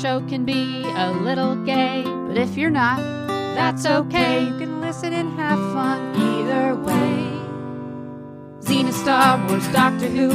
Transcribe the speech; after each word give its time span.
show 0.00 0.20
can 0.28 0.46
be 0.46 0.82
a 0.96 1.10
little 1.12 1.54
gay, 1.64 2.02
But 2.04 2.38
if 2.38 2.56
you're 2.56 2.70
not, 2.70 2.98
that's 3.54 3.84
okay. 3.84 4.44
you 4.44 4.56
can 4.58 4.80
listen 4.80 5.12
and 5.12 5.30
have 5.38 5.58
fun. 5.74 6.14
Either 6.16 6.74
way. 6.76 7.26
Xena, 8.60 8.92
Star 8.92 9.36
Wars, 9.46 9.66
Doctor 9.68 10.06
Who, 10.06 10.30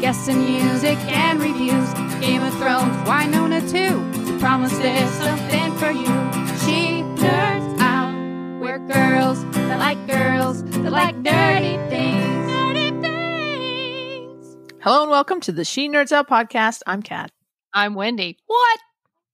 Guests 0.00 0.28
and 0.28 0.38
music 0.38 0.96
and 1.08 1.38
reviews. 1.38 1.92
Game 2.20 2.42
of 2.42 2.54
Thrones. 2.54 2.96
Wynonna 3.08 3.60
too. 3.70 4.32
We 4.32 4.38
promise 4.38 4.76
there's 4.78 5.10
something 5.10 5.76
for 5.76 5.90
you. 5.90 6.14
She 6.64 7.02
nerds 7.20 7.78
out. 7.80 8.14
We're 8.62 8.78
girls 8.78 9.44
that 9.52 9.78
like 9.78 9.98
girls 10.06 10.62
that 10.64 10.92
like 10.92 11.16
nerdy 11.16 11.76
things. 11.90 12.50
Nerdy 12.50 13.02
things. 13.02 14.56
Hello 14.82 15.02
and 15.02 15.10
welcome 15.10 15.40
to 15.42 15.52
the 15.52 15.64
She 15.66 15.90
Nerds 15.90 16.10
Out 16.12 16.26
podcast. 16.28 16.80
I'm 16.86 17.02
Kat. 17.02 17.30
I'm 17.74 17.94
Wendy. 17.94 18.38
What? 18.46 18.80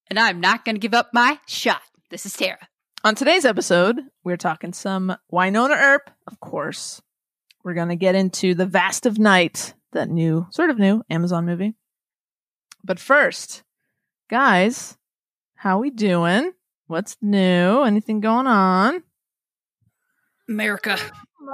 And 0.08 0.18
I'm 0.18 0.40
not 0.40 0.64
going 0.64 0.76
to 0.76 0.80
give 0.80 0.94
up 0.94 1.10
my 1.12 1.40
shot. 1.46 1.82
This 2.10 2.26
is 2.26 2.34
Tara. 2.34 2.68
On 3.02 3.16
today's 3.16 3.44
episode, 3.44 4.00
we're 4.22 4.36
talking 4.36 4.72
some 4.72 5.16
Wynonna 5.32 5.76
Earp, 5.76 6.10
of 6.28 6.38
course. 6.38 7.02
We're 7.64 7.74
going 7.74 7.88
to 7.88 7.96
get 7.96 8.14
into 8.14 8.54
The 8.54 8.66
Vast 8.66 9.06
of 9.06 9.18
Night, 9.18 9.74
that 9.92 10.08
new, 10.08 10.46
sort 10.50 10.70
of 10.70 10.78
new 10.78 11.02
Amazon 11.10 11.44
movie. 11.44 11.74
But 12.84 13.00
first, 13.00 13.64
guys, 14.30 14.96
how 15.56 15.80
we 15.80 15.90
doing? 15.90 16.52
What's 16.86 17.16
new? 17.20 17.82
Anything 17.82 18.20
going 18.20 18.46
on? 18.46 19.02
America. 20.48 20.98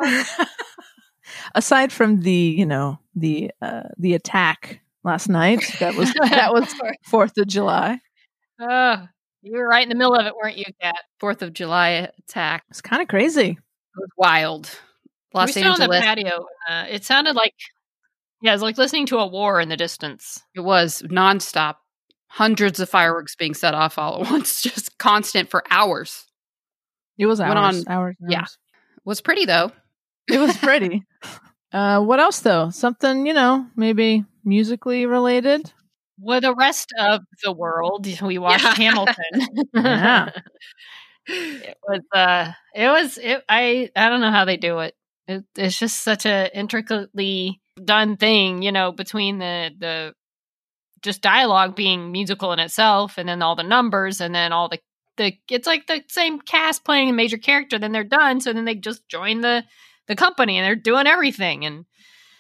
Aside 1.55 1.91
from 1.91 2.21
the, 2.21 2.31
you 2.31 2.67
know, 2.67 2.99
the 3.15 3.51
uh 3.63 3.85
the 3.99 4.13
attack 4.13 4.81
last 5.05 5.31
night, 5.31 5.65
that 5.81 5.95
was 5.95 6.13
that 6.21 6.53
was 6.53 6.67
4th 7.11 7.39
of 7.39 7.47
July. 7.47 7.99
Uh, 8.63 9.07
you 9.43 9.57
were 9.59 9.67
right 9.67 9.83
in 9.83 9.89
the 9.89 9.95
middle 9.95 10.15
of 10.15 10.27
it, 10.27 10.35
weren't 10.37 10.57
you, 10.57 10.65
Kat? 10.81 10.97
Fourth 11.19 11.43
of 11.43 11.53
July 11.53 12.09
attack. 12.19 12.65
It's 12.71 12.81
kind 12.81 13.03
of 13.03 13.09
crazy. 13.09 13.51
It 13.51 13.99
was 13.99 14.11
wild. 14.17 14.71
Los 15.35 15.49
we 15.49 15.53
stood 15.53 15.67
on 15.67 15.79
the 15.79 15.85
Angeles. 15.97 16.01
patio. 16.05 16.47
Uh, 16.69 16.87
it 16.89 17.05
sounded 17.05 17.35
like, 17.35 17.55
yeah, 18.41 18.53
it 18.53 18.55
was 18.55 18.63
like 18.63 18.79
listening 18.79 19.07
to 19.07 19.19
a 19.19 19.27
war 19.27 19.61
in 19.61 19.69
the 19.69 19.77
distance. 19.77 20.41
It 20.55 20.61
was 20.61 21.03
nonstop. 21.03 21.77
Hundreds 22.29 22.81
of 22.81 22.89
fireworks 22.89 23.37
being 23.37 23.53
set 23.53 23.75
off 23.75 23.99
all 23.99 24.25
at 24.25 24.31
once, 24.31 24.63
just 24.63 24.97
constant 24.99 25.51
for 25.51 25.63
hours. 25.71 26.25
It 27.19 27.27
was 27.27 27.41
Went 27.41 27.59
hours, 27.59 27.85
on- 27.87 27.93
hours, 27.93 28.17
and 28.21 28.31
yeah. 28.33 28.41
hours. 28.41 28.59
Was 29.05 29.21
pretty 29.21 29.45
though. 29.45 29.71
It 30.29 30.39
was 30.39 30.57
pretty. 30.57 31.03
uh, 31.73 32.01
what 32.01 32.21
else 32.21 32.41
though? 32.41 32.71
Something 32.71 33.27
you 33.27 33.35
know, 33.35 33.67
maybe 33.77 34.25
musically 34.45 35.05
related. 35.05 35.73
With 36.19 36.43
the 36.43 36.55
rest 36.55 36.93
of 36.99 37.23
the 37.43 37.53
world, 37.53 38.07
we 38.23 38.39
watched 38.39 38.65
Yeah. 38.65 38.75
Hamilton. 38.75 39.49
Yeah. 39.75 40.31
it 41.27 41.77
was. 41.89 42.01
Uh, 42.15 42.53
it 42.75 42.89
was. 42.89 43.19
It, 43.19 43.45
I. 43.49 43.91
I 43.97 44.09
don't 44.09 44.21
know 44.21 44.31
how 44.31 44.45
they 44.45 44.57
do 44.57 44.81
it. 44.81 44.95
it. 45.29 45.45
It's 45.57 45.79
just 45.79 46.03
such 46.03 46.27
a 46.27 46.51
intricately 46.57 47.61
done 47.85 48.17
thing, 48.17 48.63
you 48.63 48.73
know, 48.73 48.93
between 48.93 49.39
the 49.39 49.71
the 49.79 50.15
just 51.03 51.23
dialogue 51.23 51.77
being 51.77 52.13
musical 52.13 52.53
in 52.53 52.59
itself, 52.61 53.19
and 53.19 53.29
then 53.29 53.43
all 53.43 53.57
the 53.57 53.63
numbers, 53.63 54.21
and 54.21 54.35
then 54.35 54.53
all 54.53 54.69
the 54.69 54.79
the. 55.17 55.35
It's 55.51 55.67
like 55.67 55.87
the 55.87 56.03
same 56.09 56.41
cast 56.41 56.85
playing 56.85 57.11
a 57.11 57.15
major 57.15 57.39
character. 57.39 57.79
Then 57.79 57.93
they're 57.93 58.05
done, 58.05 58.41
so 58.41 58.53
then 58.53 58.65
they 58.65 58.75
just 58.77 59.09
join 59.09 59.41
the 59.43 59.65
the 60.09 60.17
company, 60.17 60.59
and 60.59 60.65
they're 60.67 60.77
doing 60.77 61.07
everything, 61.07 61.65
and 61.65 61.87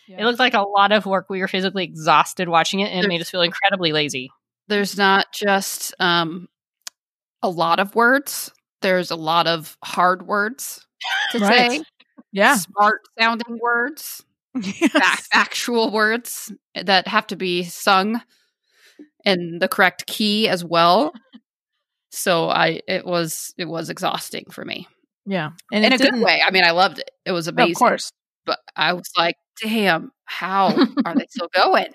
it 0.09 0.25
looked 0.25 0.39
like 0.39 0.55
a 0.55 0.63
lot 0.63 0.93
of 0.93 1.07
work. 1.07 1.27
We 1.31 1.41
were 1.41 1.49
physically 1.49 1.85
exhausted 1.85 2.49
watching 2.49 2.81
it, 2.81 2.91
and 2.93 3.05
it 3.05 3.09
made 3.09 3.21
us 3.21 3.31
feel 3.31 3.43
incredibly 3.43 3.93
lazy. 3.93 4.31
There's 4.69 4.97
not 4.97 5.27
just 5.33 5.95
um 5.99 6.49
a 7.43 7.49
lot 7.49 7.81
of 7.81 7.95
words. 7.95 8.53
There's 8.83 9.11
a 9.11 9.17
lot 9.17 9.47
of 9.47 9.77
hard 9.85 10.27
words 10.27 10.87
to 11.33 11.39
Right. 11.41 11.71
say. 11.81 11.85
Yeah. 12.33 12.57
Smart 12.57 13.01
sounding 13.19 13.59
words. 13.61 14.25
fa- 14.63 15.01
actual 15.33 15.91
words 15.91 16.53
that 16.75 17.09
have 17.09 17.27
to 17.29 17.37
be 17.37 17.65
sung 17.65 18.21
in 19.25 19.59
the 19.61 19.69
correct 19.69 20.07
key 20.07 20.49
as 20.49 20.65
well. 20.65 21.13
So 22.11 22.51
I 22.51 22.81
it 22.87 23.07
was 23.07 23.55
it 23.57 23.65
was 23.67 23.89
exhausting 23.91 24.45
for 24.51 24.65
me. 24.65 24.87
yeah. 25.27 25.51
And 25.73 25.85
in 25.85 25.93
a 25.93 25.99
good 25.99 26.21
way. 26.21 26.43
I 26.47 26.51
mean, 26.51 26.65
I 26.65 26.73
loved 26.73 26.99
it. 26.99 27.11
It 27.25 27.33
was 27.33 27.49
Of 27.49 27.55
amazing. 27.55 27.75
course. 27.77 28.11
But 28.47 28.59
I 28.77 28.93
was 28.93 29.11
like, 29.17 29.37
damn, 29.63 30.11
how 30.25 30.69
are 31.05 31.15
they 31.15 31.27
still 31.31 31.49
going? 31.55 31.87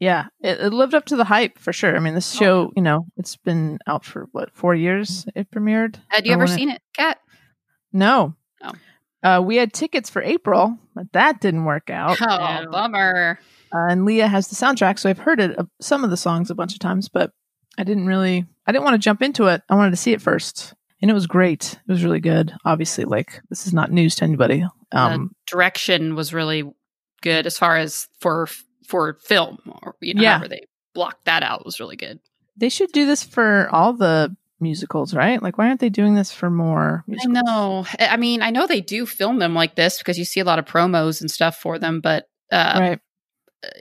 Yeah. 0.00 0.26
It, 0.40 0.60
it 0.60 0.72
lived 0.72 0.94
up 0.94 1.06
to 1.06 1.16
the 1.16 1.24
hype 1.24 1.58
for 1.58 1.72
sure. 1.72 1.96
I 1.96 2.00
mean, 2.00 2.14
this 2.14 2.34
Oh, 2.36 2.38
show, 2.38 2.72
you 2.76 2.82
know, 2.82 3.06
it's 3.16 3.36
been 3.36 3.78
out 3.86 4.04
for 4.04 4.28
what 4.32 4.50
four 4.54 4.74
years. 4.74 5.26
It 5.34 5.50
premiered. 5.50 5.96
Had 6.08 6.26
you 6.26 6.32
ever 6.32 6.46
seen 6.46 6.68
it, 6.70 6.82
Kat? 6.96 7.18
No. 7.92 8.34
Oh. 8.62 8.72
Uh, 9.22 9.40
we 9.40 9.56
had 9.56 9.72
tickets 9.72 10.10
for 10.10 10.20
April, 10.22 10.78
but 10.94 11.10
that 11.12 11.40
didn't 11.40 11.64
work 11.64 11.88
out. 11.90 12.18
Oh, 12.20 12.26
Yeah. 12.28 12.64
bummer. 12.70 13.38
Uh, 13.72 13.86
and 13.88 14.04
Leah 14.04 14.28
has 14.28 14.48
the 14.48 14.54
soundtrack, 14.56 14.98
so 14.98 15.08
I've 15.08 15.18
heard 15.18 15.40
it 15.40 15.58
uh, 15.58 15.64
some 15.80 16.04
of 16.04 16.10
the 16.10 16.16
songs 16.16 16.50
a 16.50 16.54
bunch 16.54 16.74
of 16.74 16.78
times, 16.80 17.08
but 17.08 17.30
I 17.78 17.84
didn't 17.84 18.06
really. 18.06 18.44
I 18.66 18.72
didn't 18.72 18.84
want 18.84 18.94
to 18.94 18.98
jump 18.98 19.22
into 19.22 19.46
it. 19.46 19.62
I 19.68 19.74
wanted 19.74 19.90
to 19.90 19.96
see 19.96 20.12
it 20.12 20.20
first, 20.22 20.74
and 21.02 21.10
it 21.10 21.14
was 21.14 21.26
great. 21.26 21.78
It 21.88 21.90
was 21.92 22.04
really 22.04 22.20
good. 22.20 22.52
Obviously, 22.64 23.04
like 23.04 23.40
this 23.48 23.66
is 23.66 23.72
not 23.72 23.90
news 23.90 24.14
to 24.16 24.24
anybody. 24.24 24.64
Um, 24.94 25.30
Direction 25.46 26.14
was 26.14 26.32
really 26.32 26.64
good 27.22 27.46
as 27.46 27.58
far 27.58 27.76
as 27.76 28.08
for 28.20 28.48
for 28.88 29.14
film, 29.24 29.58
or 29.82 29.94
you 30.00 30.14
know, 30.14 30.22
Yeah. 30.22 30.32
however 30.32 30.48
they 30.48 30.62
blocked 30.94 31.24
that 31.24 31.42
out 31.42 31.64
was 31.64 31.80
really 31.80 31.96
good. 31.96 32.20
they 32.56 32.68
should 32.68 32.92
do 32.92 33.04
this 33.04 33.22
for 33.24 33.68
all 33.72 33.92
the 33.94 34.34
musicals, 34.60 35.12
right? 35.12 35.42
Like, 35.42 35.58
why 35.58 35.66
aren't 35.66 35.80
they 35.80 35.88
doing 35.88 36.14
this 36.14 36.30
for 36.32 36.48
more? 36.50 37.04
I 37.10 37.26
know. 37.26 37.84
I 37.98 38.16
mean, 38.16 38.42
I 38.42 38.50
know 38.50 38.66
they 38.68 38.80
do 38.80 39.06
film 39.06 39.40
them 39.40 39.54
like 39.54 39.74
this 39.74 39.98
because 39.98 40.18
you 40.18 40.24
see 40.24 40.38
a 40.40 40.44
lot 40.44 40.60
of 40.60 40.64
promos 40.64 41.20
and 41.20 41.28
stuff 41.30 41.56
for 41.56 41.78
them, 41.80 42.00
but 42.00 42.28
uh, 42.52 42.76
right? 42.78 43.00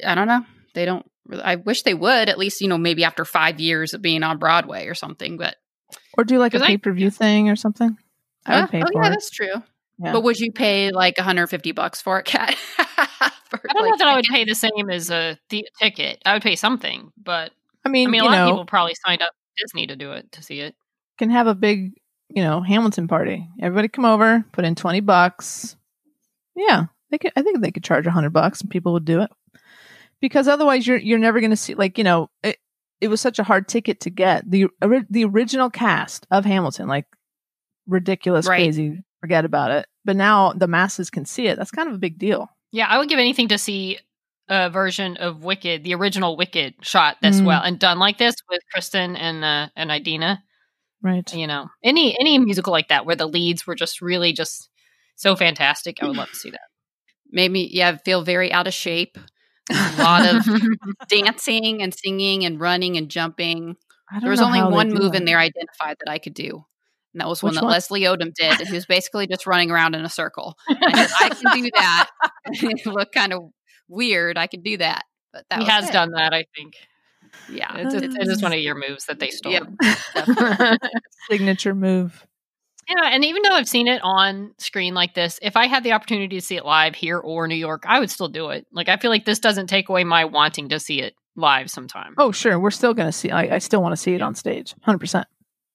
I 0.05 0.15
don't 0.15 0.27
know. 0.27 0.43
They 0.73 0.85
don't. 0.85 1.05
I 1.43 1.55
wish 1.57 1.83
they 1.83 1.93
would 1.93 2.29
at 2.29 2.37
least, 2.39 2.61
you 2.61 2.67
know, 2.67 2.77
maybe 2.79 3.03
after 3.03 3.23
five 3.25 3.59
years 3.59 3.93
of 3.93 4.01
being 4.01 4.23
on 4.23 4.39
Broadway 4.39 4.87
or 4.87 4.95
something. 4.95 5.37
But 5.37 5.55
Or 6.17 6.23
do 6.23 6.39
like 6.39 6.53
a 6.55 6.59
pay 6.59 6.77
per 6.77 6.91
view 6.91 7.11
thing 7.11 7.49
or 7.49 7.55
something. 7.55 7.95
I 8.45 8.61
would 8.61 8.69
pay 8.71 8.81
oh 8.81 8.87
for 8.91 9.01
yeah, 9.03 9.07
it. 9.07 9.09
that's 9.11 9.29
true. 9.29 9.63
Yeah. 10.03 10.11
But 10.13 10.23
would 10.23 10.39
you 10.39 10.51
pay 10.51 10.91
like 10.91 11.17
150 11.17 11.71
bucks 11.71 12.01
for 12.01 12.19
it, 12.19 12.25
Kat? 12.25 12.55
I 12.77 13.31
don't 13.73 13.89
know 13.89 13.97
that 13.97 14.07
I 14.07 14.15
would 14.15 14.25
pay 14.25 14.43
the 14.45 14.55
same 14.55 14.89
as 14.89 15.09
a 15.09 15.37
the 15.49 15.65
ticket. 15.79 16.21
I 16.25 16.33
would 16.33 16.41
pay 16.41 16.55
something, 16.55 17.11
but 17.21 17.51
I 17.85 17.89
mean, 17.89 18.07
I 18.07 18.11
mean, 18.11 18.21
a 18.21 18.23
you 18.25 18.29
lot 18.29 18.35
know, 18.35 18.43
of 18.45 18.49
people 18.51 18.65
probably 18.65 18.95
signed 19.05 19.21
up 19.21 19.31
Disney 19.57 19.87
to 19.87 19.95
do 19.95 20.11
it 20.11 20.31
to 20.33 20.41
see 20.43 20.59
it. 20.59 20.75
can 21.19 21.29
have 21.29 21.47
a 21.47 21.53
big, 21.55 21.93
you 22.29 22.41
know, 22.43 22.61
Hamilton 22.61 23.07
party. 23.07 23.47
Everybody 23.61 23.87
come 23.87 24.05
over, 24.05 24.43
put 24.51 24.65
in 24.65 24.75
twenty 24.75 24.99
bucks. 25.01 25.75
Yeah, 26.55 26.85
they 27.11 27.17
could. 27.19 27.31
I 27.35 27.43
think 27.43 27.61
they 27.61 27.71
could 27.71 27.83
charge 27.83 28.07
a 28.07 28.11
hundred 28.11 28.33
bucks, 28.33 28.61
and 28.61 28.69
people 28.71 28.93
would 28.93 29.05
do 29.05 29.21
it. 29.21 29.29
Because 30.19 30.47
otherwise, 30.47 30.87
you're 30.87 30.97
you're 30.97 31.19
never 31.19 31.39
going 31.39 31.51
to 31.51 31.55
see. 31.57 31.75
Like 31.75 31.97
you 31.97 32.03
know, 32.03 32.29
it 32.43 32.57
it 33.01 33.07
was 33.09 33.21
such 33.21 33.37
a 33.39 33.43
hard 33.43 33.67
ticket 33.67 33.99
to 34.01 34.09
get 34.09 34.49
the 34.49 34.67
ori- 34.81 35.05
the 35.09 35.25
original 35.25 35.69
cast 35.69 36.25
of 36.31 36.43
Hamilton, 36.45 36.87
like 36.87 37.05
ridiculous, 37.87 38.47
Right. 38.47 38.57
crazy. 38.57 39.03
Forget 39.21 39.45
about 39.45 39.71
it. 39.71 39.85
But 40.05 40.15
now 40.15 40.53
the 40.53 40.67
masses 40.67 41.09
can 41.09 41.25
see 41.25 41.47
it. 41.47 41.57
That's 41.57 41.71
kind 41.71 41.87
of 41.89 41.95
a 41.95 41.99
big 41.99 42.17
deal. 42.19 42.49
Yeah, 42.71 42.87
I 42.87 42.97
would 42.97 43.09
give 43.09 43.19
anything 43.19 43.47
to 43.49 43.57
see 43.57 43.99
a 44.49 44.69
version 44.69 45.15
of 45.17 45.43
Wicked, 45.43 45.83
the 45.83 45.93
original 45.95 46.35
Wicked, 46.35 46.73
shot 46.81 47.17
this 47.21 47.39
Mm. 47.39 47.45
well 47.45 47.61
and 47.63 47.79
done 47.79 47.99
like 47.99 48.17
this 48.17 48.35
with 48.49 48.61
Kristen 48.71 49.15
and 49.15 49.43
uh, 49.45 49.69
and 49.75 49.89
Idina. 49.91 50.43
Right. 51.01 51.33
You 51.33 51.47
know, 51.47 51.69
any 51.83 52.17
any 52.19 52.37
musical 52.39 52.71
like 52.71 52.87
that 52.89 53.05
where 53.05 53.15
the 53.15 53.27
leads 53.27 53.65
were 53.67 53.75
just 53.75 54.01
really 54.01 54.33
just 54.33 54.69
so 55.15 55.35
fantastic. 55.35 55.97
I 56.01 56.07
would 56.07 56.17
love 56.17 56.29
to 56.29 56.35
see 56.35 56.49
that. 56.51 56.61
made 57.31 57.51
me 57.51 57.69
yeah 57.71 57.97
feel 57.97 58.23
very 58.23 58.51
out 58.51 58.67
of 58.67 58.73
shape. 58.73 59.17
A 59.71 59.95
lot 59.99 60.25
of 60.27 60.43
dancing 61.07 61.81
and 61.81 61.93
singing 61.93 62.43
and 62.45 62.59
running 62.59 62.97
and 62.97 63.09
jumping. 63.09 63.77
There 64.21 64.29
was 64.29 64.41
only 64.41 64.61
one 64.61 64.89
move 64.89 65.13
that. 65.13 65.19
in 65.21 65.25
there 65.25 65.39
identified 65.39 65.97
that 66.03 66.11
I 66.11 66.19
could 66.19 66.33
do. 66.33 66.65
And 67.13 67.21
that 67.21 67.27
was 67.27 67.43
one 67.43 67.51
Which 67.51 67.59
that 67.59 67.63
one? 67.63 67.73
Leslie 67.73 68.01
Odom 68.01 68.33
did. 68.33 68.59
And 68.59 68.67
he 68.67 68.73
was 68.73 68.85
basically 68.85 69.27
just 69.27 69.45
running 69.45 69.71
around 69.71 69.95
in 69.95 70.03
a 70.03 70.09
circle. 70.09 70.55
And 70.67 70.77
I, 70.81 71.05
said, 71.05 71.15
I 71.19 71.29
can 71.29 71.63
do 71.63 71.69
that. 71.75 72.09
it 72.45 72.85
looked 72.85 73.13
kind 73.13 73.33
of 73.33 73.43
weird. 73.87 74.37
I 74.37 74.47
could 74.47 74.63
do 74.63 74.77
that. 74.77 75.03
But 75.31 75.45
that 75.49 75.59
he 75.59 75.65
was 75.65 75.71
has 75.71 75.89
it. 75.89 75.93
done 75.93 76.11
that, 76.11 76.33
I 76.33 76.45
think. 76.55 76.73
Yeah. 77.49 77.75
It's, 77.77 77.93
it's, 77.93 78.15
it's 78.15 78.29
just 78.29 78.43
one 78.43 78.53
of 78.53 78.59
your 78.59 78.75
moves 78.75 79.05
that 79.05 79.19
they 79.19 79.29
stole. 79.29 79.51
Yeah. 79.51 80.75
signature 81.29 81.75
move. 81.75 82.25
Yeah, 82.89 83.09
and 83.11 83.23
even 83.23 83.43
though 83.43 83.53
I've 83.53 83.69
seen 83.69 83.87
it 83.87 84.01
on 84.03 84.53
screen 84.57 84.93
like 84.93 85.13
this, 85.13 85.39
if 85.41 85.55
I 85.55 85.67
had 85.67 85.83
the 85.83 85.93
opportunity 85.93 86.35
to 86.37 86.45
see 86.45 86.57
it 86.57 86.65
live 86.65 86.95
here 86.95 87.17
or 87.17 87.47
New 87.47 87.55
York, 87.55 87.83
I 87.87 87.99
would 87.99 88.09
still 88.09 88.27
do 88.27 88.49
it. 88.49 88.67
Like 88.73 88.89
I 88.89 88.97
feel 88.97 89.09
like 89.09 89.23
this 89.23 89.39
doesn't 89.39 89.67
take 89.67 89.87
away 89.87 90.03
my 90.03 90.25
wanting 90.25 90.69
to 90.69 90.79
see 90.81 91.01
it 91.01 91.13
live 91.35 91.69
sometime. 91.69 92.13
Oh, 92.17 92.31
sure. 92.31 92.59
We're 92.59 92.71
still 92.71 92.93
going 92.93 93.07
to 93.07 93.13
see. 93.13 93.31
I, 93.31 93.55
I 93.55 93.57
still 93.59 93.81
want 93.81 93.93
to 93.93 93.97
see 93.97 94.13
it 94.13 94.21
on 94.21 94.35
stage. 94.35 94.75
Hundred 94.81 94.99
percent. 94.99 95.27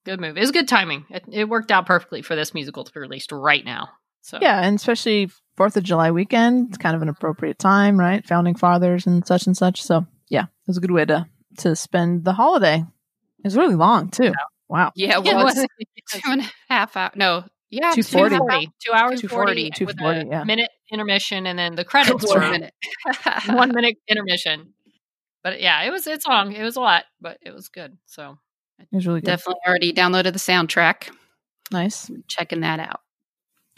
Good 0.08 0.20
move. 0.22 0.38
It 0.38 0.40
was 0.40 0.52
good 0.52 0.68
timing. 0.68 1.04
It, 1.10 1.22
it 1.30 1.48
worked 1.50 1.70
out 1.70 1.84
perfectly 1.84 2.22
for 2.22 2.34
this 2.34 2.54
musical 2.54 2.82
to 2.82 2.90
be 2.90 2.98
released 2.98 3.30
right 3.30 3.62
now. 3.62 3.90
So 4.22 4.38
Yeah, 4.40 4.58
and 4.62 4.76
especially 4.76 5.30
Fourth 5.54 5.76
of 5.76 5.82
July 5.84 6.12
weekend, 6.12 6.68
it's 6.68 6.78
kind 6.78 6.96
of 6.96 7.02
an 7.02 7.10
appropriate 7.10 7.58
time, 7.58 8.00
right? 8.00 8.26
Founding 8.26 8.54
fathers 8.54 9.06
and 9.06 9.26
such 9.26 9.46
and 9.46 9.54
such. 9.54 9.82
So 9.82 10.06
yeah, 10.30 10.44
it 10.44 10.66
was 10.66 10.78
a 10.78 10.80
good 10.80 10.92
way 10.92 11.04
to 11.04 11.26
to 11.58 11.76
spend 11.76 12.24
the 12.24 12.32
holiday. 12.32 12.76
It 12.78 13.44
was 13.44 13.54
really 13.54 13.74
long 13.74 14.08
too. 14.08 14.32
Wow. 14.66 14.92
Yeah, 14.94 15.18
it 15.18 15.26
Yeah, 15.26 15.42
was 15.44 15.54
two 16.10 16.20
and 16.24 16.40
a 16.40 16.50
half 16.70 16.96
hours. 16.96 17.12
No, 17.14 17.44
yeah, 17.68 17.90
240. 17.92 18.36
240. 18.36 18.66
Two 18.82 18.92
hours 18.92 19.20
240, 19.20 19.70
40, 19.72 19.84
with 19.84 19.96
240, 19.98 20.20
a 20.20 20.30
yeah. 20.30 20.44
minute 20.44 20.70
intermission 20.90 21.46
and 21.46 21.58
then 21.58 21.74
the 21.74 21.84
credits 21.92 22.26
One 22.26 22.40
roll. 22.40 22.50
minute. 22.50 22.72
one 23.46 23.74
minute 23.74 23.96
intermission. 24.08 24.72
But 25.42 25.60
yeah, 25.60 25.82
it 25.82 25.90
was 25.90 26.06
it's 26.06 26.26
long. 26.26 26.52
It 26.52 26.62
was 26.62 26.76
a 26.76 26.80
lot, 26.80 27.04
but 27.20 27.36
it 27.42 27.52
was 27.52 27.68
good. 27.68 27.98
So 28.06 28.38
It 28.80 28.88
was 28.92 29.06
really 29.06 29.20
good. 29.20 29.26
Definitely 29.26 29.60
already 29.66 29.92
downloaded 29.92 30.32
the 30.32 30.38
soundtrack. 30.38 31.10
Nice. 31.70 32.10
Checking 32.26 32.60
that 32.60 32.80
out. 32.80 33.00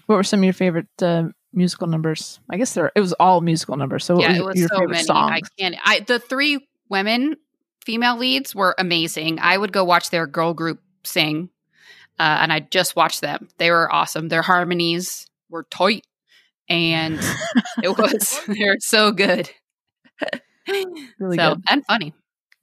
What 0.07 0.17
were 0.17 0.23
some 0.23 0.41
of 0.41 0.45
your 0.45 0.53
favorite 0.53 0.89
uh, 1.03 1.29
musical 1.53 1.87
numbers? 1.87 2.41
I 2.51 2.57
guess 2.57 2.75
there 2.75 2.93
it 2.95 3.01
was 3.01 3.13
all 3.15 3.41
musical 3.41 3.77
numbers. 3.77 4.05
So 4.05 4.17
what 4.17 4.23
yeah, 4.23 4.31
was, 4.31 4.39
it 4.39 4.45
was 4.45 4.59
your 4.59 4.69
so 4.69 4.75
favorite 4.77 4.91
many. 4.91 5.05
song? 5.05 5.31
I 5.33 5.41
can't. 5.59 5.77
I 5.85 6.01
the 6.01 6.19
three 6.19 6.67
women 6.89 7.37
female 7.85 8.17
leads 8.17 8.55
were 8.55 8.75
amazing. 8.79 9.39
I 9.41 9.57
would 9.57 9.73
go 9.73 9.85
watch 9.85 10.11
their 10.11 10.27
girl 10.27 10.55
group 10.55 10.81
sing, 11.05 11.51
uh, 12.19 12.39
and 12.41 12.53
I 12.53 12.61
just 12.61 12.97
watched 12.97 13.21
them. 13.21 13.49
They 13.59 13.71
were 13.71 13.93
awesome. 13.93 14.29
Their 14.29 14.43
harmonies 14.43 15.27
were 15.49 15.65
tight, 15.71 16.05
and 16.69 17.19
it 17.83 17.97
was 17.97 18.41
they're 18.49 18.77
so 18.81 19.13
good. 19.13 19.51
really 21.19 21.37
so 21.37 21.55
good. 21.55 21.65
and 21.69 21.85
funny. 21.87 22.15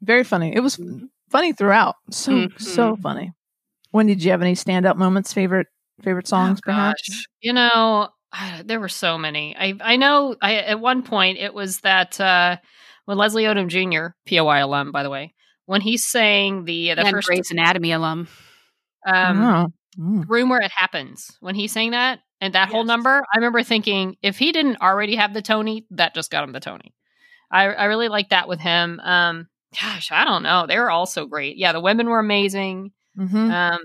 Very 0.01 0.23
funny. 0.23 0.55
It 0.55 0.59
was 0.59 0.79
funny 1.29 1.53
throughout. 1.53 1.95
So 2.11 2.31
Mhm. 2.31 2.59
so 2.61 2.95
funny. 2.97 3.31
When 3.91 4.05
did 4.07 4.23
you 4.23 4.31
have 4.31 4.41
any 4.41 4.53
standout 4.53 4.97
moments? 4.97 5.33
Favorite 5.33 5.67
favorite 6.03 6.27
songs, 6.27 6.59
Oh, 6.59 6.65
perhaps? 6.65 7.09
gosh. 7.09 7.25
you 7.41 7.53
know, 7.53 8.09
there 8.65 8.79
were 8.79 8.89
so 8.89 9.17
many. 9.17 9.55
I 9.57 9.73
I 9.81 9.95
know. 9.95 10.35
I 10.41 10.55
at 10.55 10.79
one 10.79 11.03
point 11.03 11.37
it 11.39 11.53
was 11.53 11.79
that 11.81 12.19
uh, 12.19 12.57
when 13.05 13.17
Leslie 13.17 13.43
Odom 13.45 13.67
Jr. 13.67 14.13
POI 14.27 14.59
alum, 14.63 14.91
by 14.91 15.03
the 15.03 15.09
way, 15.09 15.33
when 15.65 15.81
he 15.81 15.97
sang 15.97 16.65
the 16.65 16.93
the 16.95 17.01
and 17.05 17.09
first 17.11 17.27
Grey's 17.27 17.51
Anatomy 17.51 17.91
alum. 17.93 18.27
um, 19.05 19.43
oh. 19.43 19.67
Mm. 19.99 20.25
room 20.29 20.49
where 20.49 20.61
it 20.61 20.69
happens 20.71 21.31
when 21.39 21.55
he 21.55 21.67
sang 21.67 21.89
that 21.91 22.19
and 22.39 22.53
that 22.53 22.69
whole 22.69 22.83
number 22.83 23.23
i 23.33 23.37
remember 23.37 23.63
thinking 23.63 24.15
if 24.21 24.37
he 24.37 24.51
didn't 24.51 24.79
already 24.79 25.15
have 25.15 25.33
the 25.33 25.41
tony 25.41 25.87
that 25.89 26.13
just 26.13 26.29
got 26.29 26.43
him 26.43 26.51
the 26.51 26.59
tony 26.59 26.93
i, 27.49 27.63
I 27.63 27.85
really 27.85 28.07
like 28.07 28.29
that 28.29 28.47
with 28.47 28.59
him 28.59 28.99
um 28.99 29.47
gosh 29.81 30.11
i 30.11 30.23
don't 30.23 30.43
know 30.43 30.65
they 30.67 30.77
were 30.77 30.89
all 30.91 31.05
so 31.05 31.25
great 31.25 31.57
yeah 31.57 31.71
the 31.73 31.79
women 31.81 32.07
were 32.07 32.19
amazing 32.19 32.91
Mhm. 33.17 33.51
um 33.51 33.79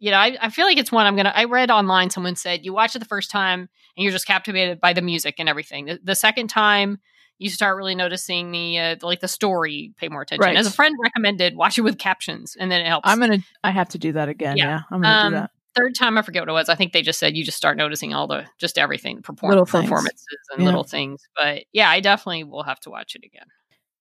you 0.00 0.10
know 0.10 0.16
I, 0.18 0.36
I 0.40 0.50
feel 0.50 0.66
like 0.66 0.78
it's 0.78 0.92
one 0.92 1.06
i'm 1.06 1.16
gonna 1.16 1.32
i 1.34 1.44
read 1.44 1.70
online 1.70 2.10
someone 2.10 2.36
said 2.36 2.64
you 2.64 2.72
watch 2.72 2.94
it 2.96 2.98
the 2.98 3.04
first 3.04 3.30
time 3.30 3.60
and 3.60 4.02
you're 4.04 4.12
just 4.12 4.26
captivated 4.26 4.80
by 4.80 4.92
the 4.92 5.02
music 5.02 5.36
and 5.38 5.48
everything 5.48 5.86
the, 5.86 5.98
the 6.02 6.14
second 6.14 6.48
time 6.48 6.98
you 7.38 7.48
start 7.50 7.76
really 7.76 7.94
noticing 7.94 8.52
the 8.52 8.78
uh, 8.78 8.96
like 9.02 9.20
the 9.20 9.28
story 9.28 9.92
pay 9.96 10.08
more 10.08 10.22
attention 10.22 10.44
Right. 10.44 10.56
as 10.56 10.66
a 10.66 10.70
friend 10.72 10.94
recommended 11.02 11.56
watch 11.56 11.78
it 11.78 11.82
with 11.82 11.98
captions 11.98 12.56
and 12.58 12.70
then 12.70 12.80
it 12.82 12.86
helps 12.86 13.08
I'm 13.08 13.18
gonna. 13.18 13.38
I 13.64 13.70
have 13.72 13.88
to 13.90 13.98
do 13.98 14.12
that 14.12 14.28
again. 14.28 14.56
Yeah, 14.56 14.64
Yeah. 14.66 14.80
I'm 14.92 15.00
gonna 15.02 15.14
Um, 15.26 15.32
do 15.32 15.38
that. 15.40 15.50
third 15.74 15.94
time 15.96 16.18
I 16.18 16.22
forget 16.22 16.42
what 16.42 16.48
it 16.50 16.52
was. 16.52 16.68
I 16.68 16.76
think 16.76 16.92
they 16.92 17.02
just 17.02 17.18
said 17.18 17.36
you 17.36 17.42
just 17.44 17.56
start 17.56 17.76
noticing 17.76 18.14
all 18.14 18.28
the 18.28 18.44
just 18.60 18.78
everything 18.78 19.22
perform- 19.22 19.50
Little 19.50 19.66
performances 19.66 20.26
and 20.52 20.60
Yeah. 20.60 20.66
little 20.66 20.84
things. 20.84 21.26
But 21.36 21.64
yeah, 21.72 21.90
I 21.90 21.98
definitely 21.98 22.44
will 22.44 22.62
have 22.62 22.78
to 22.80 22.90
watch 22.90 23.16
it 23.16 23.24
again. 23.24 23.46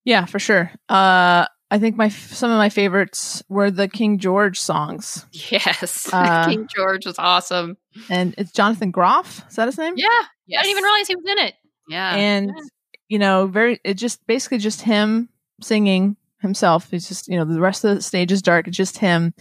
Yeah, 0.06 0.25
for 0.25 0.39
sure. 0.39 0.71
Uh, 0.89 1.45
I 1.69 1.80
think 1.80 1.95
my 1.95 2.09
some 2.09 2.51
of 2.51 2.57
my 2.57 2.69
favorites 2.69 3.44
were 3.48 3.71
the 3.71 3.88
King 3.88 4.18
George 4.18 4.59
songs, 4.59 5.25
Yes, 5.31 6.09
Uh, 6.13 6.48
King 6.50 6.68
George 6.75 7.06
was 7.06 7.15
awesome. 7.18 7.77
and 8.09 8.36
it's 8.38 8.51
Jonathan 8.51 8.92
Groff. 8.92 9.44
Is 9.50 9.56
that 9.56 9.68
his 9.68 9.77
name? 9.77 9.94
Yeah, 9.95 10.07
I 10.07 10.27
didn't 10.63 10.71
even 10.71 10.83
realize 10.83 11.07
he 11.07 11.15
was 11.15 11.25
in 11.30 11.38
it. 11.45 11.56
Yeah, 11.88 12.15
and 12.15 12.48
Yeah. 12.48 12.63
you 13.09 13.19
know 13.19 13.48
very 13.48 13.80
it 13.83 13.94
just 13.95 14.25
basically 14.27 14.57
just 14.57 14.81
him 14.81 15.30
singing 15.62 16.18
himself 16.42 16.92
it's 16.94 17.07
just 17.07 17.27
you 17.27 17.38
know 17.38 17.45
the 17.45 17.59
rest 17.62 17.83
of 17.83 17.95
the 17.95 18.01
stage 18.01 18.31
is 18.31 18.42
dark 18.42 18.68
it's 18.68 18.75
just 18.75 18.97
him 18.97 19.31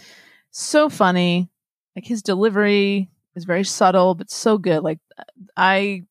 so 0.50 0.90
funny 0.90 1.48
like 1.96 2.04
his 2.04 2.22
delivery 2.22 3.08
is 3.34 3.44
very 3.44 3.64
subtle 3.64 4.14
but 4.14 4.30
so 4.30 4.58
good 4.58 4.82
like 4.82 4.98
i 5.56 6.02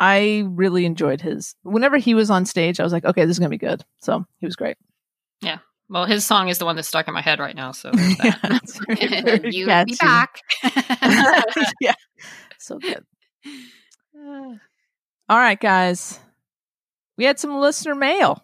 i 0.00 0.44
really 0.48 0.84
enjoyed 0.84 1.20
his 1.20 1.54
whenever 1.62 1.96
he 1.98 2.14
was 2.14 2.30
on 2.30 2.44
stage 2.46 2.78
i 2.80 2.82
was 2.82 2.92
like 2.92 3.04
okay 3.04 3.24
this 3.24 3.34
is 3.34 3.38
gonna 3.38 3.48
be 3.50 3.58
good 3.58 3.84
so 3.98 4.24
he 4.38 4.46
was 4.46 4.56
great 4.56 4.76
Yeah. 5.42 5.58
Well, 5.90 6.04
his 6.04 6.22
song 6.26 6.48
is 6.48 6.58
the 6.58 6.66
one 6.66 6.76
that's 6.76 6.86
stuck 6.88 7.08
in 7.08 7.14
my 7.14 7.22
head 7.22 7.38
right 7.38 7.56
now. 7.56 7.72
So 7.72 7.90
that. 7.92 8.38
Yeah, 9.00 9.06
very, 9.08 9.22
very 9.38 9.54
you 9.54 9.64
catchy. 9.66 9.92
be 9.92 9.96
back. 9.96 10.40
yeah 11.80 11.94
so 12.58 12.78
good 12.78 13.04
all 14.16 14.58
right 15.38 15.58
guys 15.60 16.18
we 17.16 17.24
had 17.24 17.38
some 17.38 17.56
listener 17.58 17.94
mail 17.94 18.42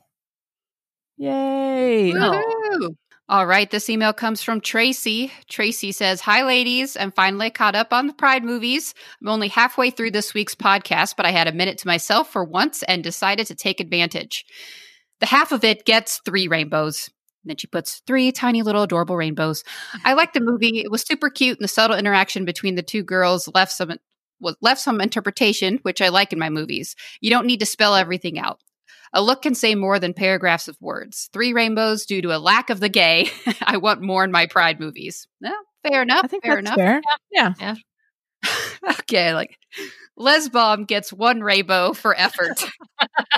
yay 1.18 2.12
Woohoo. 2.14 2.96
All 3.26 3.46
right, 3.46 3.70
this 3.70 3.88
email 3.88 4.12
comes 4.12 4.42
from 4.42 4.60
Tracy. 4.60 5.32
Tracy 5.48 5.92
says, 5.92 6.20
Hi, 6.20 6.44
ladies. 6.44 6.94
I'm 6.94 7.10
finally 7.10 7.48
caught 7.48 7.74
up 7.74 7.90
on 7.90 8.06
the 8.06 8.12
Pride 8.12 8.44
movies. 8.44 8.92
I'm 9.22 9.28
only 9.28 9.48
halfway 9.48 9.88
through 9.88 10.10
this 10.10 10.34
week's 10.34 10.54
podcast, 10.54 11.16
but 11.16 11.24
I 11.24 11.30
had 11.30 11.48
a 11.48 11.52
minute 11.52 11.78
to 11.78 11.86
myself 11.86 12.30
for 12.30 12.44
once 12.44 12.82
and 12.82 13.02
decided 13.02 13.46
to 13.46 13.54
take 13.54 13.80
advantage. 13.80 14.44
The 15.20 15.26
half 15.26 15.52
of 15.52 15.64
it 15.64 15.86
gets 15.86 16.20
three 16.26 16.48
rainbows. 16.48 17.08
And 17.44 17.48
then 17.48 17.56
she 17.56 17.66
puts 17.66 18.02
three 18.06 18.30
tiny 18.30 18.60
little 18.60 18.82
adorable 18.82 19.16
rainbows. 19.16 19.64
I 20.04 20.12
liked 20.12 20.34
the 20.34 20.40
movie. 20.40 20.80
It 20.80 20.90
was 20.90 21.00
super 21.00 21.30
cute, 21.30 21.56
and 21.56 21.64
the 21.64 21.68
subtle 21.68 21.96
interaction 21.96 22.44
between 22.44 22.74
the 22.74 22.82
two 22.82 23.02
girls 23.02 23.48
left 23.54 23.72
some 23.72 23.96
was 24.38 24.56
left 24.60 24.82
some 24.82 25.00
interpretation, 25.00 25.78
which 25.80 26.02
I 26.02 26.08
like 26.10 26.34
in 26.34 26.38
my 26.38 26.50
movies. 26.50 26.94
You 27.22 27.30
don't 27.30 27.46
need 27.46 27.60
to 27.60 27.66
spell 27.66 27.94
everything 27.94 28.38
out. 28.38 28.60
A 29.14 29.22
look 29.22 29.42
can 29.42 29.54
say 29.54 29.74
more 29.74 29.98
than 29.98 30.12
paragraphs 30.12 30.68
of 30.68 30.76
words. 30.80 31.30
Three 31.32 31.52
rainbows 31.52 32.04
due 32.04 32.20
to 32.22 32.36
a 32.36 32.38
lack 32.38 32.68
of 32.68 32.80
the 32.80 32.88
gay. 32.88 33.30
I 33.62 33.78
want 33.78 34.02
more 34.02 34.24
in 34.24 34.32
my 34.32 34.46
pride 34.46 34.80
movies. 34.80 35.26
Well, 35.40 35.54
fair 35.82 36.02
enough. 36.02 36.24
i 36.24 36.28
think 36.28 36.44
fair 36.44 36.62
that's 36.62 36.66
enough. 36.66 36.76
fair 36.76 37.02
yeah 37.30 37.74
okay, 39.00 39.34
like 39.34 39.56
Lesbom 40.18 40.86
gets 40.86 41.12
one 41.12 41.40
rainbow 41.40 41.92
for 41.92 42.18
effort. 42.18 42.64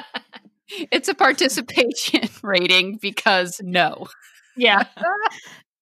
it's 0.68 1.08
a 1.08 1.14
participation 1.14 2.28
rating 2.42 2.98
because 3.00 3.60
no. 3.62 4.06
yeah. 4.56 4.84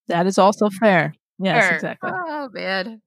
That 0.08 0.26
is 0.26 0.38
also 0.38 0.68
fair. 0.68 1.14
Yes, 1.38 1.64
Fair. 1.64 1.74
exactly. 1.74 2.10
Oh 2.12 2.48
man. 2.52 3.00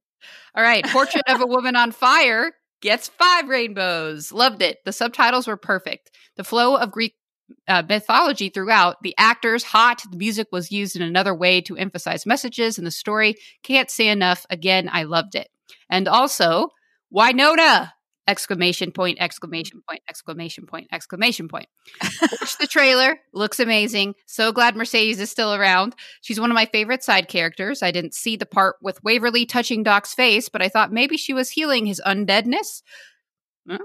All 0.56 0.64
right. 0.64 0.86
Portrait 0.86 1.24
of 1.28 1.42
a 1.42 1.48
Woman 1.48 1.76
on 1.76 1.92
Fire 1.92 2.52
gets 2.82 3.08
five 3.08 3.48
rainbows. 3.48 4.32
Loved 4.32 4.62
it. 4.62 4.80
The 4.86 4.94
subtitles 4.94 5.48
were 5.48 5.58
perfect. 5.58 6.12
The 6.36 6.44
flow 6.44 6.76
of 6.76 6.92
Greek 6.92 7.16
uh, 7.68 7.84
mythology 7.88 8.50
throughout, 8.50 8.98
the 9.02 9.16
actors 9.18 9.64
hot, 9.64 10.02
the 10.12 10.18
music 10.18 10.48
was 10.52 10.72
used 10.72 10.96
in 10.96 11.02
another 11.02 11.34
way 11.34 11.62
to 11.62 11.78
emphasize 11.78 12.26
messages 12.26 12.78
in 12.78 12.86
the 12.86 12.92
story. 12.92 13.36
Can't 13.64 13.90
say 13.90 14.08
enough. 14.10 14.46
Again, 14.50 14.90
I 14.92 15.04
loved 15.04 15.36
it. 15.36 15.48
And 15.90 16.08
also, 16.08 16.70
Wynonna! 17.14 17.92
Exclamation 18.28 18.92
point, 18.92 19.18
mm. 19.20 19.24
exclamation 19.24 19.82
point, 19.88 20.02
exclamation 20.10 20.66
point, 20.66 20.88
exclamation 20.92 21.48
point. 21.48 21.68
Watch 22.22 22.58
the 22.58 22.68
trailer. 22.68 23.20
Looks 23.34 23.60
amazing. 23.60 24.16
So 24.26 24.52
glad 24.52 24.76
Mercedes 24.76 25.20
is 25.20 25.32
still 25.32 25.54
around. 25.54 25.96
She's 26.22 26.40
one 26.40 26.52
of 26.52 26.56
my 26.56 26.66
favorite 26.66 27.04
side 27.04 27.30
characters. 27.30 27.82
I 27.82 27.92
didn't 27.92 28.14
see 28.14 28.36
the 28.36 28.46
part 28.46 28.76
with 28.82 29.04
Waverly 29.04 29.46
touching 29.46 29.82
Doc's 29.82 30.14
face, 30.14 30.50
but 30.50 30.62
I 30.62 30.70
thought 30.70 30.92
maybe 30.92 31.16
she 31.16 31.34
was 31.34 31.52
healing 31.52 31.86
his 31.86 32.02
undeadness. 32.06 32.84
Huh? 33.70 33.80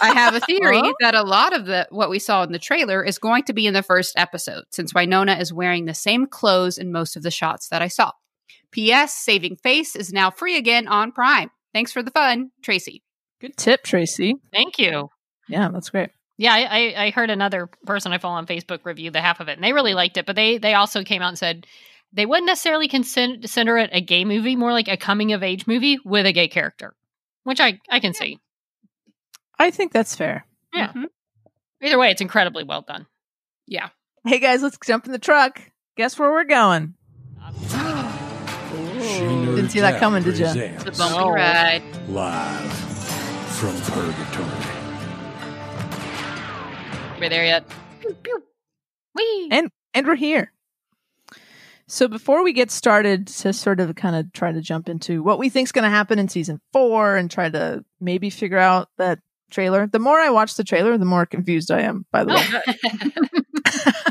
I 0.00 0.14
have 0.14 0.34
a 0.34 0.40
theory 0.46 0.82
that 1.00 1.14
a 1.14 1.22
lot 1.22 1.54
of 1.54 1.66
the 1.66 1.86
what 1.90 2.10
we 2.10 2.18
saw 2.18 2.42
in 2.42 2.52
the 2.52 2.58
trailer 2.58 3.04
is 3.04 3.18
going 3.18 3.44
to 3.44 3.52
be 3.52 3.66
in 3.66 3.74
the 3.74 3.82
first 3.82 4.18
episode, 4.18 4.64
since 4.70 4.92
Wynonna 4.92 5.40
is 5.40 5.52
wearing 5.52 5.84
the 5.84 5.94
same 5.94 6.26
clothes 6.26 6.78
in 6.78 6.92
most 6.92 7.16
of 7.16 7.22
the 7.22 7.30
shots 7.30 7.68
that 7.68 7.82
I 7.82 7.88
saw. 7.88 8.12
P.S. 8.72 9.14
Saving 9.14 9.56
Face 9.56 9.96
is 9.96 10.12
now 10.12 10.30
free 10.30 10.56
again 10.56 10.86
on 10.86 11.12
Prime. 11.12 11.50
Thanks 11.72 11.92
for 11.92 12.02
the 12.02 12.10
fun, 12.10 12.50
Tracy. 12.62 13.02
Good 13.40 13.56
tip, 13.56 13.82
Tracy. 13.82 14.34
Thank 14.52 14.78
you. 14.78 15.08
Yeah, 15.48 15.68
that's 15.72 15.90
great. 15.90 16.10
Yeah, 16.36 16.52
I, 16.54 16.60
I, 16.60 17.04
I 17.06 17.10
heard 17.10 17.28
another 17.30 17.68
person 17.84 18.12
I 18.12 18.18
follow 18.18 18.36
on 18.36 18.46
Facebook 18.46 18.80
review 18.84 19.10
the 19.10 19.20
half 19.20 19.40
of 19.40 19.48
it, 19.48 19.52
and 19.52 19.64
they 19.64 19.72
really 19.72 19.94
liked 19.94 20.16
it. 20.16 20.26
But 20.26 20.36
they 20.36 20.58
they 20.58 20.74
also 20.74 21.02
came 21.04 21.20
out 21.22 21.28
and 21.28 21.38
said 21.38 21.66
they 22.12 22.24
wouldn't 22.26 22.46
necessarily 22.46 22.88
consider 22.88 23.34
consider 23.36 23.78
it 23.78 23.90
a 23.92 24.00
gay 24.00 24.24
movie, 24.24 24.56
more 24.56 24.72
like 24.72 24.88
a 24.88 24.96
coming 24.96 25.32
of 25.32 25.42
age 25.42 25.66
movie 25.66 25.98
with 26.04 26.26
a 26.26 26.32
gay 26.32 26.48
character, 26.48 26.94
which 27.44 27.60
I 27.60 27.78
I 27.90 28.00
can 28.00 28.14
see. 28.14 28.38
I 29.58 29.70
think 29.70 29.92
that's 29.92 30.14
fair. 30.16 30.46
Yeah. 30.72 30.92
Mhm. 30.92 31.06
Either 31.82 31.98
way, 31.98 32.10
it's 32.10 32.22
incredibly 32.22 32.64
well 32.64 32.82
done. 32.82 33.06
Yeah. 33.66 33.88
Hey 34.24 34.38
guys, 34.38 34.62
let's 34.62 34.78
jump 34.84 35.06
in 35.06 35.12
the 35.12 35.18
truck. 35.18 35.60
Guess 35.96 36.18
where 36.18 36.30
we're 36.30 36.44
going? 36.44 36.94
Didn't 39.00 39.70
see 39.70 39.80
that 39.80 39.98
coming, 40.00 40.22
did 40.22 40.38
you? 40.38 40.46
The 40.46 40.70
Presents 40.84 40.98
bumpy 40.98 41.30
ride. 41.30 41.82
Live 42.08 42.89
from 43.60 43.76
Purgatory. 43.92 44.48
Are 47.14 47.20
we 47.20 47.28
there 47.28 47.44
yet? 47.44 47.62
Pew, 48.00 48.16
pew. 48.22 48.42
Whee! 49.14 49.48
And 49.50 49.68
and 49.92 50.06
we're 50.06 50.14
here. 50.14 50.50
So 51.86 52.08
before 52.08 52.42
we 52.42 52.54
get 52.54 52.70
started 52.70 53.26
to 53.26 53.52
sort 53.52 53.80
of 53.80 53.94
kind 53.96 54.16
of 54.16 54.32
try 54.32 54.50
to 54.50 54.62
jump 54.62 54.88
into 54.88 55.22
what 55.22 55.38
we 55.38 55.50
think's 55.50 55.72
going 55.72 55.84
to 55.84 55.90
happen 55.90 56.18
in 56.18 56.28
season 56.28 56.58
4 56.72 57.16
and 57.16 57.30
try 57.30 57.50
to 57.50 57.84
maybe 58.00 58.30
figure 58.30 58.56
out 58.56 58.88
that 58.96 59.18
trailer. 59.50 59.86
The 59.86 59.98
more 59.98 60.18
I 60.18 60.30
watch 60.30 60.54
the 60.54 60.64
trailer, 60.64 60.96
the 60.96 61.04
more 61.04 61.26
confused 61.26 61.70
I 61.70 61.82
am, 61.82 62.06
by 62.10 62.24
the 62.24 62.32
way. 62.32 62.42
Oh, 62.42 63.08
good. 63.84 63.94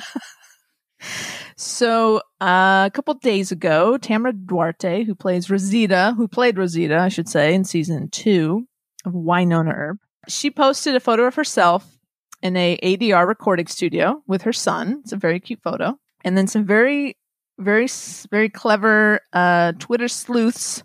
So 1.61 2.21
uh, 2.39 2.87
a 2.87 2.91
couple 2.93 3.13
days 3.15 3.51
ago, 3.51 3.97
Tamara 3.97 4.31
Duarte, 4.31 5.03
who 5.03 5.13
plays 5.13 5.49
Rosita, 5.49 6.13
who 6.15 6.25
played 6.25 6.57
Rosita, 6.57 6.97
I 6.97 7.09
should 7.09 7.27
say, 7.27 7.53
in 7.53 7.65
season 7.65 8.09
two 8.09 8.59
of 8.59 8.68
Wynonna 9.13 9.73
Earp, 9.73 9.99
she 10.27 10.51
posted 10.51 10.95
a 10.95 10.99
photo 10.99 11.25
of 11.25 11.35
herself 11.35 11.97
in 12.41 12.55
a 12.55 12.77
ADR 12.77 13.27
recording 13.27 13.67
studio 13.67 14.23
with 14.27 14.43
her 14.43 14.53
son. 14.53 15.01
It's 15.03 15.11
a 15.11 15.17
very 15.17 15.39
cute 15.39 15.61
photo, 15.61 15.97
and 16.23 16.37
then 16.37 16.47
some 16.47 16.65
very, 16.65 17.17
very, 17.57 17.87
very 18.29 18.49
clever 18.49 19.21
uh, 19.33 19.73
Twitter 19.79 20.07
sleuths 20.07 20.83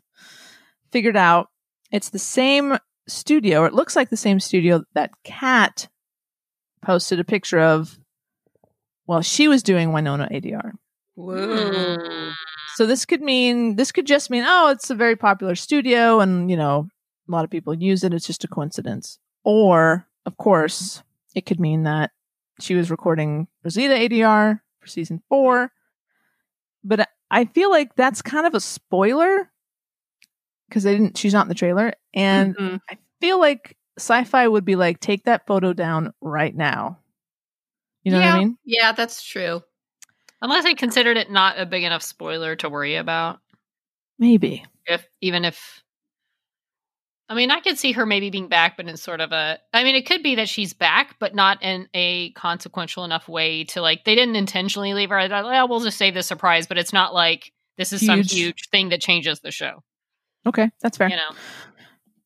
figured 0.91 1.17
out 1.17 1.49
it's 1.93 2.11
the 2.11 2.19
same 2.19 2.79
studio, 3.09 3.61
or 3.61 3.67
it 3.67 3.75
looks 3.75 3.97
like 3.97 4.11
the 4.11 4.17
same 4.17 4.41
studio 4.41 4.85
that 4.95 5.11
Kat 5.25 5.89
posted 6.83 7.21
a 7.21 7.25
picture 7.25 7.61
of 7.61 7.99
while 9.07 9.23
she 9.23 9.49
was 9.49 9.63
doing 9.63 9.91
Wynonna 9.91 10.31
ADR. 10.31 10.73
Whoa. 11.15 12.33
So 12.75 12.87
this 12.87 13.05
could 13.05 13.23
mean 13.23 13.77
this 13.77 13.93
could 13.93 14.07
just 14.07 14.31
mean 14.31 14.45
oh 14.47 14.71
it's 14.71 14.91
a 14.91 14.95
very 14.95 15.15
popular 15.15 15.55
studio 15.55 16.21
and 16.21 16.51
you 16.51 16.57
know 16.57 16.89
a 17.29 17.31
lot 17.33 17.45
of 17.45 17.51
people 17.51 17.75
use 17.75 18.05
it 18.05 18.13
it's 18.15 18.27
just 18.27 18.45
a 18.45 18.49
coincidence 18.49 19.19
or 19.45 20.07
of 20.27 20.37
course 20.37 21.03
it 21.35 21.47
could 21.47 21.59
mean 21.61 21.83
that 21.85 22.11
she 22.61 22.75
was 22.75 22.91
recording 22.91 23.49
Rosita 23.65 23.95
ADR 23.95 24.61
for 24.81 24.87
season 24.87 25.23
4 25.29 25.71
but 26.85 27.09
I- 27.31 27.45
feel 27.47 27.71
like 27.71 27.95
that's 27.97 28.23
kind 28.23 28.47
of 28.47 28.55
a 28.55 28.61
spoiler 28.61 29.51
cuz 30.71 30.83
they 30.85 30.93
didn't 30.93 31.17
she's 31.17 31.33
not 31.33 31.45
in 31.47 31.49
the 31.49 31.55
trailer 31.55 31.93
and 32.13 32.57
Mhm. 32.57 32.81
I 32.91 32.99
feel 33.21 33.39
like 33.41 33.77
Syfy 33.99 34.51
would 34.51 34.65
be 34.65 34.75
like 34.77 34.99
take 35.01 35.25
that 35.25 35.47
photo 35.47 35.73
down 35.73 36.13
right 36.21 36.55
now. 36.55 36.99
You 38.03 38.11
know 38.11 38.19
what 38.19 38.25
yeah. 38.25 38.35
I 38.35 38.39
mean? 38.41 38.59
Yeah, 38.65 38.91
that's 38.93 39.23
true. 39.23 39.63
Unless 40.43 40.65
they 40.65 40.75
considered 40.75 41.17
it 41.17 41.31
not 41.31 41.61
a 41.61 41.65
big 41.65 41.85
enough 41.85 42.03
spoiler 42.03 42.57
to 42.57 42.69
worry 42.69 42.97
about. 42.97 43.39
Maybe. 44.19 44.65
If 44.87 45.07
even 45.21 45.45
if 45.45 45.84
I 47.29 47.35
mean, 47.35 47.51
I 47.51 47.61
could 47.61 47.79
see 47.79 47.93
her 47.93 48.05
maybe 48.05 48.29
being 48.29 48.49
back, 48.49 48.77
but 48.77 48.87
in 48.87 48.97
sort 48.99 49.21
of 49.21 49.33
a. 49.33 49.59
I 49.73 49.83
mean, 49.83 49.95
it 49.95 50.07
could 50.07 50.23
be 50.23 50.35
that 50.35 50.49
she's 50.49 50.75
back, 50.75 51.17
but 51.19 51.35
not 51.35 51.63
in 51.63 51.89
a 51.95 52.31
consequential 52.33 53.05
enough 53.05 53.29
way 53.29 53.65
to 53.65 53.81
like. 53.81 54.05
They 54.05 54.15
didn't 54.15 54.37
intentionally 54.37 54.93
leave 54.93 55.09
her. 55.09 55.19
I 55.19 55.29
thought, 55.29 55.45
well, 55.45 55.67
we'll 55.69 55.81
just 55.81 55.97
save 55.97 56.13
this 56.15 56.27
surprise, 56.27 56.67
but 56.67 56.77
it's 56.77 56.93
not 56.93 57.15
like 57.15 57.53
this 57.79 57.93
is 57.93 58.05
some 58.05 58.19
Huge. 58.19 58.33
huge 58.33 58.69
thing 58.69 58.91
that 58.91 59.01
changes 59.01 59.41
the 59.41 59.51
show. 59.51 59.83
Okay, 60.47 60.71
that's 60.83 60.99
fair. 60.99 61.09
You 61.09 61.17
know, 61.17 61.31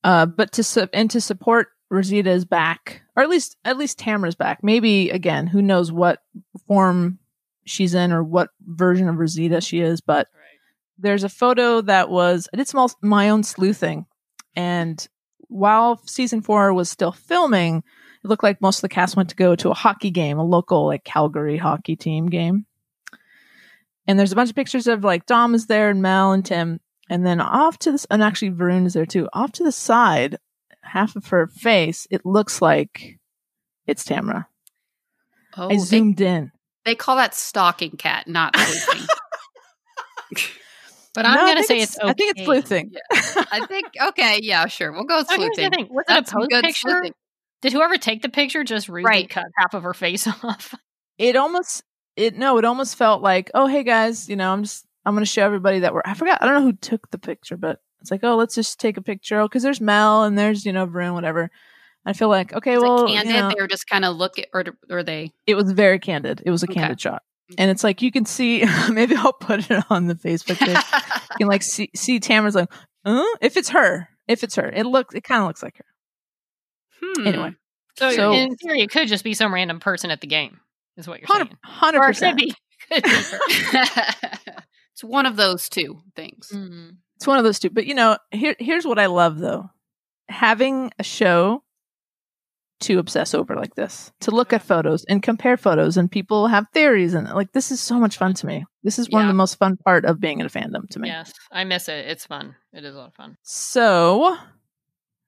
Uh, 0.03 0.27
but 0.27 0.51
to 0.53 0.65
su- 0.65 0.89
and 0.93 1.09
to 1.13 1.21
support 1.21 1.69
Rosita's 1.91 2.45
back, 2.45 3.03
or 3.17 3.23
at 3.23 3.29
least 3.31 3.57
at 3.65 3.79
least 3.79 3.99
Tamara's 4.01 4.35
back. 4.35 4.65
Maybe 4.65 5.11
again, 5.11 5.47
who 5.47 5.63
knows 5.63 5.93
what 5.93 6.23
form 6.67 7.21
she's 7.65 7.95
in 7.95 8.11
or 8.13 8.25
what 8.25 8.51
version 8.67 9.09
of 9.09 9.17
Rosita 9.17 9.61
she 9.61 9.79
is. 9.81 10.01
But 10.01 10.27
there's 10.99 11.23
a 11.23 11.29
photo 11.29 11.81
that 11.83 12.11
was 12.11 12.49
I 12.53 12.57
did 12.57 12.67
small 12.67 12.91
my 13.01 13.31
own 13.31 13.45
sleuthing, 13.45 14.07
and 14.59 15.07
while 15.47 16.03
season 16.05 16.43
four 16.43 16.75
was 16.75 16.91
still 16.91 17.13
filming, 17.13 17.85
it 18.25 18.27
looked 18.27 18.43
like 18.43 18.61
most 18.61 18.79
of 18.79 18.83
the 18.83 18.89
cast 18.89 19.15
went 19.15 19.29
to 19.31 19.37
go 19.37 19.55
to 19.55 19.71
a 19.71 19.75
hockey 19.75 20.11
game, 20.11 20.37
a 20.37 20.45
local 20.45 20.87
like 20.87 21.05
Calgary 21.05 21.57
hockey 21.57 21.95
team 21.95 22.27
game. 22.27 22.67
And 24.09 24.19
there's 24.19 24.33
a 24.33 24.35
bunch 24.35 24.51
of 24.51 24.57
pictures 24.57 24.89
of 24.89 25.05
like 25.05 25.27
Dom 25.27 25.55
is 25.55 25.67
there 25.69 25.91
and 25.91 26.03
Mel 26.03 26.33
and 26.33 26.45
Tim, 26.45 26.81
and 27.09 27.25
then 27.25 27.41
off 27.41 27.79
to 27.79 27.93
this, 27.93 28.05
and 28.11 28.21
actually 28.21 28.51
Varun 28.51 28.85
is 28.85 28.95
there 28.95 29.07
too. 29.07 29.29
Off 29.33 29.53
to 29.53 29.63
the 29.63 29.71
side, 29.71 30.39
half 30.83 31.15
of 31.15 31.29
her 31.29 31.47
face, 31.47 32.09
it 32.11 32.27
looks 32.27 32.61
like 32.61 33.21
it's 33.87 34.05
Tamara. 34.05 34.49
Oh, 35.57 35.67
I 35.67 35.69
they, 35.69 35.79
zoomed 35.79 36.21
in. 36.21 36.51
they 36.85 36.97
call 36.97 37.15
that 37.15 37.37
stalking 37.37 37.93
Kat, 37.93 38.27
not 38.27 38.57
sleuthing. 38.57 39.07
but 41.19 41.27
I'm 41.27 41.35
No, 41.37 41.47
gonna 41.47 41.63
say 41.65 41.81
it's. 41.81 41.99
okay. 41.99 42.09
I 42.09 42.13
think 42.15 42.31
it's 42.37 42.45
sleuthing. 42.45 42.93
I 43.53 43.61
think 43.67 43.87
okay, 44.01 44.39
yeah, 44.43 44.67
sure. 44.67 44.93
We'll 44.93 45.05
go 45.05 45.19
with 45.19 45.29
sleuthing. 45.29 45.71
thing: 45.73 45.89
was 45.91 46.05
That's 46.07 46.31
it 46.31 46.35
a 46.35 46.39
post 46.39 46.51
good 46.51 46.65
picture? 46.65 46.89
sleuthing. 46.91 47.13
Did 47.61 47.73
whoever 47.73 47.97
take 47.97 48.23
the 48.23 48.29
picture 48.29 48.63
just 48.63 48.89
rudely 48.89 49.11
Right. 49.11 49.29
cut 49.29 49.47
half 49.57 49.75
of 49.75 49.83
her 49.83 49.95
face 49.95 50.27
off? 50.45 50.75
It 51.19 51.35
almost, 51.35 51.83
it 52.17 52.37
no, 52.37 52.57
it 52.59 52.65
almost 52.65 52.95
felt 52.97 53.21
like, 53.21 53.51
oh 53.55 53.67
hey 53.67 53.83
guys, 53.83 54.29
you 54.29 54.37
know, 54.37 54.53
I'm 54.53 54.63
just, 54.63 54.87
I'm 55.05 55.15
gonna 55.15 55.27
show 55.27 55.45
everybody 55.45 55.81
that 55.81 55.93
we're. 55.93 56.03
I 56.05 56.15
forgot, 56.15 56.41
I 56.41 56.47
don't 56.47 56.55
know 56.55 56.63
who 56.63 56.73
took 56.75 57.11
the 57.11 57.19
picture, 57.19 57.57
but 57.57 57.81
it's 58.01 58.11
like, 58.13 58.23
oh, 58.23 58.37
let's 58.37 58.55
just 58.55 58.79
take 58.79 58.97
a 58.97 59.03
picture, 59.03 59.41
oh, 59.41 59.49
because 59.49 59.65
there's 59.65 59.81
Mel 59.81 60.23
and 60.23 60.39
there's 60.39 60.65
you 60.65 60.73
know 60.73 60.87
Varun, 60.87 61.15
whatever. 61.15 61.51
I 62.07 62.13
feel 62.13 62.29
like 62.29 62.53
okay, 62.53 62.75
Is 62.75 62.83
well, 62.83 63.09
candid? 63.09 63.35
you 63.35 63.41
know, 63.41 63.49
they 63.55 63.61
were 63.61 63.67
just 63.69 63.89
kind 63.89 64.05
of 64.05 64.17
look 64.17 64.39
at, 64.39 64.47
or 64.55 64.65
or 64.89 65.03
they. 65.03 65.33
it 65.49 65.57
was 65.57 65.73
very 65.73 65.99
candid. 65.99 66.43
It 66.47 66.51
was 66.53 66.63
a 66.63 66.67
Okay. 66.67 66.75
candid 66.81 67.01
shot, 67.01 67.23
and 67.57 67.71
it's 67.71 67.83
like 67.85 68.03
you 68.03 68.11
can 68.13 68.25
see. 68.27 68.65
maybe 68.91 69.15
I'll 69.17 69.33
put 69.33 69.71
it 69.71 69.85
on 69.91 70.07
the 70.07 70.15
Facebook 70.15 70.59
page. 70.59 70.77
you 71.33 71.37
can 71.39 71.49
like 71.49 71.63
see 71.63 71.91
see 71.95 72.21
Tamara's 72.21 72.55
like, 72.55 72.71
uh, 73.05 73.23
if 73.41 73.57
it's 73.57 73.71
her, 73.71 74.09
if 74.27 74.45
it's 74.45 74.57
her, 74.57 74.69
it 74.69 74.85
looks, 74.85 75.15
it 75.15 75.23
kind 75.25 75.41
of 75.43 75.47
looks 75.49 75.63
like 75.63 75.77
her. 75.79 75.85
Hmm. 77.03 77.27
Anyway, 77.27 77.53
So, 77.99 78.11
So- 78.11 78.33
in 78.33 78.55
theory, 78.57 78.83
it 78.83 78.91
could 78.91 79.09
just 79.09 79.25
be 79.25 79.35
some 79.35 79.55
random 79.55 79.81
person 79.81 80.11
at 80.11 80.21
the 80.21 80.27
game. 80.27 80.61
Is 80.97 81.07
what 81.09 81.21
you're 81.21 81.29
hundred 81.29 81.49
saying? 81.49 81.59
hundred 81.65 81.99
Or 82.01 82.11
it 82.11 82.15
could 82.19 82.37
percent. 82.37 82.39
be. 82.39 82.55
Could 82.91 83.03
be 83.05 83.11
it's 84.93 85.05
one 85.05 85.27
of 85.27 85.37
those 85.37 85.69
two 85.69 86.01
things. 86.17 86.51
Mm. 86.53 86.97
It's 87.17 87.27
one 87.27 87.39
of 87.39 87.45
those 87.45 87.59
two. 87.59 87.71
But 87.71 87.87
you 87.87 87.95
know, 87.95 88.19
here 88.31 88.57
here's 88.59 88.85
what 88.87 88.99
I 88.99 89.07
love 89.07 89.39
though. 89.39 89.71
Having 90.29 90.91
a 90.99 91.03
show 91.05 91.63
to 92.81 92.99
obsess 92.99 93.35
over 93.35 93.57
like 93.57 93.75
this, 93.75 94.13
to 94.21 94.31
look 94.31 94.53
at 94.53 94.63
photos 94.63 95.05
and 95.05 95.23
compare 95.23 95.57
photos 95.57 95.97
and 95.97 96.11
people 96.11 96.47
have 96.47 96.67
theories 96.73 97.15
and 97.15 97.29
like 97.29 97.53
this 97.53 97.71
is 97.71 97.81
so 97.81 97.99
much 97.99 98.17
fun 98.17 98.35
to 98.35 98.47
me. 98.47 98.65
This 98.83 98.99
is 98.99 99.11
one 99.11 99.23
of 99.23 99.29
the 99.29 99.35
most 99.35 99.57
fun 99.57 99.77
part 99.77 100.05
of 100.05 100.21
being 100.21 100.41
in 100.41 100.47
a 100.47 100.49
fandom 100.49 100.89
to 100.91 100.99
me. 100.99 101.09
Yes, 101.09 101.33
I 101.51 101.65
miss 101.65 101.89
it. 101.89 102.07
It's 102.07 102.27
fun. 102.27 102.55
It 102.73 102.85
is 102.85 102.95
a 102.95 102.99
lot 102.99 103.09
of 103.09 103.15
fun. 103.15 103.37
So, 103.43 104.37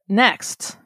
next, 0.09 0.76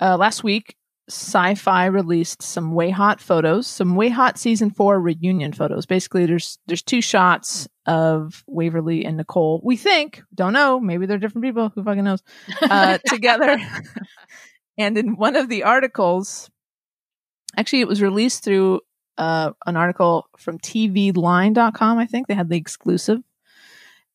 uh, 0.00 0.16
last 0.16 0.44
week, 0.44 0.76
Syfy 1.10 1.92
released 1.92 2.42
some 2.42 2.72
WayHaught 2.72 3.20
photos, 3.20 3.66
some 3.66 3.94
WayHaught 3.94 4.38
season 4.38 4.70
four 4.70 5.00
reunion 5.00 5.52
photos. 5.52 5.86
Basically, 5.86 6.26
there's 6.26 6.58
there's 6.66 6.82
two 6.82 7.00
shots 7.00 7.68
of 7.86 8.42
Waverly 8.48 9.04
and 9.04 9.16
Nicole. 9.16 9.60
We 9.62 9.76
think, 9.76 10.22
don't 10.34 10.52
know, 10.52 10.80
maybe 10.80 11.06
they're 11.06 11.18
different 11.18 11.44
people. 11.44 11.70
Who 11.74 11.84
fucking 11.84 12.02
knows? 12.02 12.22
Uh, 12.60 12.98
together, 13.06 13.56
and 14.78 14.96
in 14.98 15.16
one 15.16 15.36
of 15.36 15.48
the 15.48 15.64
articles, 15.64 16.50
actually, 17.56 17.80
it 17.80 17.88
was 17.88 18.02
released 18.02 18.44
through 18.44 18.80
uh, 19.18 19.52
an 19.66 19.76
article 19.76 20.26
from 20.36 20.58
TVLine.com. 20.58 21.98
I 21.98 22.06
think 22.06 22.26
they 22.26 22.34
had 22.34 22.48
the 22.50 22.56
exclusive 22.56 23.20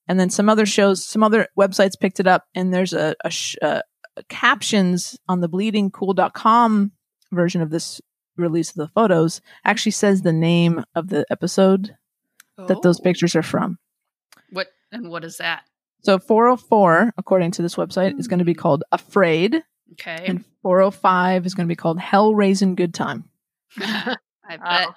and 0.08 0.20
then 0.20 0.30
some 0.30 0.50
other 0.50 0.65
shows, 0.65 1.06
some 1.06 1.24
other 1.24 1.48
websites 1.58 2.00
picked 2.00 2.20
it 2.20 2.27
up, 2.27 2.46
and 2.56 2.74
there's 2.74 2.91
a, 2.94 3.15
a, 3.24 3.30
sh- 3.32 3.56
uh, 3.62 3.82
captions 4.30 5.18
on 5.30 5.39
the 5.41 5.48
bleedingcool.com 5.50 6.91
version 7.32 7.62
of 7.62 7.70
this 7.70 8.01
release 8.36 8.70
of 8.72 8.75
the 8.75 8.88
photos 8.89 9.41
actually 9.63 9.91
says 9.91 10.22
the 10.22 10.34
name 10.34 10.84
of 10.96 11.10
the 11.10 11.25
episode 11.30 11.96
that 12.68 12.82
those 12.82 13.00
Oh. 13.00 13.03
pictures 13.03 13.36
are 13.36 13.44
from. 13.44 13.77
What 14.51 14.68
and 14.91 15.10
what 15.10 15.24
is 15.24 15.38
that? 15.38 15.63
So 16.03 16.20
404, 16.20 17.13
according 17.18 17.51
to 17.51 17.62
this 17.62 17.75
website, 17.75 18.20
is 18.20 18.27
going 18.27 18.39
to 18.39 18.46
be 18.46 18.53
called 18.53 18.84
Afraid, 18.91 19.63
Okay, 19.94 20.26
and 20.28 20.44
405 20.64 21.46
is 21.46 21.54
going 21.54 21.68
to 21.68 21.72
be 21.72 21.76
called 21.76 22.00
Hell 22.00 22.34
Raising 22.36 22.76
Good 22.76 22.94
Time. 22.94 23.26
I 23.78 24.18
bet. 24.50 24.88
Oh. 24.90 24.94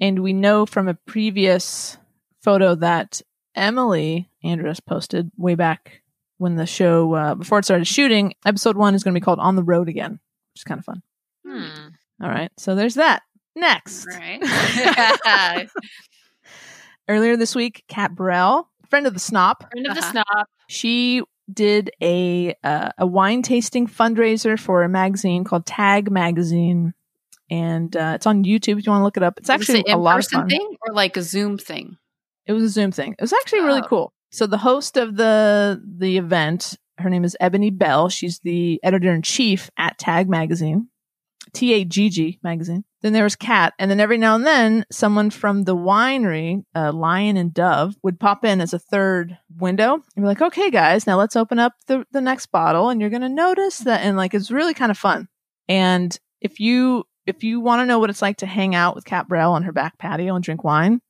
And 0.00 0.22
we 0.22 0.32
know 0.32 0.64
from 0.66 0.88
a 0.88 0.94
previous 0.94 1.98
photo 2.42 2.74
that 2.76 3.20
Emily 3.54 4.30
Andras 4.42 4.80
posted 4.80 5.30
way 5.36 5.54
back 5.54 6.02
when 6.38 6.56
the 6.56 6.66
show, 6.66 7.12
uh, 7.14 7.34
before 7.34 7.58
it 7.58 7.64
started 7.64 7.86
shooting, 7.86 8.32
episode 8.46 8.76
one 8.76 8.94
is 8.94 9.02
going 9.04 9.14
to 9.14 9.20
be 9.20 9.24
called 9.24 9.40
On 9.40 9.56
the 9.56 9.62
Road 9.62 9.88
Again, 9.90 10.12
which 10.12 10.60
is 10.60 10.64
kind 10.64 10.78
of 10.78 10.84
fun. 10.86 11.02
Hmm. 11.46 11.88
All 12.22 12.30
right. 12.30 12.50
So 12.58 12.74
there's 12.74 12.94
that. 12.94 13.22
Next. 13.56 14.06
Right. 14.06 14.40
Earlier 17.08 17.36
this 17.36 17.54
week, 17.54 17.84
Kat 17.88 18.14
Barrell, 18.14 18.68
friend 18.88 19.06
of 19.06 19.14
the 19.14 19.20
Snop, 19.20 19.70
Friend 19.72 19.86
of 19.86 19.94
the 19.94 20.00
Uh-huh. 20.00 20.10
snob. 20.12 20.46
she 20.68 21.22
did 21.52 21.90
a 22.02 22.54
uh, 22.64 22.90
a 22.98 23.06
wine 23.06 23.42
tasting 23.42 23.86
fundraiser 23.86 24.58
for 24.58 24.82
a 24.82 24.88
magazine 24.88 25.44
called 25.44 25.66
Tagg 25.66 26.10
Magazine, 26.10 26.94
and 27.50 27.94
uh, 27.96 28.12
it's 28.16 28.26
on 28.26 28.44
YouTube 28.44 28.78
if 28.78 28.86
you 28.86 28.92
want 28.92 29.00
to 29.00 29.04
look 29.04 29.16
it 29.16 29.22
up. 29.22 29.38
It's 29.38 29.50
actually 29.50 29.80
it 29.80 29.92
a 29.92 29.96
lot 29.96 30.18
of 30.18 30.26
fun. 30.26 30.48
thing 30.48 30.76
or 30.86 30.94
like 30.94 31.16
a 31.16 31.22
Zoom 31.22 31.58
thing. 31.58 31.96
It 32.46 32.52
was 32.52 32.62
a 32.62 32.68
Zoom 32.68 32.92
thing. 32.92 33.12
It 33.18 33.20
was 33.20 33.32
actually 33.32 33.60
really 33.60 33.82
Oh. 33.84 33.88
cool. 33.88 34.12
So 34.30 34.46
the 34.46 34.58
host 34.58 34.96
of 34.96 35.16
the 35.16 35.82
the 35.84 36.16
event, 36.16 36.76
her 36.98 37.10
name 37.10 37.24
is 37.24 37.36
Ebony 37.40 37.70
Bell. 37.70 38.08
She's 38.08 38.38
the 38.40 38.80
editor 38.82 39.12
in 39.12 39.22
chief 39.22 39.70
at 39.76 39.98
Tagg 39.98 40.28
Magazine, 40.28 40.88
T 41.52 41.72
A 41.74 41.84
G 41.84 42.08
G 42.10 42.38
Magazine. 42.42 42.84
Then 43.02 43.12
there 43.14 43.24
was 43.24 43.34
Kat, 43.34 43.72
and 43.78 43.90
then 43.90 43.98
every 43.98 44.18
now 44.18 44.34
and 44.34 44.44
then 44.46 44.84
someone 44.92 45.30
from 45.30 45.64
the 45.64 45.74
winery, 45.74 46.62
uh, 46.74 46.92
Lion 46.92 47.36
and 47.38 47.52
Dove, 47.52 47.94
would 48.02 48.20
pop 48.20 48.44
in 48.44 48.60
as 48.60 48.74
a 48.74 48.78
third 48.78 49.38
window 49.56 49.94
and 49.94 50.02
be 50.16 50.22
like, 50.22 50.42
"Okay, 50.42 50.70
guys, 50.70 51.06
now 51.06 51.18
let's 51.18 51.36
open 51.36 51.58
up 51.58 51.72
the 51.86 52.04
the 52.12 52.20
next 52.20 52.46
bottle, 52.46 52.90
and 52.90 53.00
you're 53.00 53.10
gonna 53.10 53.28
notice 53.28 53.78
that." 53.78 54.02
And 54.02 54.16
like, 54.16 54.34
it's 54.34 54.50
really 54.50 54.74
kind 54.74 54.90
of 54.90 54.98
fun. 54.98 55.28
And 55.68 56.16
if 56.40 56.60
you 56.60 57.04
if 57.26 57.42
you 57.42 57.60
want 57.60 57.80
to 57.80 57.86
know 57.86 57.98
what 57.98 58.10
it's 58.10 58.22
like 58.22 58.38
to 58.38 58.46
hang 58.46 58.74
out 58.74 58.94
with 58.94 59.04
Kat 59.04 59.28
Barrell 59.28 59.52
on 59.52 59.62
her 59.62 59.72
back 59.72 59.98
patio 59.98 60.34
and 60.34 60.44
drink 60.44 60.62
wine, 60.64 61.00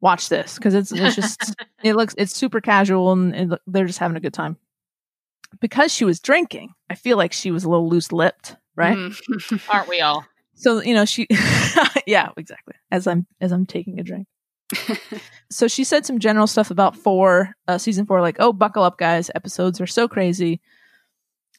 watch 0.00 0.28
this 0.28 0.56
because 0.56 0.74
it's 0.74 0.90
it's 0.92 1.14
just 1.14 1.54
it 1.84 1.94
looks 1.94 2.14
it's 2.18 2.34
super 2.34 2.60
casual 2.60 3.12
and 3.12 3.50
look- 3.50 3.62
they're 3.66 3.86
just 3.86 3.98
having 4.00 4.16
a 4.16 4.20
good 4.20 4.34
time. 4.34 4.56
Because 5.60 5.92
she 5.92 6.04
was 6.04 6.18
drinking, 6.20 6.72
I 6.90 6.96
feel 6.96 7.16
like 7.16 7.32
she 7.32 7.50
was 7.50 7.64
a 7.64 7.70
little 7.70 7.88
loose 7.88 8.10
lipped, 8.12 8.56
right? 8.76 8.96
Mhm. 8.96 9.68
Aren't 9.72 9.88
we 9.88 10.00
all? 10.00 10.24
So 10.54 10.82
you 10.82 10.94
know 10.94 11.04
she, 11.04 11.26
yeah, 12.06 12.30
exactly. 12.36 12.74
As 12.90 13.06
I'm 13.06 13.26
as 13.40 13.52
I'm 13.52 13.66
taking 13.66 13.98
a 14.00 14.02
drink. 14.02 14.26
so 15.50 15.68
she 15.68 15.84
said 15.84 16.04
some 16.04 16.18
general 16.18 16.46
stuff 16.46 16.70
about 16.70 16.96
four 16.96 17.54
uh, 17.68 17.78
season 17.78 18.04
four 18.04 18.20
like 18.20 18.36
oh 18.40 18.52
buckle 18.52 18.82
up 18.82 18.98
guys 18.98 19.30
episodes 19.34 19.80
are 19.80 19.86
so 19.86 20.08
crazy 20.08 20.60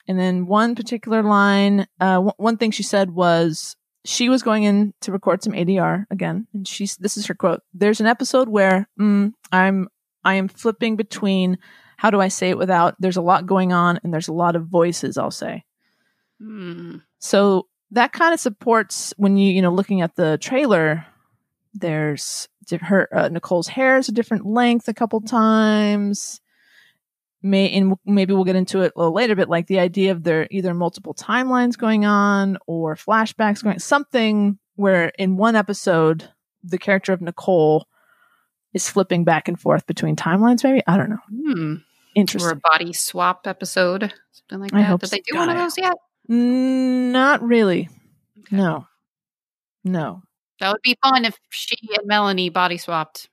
and 0.09 0.19
then 0.19 0.45
one 0.45 0.75
particular 0.75 1.23
line 1.23 1.87
uh, 2.01 2.15
w- 2.15 2.33
one 2.35 2.57
thing 2.57 2.69
she 2.71 2.83
said 2.83 3.11
was 3.11 3.77
she 4.03 4.27
was 4.27 4.43
going 4.43 4.63
in 4.63 4.93
to 4.99 5.13
record 5.13 5.41
some 5.41 5.53
adr 5.53 6.03
again 6.11 6.47
and 6.53 6.67
she's 6.67 6.97
this 6.97 7.15
is 7.15 7.25
her 7.27 7.33
quote 7.33 7.61
there's 7.73 8.01
an 8.01 8.07
episode 8.07 8.49
where 8.49 8.89
mm, 8.99 9.31
i'm 9.53 9.87
i 10.25 10.33
am 10.33 10.49
flipping 10.49 10.97
between 10.97 11.57
how 11.95 12.09
do 12.09 12.19
i 12.19 12.27
say 12.27 12.49
it 12.49 12.57
without 12.57 12.93
there's 12.99 13.15
a 13.17 13.21
lot 13.21 13.45
going 13.45 13.71
on 13.71 14.01
and 14.03 14.13
there's 14.13 14.27
a 14.27 14.33
lot 14.33 14.57
of 14.57 14.67
voices 14.67 15.17
i'll 15.17 15.31
say 15.31 15.63
Mm. 16.41 17.01
so 17.17 17.67
that 17.91 18.11
kind 18.11 18.33
of 18.33 18.39
supports 18.39 19.13
when 19.17 19.37
you 19.37 19.51
you 19.51 19.61
know 19.61 19.71
looking 19.71 20.01
at 20.01 20.15
the 20.15 20.37
trailer. 20.39 21.05
There's 21.73 22.47
her 22.81 23.07
uh, 23.15 23.29
Nicole's 23.29 23.67
hair 23.67 23.97
is 23.97 24.09
a 24.09 24.11
different 24.11 24.45
length 24.45 24.87
a 24.87 24.93
couple 24.93 25.21
times. 25.21 26.41
May 27.43 27.71
and 27.71 27.95
maybe 28.05 28.33
we'll 28.33 28.43
get 28.43 28.55
into 28.55 28.81
it 28.81 28.93
a 28.95 28.99
little 28.99 29.13
later, 29.13 29.35
but 29.35 29.47
like 29.47 29.67
the 29.67 29.79
idea 29.79 30.11
of 30.11 30.23
there 30.23 30.47
either 30.49 30.73
multiple 30.73 31.13
timelines 31.13 31.77
going 31.77 32.03
on 32.03 32.57
or 32.65 32.95
flashbacks 32.95 33.63
going 33.63 33.79
something 33.79 34.57
where 34.75 35.11
in 35.19 35.37
one 35.37 35.55
episode 35.55 36.29
the 36.63 36.79
character 36.79 37.13
of 37.13 37.21
Nicole 37.21 37.87
is 38.73 38.89
flipping 38.89 39.23
back 39.23 39.47
and 39.47 39.59
forth 39.59 39.85
between 39.85 40.15
timelines. 40.15 40.63
Maybe 40.63 40.81
I 40.87 40.97
don't 40.97 41.09
know. 41.09 41.17
Hmm. 41.29 41.73
Or 41.73 42.21
Interesting. 42.21 42.51
a 42.51 42.55
body 42.55 42.93
swap 42.93 43.45
episode, 43.45 44.11
something 44.31 44.59
like 44.59 44.73
I 44.73 44.81
that. 44.81 44.99
Did 44.99 45.09
so. 45.09 45.15
they 45.15 45.21
do 45.31 45.37
one 45.37 45.49
of 45.49 45.57
those 45.57 45.77
yet? 45.77 45.93
Not 46.27 47.41
really. 47.41 47.89
Okay. 48.39 48.55
No. 48.55 48.87
No. 49.83 50.21
That 50.59 50.71
would 50.71 50.81
be 50.83 50.97
fun 51.03 51.25
if 51.25 51.37
she 51.49 51.77
and 51.97 52.07
Melanie 52.07 52.49
body 52.49 52.77
swapped. 52.77 53.23
that 53.23 53.29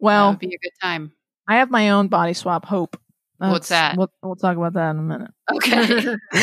Well, 0.00 0.30
would 0.30 0.38
be 0.38 0.54
a 0.54 0.58
good 0.58 0.72
time. 0.82 1.12
I 1.48 1.56
have 1.56 1.70
my 1.70 1.90
own 1.90 2.08
body 2.08 2.34
swap 2.34 2.64
hope. 2.64 2.98
What's 3.38 3.70
that? 3.70 3.96
We'll, 3.96 4.12
we'll 4.22 4.36
talk 4.36 4.56
about 4.56 4.74
that 4.74 4.90
in 4.90 4.98
a 4.98 5.02
minute. 5.02 5.30
Okay. 5.52 6.16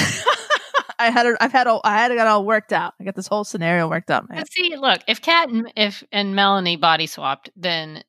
I 0.99 1.09
had 1.11 1.25
it. 1.27 1.37
I've 1.39 1.53
had 1.53 1.65
all. 1.67 1.79
I 1.85 1.95
had 1.95 2.11
it 2.11 2.15
got 2.15 2.27
all 2.27 2.45
worked 2.45 2.73
out. 2.73 2.93
I 2.99 3.05
got 3.05 3.15
this 3.15 3.27
whole 3.27 3.45
scenario 3.45 3.87
worked 3.87 4.11
out. 4.11 4.23
in 4.23 4.27
my 4.29 4.35
head. 4.35 4.41
But 4.43 4.51
see, 4.51 4.75
look, 4.75 4.99
if 5.07 5.21
Kat 5.21 5.47
and 5.47 5.71
if 5.77 6.03
and 6.11 6.35
Melanie 6.35 6.75
body 6.75 7.07
swapped, 7.07 7.49
then 7.55 8.03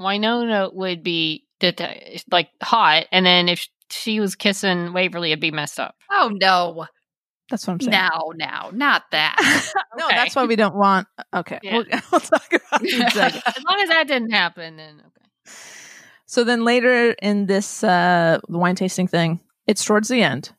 Wynonna 0.00 0.74
would 0.74 1.04
be 1.04 1.46
that 1.60 1.80
like 2.32 2.48
hot, 2.60 3.06
and 3.12 3.24
then 3.24 3.48
if 3.48 3.68
she 3.92 4.20
was 4.20 4.34
kissing 4.34 4.92
Waverly, 4.92 5.30
it'd 5.32 5.40
be 5.40 5.50
messed 5.50 5.78
up. 5.80 5.94
oh 6.10 6.30
no. 6.32 6.86
That's 7.50 7.66
what 7.66 7.74
I'm 7.74 7.80
saying. 7.80 7.90
Now, 7.90 8.30
now, 8.34 8.70
not 8.72 9.02
that. 9.10 9.36
no, 9.98 10.06
Okay. 10.06 10.16
that's 10.16 10.34
why 10.34 10.46
we 10.46 10.56
don't 10.56 10.74
want. 10.74 11.06
Okay, 11.34 11.58
Yeah. 11.62 11.72
we'll, 11.78 11.84
we'll 12.12 12.20
talk 12.20 12.50
about 12.50 12.82
it 12.82 12.94
in 12.94 13.02
a 13.02 13.10
second. 13.10 13.42
As 13.46 13.62
long 13.68 13.80
as 13.82 13.88
that 13.90 14.08
didn't 14.08 14.30
happen, 14.30 14.76
then 14.76 15.00
okay. 15.06 15.52
So 16.24 16.44
then 16.44 16.64
later 16.64 17.10
in 17.20 17.44
this 17.46 17.84
uh 17.84 18.38
the 18.48 18.56
wine 18.58 18.74
tasting 18.76 19.06
thing, 19.06 19.40
it's 19.66 19.84
towards 19.84 20.08
the 20.08 20.22
end. 20.22 20.52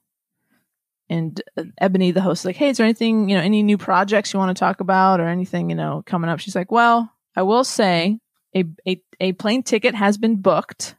And 1.10 1.42
uh, 1.58 1.64
Ebony, 1.80 2.12
the 2.12 2.22
host, 2.22 2.42
is 2.42 2.46
like, 2.46 2.56
hey, 2.56 2.70
is 2.70 2.78
there 2.78 2.86
anything, 2.86 3.28
you 3.30 3.36
know, 3.38 3.42
any 3.44 3.62
new 3.64 3.78
projects 3.78 4.32
you 4.34 4.40
want 4.40 4.56
to 4.56 4.60
talk 4.60 4.80
about 4.80 5.20
or 5.20 5.28
anything, 5.28 5.70
you 5.70 5.76
know, 5.76 6.02
coming 6.06 6.30
up? 6.30 6.40
She's 6.40 6.56
like, 6.56 6.72
well, 6.72 7.12
I 7.36 7.42
will 7.42 7.64
say 7.64 8.20
a, 8.56 8.64
a, 8.88 9.02
a 9.20 9.32
plane 9.34 9.64
ticket 9.64 9.96
has 9.96 10.18
been 10.18 10.38
booked 10.38 10.96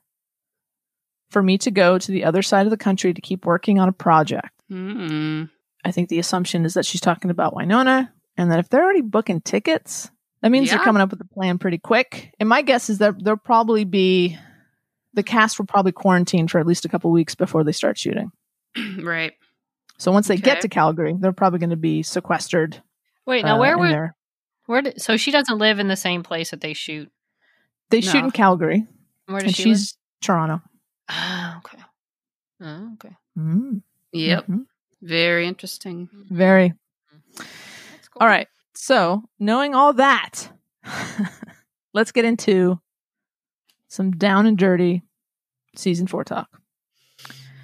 for 1.34 1.42
me 1.42 1.58
to 1.58 1.70
go 1.72 1.98
to 1.98 2.12
the 2.12 2.24
other 2.24 2.42
side 2.42 2.64
of 2.64 2.70
the 2.70 2.76
country 2.76 3.12
to 3.12 3.20
keep 3.20 3.44
working 3.44 3.80
on 3.80 3.88
a 3.88 3.92
project. 3.92 4.50
Mm. 4.70 5.50
I 5.84 5.90
think 5.90 6.08
the 6.08 6.20
assumption 6.20 6.64
is 6.64 6.74
that 6.74 6.86
she's 6.86 7.00
talking 7.00 7.30
about 7.30 7.54
Wynonna 7.54 8.08
and 8.36 8.52
that 8.52 8.60
if 8.60 8.68
they're 8.68 8.84
already 8.84 9.00
booking 9.00 9.40
tickets, 9.40 10.10
that 10.40 10.50
means 10.50 10.70
they're 10.70 10.78
coming 10.78 11.02
up 11.02 11.10
with 11.10 11.20
a 11.20 11.34
plan 11.34 11.58
pretty 11.58 11.78
quick. 11.78 12.32
And 12.38 12.48
my 12.48 12.62
guess 12.62 12.88
is 12.88 12.98
that 12.98 13.16
there'll 13.22 13.36
probably 13.36 13.84
be 13.84 14.38
the 15.12 15.24
cast 15.24 15.58
will 15.58 15.66
probably 15.66 15.90
quarantine 15.90 16.46
for 16.46 16.60
at 16.60 16.66
least 16.66 16.84
a 16.84 16.88
couple 16.88 17.10
weeks 17.10 17.34
before 17.34 17.64
they 17.64 17.72
start 17.72 17.98
shooting. 17.98 18.30
right. 19.02 19.32
So 19.98 20.12
once 20.12 20.28
they 20.28 20.36
get 20.36 20.60
to 20.60 20.68
Calgary, 20.68 21.16
they're 21.18 21.32
probably 21.32 21.58
going 21.58 21.70
to 21.70 21.76
be 21.76 22.04
sequestered. 22.04 22.80
Wait, 23.26 23.44
now 23.44 23.56
uh, 23.56 23.58
where 23.58 23.74
in 23.74 23.80
would 23.80 23.90
there. 23.90 24.16
where 24.66 24.82
did 24.82 25.00
so 25.00 25.16
she 25.16 25.32
doesn't 25.32 25.58
live 25.58 25.80
in 25.80 25.88
the 25.88 25.96
same 25.96 26.22
place 26.22 26.50
that 26.50 26.60
they 26.60 26.74
shoot? 26.74 27.10
They 27.90 28.00
shoot 28.00 28.24
in 28.24 28.30
Calgary, 28.30 28.86
Where 29.26 29.40
does 29.40 29.48
and 29.48 29.56
she 29.56 29.62
she's 29.64 29.96
Toronto. 30.20 30.62
Live? 31.08 31.16
Ah, 31.18 31.58
okay. 31.58 31.78
Oh, 32.60 32.90
okay. 32.94 33.16
Mm, 33.38 33.82
Yep. 34.12 34.46
mhm. 34.46 34.66
Very 35.02 35.46
interesting. 35.46 36.08
Very. 36.30 36.72
That's 37.36 38.08
cool. 38.08 38.20
All 38.22 38.28
right. 38.28 38.48
So 38.74 39.22
knowing 39.38 39.74
all 39.74 39.92
that, 39.94 40.48
let's 41.94 42.12
get 42.12 42.24
into 42.24 42.80
some 43.88 44.12
down 44.12 44.46
and 44.46 44.56
dirty 44.58 45.02
season 45.76 46.06
four 46.06 46.24
talk. 46.24 46.48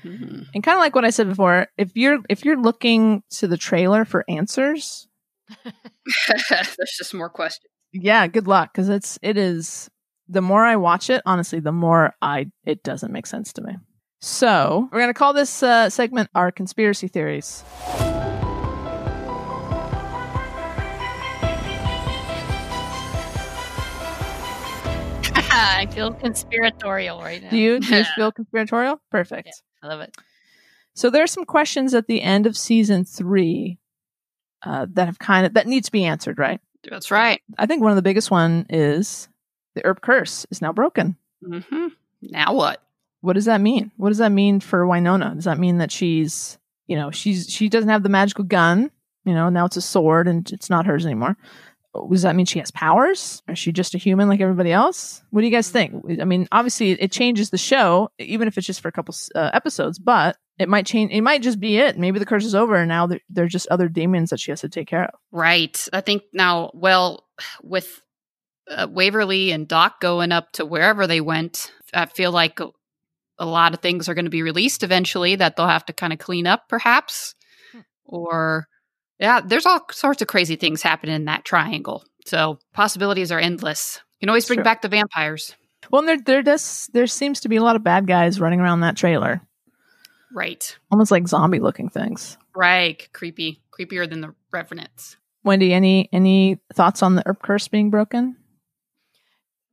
Mhm. 0.04 0.46
And 0.54 0.62
kind 0.64 0.76
of 0.76 0.80
like 0.80 0.94
what 0.94 1.04
I 1.04 1.10
said 1.10 1.28
before, 1.28 1.68
if 1.76 1.94
you're 1.94 2.18
if 2.28 2.44
you're 2.44 2.60
looking 2.60 3.22
to 3.30 3.46
the 3.48 3.56
trailer 3.56 4.04
for 4.04 4.24
answers, 4.28 5.06
There's 6.48 6.96
just 6.96 7.12
more 7.14 7.28
questions. 7.28 7.70
yeah, 7.92 8.26
good 8.26 8.46
luck 8.46 8.72
because 8.72 8.88
it's 8.88 9.18
it 9.22 9.36
is 9.36 9.90
the 10.30 10.40
more 10.40 10.64
I 10.64 10.76
watch 10.76 11.10
it, 11.10 11.22
honestly, 11.26 11.58
the 11.60 11.72
more 11.72 12.14
I 12.22 12.46
it 12.64 12.82
doesn't 12.84 13.12
make 13.12 13.26
sense 13.26 13.52
to 13.54 13.62
me. 13.62 13.76
So 14.20 14.88
we're 14.92 15.00
gonna 15.00 15.12
call 15.12 15.32
this 15.32 15.62
uh, 15.62 15.90
segment 15.90 16.30
our 16.34 16.52
conspiracy 16.52 17.08
theories. 17.08 17.64
I 25.52 25.88
feel 25.90 26.12
conspiratorial 26.14 27.20
right 27.20 27.42
now. 27.42 27.50
Do 27.50 27.58
you 27.58 27.80
do 27.80 27.96
you 27.96 28.04
feel 28.14 28.30
conspiratorial? 28.30 29.00
Perfect. 29.10 29.62
I 29.82 29.88
love 29.88 30.00
it. 30.00 30.14
So 30.94 31.10
there 31.10 31.24
are 31.24 31.28
some 31.28 31.44
questions 31.44 31.92
at 31.94 32.06
the 32.06 32.22
end 32.22 32.46
of 32.46 32.56
season 32.56 33.04
three 33.04 33.78
uh, 34.62 34.86
that 34.92 35.06
have 35.06 35.18
kind 35.18 35.46
of 35.46 35.54
that 35.54 35.66
need 35.66 35.84
to 35.84 35.92
be 35.92 36.04
answered, 36.04 36.38
right? 36.38 36.60
That's 36.88 37.10
right. 37.10 37.42
I 37.58 37.66
think 37.66 37.82
one 37.82 37.90
of 37.90 37.96
the 37.96 38.02
biggest 38.02 38.30
one 38.30 38.66
is 38.68 39.28
the 39.80 39.86
Earp 39.88 40.00
curse 40.02 40.46
is 40.50 40.60
now 40.62 40.72
broken. 40.72 41.16
hmm 41.44 41.88
Now 42.22 42.54
what? 42.54 42.82
What 43.22 43.34
does 43.34 43.46
that 43.46 43.60
mean? 43.60 43.90
What 43.96 44.08
does 44.10 44.18
that 44.18 44.32
mean 44.32 44.60
for 44.60 44.86
Wynonna? 44.86 45.34
Does 45.34 45.44
that 45.44 45.58
mean 45.58 45.78
that 45.78 45.92
she's, 45.92 46.58
you 46.86 46.96
know, 46.96 47.10
she's 47.10 47.48
she 47.48 47.68
doesn't 47.68 47.90
have 47.90 48.02
the 48.02 48.08
magical 48.08 48.44
gun? 48.44 48.90
You 49.24 49.34
know, 49.34 49.48
now 49.50 49.66
it's 49.66 49.76
a 49.76 49.82
sword 49.82 50.26
and 50.28 50.50
it's 50.52 50.70
not 50.70 50.86
hers 50.86 51.04
anymore. 51.04 51.36
Does 52.10 52.22
that 52.22 52.36
mean 52.36 52.46
she 52.46 52.60
has 52.60 52.70
powers? 52.70 53.42
Is 53.48 53.58
she 53.58 53.72
just 53.72 53.94
a 53.94 53.98
human 53.98 54.28
like 54.28 54.40
everybody 54.40 54.70
else? 54.70 55.22
What 55.30 55.40
do 55.40 55.46
you 55.46 55.52
guys 55.52 55.70
think? 55.70 56.20
I 56.20 56.24
mean, 56.24 56.46
obviously 56.52 56.92
it 56.92 57.10
changes 57.10 57.50
the 57.50 57.58
show, 57.58 58.10
even 58.18 58.48
if 58.48 58.56
it's 58.56 58.66
just 58.66 58.80
for 58.80 58.88
a 58.88 58.92
couple 58.92 59.14
uh, 59.34 59.50
episodes. 59.52 59.98
But 59.98 60.36
it 60.58 60.68
might 60.68 60.86
change. 60.86 61.10
It 61.10 61.22
might 61.22 61.42
just 61.42 61.58
be 61.58 61.78
it. 61.78 61.98
Maybe 61.98 62.18
the 62.18 62.26
curse 62.26 62.44
is 62.44 62.54
over, 62.54 62.76
and 62.76 62.88
now 62.88 63.06
there, 63.06 63.20
there 63.28 63.44
are 63.44 63.48
just 63.48 63.66
other 63.68 63.88
demons 63.88 64.30
that 64.30 64.38
she 64.40 64.52
has 64.52 64.60
to 64.60 64.68
take 64.68 64.86
care 64.86 65.04
of. 65.04 65.14
Right. 65.32 65.88
I 65.92 66.00
think 66.00 66.22
now, 66.32 66.70
well, 66.74 67.24
with 67.62 68.02
uh, 68.70 68.86
Waverly 68.90 69.50
and 69.52 69.68
Doc 69.68 70.00
going 70.00 70.32
up 70.32 70.52
to 70.52 70.64
wherever 70.64 71.06
they 71.06 71.20
went, 71.20 71.72
I 71.92 72.06
feel 72.06 72.32
like 72.32 72.60
a, 72.60 72.68
a 73.38 73.44
lot 73.46 73.74
of 73.74 73.80
things 73.80 74.08
are 74.08 74.14
going 74.14 74.24
to 74.26 74.30
be 74.30 74.42
released 74.42 74.82
eventually 74.82 75.36
that 75.36 75.56
they'll 75.56 75.66
have 75.66 75.86
to 75.86 75.92
kind 75.92 76.12
of 76.12 76.18
clean 76.18 76.46
up, 76.46 76.68
perhaps. 76.68 77.34
Or, 78.04 78.66
yeah, 79.18 79.40
there's 79.40 79.66
all 79.66 79.80
sorts 79.92 80.22
of 80.22 80.28
crazy 80.28 80.56
things 80.56 80.82
happening 80.82 81.14
in 81.14 81.24
that 81.26 81.44
triangle. 81.44 82.04
So 82.26 82.58
possibilities 82.72 83.32
are 83.32 83.38
endless. 83.38 84.00
You 84.20 84.26
can 84.26 84.28
always 84.30 84.46
bring 84.46 84.62
back 84.62 84.82
the 84.82 84.88
vampires. 84.88 85.54
Well, 85.90 86.02
there 86.02 86.18
there 86.18 86.42
does 86.42 86.88
there 86.92 87.06
seems 87.06 87.40
to 87.40 87.48
be 87.48 87.56
a 87.56 87.62
lot 87.62 87.74
of 87.76 87.82
bad 87.82 88.06
guys 88.06 88.38
running 88.38 88.60
around 88.60 88.80
that 88.80 88.96
trailer, 88.96 89.40
Right. 90.32 90.76
almost 90.90 91.10
like 91.10 91.26
zombie 91.26 91.58
looking 91.58 91.88
things. 91.88 92.36
Right. 92.54 93.08
Creepy. 93.12 93.62
Creepier 93.72 94.08
than 94.08 94.20
the 94.20 94.34
Revenants. 94.52 95.16
Wendy, 95.42 95.72
any 95.72 96.08
any 96.12 96.58
thoughts 96.74 97.02
on 97.02 97.14
the 97.14 97.26
Earp 97.26 97.42
curse 97.42 97.66
being 97.68 97.88
broken? 97.88 98.36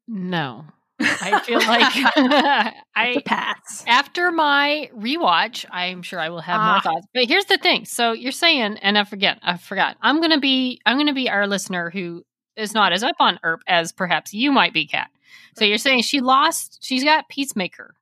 No. 0.07 0.65
I 0.99 1.41
feel 1.45 1.59
like 1.59 1.93
I 2.95 3.21
pass. 3.25 3.83
after 3.87 4.31
my 4.31 4.89
rewatch, 4.95 5.65
I'm 5.71 6.01
sure 6.01 6.19
I 6.19 6.29
will 6.29 6.41
have 6.41 6.59
Ah. 6.59 6.71
more 6.73 6.81
thoughts. 6.81 7.07
But 7.13 7.25
here's 7.25 7.45
the 7.45 7.57
thing. 7.59 7.85
So 7.85 8.13
you're 8.13 8.31
saying, 8.31 8.77
and 8.81 8.97
I 8.97 9.03
forget, 9.03 9.37
I 9.43 9.57
forgot. 9.57 9.97
I'm 10.01 10.21
gonna 10.21 10.39
be 10.39 10.81
I'm 10.85 10.97
gonna 10.97 11.13
be 11.13 11.29
our 11.29 11.45
listener 11.47 11.91
who 11.91 12.23
is 12.55 12.73
not 12.73 12.93
as 12.93 13.03
up 13.03 13.15
on 13.19 13.39
Earp 13.43 13.61
as 13.67 13.91
perhaps 13.91 14.33
you 14.33 14.51
might 14.51 14.73
be, 14.73 14.87
Kat. 14.87 15.09
So 15.55 15.65
you're 15.65 15.77
saying 15.77 16.01
she 16.01 16.19
lost 16.21 16.79
she's 16.81 17.03
got 17.03 17.29
Peacemaker. 17.29 17.93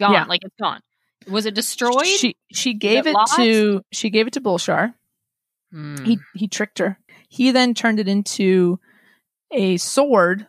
Gone, 0.00 0.12
Yeah. 0.12 0.24
like 0.24 0.42
it's 0.44 0.56
gone. 0.58 0.80
Was 1.28 1.44
it 1.44 1.52
destroyed? 1.54 2.06
She 2.06 2.36
she 2.50 2.72
gave 2.72 3.06
it 3.06 3.14
it, 3.14 3.36
to 3.36 3.82
she 3.92 4.08
gave 4.08 4.26
it 4.26 4.32
to 4.34 4.40
Bulshar. 4.40 4.94
Hmm. 5.70 6.02
He 6.04 6.18
he 6.34 6.48
tricked 6.48 6.78
her. 6.78 6.98
He 7.28 7.50
then 7.50 7.74
turned 7.74 8.00
it 8.00 8.08
into 8.08 8.80
a 9.50 9.76
sword 9.76 10.46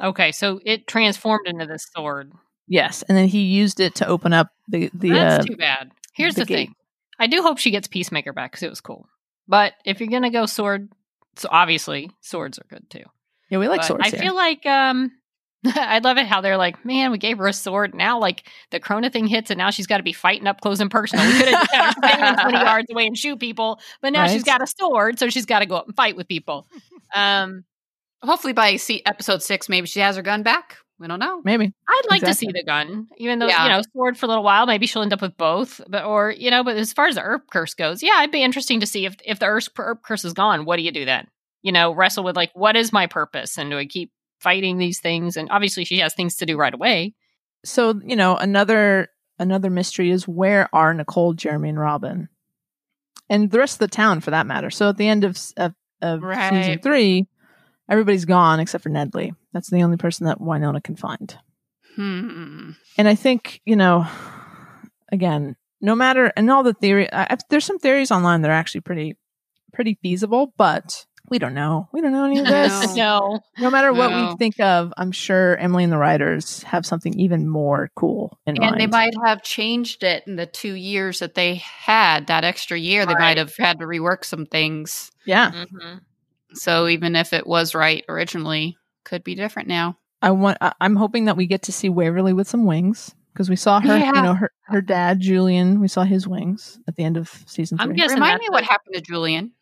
Okay, 0.00 0.32
so 0.32 0.60
it 0.64 0.86
transformed 0.86 1.46
into 1.46 1.66
this 1.66 1.86
sword. 1.94 2.32
Yes, 2.66 3.02
and 3.08 3.16
then 3.16 3.28
he 3.28 3.42
used 3.42 3.80
it 3.80 3.94
to 3.96 4.06
open 4.06 4.32
up 4.32 4.48
the 4.68 4.90
the. 4.94 5.10
That's 5.10 5.44
uh, 5.44 5.46
too 5.46 5.56
bad. 5.56 5.90
Here's 6.14 6.34
the 6.34 6.44
the, 6.44 6.54
thing. 6.54 6.74
I 7.18 7.26
do 7.26 7.42
hope 7.42 7.58
she 7.58 7.70
gets 7.70 7.88
Peacemaker 7.88 8.32
back 8.32 8.52
because 8.52 8.62
it 8.62 8.70
was 8.70 8.80
cool. 8.80 9.06
But 9.46 9.74
if 9.84 10.00
you're 10.00 10.08
gonna 10.08 10.30
go 10.30 10.46
sword, 10.46 10.90
so 11.36 11.48
obviously 11.50 12.10
swords 12.20 12.58
are 12.58 12.66
good 12.68 12.88
too. 12.88 13.04
yeah, 13.50 13.58
we 13.58 13.68
like 13.68 13.80
But 13.80 13.86
swords. 13.86 14.06
I 14.06 14.10
here. 14.10 14.20
feel 14.20 14.34
like 14.34 14.64
um 14.66 15.12
I 15.64 16.00
love 16.00 16.18
it 16.18 16.26
how 16.26 16.40
they're 16.40 16.58
like, 16.58 16.84
man, 16.84 17.10
we 17.10 17.18
gave 17.18 17.38
her 17.38 17.46
a 17.46 17.52
sword. 17.52 17.94
Now, 17.94 18.18
like 18.18 18.46
the 18.70 18.80
Corona 18.80 19.08
thing 19.10 19.26
hits, 19.26 19.50
and 19.50 19.58
now 19.58 19.70
she's 19.70 19.86
got 19.86 19.96
to 19.96 20.02
be 20.02 20.12
fighting 20.12 20.46
up 20.46 20.60
close 20.60 20.80
and 20.80 20.90
personal. 20.90 21.26
We 21.26 21.38
could 21.38 21.48
have 21.48 21.68
had 22.02 22.36
her 22.36 22.42
twenty 22.42 22.58
yards 22.64 22.86
away 22.90 23.06
and 23.06 23.16
shoot 23.16 23.38
people, 23.38 23.80
but 24.02 24.12
now 24.12 24.26
she's 24.26 24.44
got 24.44 24.62
a 24.62 24.66
sword, 24.66 25.18
so 25.18 25.30
she's 25.30 25.46
got 25.46 25.60
to 25.60 25.66
go 25.66 25.76
up 25.76 25.86
and 25.86 25.96
fight 25.96 26.16
with 26.16 26.28
people. 26.28 26.66
Um, 27.14 27.64
Hopefully 28.24 28.52
by 28.52 28.76
see 28.76 29.02
episode 29.06 29.42
six, 29.42 29.68
maybe 29.68 29.86
she 29.86 30.00
has 30.00 30.16
her 30.16 30.22
gun 30.22 30.42
back. 30.42 30.76
We 30.98 31.08
don't 31.08 31.18
know. 31.18 31.42
maybe. 31.44 31.72
I'd 31.88 32.02
like 32.08 32.22
Exactly. 32.22 32.46
to 32.48 32.52
see 32.54 32.60
the 32.60 32.64
gun, 32.64 33.08
even 33.18 33.40
though 33.40 33.48
Yeah. 33.48 33.64
you 33.64 33.70
know 33.72 33.82
sword 33.92 34.16
for 34.16 34.26
a 34.26 34.28
little 34.28 34.44
while. 34.44 34.64
Maybe 34.66 34.86
she'll 34.86 35.02
end 35.02 35.12
up 35.12 35.20
with 35.22 35.36
both, 35.36 35.80
but 35.88 36.04
or 36.04 36.30
you 36.30 36.50
know, 36.52 36.62
but 36.62 36.76
as 36.76 36.92
far 36.92 37.06
as 37.08 37.16
the 37.16 37.22
Earp 37.22 37.50
curse 37.50 37.74
goes, 37.74 38.02
yeah, 38.02 38.20
it'd 38.20 38.30
be 38.30 38.42
interesting 38.44 38.80
to 38.80 38.86
see 38.86 39.04
if 39.04 39.16
if 39.24 39.38
the 39.40 39.46
Earp, 39.46 39.64
Earp 39.78 40.02
curse 40.02 40.24
is 40.24 40.32
gone. 40.32 40.64
What 40.64 40.76
do 40.76 40.82
you 40.82 40.92
do 40.92 41.04
then? 41.04 41.26
You 41.62 41.72
know, 41.72 41.92
wrestle 41.92 42.22
with 42.24 42.36
like, 42.36 42.50
what 42.54 42.76
is 42.76 42.92
my 42.92 43.06
purpose, 43.08 43.58
and 43.58 43.70
do 43.70 43.78
I 43.78 43.86
keep 43.86 44.12
fighting 44.40 44.78
these 44.78 45.00
things? 45.00 45.36
And 45.36 45.48
obviously, 45.50 45.84
she 45.84 45.98
has 45.98 46.14
things 46.14 46.36
to 46.36 46.46
do 46.46 46.56
right 46.56 46.72
away. 46.74 47.14
So 47.64 48.00
you 48.04 48.14
know 48.14 48.36
another 48.36 49.08
another 49.38 49.70
mystery 49.70 50.10
is 50.10 50.28
where 50.28 50.68
are 50.72 50.94
Nicole, 50.94 51.32
Jeremy, 51.32 51.70
and 51.70 51.80
Robin, 51.80 52.28
and 53.28 53.50
the 53.50 53.58
rest 53.58 53.74
of 53.76 53.78
the 53.80 53.88
town 53.88 54.20
for 54.20 54.30
that 54.30 54.46
matter. 54.46 54.70
So 54.70 54.90
at 54.90 54.96
the 54.96 55.08
end 55.08 55.24
of 55.24 55.32
s- 55.32 55.52
of, 55.56 55.74
of 56.02 56.20
season 56.20 56.28
Right. 56.28 56.82
three, 56.82 57.26
everybody's 57.88 58.24
gone 58.24 58.60
except 58.60 58.82
for 58.84 58.90
Nedley. 58.90 59.32
That's 59.52 59.70
the 59.70 59.82
only 59.82 59.96
person 59.96 60.26
that 60.26 60.38
Wynonna 60.40 60.82
can 60.82 60.96
find. 60.96 61.36
Hmm. 61.96 62.70
And 62.98 63.06
I 63.08 63.14
think 63.14 63.60
you 63.64 63.76
know, 63.76 64.06
again, 65.12 65.56
no 65.80 65.94
matter 65.94 66.32
and 66.36 66.50
all 66.50 66.62
the 66.62 66.74
theory, 66.74 67.10
I, 67.12 67.24
I- 67.30 67.38
there's 67.50 67.64
some 67.64 67.78
theories 67.78 68.10
online 68.10 68.42
that 68.42 68.50
are 68.50 68.54
actually 68.54 68.80
pretty 68.82 69.16
pretty 69.72 69.98
feasible, 70.02 70.52
but 70.56 71.04
we 71.30 71.38
don't 71.38 71.54
know. 71.54 71.88
We 71.92 72.00
don't 72.02 72.12
know 72.12 72.24
any 72.26 72.38
of 72.40 72.46
this. 72.48 72.94
No. 72.94 73.40
no, 73.58 73.64
no 73.64 73.70
matter 73.70 73.92
what 73.92 74.10
we 74.10 74.36
think 74.36 74.60
of, 74.60 74.92
I'm 74.96 75.10
sure 75.10 75.56
Emily 75.56 75.82
and 75.84 75.92
the 75.92 75.96
writers 75.98 76.62
have 76.64 76.84
something 76.84 77.18
even 77.18 77.48
more 77.48 77.90
cool 77.96 78.38
in 78.46 78.56
mind. 78.58 78.72
And 78.74 78.80
they 78.80 78.86
might 78.86 79.14
have 79.24 79.42
changed 79.42 80.02
it 80.04 80.24
in 80.26 80.36
the 80.36 80.46
two 80.46 80.74
years 80.74 81.20
that 81.20 81.34
they 81.34 81.54
had 81.56 82.26
that 82.26 82.44
extra 82.44 82.78
year. 82.78 83.06
They 83.06 83.14
Right. 83.14 83.20
might 83.20 83.38
have 83.38 83.54
had 83.56 83.78
to 83.78 83.86
rework 83.86 84.24
some 84.24 84.46
things. 84.46 85.10
yeah. 85.24 85.50
Mhm. 85.52 86.00
So 86.54 86.88
even 86.88 87.16
if 87.16 87.32
it 87.32 87.46
was 87.46 87.74
right 87.74 88.04
originally, 88.08 88.76
could 89.04 89.24
be 89.24 89.34
different 89.34 89.68
now. 89.68 89.98
I 90.22 90.30
want. 90.30 90.58
I- 90.60 90.72
I'm 90.80 90.96
hoping 90.96 91.26
that 91.26 91.36
we 91.36 91.46
get 91.46 91.62
to 91.62 91.72
see 91.72 91.88
Waverly 91.88 92.32
with 92.32 92.48
some 92.48 92.64
wings 92.64 93.14
because 93.32 93.50
we 93.50 93.56
saw 93.56 93.80
her. 93.80 93.98
Yeah. 93.98 94.14
You 94.14 94.22
know, 94.22 94.34
her 94.34 94.50
her 94.68 94.80
dad 94.80 95.20
Julian. 95.20 95.80
We 95.80 95.88
saw 95.88 96.02
his 96.04 96.26
wings 96.26 96.78
at 96.88 96.96
the 96.96 97.04
end 97.04 97.16
of 97.16 97.28
season 97.46 97.78
I'm 97.80 97.88
three. 97.88 97.96
guessing 97.96 98.14
Remind 98.16 98.40
me 98.40 98.48
what 98.50 98.64
happened 98.64 98.94
to 98.94 99.00
Julian. 99.02 99.52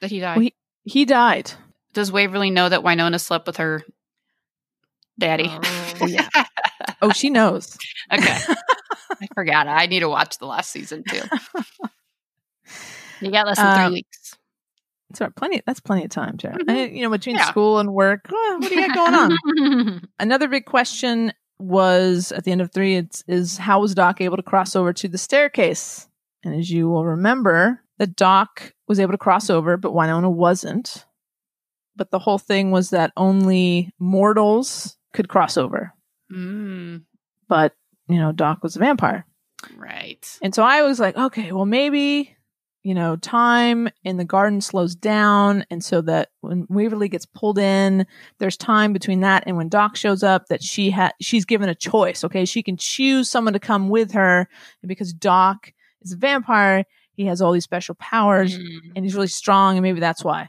That 0.00 0.10
he 0.10 0.20
died. 0.20 0.38
Well, 0.38 0.48
he 0.84 1.04
died. 1.04 1.52
Does 1.92 2.10
Waverly 2.12 2.50
know 2.50 2.68
that 2.68 2.82
Wynonna 2.82 3.20
slept 3.20 3.46
with 3.46 3.56
her 3.58 3.82
daddy? 5.18 5.48
Oh. 5.48 5.96
yeah. 6.06 6.28
Oh, 7.00 7.10
she 7.12 7.30
knows. 7.30 7.78
okay. 8.12 8.38
I 9.22 9.26
forgot. 9.34 9.66
I 9.68 9.86
need 9.86 10.00
to 10.00 10.08
watch 10.08 10.38
the 10.38 10.46
last 10.46 10.70
season 10.70 11.04
too. 11.08 11.22
You 13.20 13.30
got 13.30 13.46
less 13.46 13.56
than 13.56 13.66
Um, 13.66 13.86
three 13.86 13.94
weeks. 13.94 14.34
Right, 15.20 15.34
plenty. 15.34 15.62
That's 15.66 15.80
plenty 15.80 16.04
of 16.04 16.10
time, 16.10 16.36
Jared. 16.36 16.66
Mhm. 16.66 16.68
And, 16.86 16.96
you 16.96 17.02
know, 17.02 17.10
between 17.10 17.36
Yeah. 17.36 17.44
school 17.46 17.78
and 17.78 17.92
work, 17.94 18.26
well, 18.30 18.58
what 18.58 18.68
do 18.68 18.74
you 18.80 18.88
got 18.88 18.94
going 18.96 19.14
on? 19.14 20.02
Another 20.18 20.48
big 20.48 20.64
question 20.66 21.32
was 21.58 22.32
at 22.32 22.44
the 22.44 22.52
end 22.52 22.60
of 22.60 22.72
three. 22.72 22.96
It's 22.96 23.22
is 23.28 23.56
how 23.58 23.80
was 23.80 23.94
Doc 23.94 24.20
able 24.20 24.36
to 24.36 24.42
cross 24.42 24.74
over 24.76 24.92
to 24.92 25.08
the 25.08 25.16
staircase? 25.18 26.08
And 26.44 26.54
as 26.54 26.70
you 26.70 26.88
will 26.88 27.04
remember, 27.04 27.82
that 27.98 28.14
Doc 28.16 28.74
was 28.88 29.00
able 29.00 29.12
to 29.12 29.18
cross 29.18 29.48
over, 29.48 29.76
but 29.76 29.92
Wynonna 29.92 30.30
wasn't. 30.32 31.06
But 31.96 32.10
the 32.10 32.18
whole 32.18 32.38
thing 32.38 32.70
was 32.72 32.90
that 32.90 33.12
only 33.16 33.94
mortals 33.98 34.98
could 35.14 35.28
cross 35.28 35.56
over. 35.56 35.94
Mm, 36.32 37.04
But 37.48 37.74
you 38.08 38.18
know, 38.18 38.32
Doc 38.32 38.58
was 38.62 38.76
a 38.76 38.80
vampire. 38.80 39.24
right. 39.76 40.38
And 40.42 40.54
so 40.54 40.62
I 40.62 40.82
was 40.82 41.00
like, 41.00 41.16
okay, 41.16 41.52
well, 41.52 41.64
maybe, 41.66 42.35
you 42.86 42.94
know, 42.94 43.16
time 43.16 43.88
in 44.04 44.16
the 44.16 44.24
garden 44.24 44.60
slows 44.60 44.94
down. 44.94 45.64
And 45.72 45.82
so 45.84 46.00
that 46.02 46.28
when 46.42 46.68
Waverly 46.68 47.08
gets 47.08 47.26
pulled 47.26 47.58
in, 47.58 48.06
there's 48.38 48.56
time 48.56 48.92
between 48.92 49.22
that 49.22 49.42
and 49.44 49.56
when 49.56 49.68
Doc 49.68 49.96
shows 49.96 50.22
up 50.22 50.46
that 50.46 50.62
she 50.62 50.90
had, 50.90 51.10
she's 51.20 51.44
given 51.44 51.68
a 51.68 51.74
choice. 51.74 52.22
Okay. 52.22 52.44
She 52.44 52.62
can 52.62 52.76
choose 52.76 53.28
someone 53.28 53.54
to 53.54 53.58
come 53.58 53.88
with 53.88 54.12
her. 54.12 54.48
And 54.82 54.88
because 54.88 55.12
Doc 55.12 55.72
is 56.02 56.12
a 56.12 56.16
vampire, 56.16 56.84
he 57.14 57.26
has 57.26 57.42
all 57.42 57.50
these 57.50 57.64
special 57.64 57.96
powers 57.96 58.56
Mm. 58.56 58.78
and 58.94 59.04
he's 59.04 59.16
really 59.16 59.26
strong. 59.26 59.76
And 59.76 59.82
maybe 59.82 59.98
that's 59.98 60.22
why. 60.22 60.48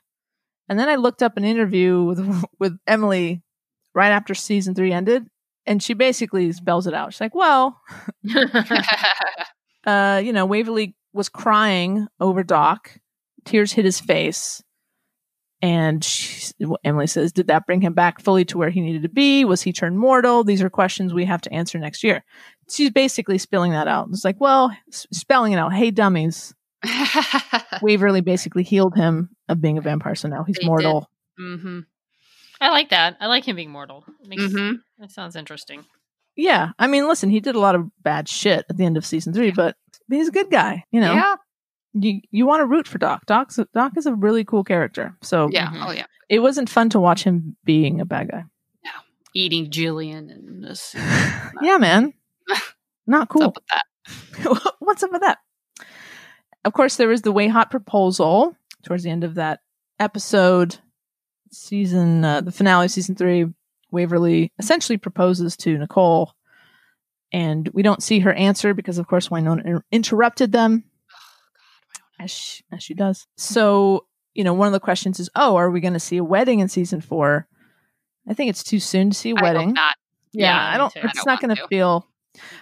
And 0.70 0.78
then 0.78 0.90
I 0.90 0.96
looked 0.98 1.24
up 1.24 1.38
an 1.38 1.44
interview 1.44 2.04
with, 2.04 2.44
with 2.60 2.78
Emily 2.86 3.42
right 3.96 4.12
after 4.12 4.36
season 4.36 4.76
three 4.76 4.94
ended. 4.94 5.26
And 5.66 5.82
she 5.82 5.96
basically 5.96 6.52
spells 6.52 6.86
it 6.86 6.94
out. 6.94 7.14
She's 7.14 7.22
like, 7.22 7.34
well, 7.34 7.82
uh, 9.88 10.22
you 10.24 10.34
know, 10.34 10.46
Waverly 10.46 10.94
was 11.14 11.30
crying 11.30 12.08
over 12.20 12.44
Doc. 12.44 13.00
Tears 13.46 13.72
hit 13.72 13.86
his 13.86 14.00
face. 14.00 14.62
And 15.62 16.04
she, 16.04 16.54
Emily 16.84 17.08
says, 17.08 17.32
Did 17.32 17.48
that 17.48 17.66
bring 17.66 17.82
him 17.82 17.94
back 17.94 18.22
fully 18.22 18.46
to 18.46 18.58
where 18.60 18.70
he 18.70 18.80
needed 18.82 19.02
to 19.04 19.10
be? 19.10 19.44
Was 19.44 19.64
he 19.64 19.74
turned 19.74 19.98
mortal? 19.98 20.44
These 20.44 20.62
are 20.62 20.70
questions 20.70 21.14
we 21.14 21.26
have 21.26 21.42
to 21.42 21.54
answer 21.54 21.80
next 21.80 22.04
year. 22.04 22.24
She's 22.70 22.92
basically 22.92 23.40
spilling 23.40 23.72
that 23.72 23.88
out. 23.88 24.08
It's 24.12 24.24
like, 24.24 24.40
well, 24.40 24.72
spelling 24.92 25.54
it 25.54 25.58
out. 25.58 25.74
Hey, 25.74 25.90
dummies. 25.90 26.54
Waverly 27.82 28.22
basically 28.22 28.62
healed 28.64 28.96
him 28.96 29.30
of 29.50 29.60
being 29.60 29.80
a 29.80 29.82
vampire. 29.82 30.14
So 30.14 30.28
now 30.28 30.44
he's 30.44 30.58
They 30.60 30.68
mortal. 30.68 31.10
hmm 31.38 31.80
I 32.62 32.70
like 32.70 32.90
that. 32.90 33.18
I 33.20 33.28
like 33.28 33.48
him 33.48 33.56
being 33.56 33.72
mortal. 33.72 34.04
It 34.22 34.28
makes, 34.30 34.52
hmm 34.52 34.74
That 35.00 35.12
sounds 35.12 35.36
interesting. 35.36 35.86
Yeah. 36.38 36.70
I 36.80 36.88
mean, 36.88 37.08
listen, 37.08 37.30
he 37.30 37.40
did 37.42 37.56
a 37.56 37.60
lot 37.60 37.76
of 37.76 37.90
bad 38.04 38.30
shit 38.30 38.66
at 38.70 38.78
the 38.78 38.86
end 38.86 38.96
of 38.96 39.06
season 39.06 39.34
three, 39.34 39.52
but 39.52 39.76
he's 40.10 40.28
a 40.30 40.32
good 40.32 40.50
guy. 40.52 40.84
You 40.92 41.02
know, 41.02 41.14
Yeah. 41.14 41.36
you, 41.94 42.22
you 42.32 42.46
want 42.46 42.62
to 42.62 42.66
root 42.68 42.88
for 42.88 43.00
Doc. 43.00 43.26
Doc's, 43.26 43.60
Doc 43.74 43.94
is 43.98 44.06
a 44.06 44.14
really 44.14 44.46
cool 44.46 44.64
character. 44.64 45.18
So 45.24 45.50
Yeah. 45.52 45.68
Mhm. 45.72 45.86
Oh, 45.88 45.92
yeah. 45.92 46.06
it 46.30 46.40
wasn't 46.40 46.70
fun 46.70 46.90
to 46.92 47.00
watch 47.00 47.24
him 47.24 47.58
being 47.66 48.00
a 48.00 48.06
bad 48.06 48.30
guy. 48.32 48.44
Yeah. 48.84 48.92
Eating 49.34 49.72
Julian 49.72 50.30
and 50.30 50.64
this. 50.64 50.96
yeah, 51.62 51.78
man. 51.78 52.14
Not 53.08 53.30
cool. 53.30 53.54
What's 53.54 53.60
cool. 54.44 54.54
up 54.54 54.58
with 54.58 54.62
that? 54.64 54.74
What's 54.80 55.04
up 55.04 55.12
with 55.12 55.22
that? 55.22 55.40
Of 56.66 56.74
course, 56.74 56.98
there 56.98 57.08
was 57.08 57.22
the 57.24 57.34
WayHaught 57.34 57.72
proposal 57.72 58.56
towards 58.84 59.04
the 59.04 59.10
end 59.10 59.24
of 59.24 59.36
that 59.36 59.62
episode, 60.00 60.78
season, 61.52 62.24
uh, 62.26 62.42
the 62.42 62.52
finale, 62.52 62.86
of 62.86 62.92
season 62.92 63.16
three. 63.16 63.46
Waverly 63.92 64.52
essentially 64.60 64.98
proposes 64.98 65.56
to 65.58 65.78
Nicole, 65.78 66.34
and 67.32 67.68
we 67.74 67.82
don't 67.84 68.04
see 68.04 68.20
her 68.20 68.34
answer 68.34 68.74
because, 68.74 68.98
of 68.98 69.08
course, 69.08 69.30
Wynonna 69.30 69.66
inter- 69.66 69.84
interrupted 69.92 70.52
them, 70.52 70.84
oh, 71.14 72.24
as 72.24 72.32
she, 72.32 72.64
as 72.72 72.84
she 72.84 72.94
does. 72.94 73.28
So, 73.38 74.06
you 74.34 74.44
know, 74.44 74.54
one 74.54 74.68
of 74.68 74.74
the 74.74 74.80
questions 74.80 75.20
is, 75.20 75.30
"Oh, 75.36 75.56
are 75.56 75.70
we 75.72 75.80
going 75.82 75.94
to 75.94 76.00
see 76.00 76.18
a 76.18 76.24
wedding 76.24 76.60
in 76.60 76.68
season 76.70 77.02
four? 77.02 77.48
I 78.30 78.34
think 78.34 78.50
it's 78.50 78.64
too 78.64 78.80
soon 78.80 79.10
to 79.12 79.18
see 79.18 79.32
a 79.32 79.36
wedding. 79.36 79.74
not. 79.74 79.96
Yeah, 80.34 80.48
Yeah, 80.48 80.74
I 80.76 80.78
don't. 80.78 80.92
too. 80.94 81.00
It's 81.04 81.20
I 81.20 81.24
don't 81.24 81.26
not 81.28 81.42
going 81.42 81.56
to 81.56 81.68
feel. 81.68 82.06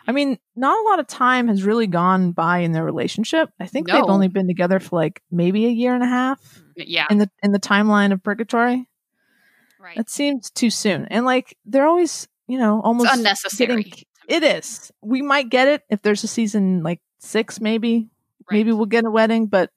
I 0.07 0.13
mean, 0.13 0.37
not 0.55 0.79
a 0.79 0.87
lot 0.89 0.99
of 0.99 1.07
time 1.07 1.49
has 1.49 1.63
really 1.63 1.87
gone 1.87 2.31
by 2.31 2.59
in 2.59 2.71
their 2.71 2.83
relationship. 2.85 3.49
I 3.59 3.65
think 3.65 3.87
they've 3.87 4.03
only 4.03 4.29
been 4.29 4.47
together 4.47 4.79
for 4.79 4.95
like 4.95 5.21
maybe 5.31 5.65
a 5.65 5.69
year 5.69 5.93
and 5.93 6.01
a 6.03 6.07
half 6.07 6.39
mm, 6.77 6.85
Yeah. 6.87 7.07
in 7.09 7.17
the 7.17 7.29
in 7.43 7.51
the 7.51 7.59
timeline 7.59 8.13
of 8.13 8.23
Purgatory. 8.23 8.87
Right. 9.85 9.97
That 9.97 10.09
seems 10.09 10.49
too 10.49 10.71
soon. 10.71 11.05
And 11.11 11.25
like 11.25 11.55
they're 11.65 11.85
always, 11.85 12.27
you 12.47 12.57
know, 12.57 12.81
almost 12.81 13.09
It's 13.09 13.17
unnecessary. 13.17 13.83
getting- 13.83 14.03
It 14.27 14.43
is. 14.43 14.91
We 15.03 15.21
might 15.21 15.49
get 15.49 15.67
it 15.67 15.83
if 15.91 16.01
there's 16.01 16.23
a 16.23 16.27
season 16.27 16.81
like 16.81 16.99
six, 17.19 17.61
maybe. 17.61 18.09
Maybe 18.49 18.71
we'll 18.71 18.87
get 18.87 19.05
a 19.05 19.11
wedding, 19.11 19.45
but 19.45 19.69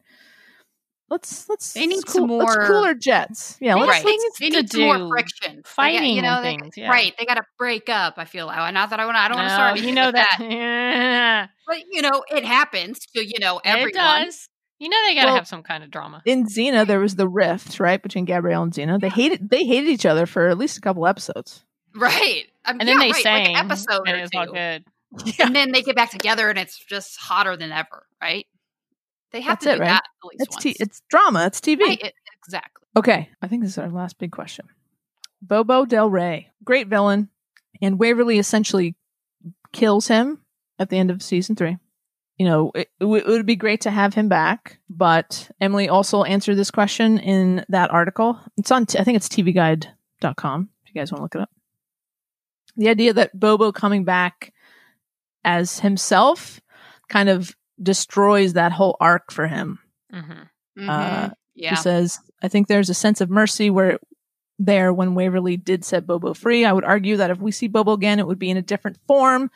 let's 1.10 1.48
let's 1.48 1.72
They 1.74 1.86
need 1.86 1.96
let's 1.96 2.12
some 2.12 2.26
let's 2.28 2.56
more- 2.56 2.66
cooler 2.66 2.94
jets. 2.94 3.56
Yeah, 3.60 3.74
They 3.74 3.80
let's, 3.80 3.90
right. 3.92 4.02
things 4.04 4.22
They 4.40 4.50
to 4.50 4.56
need 4.62 4.70
some 4.72 4.80
more 4.82 4.96
do. 4.98 5.08
friction. 5.08 5.50
They 5.50 5.56
got- 5.62 5.66
Fighting 5.66 6.16
you 6.16 6.22
know, 6.22 6.40
and 6.42 6.70
they- 6.74 6.80
yeah. 6.82 6.90
Right. 6.90 7.14
They 7.18 7.24
got 7.26 7.34
to 7.34 7.44
break 7.58 7.88
up. 7.90 8.14
I 8.16 8.24
feel 8.24 8.46
like. 8.46 8.72
Not 8.74 8.90
that 8.90 9.00
I 9.00 9.04
want. 9.06 9.16
I 9.18 9.28
don't 9.28 9.36
want 9.36 9.48
to 9.48 9.54
start. 9.54 9.78
Oh, 9.78 9.82
you 9.82 9.94
know 9.94 10.06
with 10.06 10.14
that. 10.16 11.48
But 11.66 11.78
you 11.90 12.00
know, 12.02 12.24
it 12.30 12.44
happens 12.46 12.98
to 13.14 13.22
you 13.24 13.38
know 13.40 13.60
everyone. 13.64 13.90
it 13.90 14.24
does. 14.24 14.48
You 14.78 14.88
know 14.88 14.96
they 15.06 15.14
got 15.14 15.22
to 15.22 15.26
Well, 15.28 15.34
have 15.36 15.48
some 15.48 15.62
kind 15.62 15.82
of 15.82 15.90
drama. 15.90 16.22
in 16.24 16.46
Xena, 16.46 16.86
there 16.86 17.00
was 17.00 17.16
the 17.16 17.26
rift, 17.28 17.80
right, 17.80 18.00
between 18.02 18.24
Gabrielle 18.24 18.62
and 18.62 18.72
Xena. 18.72 19.00
They 19.00 19.08
hated 19.08 19.48
they 19.50 19.64
hated 19.64 19.88
each 19.90 20.06
other 20.06 20.24
for 20.26 20.48
at 20.48 20.56
least 20.58 20.78
a 20.78 20.80
couple 20.80 21.06
episodes. 21.06 21.64
Right. 21.96 22.44
Um, 22.64 22.78
And 22.80 22.88
then 22.88 22.96
yeah, 23.00 23.06
they 23.06 23.10
right, 23.12 23.22
sang, 23.22 23.44
like 23.54 23.56
an 23.64 23.66
episode 23.70 24.02
and 24.06 24.16
or 24.16 24.24
it 24.24 24.30
all 24.36 24.46
two. 24.46 24.52
good. 24.52 24.84
And 25.40 25.56
then 25.56 25.72
they 25.72 25.82
get 25.82 25.96
back 25.96 26.10
together, 26.10 26.48
and 26.50 26.58
it's 26.58 26.78
just 26.78 27.16
hotter 27.18 27.56
than 27.56 27.72
ever. 27.72 28.04
Right. 28.20 28.46
They 29.32 29.40
have 29.40 29.58
That's 29.58 29.64
to 29.64 29.70
it, 29.72 29.74
do 29.76 29.80
right? 29.80 29.86
that 29.88 30.04
at 30.04 30.26
least 30.30 30.42
It's 30.46 30.54
once. 30.56 30.62
t- 30.62 30.76
it's 30.78 31.02
drama. 31.10 31.46
It's 31.46 31.60
TV. 31.60 31.80
Right, 31.80 32.00
it- 32.00 32.14
exactly. 32.44 32.84
Okay, 32.96 33.30
I 33.42 33.48
think 33.48 33.62
this 33.62 33.72
is 33.72 33.78
our 33.78 33.90
last 33.90 34.18
big 34.18 34.32
question. 34.32 34.66
Bobo 35.42 35.84
Del 35.86 36.08
Rey, 36.10 36.50
great 36.64 36.88
villain, 36.88 37.28
and 37.82 37.98
Waverly 37.98 38.38
essentially 38.38 38.96
kills 39.72 40.08
him 40.08 40.40
at 40.78 40.88
the 40.90 40.98
end 40.98 41.10
of 41.10 41.22
season 41.22 41.56
three. 41.56 41.78
You 42.38 42.46
know, 42.46 42.70
it, 42.74 42.88
it 43.00 43.04
would- 43.04 43.46
be 43.46 43.56
great 43.56 43.80
to 43.82 43.90
have 43.90 44.14
him 44.14 44.28
back, 44.28 44.78
but 44.88 45.50
Emily 45.60 45.88
also 45.88 46.22
answered 46.22 46.54
this 46.54 46.70
question 46.70 47.18
in 47.18 47.64
that 47.68 47.90
article. 47.90 48.38
It's 48.56 48.70
on, 48.70 48.86
t- 48.86 48.98
I 48.98 49.04
think 49.04 49.16
it's 49.16 49.28
tvguide.com 49.28 50.68
if 50.84 50.94
you 50.94 51.00
guys 51.00 51.10
want 51.12 51.18
to 51.20 51.22
look 51.24 51.34
it 51.34 51.40
up. 51.40 51.50
The 52.76 52.88
idea 52.88 53.12
that 53.14 53.38
Bobo 53.38 53.72
coming 53.72 54.04
back 54.04 54.52
as 55.44 55.80
himself 55.80 56.60
kind 57.08 57.28
of 57.28 57.56
destroys 57.82 58.52
that 58.52 58.72
whole 58.72 58.96
arc 59.00 59.32
for 59.32 59.48
him. 59.48 59.78
Mhm. 60.12 60.48
Uh, 60.78 61.26
Mhm. 61.28 61.32
yeah. 61.54 61.70
She 61.70 61.82
says, 61.82 62.20
I 62.42 62.48
think 62.48 62.68
there's 62.68 62.90
a 62.90 62.94
sense 62.94 63.20
of 63.20 63.30
mercy 63.30 63.68
where 63.70 63.98
there 64.60 64.92
when 64.92 65.14
Waverly 65.14 65.56
did 65.56 65.84
set 65.84 66.06
Bobo 66.06 66.34
free. 66.34 66.64
I 66.64 66.72
would 66.72 66.84
argue 66.84 67.16
that 67.16 67.30
if 67.30 67.38
we 67.40 67.50
see 67.50 67.66
Bobo 67.68 67.92
again, 67.92 68.18
it 68.18 68.26
would 68.26 68.38
be 68.38 68.50
in 68.50 68.56
a 68.56 68.62
different 68.62 68.98
form. 69.08 69.50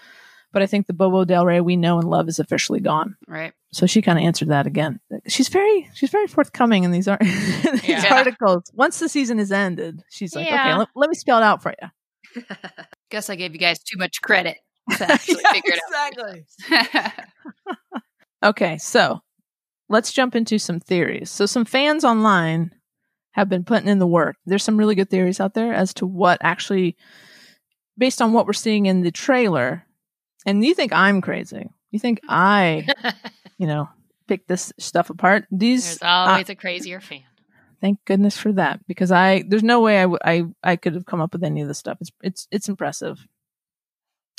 But 0.52 0.62
I 0.62 0.66
think 0.66 0.86
the 0.86 0.92
Bobo 0.92 1.24
Del 1.24 1.46
Rey 1.46 1.60
we 1.60 1.76
know 1.76 1.98
and 1.98 2.08
love 2.08 2.28
is 2.28 2.38
officially 2.38 2.80
gone. 2.80 3.16
right. 3.26 3.52
So 3.72 3.86
she 3.86 4.02
kind 4.02 4.18
of 4.18 4.24
answered 4.24 4.48
that 4.48 4.66
again. 4.66 5.00
She's 5.26 5.48
very 5.48 5.88
she's 5.94 6.10
very 6.10 6.26
forthcoming 6.26 6.84
in 6.84 6.90
these, 6.90 7.08
ar- 7.08 7.18
these 7.22 7.88
Yeah. 7.88 8.14
articles. 8.14 8.64
Once 8.74 8.98
the 8.98 9.08
season 9.08 9.38
is 9.38 9.50
ended, 9.50 10.02
she's 10.10 10.34
like, 10.36 10.46
okay, 10.46 10.54
Yeah. 10.54 10.76
let, 10.76 10.88
let 10.94 11.08
me 11.08 11.14
spell 11.14 11.38
it 11.38 11.42
out 11.44 11.62
for 11.62 11.72
you. 11.80 12.44
Guess 13.10 13.30
I 13.30 13.36
gave 13.36 13.52
you 13.54 13.58
guys 13.58 13.78
too 13.82 13.96
much 13.98 14.20
credit 14.20 14.58
to 14.98 15.06
Yeah, 15.26 15.60
exactly. 15.64 16.44
Okay, 18.44 18.76
so 18.78 19.20
let's 19.88 20.12
jump 20.12 20.34
into 20.34 20.58
some 20.58 20.80
theories. 20.80 21.30
So 21.30 21.46
some 21.46 21.64
fans 21.64 22.04
online 22.04 22.72
have 23.32 23.48
been 23.48 23.64
putting 23.64 23.88
in 23.88 23.98
the 23.98 24.06
work. 24.06 24.36
There's 24.44 24.64
some 24.64 24.76
really 24.76 24.94
good 24.94 25.08
theories 25.10 25.40
out 25.40 25.54
there 25.54 25.72
as 25.72 25.94
to 25.94 26.06
what 26.06 26.38
actually 26.42 26.96
based 27.96 28.20
on 28.20 28.32
what 28.32 28.46
we're 28.46 28.52
seeing 28.52 28.86
in 28.86 29.02
the 29.02 29.10
trailer. 29.12 29.86
And 30.46 30.64
you 30.64 30.74
think 30.74 30.92
I'm 30.92 31.20
crazy. 31.20 31.68
You 31.90 31.98
think 31.98 32.20
I, 32.28 32.86
you 33.58 33.66
know, 33.66 33.88
pick 34.26 34.46
this 34.46 34.72
stuff 34.78 35.10
apart. 35.10 35.46
These 35.50 35.98
There's 35.98 36.02
always 36.02 36.48
a 36.48 36.54
crazier 36.54 37.00
fan. 37.00 37.22
thank 37.80 38.04
goodness 38.04 38.36
for 38.36 38.52
that 38.52 38.80
because 38.86 39.10
I 39.12 39.44
there's 39.46 39.62
no 39.62 39.80
way 39.80 39.98
I 39.98 40.02
w- 40.02 40.18
I 40.24 40.44
I 40.62 40.76
could 40.76 40.94
have 40.94 41.06
come 41.06 41.20
up 41.20 41.32
with 41.32 41.44
any 41.44 41.60
of 41.62 41.68
this 41.68 41.78
stuff. 41.78 41.98
It's 42.00 42.10
it's 42.22 42.48
it's 42.50 42.68
impressive. 42.68 43.26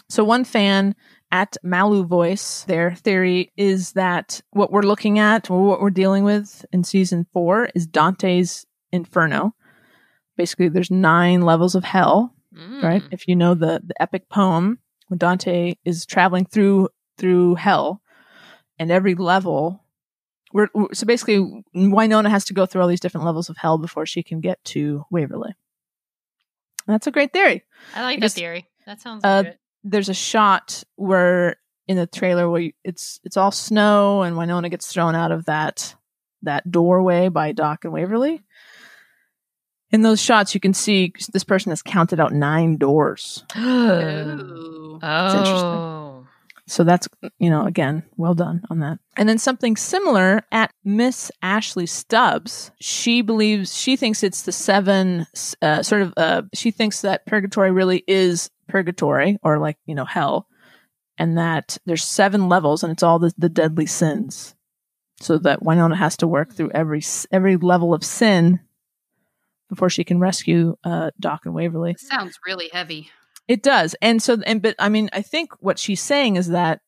So 0.09 0.23
one 0.23 0.43
fan 0.43 0.95
at 1.31 1.57
Malu 1.63 2.05
Voice, 2.05 2.63
their 2.65 2.93
theory 2.93 3.51
is 3.57 3.93
that 3.93 4.41
what 4.51 4.71
we're 4.71 4.81
looking 4.83 5.17
at 5.17 5.49
or 5.49 5.65
what 5.65 5.81
we're 5.81 5.89
dealing 5.89 6.23
with 6.23 6.65
in 6.71 6.83
season 6.83 7.25
four 7.33 7.69
is 7.73 7.87
Dante's 7.87 8.65
Inferno. 8.91 9.55
Basically, 10.37 10.67
there's 10.69 10.91
nine 10.91 11.41
levels 11.41 11.73
of 11.75 11.83
hell, 11.83 12.35
right? 12.51 13.01
Mm. 13.01 13.07
If 13.11 13.27
you 13.27 13.35
know 13.35 13.53
the 13.55 13.81
the 13.85 13.99
epic 14.01 14.29
poem, 14.29 14.79
when 15.13 15.19
Dante 15.19 15.75
is 15.85 16.07
traveling 16.07 16.45
through 16.45 16.89
through 17.19 17.53
hell, 17.53 18.01
and 18.79 18.91
every 18.91 19.13
level, 19.13 19.83
we're, 20.51 20.69
we're- 20.73 20.93
so 20.93 21.05
basically 21.05 21.63
Wynonna 21.75 22.31
has 22.31 22.45
to 22.45 22.53
go 22.55 22.65
through 22.65 22.81
all 22.81 22.87
these 22.87 22.99
different 22.99 23.25
levels 23.25 23.47
of 23.47 23.57
hell 23.57 23.77
before 23.77 24.07
she 24.07 24.23
can 24.23 24.41
get 24.41 24.63
to 24.65 25.05
Waverly. 25.11 25.53
That's 26.87 27.05
a 27.05 27.11
great 27.11 27.31
theory. 27.31 27.63
I 27.95 28.01
like 28.01 28.17
I 28.17 28.21
that 28.21 28.31
theory. 28.31 28.67
That 28.87 29.01
sounds 29.01 29.23
uh, 29.23 29.43
good. 29.43 29.57
There's 29.83 30.09
a 30.09 30.15
shot 30.15 30.83
where 30.95 31.57
in 31.87 31.95
the 31.97 32.07
trailer 32.07 32.49
where 32.49 32.61
you, 32.61 32.73
it's 32.83 33.19
it's 33.23 33.37
all 33.37 33.51
snow 33.51 34.23
and 34.23 34.35
Wynonna 34.35 34.71
gets 34.71 34.87
thrown 34.91 35.13
out 35.13 35.31
of 35.31 35.45
that 35.45 35.95
that 36.41 36.69
doorway 36.71 37.29
by 37.29 37.51
Doc 37.51 37.83
and 37.85 37.93
Waverly. 37.93 38.41
In 39.93 40.01
those 40.01 40.19
shots, 40.19 40.55
you 40.55 40.59
can 40.59 40.73
see 40.73 41.13
this 41.31 41.43
person 41.43 41.69
has 41.69 41.83
counted 41.83 42.19
out 42.19 42.33
nine 42.33 42.77
doors. 42.77 43.45
Interesting. 43.55 44.99
Oh. 45.03 46.25
So 46.65 46.83
that's, 46.83 47.07
you 47.37 47.51
know, 47.51 47.67
again, 47.67 48.01
well 48.17 48.33
done 48.33 48.63
on 48.71 48.79
that. 48.79 48.97
And 49.17 49.29
then 49.29 49.37
something 49.37 49.75
similar 49.75 50.41
at 50.51 50.73
Miss 50.83 51.31
Ashley 51.43 51.85
Stubbs. 51.85 52.71
She 52.81 53.21
believes, 53.21 53.77
she 53.77 53.95
thinks 53.95 54.23
it's 54.23 54.41
the 54.41 54.51
seven, 54.51 55.27
uh, 55.61 55.83
sort 55.83 56.01
of, 56.01 56.13
uh, 56.17 56.41
she 56.55 56.71
thinks 56.71 57.01
that 57.01 57.27
purgatory 57.27 57.71
really 57.71 58.03
is 58.07 58.49
purgatory 58.67 59.37
or 59.43 59.59
like, 59.59 59.77
you 59.85 59.93
know, 59.93 60.05
hell. 60.05 60.47
And 61.19 61.37
that 61.37 61.77
there's 61.85 62.03
seven 62.03 62.49
levels 62.49 62.81
and 62.81 62.91
it's 62.91 63.03
all 63.03 63.19
the, 63.19 63.31
the 63.37 63.49
deadly 63.49 63.85
sins. 63.85 64.55
So 65.19 65.37
that 65.37 65.61
Wynonna 65.61 65.97
has 65.97 66.17
to 66.17 66.27
work 66.27 66.53
through 66.53 66.71
every, 66.71 67.03
every 67.31 67.57
level 67.57 67.93
of 67.93 68.03
sin 68.03 68.59
before 69.73 69.89
she 69.89 70.03
can 70.03 70.19
rescue, 70.19 70.75
uh, 70.83 71.11
Doc 71.19 71.41
and 71.45 71.53
Waverly. 71.53 71.95
Sounds 71.97 72.39
really 72.45 72.69
heavy. 72.71 73.09
It 73.47 73.61
does. 73.63 73.95
And 74.01 74.21
so, 74.21 74.37
and, 74.45 74.61
but 74.61 74.75
I 74.79 74.89
mean, 74.89 75.09
I 75.11 75.21
think 75.21 75.51
what 75.59 75.77
she's 75.79 76.01
saying 76.01 76.37
is 76.37 76.47
that, 76.49 76.79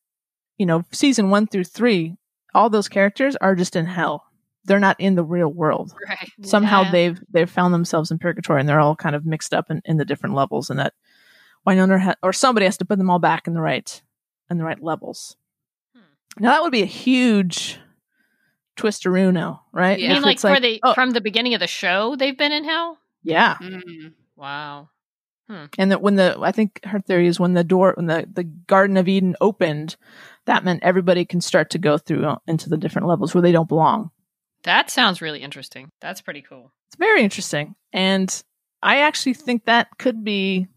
you 0.57 0.65
know, 0.65 0.83
season 0.91 1.29
one 1.29 1.47
through 1.47 1.65
three, 1.65 2.15
all 2.53 2.69
those 2.69 2.87
characters 2.87 3.35
are 3.41 3.55
just 3.55 3.75
in 3.75 3.85
hell. 3.85 4.23
They're 4.63 4.79
not 4.79 4.99
in 4.99 5.15
the 5.15 5.23
real 5.23 5.49
world. 5.49 5.93
Right. 6.07 6.31
Somehow 6.43 6.83
Yeah. 6.83 6.91
they've, 6.91 7.19
they've 7.29 7.49
found 7.49 7.73
themselves 7.73 8.09
in 8.09 8.19
purgatory 8.19 8.59
and 8.61 8.69
they're 8.69 8.79
all 8.79 8.95
kind 8.95 9.15
of 9.15 9.25
mixed 9.25 9.53
up 9.53 9.69
in, 9.69 9.81
in 9.85 9.97
the 9.97 10.05
different 10.05 10.33
levels 10.35 10.69
and 10.69 10.79
that 10.79 10.93
Wynonna 11.67 11.99
ha- 11.99 12.15
or 12.23 12.31
somebody 12.31 12.65
has 12.65 12.77
to 12.77 12.85
put 12.85 12.97
them 12.97 13.09
all 13.09 13.19
back 13.19 13.47
in 13.47 13.53
the 13.53 13.61
right, 13.61 14.01
in 14.49 14.57
the 14.57 14.63
right 14.63 14.81
levels. 14.81 15.35
Hmm. 15.93 16.43
Now 16.43 16.51
that 16.51 16.61
would 16.63 16.71
be 16.71 16.83
a 16.83 16.85
huge 16.87 17.79
twisteruno, 18.75 19.59
right? 19.71 19.99
Yeah. 19.99 20.07
You 20.07 20.09
mean 20.09 20.17
If 20.19 20.23
like, 20.25 20.33
it's 20.35 20.41
for 20.41 20.59
the 20.59 20.79
oh, 20.83 20.93
from 20.93 21.11
the 21.11 21.21
beginning 21.21 21.53
of 21.53 21.59
the 21.59 21.67
show 21.67 22.15
they've 22.15 22.37
been 22.37 22.51
in 22.51 22.63
hell? 22.63 22.97
yeah. 23.23 23.55
Mm. 23.61 24.13
Wow. 24.35 24.89
and 25.77 25.91
that 25.91 26.01
when 26.01 26.15
the 26.15 26.37
I 26.41 26.51
think 26.51 26.83
her 26.85 26.99
theory 26.99 27.27
is 27.27 27.39
when 27.39 27.53
the 27.53 27.63
door 27.63 27.93
when 27.95 28.07
the 28.07 28.27
the 28.31 28.43
Garden 28.43 28.97
of 28.97 29.07
Eden 29.07 29.35
opened, 29.41 29.95
that 30.45 30.63
meant 30.63 30.83
everybody 30.83 31.23
can 31.25 31.39
start 31.41 31.69
to 31.71 31.77
go 31.77 31.97
through 31.97 32.25
uh, 32.25 32.37
into 32.47 32.69
the 32.69 32.77
different 32.77 33.07
levels 33.07 33.33
where 33.33 33.41
they 33.41 33.51
don't 33.51 33.69
belong. 33.69 34.11
That 34.63 34.89
sounds 34.89 35.21
really 35.21 35.41
interesting. 35.43 35.91
That's 36.01 36.21
pretty 36.21 36.41
cool. 36.41 36.71
It's 36.87 36.95
very 36.97 37.23
interesting, 37.23 37.75
and 37.93 38.43
I 38.81 39.01
actually 39.01 39.35
think 39.35 39.65
that 39.65 39.87
could 39.99 40.23
be 40.23 40.67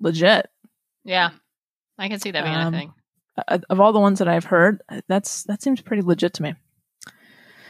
legit. 0.00 0.50
Yeah. 1.04 1.30
I 1.98 2.08
can 2.08 2.18
see 2.20 2.30
that 2.32 2.44
being 2.44 2.56
Um, 2.56 2.74
a 2.74 2.76
thing. 2.78 2.92
Uh, 3.48 3.58
of 3.70 3.80
all 3.80 3.92
the 3.92 4.00
ones 4.00 4.18
that 4.18 4.28
I've 4.28 4.44
heard, 4.44 4.82
uh, 4.88 5.00
that's 5.08 5.44
that 5.44 5.62
seems 5.62 5.80
pretty 5.80 6.02
legit 6.02 6.34
to 6.34 6.42
me. 6.42 6.54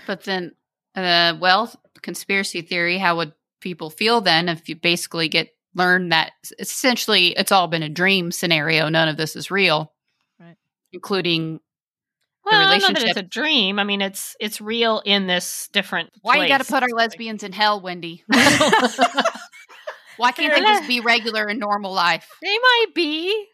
But 0.06 0.24
then, 0.24 0.52
uh, 0.94 1.36
well, 1.40 1.72
conspiracy 2.02 2.62
theory. 2.62 2.98
How 2.98 3.16
would 3.16 3.32
people 3.60 3.90
feel 3.90 4.20
then 4.20 4.48
if 4.48 4.68
you 4.68 4.76
basically 4.76 5.28
get 5.28 5.48
learn 5.74 6.10
that 6.10 6.32
essentially 6.58 7.28
it's 7.28 7.50
all 7.50 7.66
been 7.66 7.82
a 7.82 7.88
dream 7.88 8.30
scenario? 8.30 8.88
None 8.88 9.08
of 9.08 9.16
this 9.16 9.36
is 9.36 9.50
real, 9.50 9.92
Right. 10.38 10.56
Including 10.92 11.60
Well, 12.44 12.68
I 12.68 12.78
don't 12.78 12.94
know 12.94 13.00
that 13.00 13.08
it's 13.08 13.18
a 13.18 13.22
dream. 13.22 13.78
I 13.78 13.84
mean, 13.84 14.00
it's 14.02 14.36
it's 14.38 14.60
real 14.60 15.02
in 15.04 15.26
this 15.26 15.68
different. 15.72 16.10
why 16.22 16.42
you 16.42 16.48
got 16.48 16.58
to 16.58 16.70
put 16.70 16.82
our 16.82 16.90
lesbians 16.90 17.42
in 17.42 17.52
hell, 17.52 17.80
Wendy? 17.80 18.24
Why 20.16 20.32
can't 20.32 20.52
Fair 20.52 20.62
they 20.62 20.66
just 20.66 20.88
be 20.88 21.00
regular 21.00 21.48
in 21.48 21.58
normal 21.58 21.92
life? 21.92 22.28
They 22.40 22.56
might 22.56 22.86
be, 22.94 23.46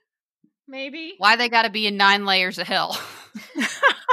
maybe. 0.68 1.14
Why 1.18 1.36
they 1.36 1.48
got 1.48 1.62
to 1.62 1.70
be 1.70 1.86
in 1.86 1.96
nine 1.96 2.26
layers 2.26 2.58
of 2.58 2.66
hell? 2.66 3.00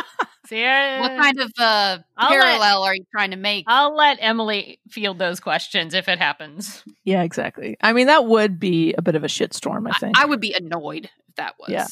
See, 0.47 0.63
uh, 0.63 0.99
what 1.01 1.17
kind 1.17 1.39
of 1.39 1.51
uh, 1.59 1.97
I'll 2.17 2.29
let- 2.31 2.41
parallel 2.41 2.83
are 2.83 2.95
you 2.95 3.03
trying 3.11 3.31
to 3.31 3.37
make? 3.37 3.65
I'll 3.67 3.95
let 3.95 4.17
Emily 4.21 4.79
field 4.89 5.19
those 5.19 5.39
questions 5.39 5.93
if 5.93 6.07
it 6.07 6.19
happens. 6.19 6.83
Yeah, 7.03 7.23
exactly. 7.23 7.77
I 7.81 7.93
mean, 7.93 8.07
that 8.07 8.25
would 8.25 8.59
be 8.59 8.93
a 8.93 9.01
bit 9.01 9.15
of 9.15 9.23
a 9.23 9.27
shitstorm. 9.27 9.87
I 9.87 9.95
I, 9.95 9.99
think. 9.99 10.17
I 10.19 10.25
would 10.25 10.39
be 10.41 10.53
annoyed 10.53 11.09
if 11.27 11.35
that 11.35 11.55
was 11.59 11.69
Yeah. 11.69 11.87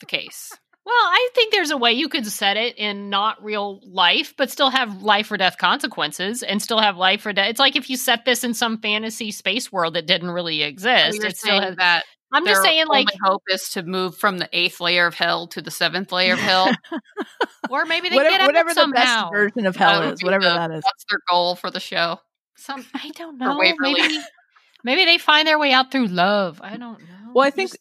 the 0.00 0.06
case. 0.06 0.52
Well, 0.84 0.94
I 0.96 1.28
think 1.34 1.52
there's 1.52 1.70
a 1.70 1.76
way 1.76 1.92
you 1.92 2.08
could 2.08 2.26
set 2.26 2.56
it 2.56 2.78
in 2.78 3.10
not 3.10 3.44
real 3.44 3.80
life, 3.84 4.32
but 4.38 4.50
still 4.50 4.70
have 4.70 5.02
life 5.02 5.30
or 5.30 5.36
death 5.36 5.58
consequences 5.58 6.42
and 6.42 6.62
still 6.62 6.78
have 6.80 6.96
life 6.96 7.26
or 7.26 7.34
death. 7.34 7.50
It's 7.50 7.60
like 7.60 7.76
if 7.76 7.90
you 7.90 7.98
set 7.98 8.24
this 8.24 8.42
in 8.42 8.54
some 8.54 8.78
fantasy 8.80 9.30
space 9.30 9.70
world 9.70 9.92
that 9.94 10.06
didn't 10.06 10.30
really 10.30 10.62
exist. 10.62 11.18
You're 11.18 11.26
It 11.26 11.36
still 11.36 11.50
saying 11.50 11.62
has, 11.62 11.76
that 11.76 12.04
I'm 12.32 12.46
just 12.46 12.62
saying, 12.62 12.86
like, 12.88 13.08
hope 13.22 13.42
is 13.48 13.70
to 13.70 13.82
move 13.82 14.16
from 14.16 14.38
the 14.38 14.48
eighth 14.52 14.80
layer 14.80 15.06
of 15.06 15.14
hell 15.14 15.46
to 15.48 15.62
the 15.62 15.70
seventh 15.70 16.12
layer 16.12 16.34
of 16.34 16.38
hell. 16.38 16.70
or 17.70 17.86
maybe 17.86 18.08
they 18.10 18.16
whatever 18.16 18.32
get 18.32 18.40
out 18.42 18.46
whatever 18.46 18.74
the 18.74 18.92
best 18.94 19.32
version 19.32 19.66
of 19.66 19.76
hell 19.76 20.02
That 20.02 20.12
is, 20.14 20.22
whatever 20.22 20.44
the- 20.44 20.50
that 20.50 20.70
is. 20.70 20.84
What's 20.84 21.04
their 21.10 21.20
goal 21.28 21.56
for 21.56 21.70
the 21.70 21.80
show? 21.80 22.20
Some 22.56 22.84
I 22.92 23.10
don't 23.14 23.38
know. 23.38 23.56
Maybe, 23.58 24.18
maybe 24.84 25.04
they 25.04 25.16
find 25.16 25.46
their 25.46 25.58
way 25.58 25.72
out 25.72 25.90
through 25.90 26.08
love. 26.08 26.60
I 26.62 26.76
don't 26.76 27.00
know. 27.00 27.32
Well, 27.32 27.46
I 27.46 27.50
think-. 27.50 27.72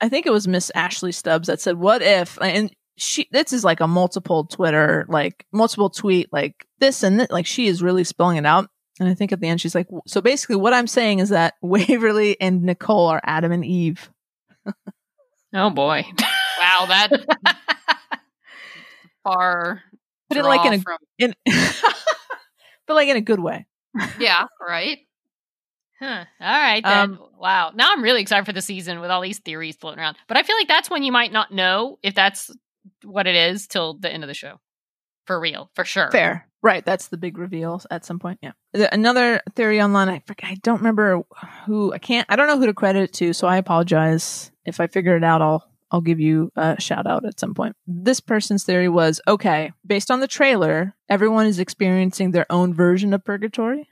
I 0.00 0.08
think 0.08 0.26
it 0.26 0.32
was 0.32 0.48
Miss 0.48 0.70
Ashley 0.74 1.12
Stubbs 1.12 1.46
that 1.46 1.60
said, 1.60 1.76
"What 1.76 2.02
if?" 2.02 2.38
And 2.40 2.74
she, 2.96 3.28
this 3.30 3.52
is 3.52 3.64
like 3.64 3.80
a 3.80 3.86
multiple 3.86 4.44
Twitter, 4.44 5.06
like 5.08 5.46
multiple 5.52 5.90
tweet, 5.90 6.32
like 6.32 6.66
this 6.80 7.02
and 7.02 7.20
that. 7.20 7.30
Like 7.30 7.46
she 7.46 7.66
is 7.66 7.82
really 7.82 8.04
spelling 8.04 8.36
it 8.36 8.46
out. 8.46 8.68
And 9.00 9.08
I 9.08 9.14
think 9.14 9.32
at 9.32 9.40
the 9.40 9.48
end, 9.48 9.60
she's 9.60 9.74
like, 9.74 9.88
"So 10.06 10.20
basically, 10.20 10.56
what 10.56 10.74
I'm 10.74 10.86
saying 10.86 11.18
is 11.20 11.30
that 11.30 11.54
Waverly 11.62 12.38
and 12.40 12.62
Nicole 12.62 13.06
are 13.06 13.20
Adam 13.24 13.50
and 13.50 13.64
Eve." 13.64 14.10
Oh 15.52 15.70
boy. 15.70 16.04
wow, 16.60 16.86
that 16.86 17.10
far. 19.24 19.82
But 20.28 20.38
in 20.38 20.44
like 20.44 20.66
in 20.66 20.74
a 20.74 20.78
from, 20.78 20.98
in, 21.18 21.34
but 22.86 22.94
like 22.94 23.08
in 23.08 23.16
a 23.16 23.22
good 23.22 23.40
way. 23.40 23.66
yeah, 24.20 24.44
right. 24.60 24.98
Huh. 25.98 26.24
All 26.40 26.48
right 26.48 26.82
then. 26.82 27.10
Um, 27.10 27.18
wow. 27.38 27.72
Now 27.74 27.92
I'm 27.92 28.02
really 28.02 28.22
excited 28.22 28.46
for 28.46 28.52
the 28.52 28.62
season 28.62 29.00
with 29.00 29.10
all 29.10 29.20
these 29.20 29.38
theories 29.38 29.76
floating 29.76 29.98
around. 29.98 30.16
But 30.28 30.38
I 30.38 30.42
feel 30.42 30.56
like 30.56 30.68
that's 30.68 30.88
when 30.88 31.02
you 31.02 31.12
might 31.12 31.32
not 31.32 31.52
know 31.52 31.98
if 32.02 32.14
that's 32.14 32.50
what 33.04 33.26
it 33.26 33.34
is 33.34 33.66
till 33.66 33.94
the 33.98 34.10
end 34.10 34.24
of 34.24 34.28
the 34.28 34.34
show. 34.34 34.60
For 35.26 35.38
real, 35.38 35.70
for 35.74 35.84
sure. 35.84 36.10
Fair. 36.10 36.48
Right. 36.62 36.84
That's 36.84 37.08
the 37.08 37.16
big 37.16 37.38
reveal 37.38 37.80
at 37.90 38.04
some 38.04 38.18
point. 38.18 38.38
Yeah. 38.42 38.52
Another 38.92 39.40
theory 39.54 39.80
online, 39.80 40.08
I 40.08 40.22
forget, 40.26 40.50
I 40.50 40.54
don't 40.62 40.78
remember 40.78 41.22
who, 41.64 41.92
I 41.92 41.98
can't, 41.98 42.26
I 42.28 42.36
don't 42.36 42.48
know 42.48 42.58
who 42.58 42.66
to 42.66 42.74
credit 42.74 43.02
it 43.04 43.12
to. 43.14 43.32
So 43.32 43.46
I 43.46 43.56
apologize. 43.56 44.50
If 44.66 44.78
I 44.78 44.86
figure 44.86 45.16
it 45.16 45.24
out, 45.24 45.40
I'll, 45.40 45.66
I'll 45.90 46.02
give 46.02 46.20
you 46.20 46.52
a 46.56 46.80
shout 46.80 47.06
out 47.06 47.24
at 47.24 47.40
some 47.40 47.54
point. 47.54 47.74
This 47.86 48.20
person's 48.20 48.62
theory 48.62 48.88
was 48.88 49.20
okay, 49.26 49.72
based 49.84 50.10
on 50.10 50.20
the 50.20 50.28
trailer, 50.28 50.94
everyone 51.08 51.46
is 51.46 51.58
experiencing 51.58 52.30
their 52.30 52.46
own 52.50 52.74
version 52.74 53.12
of 53.14 53.24
purgatory. 53.24 53.88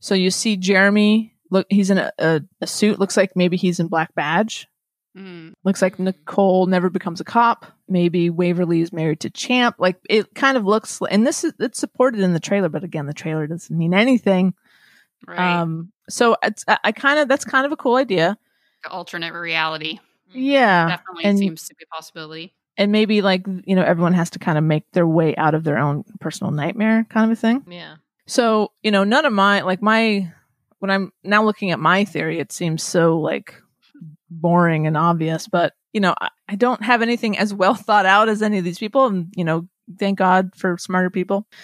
So 0.00 0.14
you 0.14 0.30
see 0.30 0.56
Jeremy, 0.58 1.36
look, 1.50 1.66
he's 1.70 1.88
in 1.88 1.98
a, 1.98 2.12
a, 2.18 2.42
a 2.60 2.66
suit, 2.66 2.98
looks 2.98 3.16
like 3.16 3.36
maybe 3.36 3.56
he's 3.56 3.80
in 3.80 3.86
Black 3.88 4.14
Badge. 4.14 4.68
Mm. 5.16 5.52
Looks 5.64 5.80
like 5.80 5.98
Nicole 5.98 6.66
never 6.66 6.90
becomes 6.90 7.20
a 7.20 7.24
cop. 7.24 7.66
Maybe 7.88 8.30
Waverly 8.30 8.80
is 8.80 8.92
married 8.92 9.20
to 9.20 9.30
Champ. 9.30 9.76
Like 9.78 9.96
it 10.10 10.34
kind 10.34 10.56
of 10.56 10.64
looks, 10.64 10.98
and 11.10 11.26
this 11.26 11.44
is 11.44 11.52
it's 11.60 11.78
supported 11.78 12.20
in 12.20 12.32
the 12.32 12.40
trailer, 12.40 12.68
but 12.68 12.82
again, 12.84 13.06
the 13.06 13.12
trailer 13.14 13.46
doesn't 13.46 13.76
mean 13.76 13.94
anything. 13.94 14.54
Right. 15.26 15.38
Um, 15.60 15.92
so 16.08 16.36
it's 16.42 16.64
I, 16.66 16.78
I 16.84 16.92
kind 16.92 17.18
of 17.20 17.28
that's 17.28 17.44
kind 17.44 17.64
of 17.64 17.72
a 17.72 17.76
cool 17.76 17.96
idea. 17.96 18.36
The 18.82 18.90
alternate 18.90 19.32
reality 19.32 20.00
Yeah, 20.32 20.88
definitely 20.88 21.24
and- 21.24 21.38
seems 21.38 21.68
to 21.68 21.74
be 21.74 21.84
a 21.90 21.94
possibility. 21.94 22.52
and 22.76 22.90
maybe 22.90 23.22
like 23.22 23.46
you 23.64 23.76
know 23.76 23.82
everyone 23.84 24.14
has 24.14 24.30
to 24.30 24.38
kind 24.40 24.58
of 24.58 24.64
make 24.64 24.90
their 24.92 25.06
way 25.06 25.34
out 25.36 25.54
of 25.54 25.62
their 25.64 25.78
own 25.78 26.04
personal 26.20 26.50
nightmare 26.50 27.06
kind 27.08 27.30
of 27.30 27.38
a 27.38 27.40
thing. 27.40 27.62
Yeah. 27.68 27.96
So 28.26 28.72
you 28.82 28.90
know, 28.90 29.04
none 29.04 29.24
of 29.24 29.32
my 29.32 29.60
like 29.62 29.80
my 29.80 30.32
when 30.80 30.90
I'm 30.90 31.12
now 31.22 31.44
looking 31.44 31.70
at 31.70 31.78
my 31.78 32.04
theory, 32.04 32.40
it 32.40 32.50
seems 32.52 32.82
so 32.82 33.18
like 33.18 33.54
boring 34.40 34.86
and 34.86 34.96
obvious, 34.96 35.48
but 35.48 35.74
you 35.92 36.00
know, 36.00 36.14
I, 36.20 36.28
I 36.48 36.56
don't 36.56 36.82
have 36.82 37.02
anything 37.02 37.38
as 37.38 37.54
well 37.54 37.74
thought 37.74 38.06
out 38.06 38.28
as 38.28 38.42
any 38.42 38.58
of 38.58 38.64
these 38.64 38.78
people, 38.78 39.06
and 39.06 39.32
you 39.36 39.44
know, 39.44 39.68
thank 39.98 40.18
God 40.18 40.54
for 40.54 40.78
smarter 40.78 41.10
people. 41.10 41.46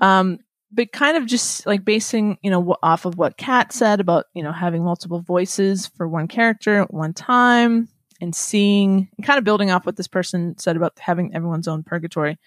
Um, 0.00 0.38
but 0.70 0.92
kind 0.92 1.16
of 1.16 1.26
just 1.26 1.66
like 1.66 1.84
basing, 1.84 2.38
you 2.42 2.50
know, 2.50 2.76
off 2.82 3.04
of 3.04 3.18
what 3.18 3.36
Kat 3.36 3.72
said 3.72 4.00
about 4.00 4.26
you 4.34 4.42
know 4.42 4.52
having 4.52 4.84
multiple 4.84 5.20
voices 5.20 5.86
for 5.86 6.06
one 6.08 6.28
character 6.28 6.80
at 6.80 6.94
one 6.94 7.12
time, 7.12 7.88
and 8.20 8.34
seeing, 8.34 9.08
and 9.16 9.26
kind 9.26 9.38
of 9.38 9.44
building 9.44 9.70
off 9.70 9.84
what 9.84 9.96
this 9.96 10.06
person 10.06 10.56
said 10.58 10.76
about 10.76 10.98
having 10.98 11.34
everyone's 11.34 11.66
own 11.66 11.82
purgatory. 11.82 12.38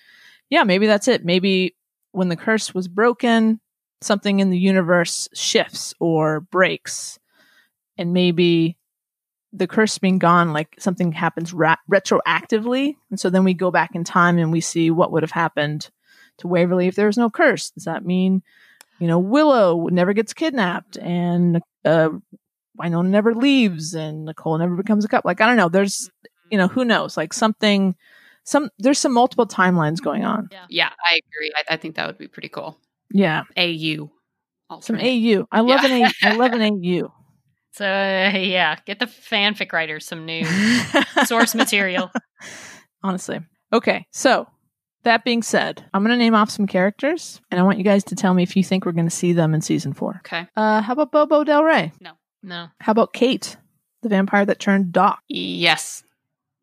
Yeah, 0.50 0.64
maybe 0.64 0.88
that's 0.88 1.10
it. 1.10 1.26
Maybe 1.26 1.76
when 2.14 2.30
the 2.30 2.38
curse 2.38 2.74
was 2.74 2.88
broken, 2.88 3.60
something 4.02 4.40
in 4.40 4.50
the 4.50 4.58
universe 4.58 5.28
shifts 5.34 5.94
or 6.00 6.40
breaks, 6.40 7.20
and 7.98 8.14
maybe 8.14 8.78
the 9.56 9.68
curse 9.68 9.98
being 9.98 10.20
gone, 10.20 10.54
like 10.54 10.76
something 10.80 11.12
happens 11.12 11.54
ra- 11.54 11.76
retroactively, 11.92 12.96
and 13.10 13.20
so 13.20 13.30
then 13.30 13.44
we 13.44 13.54
go 13.54 13.72
back 13.72 13.96
in 13.96 14.04
time 14.04 14.38
and 14.38 14.52
we 14.52 14.62
see 14.62 14.92
what 14.92 15.12
would 15.12 15.24
have 15.24 15.32
happened 15.32 15.90
to 16.40 16.48
Waverly 16.48 16.88
if 16.88 16.96
there 16.96 17.08
was 17.08 17.18
no 17.18 17.30
curse. 17.30 17.70
Does 17.70 17.86
that 17.86 18.06
mean, 18.06 18.44
you 19.00 19.08
know, 19.08 19.20
Willow 19.20 19.88
never 19.88 20.14
gets 20.14 20.34
kidnapped 20.34 20.98
and 20.98 21.62
uh, 21.86 22.10
Wynonna 22.80 23.08
never 23.08 23.34
leaves 23.34 23.94
and 23.94 24.26
Nicole 24.26 24.58
never 24.58 24.76
becomes 24.76 25.06
a 25.06 25.08
cop? 25.08 25.24
Like 25.26 25.40
I 25.42 25.48
don't 25.48 25.58
know. 25.58 25.70
There's, 25.70 26.10
you 26.52 26.58
know, 26.58 26.68
who 26.68 26.84
knows? 26.84 27.16
Like 27.16 27.32
something, 27.34 27.96
some 28.44 28.70
there's 28.80 29.00
some 29.00 29.14
multiple 29.14 29.48
timelines 29.48 30.02
going 30.02 30.26
on. 30.26 30.50
Yeah, 30.52 30.66
yeah 30.70 30.90
I 31.10 31.20
agree. 31.26 31.52
I, 31.56 31.76
I 31.76 31.78
think 31.78 31.96
that 31.96 32.08
would 32.08 32.18
be 32.18 32.28
pretty 32.28 32.50
cool. 32.50 32.78
Yeah, 33.12 33.44
AU. 33.58 34.12
some. 34.82 34.98
AU. 34.98 35.48
I 35.52 35.62
love 35.62 35.84
Yeah. 35.84 35.86
an 35.86 36.04
A. 36.04 36.12
I 36.28 36.34
love 36.36 36.52
an 36.52 36.62
AU. 36.62 37.14
So 37.76 37.86
uh, 37.86 38.32
yeah, 38.38 38.78
get 38.86 39.00
the 39.00 39.06
fanfic 39.06 39.74
writers 39.74 40.06
some 40.06 40.26
new 40.26 40.46
source 41.26 41.54
material. 41.54 42.12
Honestly. 43.04 43.40
Okay, 43.74 44.06
so 44.12 44.48
that 45.04 45.26
being 45.26 45.44
said, 45.44 45.84
I'm 45.94 46.02
going 46.02 46.18
to 46.18 46.24
name 46.24 46.36
off 46.36 46.50
some 46.50 46.68
characters, 46.68 47.42
and 47.52 47.60
I 47.60 47.64
want 47.64 47.78
you 47.78 47.84
guys 47.84 48.04
to 48.06 48.16
tell 48.16 48.34
me 48.34 48.44
if 48.44 48.56
you 48.56 48.64
think 48.64 48.86
we're 48.86 48.94
going 48.94 49.08
to 49.08 49.16
see 49.16 49.34
them 49.34 49.54
in 49.54 49.62
season 49.62 49.94
four. 49.94 50.22
Okay. 50.26 50.48
Uh, 50.56 50.82
how 50.82 50.94
about 50.94 51.12
Bobo 51.12 51.44
Del 51.44 51.64
Rey? 51.64 51.92
No. 52.00 52.14
No. 52.42 52.68
How 52.80 52.92
about 52.92 53.14
Kate, 53.14 53.58
the 54.04 54.10
vampire 54.10 54.46
that 54.46 54.60
turned 54.60 54.94
Doc? 54.94 55.20
Yes. 55.28 56.04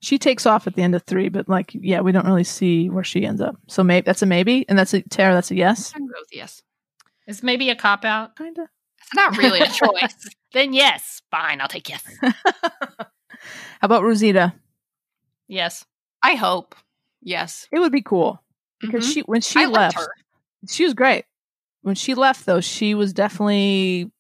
She 0.01 0.19
takes 0.19 0.47
off 0.47 0.67
at 0.67 0.75
the 0.75 0.83
end 0.83 0.95
of 0.95 1.03
three, 1.03 1.29
but 1.29 1.49
like, 1.49 1.73
yeah, 1.75 2.01
we 2.01 2.11
don't 2.11 2.27
really 2.27 2.45
see 2.45 2.89
where 2.89 3.05
she 3.05 3.27
ends 3.27 3.41
up. 3.41 3.57
So 3.69 3.85
maybe 3.85 4.05
that's 4.05 4.23
a 4.23 4.27
maybe, 4.27 4.65
and 4.69 4.79
that's 4.79 4.95
a 4.95 5.03
Tara. 5.03 5.35
That's 5.35 5.51
a 5.51 5.57
yes. 5.57 5.93
I 5.95 5.99
can 5.99 6.07
go 6.07 6.15
with 6.19 6.31
yes. 6.33 6.63
Is 7.27 7.43
maybe 7.43 7.69
a 7.71 7.77
cop 7.77 8.05
out? 8.05 8.37
Kinda. 8.37 8.69
It's 9.13 9.17
not 9.17 9.37
really 9.37 9.61
a 9.61 9.67
choice. 9.69 10.15
Then 10.53 10.73
yes. 10.73 11.21
Fine, 11.31 11.61
I'll 11.61 11.69
take 11.69 11.89
yes. 11.89 12.03
how 12.23 13.07
about 13.83 14.03
Rosita? 14.03 14.55
Yes. 15.49 15.85
I 16.23 16.35
hope. 16.35 16.75
Yes. 17.23 17.67
It 17.73 17.79
would 17.79 17.93
be 17.93 18.03
cool 18.03 18.43
because 18.81 19.07
Mhm. 19.07 19.13
she 19.15 19.21
when 19.23 19.41
she 19.41 19.61
I 19.61 19.65
liked 19.67 19.75
left, 19.97 19.99
her. 19.99 20.09
she 20.69 20.85
was 20.85 20.95
great. 20.95 21.25
When 21.83 21.95
she 21.95 22.15
left, 22.15 22.47
though, 22.47 22.61
she 22.61 22.95
was 22.95 23.13
definitely 23.13 24.11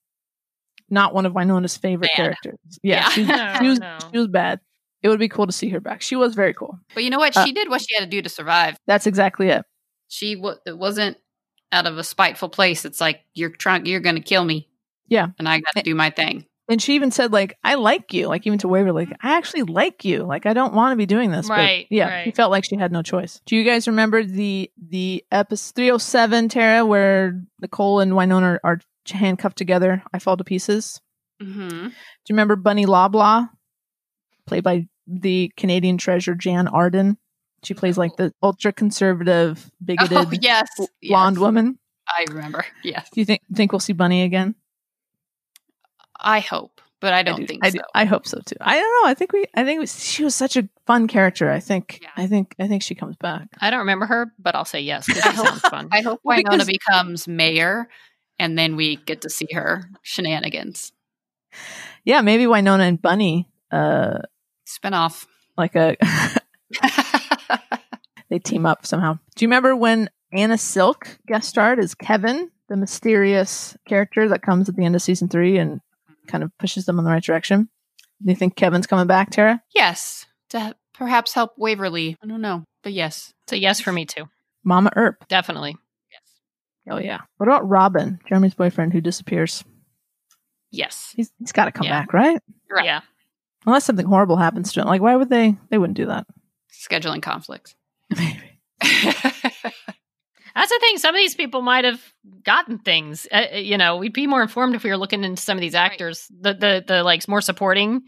not 0.90 1.14
one 1.14 1.26
of 1.26 1.32
Wynonna's 1.32 1.76
favorite 1.76 2.08
Bad. 2.10 2.16
characters. 2.16 2.58
Yeah, 2.82 2.96
Yeah. 2.96 3.08
She, 3.10 3.20
was, 3.22 3.28
No, 3.38 3.54
she 3.60 3.68
was 3.68 3.80
no. 3.80 3.98
she 4.12 4.18
was 4.18 4.28
bad. 4.28 4.60
It 5.02 5.08
would 5.08 5.18
be 5.20 5.28
cool 5.28 5.46
to 5.46 5.52
see 5.52 5.68
her 5.70 5.80
back. 5.80 6.00
She 6.02 6.16
was 6.16 6.34
very 6.34 6.54
cool. 6.54 6.78
But 6.94 7.02
you 7.04 7.10
know 7.10 7.18
what? 7.18 7.36
Uh, 7.36 7.44
She 7.44 7.52
did 7.52 7.68
what 7.68 7.80
she 7.80 7.94
had 7.94 8.02
to 8.02 8.06
do 8.10 8.22
to 8.22 8.28
survive. 8.28 8.76
That's 8.86 9.06
exactly 9.06 9.48
it. 9.48 9.64
She 10.08 10.34
w- 10.36 10.58
it 10.66 10.78
wasn't 10.78 11.16
out 11.72 11.86
of 11.86 11.98
a 11.98 12.04
spiteful 12.04 12.48
place. 12.48 12.84
It's 12.84 13.00
like 13.00 13.20
you're 13.34 13.50
trying. 13.50 13.86
You're 13.86 14.00
going 14.00 14.14
to 14.16 14.22
kill 14.22 14.44
me. 14.44 14.68
Yeah. 15.12 15.28
And 15.38 15.48
I 15.48 15.60
got 15.60 15.76
to 15.76 15.82
do 15.82 15.94
my 15.94 16.10
thing. 16.10 16.46
And 16.68 16.80
she 16.80 16.94
even 16.94 17.10
said, 17.10 17.32
like, 17.32 17.58
I 17.62 17.74
like 17.74 18.14
you. 18.14 18.28
Like, 18.28 18.46
even 18.46 18.58
to 18.60 18.68
Waverly, 18.68 19.04
like, 19.04 19.16
I 19.20 19.36
actually 19.36 19.64
like 19.64 20.04
you. 20.04 20.22
Like, 20.22 20.46
I 20.46 20.54
don't 20.54 20.72
want 20.72 20.92
to 20.92 20.96
be 20.96 21.06
doing 21.06 21.30
this. 21.30 21.48
but 21.48 21.58
Right, 21.58 21.86
yeah. 21.90 22.06
She 22.06 22.28
right. 22.28 22.36
felt 22.36 22.50
like 22.50 22.64
she 22.64 22.76
had 22.76 22.92
no 22.92 23.02
choice. 23.02 23.40
Do 23.44 23.56
you 23.56 23.64
guys 23.64 23.86
remember 23.88 24.22
the 24.24 24.70
the 24.80 25.24
episode 25.30 25.74
307, 25.74 26.48
Tara, 26.48 26.86
where 26.86 27.42
Nicole 27.60 28.00
and 28.00 28.12
Wynonna 28.12 28.42
are, 28.42 28.60
are 28.64 28.80
handcuffed 29.10 29.58
together? 29.58 30.02
I 30.14 30.18
fall 30.18 30.36
to 30.36 30.44
pieces. 30.44 31.00
Mm-hmm. 31.42 31.68
Do 31.68 31.86
you 31.88 31.92
remember 32.30 32.56
Bunny 32.56 32.86
Loblaw, 32.86 33.50
played 34.46 34.64
by 34.64 34.86
the 35.06 35.52
Canadian 35.56 35.98
treasure 35.98 36.34
Jann 36.34 36.68
Arden? 36.68 37.18
She 37.64 37.74
plays 37.74 37.98
like 37.98 38.16
the 38.16 38.32
ultra 38.42 38.72
conservative, 38.72 39.70
bigoted 39.84 40.16
Oh 40.16 40.30
yes, 40.40 40.68
blonde 41.02 41.36
yes. 41.36 41.40
woman. 41.40 41.78
I 42.08 42.24
remember. 42.30 42.64
Yes, 42.82 43.08
Do 43.12 43.20
you 43.20 43.24
think 43.24 43.42
think 43.52 43.72
we'll 43.72 43.80
see 43.80 43.92
Bunny 43.92 44.22
again? 44.22 44.54
I 46.22 46.40
hope, 46.40 46.80
but 47.00 47.12
I 47.12 47.22
don't 47.22 47.40
do- 47.40 47.46
think 47.46 47.64
I, 47.64 47.70
so. 47.70 47.78
do- 47.78 47.84
I 47.94 48.04
hope 48.04 48.26
so 48.26 48.40
too. 48.44 48.56
I 48.60 48.78
don't 48.78 49.02
know. 49.04 49.10
I 49.10 49.14
think 49.14 49.32
we. 49.32 49.44
I 49.54 49.64
think 49.64 49.86
she 49.88 50.24
was 50.24 50.34
such 50.34 50.56
a 50.56 50.68
fun 50.86 51.08
character. 51.08 51.50
I 51.50 51.60
think. 51.60 51.98
Yeah. 52.02 52.08
I 52.16 52.26
think. 52.26 52.54
I 52.58 52.68
think 52.68 52.82
she 52.82 52.94
comes 52.94 53.16
back. 53.16 53.48
I 53.60 53.70
don't 53.70 53.80
remember 53.80 54.06
her, 54.06 54.32
but 54.38 54.54
I'll 54.54 54.64
say 54.64 54.80
yes 54.80 55.08
I 55.10 55.12
she 55.14 55.20
hope- 55.36 55.46
sounds 55.46 55.60
fun. 55.62 55.88
I 55.92 56.00
hope 56.02 56.20
Wynonna 56.26 56.44
because- 56.50 56.66
becomes 56.66 57.28
mayor, 57.28 57.88
and 58.38 58.56
then 58.58 58.76
we 58.76 58.96
get 58.96 59.22
to 59.22 59.30
see 59.30 59.48
her 59.52 59.90
shenanigans. 60.02 60.92
Yeah, 62.04 62.20
maybe 62.22 62.44
Wynonna 62.44 62.80
and 62.88 63.00
Bunny. 63.02 63.48
Uh, 63.70 64.18
Spinoff. 64.66 65.26
like 65.58 65.74
a 65.76 65.96
they 68.30 68.38
team 68.38 68.66
up 68.66 68.86
somehow. 68.86 69.18
Do 69.36 69.44
you 69.44 69.48
remember 69.48 69.76
when 69.76 70.08
Anna 70.32 70.56
Silk 70.56 71.18
guest 71.26 71.48
starred 71.48 71.78
as 71.78 71.94
Kevin, 71.94 72.50
the 72.68 72.76
mysterious 72.76 73.76
character 73.86 74.28
that 74.28 74.42
comes 74.42 74.68
at 74.68 74.76
the 74.76 74.84
end 74.84 74.94
of 74.94 75.02
season 75.02 75.28
three 75.28 75.58
and 75.58 75.80
kind 76.32 76.42
of 76.42 76.50
pushes 76.58 76.86
them 76.86 76.98
in 76.98 77.04
the 77.04 77.10
right 77.10 77.22
direction? 77.22 77.68
Do 78.24 78.30
you 78.32 78.36
think 78.36 78.56
Kevin's 78.56 78.86
coming 78.86 79.06
back, 79.06 79.30
Tara? 79.30 79.62
yes, 79.74 80.26
to 80.50 80.74
perhaps 80.94 81.32
help 81.34 81.52
Waverly. 81.58 82.16
I 82.22 82.26
don't 82.26 82.40
know, 82.40 82.64
but 82.82 82.92
yes. 82.92 83.32
it's 83.44 83.52
a 83.52 83.58
yes 83.58 83.80
for 83.80 83.92
me 83.92 84.04
too. 84.06 84.24
Mama 84.64 84.90
Earp. 84.96 85.26
Definitely. 85.28 85.76
Yes. 86.10 86.22
Oh 86.94 86.98
yeah. 86.98 87.20
What 87.36 87.48
about 87.48 87.68
Robin, 87.68 88.18
Jeremy's 88.28 88.54
boyfriend 88.54 88.92
who 88.92 89.00
disappears? 89.00 89.64
Yes. 90.70 91.12
He's 91.16 91.32
he's 91.38 91.52
got 91.52 91.66
to 91.66 91.72
come 91.72 91.86
Yeah. 91.86 92.00
back, 92.00 92.12
right? 92.12 92.40
Right. 92.70 92.84
Yeah. 92.84 93.00
Unless 93.66 93.84
something 93.84 94.06
horrible 94.06 94.36
happens 94.36 94.72
to 94.72 94.80
him. 94.80 94.86
Like, 94.86 95.02
why 95.02 95.14
would 95.16 95.28
they? 95.30 95.56
They 95.70 95.78
wouldn't 95.78 95.96
do 95.96 96.06
that. 96.06 96.26
Scheduling 96.72 97.22
conflicts. 97.22 97.74
Maybe. 98.16 98.60
That's 100.54 100.70
the 100.70 100.78
thing. 100.80 100.98
Some 100.98 101.14
of 101.14 101.18
these 101.18 101.34
people 101.34 101.62
might 101.62 101.84
have 101.84 102.00
gotten 102.44 102.78
things. 102.78 103.26
Uh, 103.32 103.44
uh, 103.54 103.56
you 103.56 103.78
know, 103.78 103.96
we'd 103.96 104.12
be 104.12 104.26
more 104.26 104.42
informed 104.42 104.74
if 104.74 104.84
we 104.84 104.90
were 104.90 104.96
looking 104.96 105.24
into 105.24 105.40
some 105.42 105.56
of 105.56 105.60
these 105.62 105.74
actors. 105.74 106.26
The 106.40 106.54
the 106.54 106.84
the 106.86 107.02
like 107.02 107.26
more 107.28 107.40
supporting, 107.40 108.02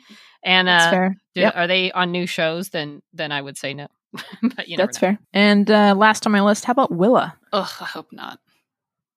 and 0.44 0.68
That's 0.68 0.86
uh, 0.86 0.90
fair. 0.90 1.16
do- 1.34 1.40
Yep. 1.42 1.56
are 1.56 1.66
they 1.66 1.92
on 1.92 2.12
new 2.12 2.26
shows? 2.26 2.70
Then 2.70 3.02
then 3.12 3.32
I 3.32 3.40
would 3.40 3.56
say 3.56 3.74
no. 3.74 3.88
but 4.42 4.68
you 4.68 4.76
never 4.76 4.86
That's 4.88 4.98
know. 4.98 5.08
fair. 5.08 5.18
And 5.32 5.70
uh, 5.70 5.94
last 5.96 6.26
on 6.26 6.32
my 6.32 6.40
list, 6.42 6.64
how 6.66 6.70
about 6.72 6.92
Willa? 6.92 7.36
Ugh, 7.52 7.68
I 7.80 7.84
hope 7.84 8.08
not. 8.12 8.38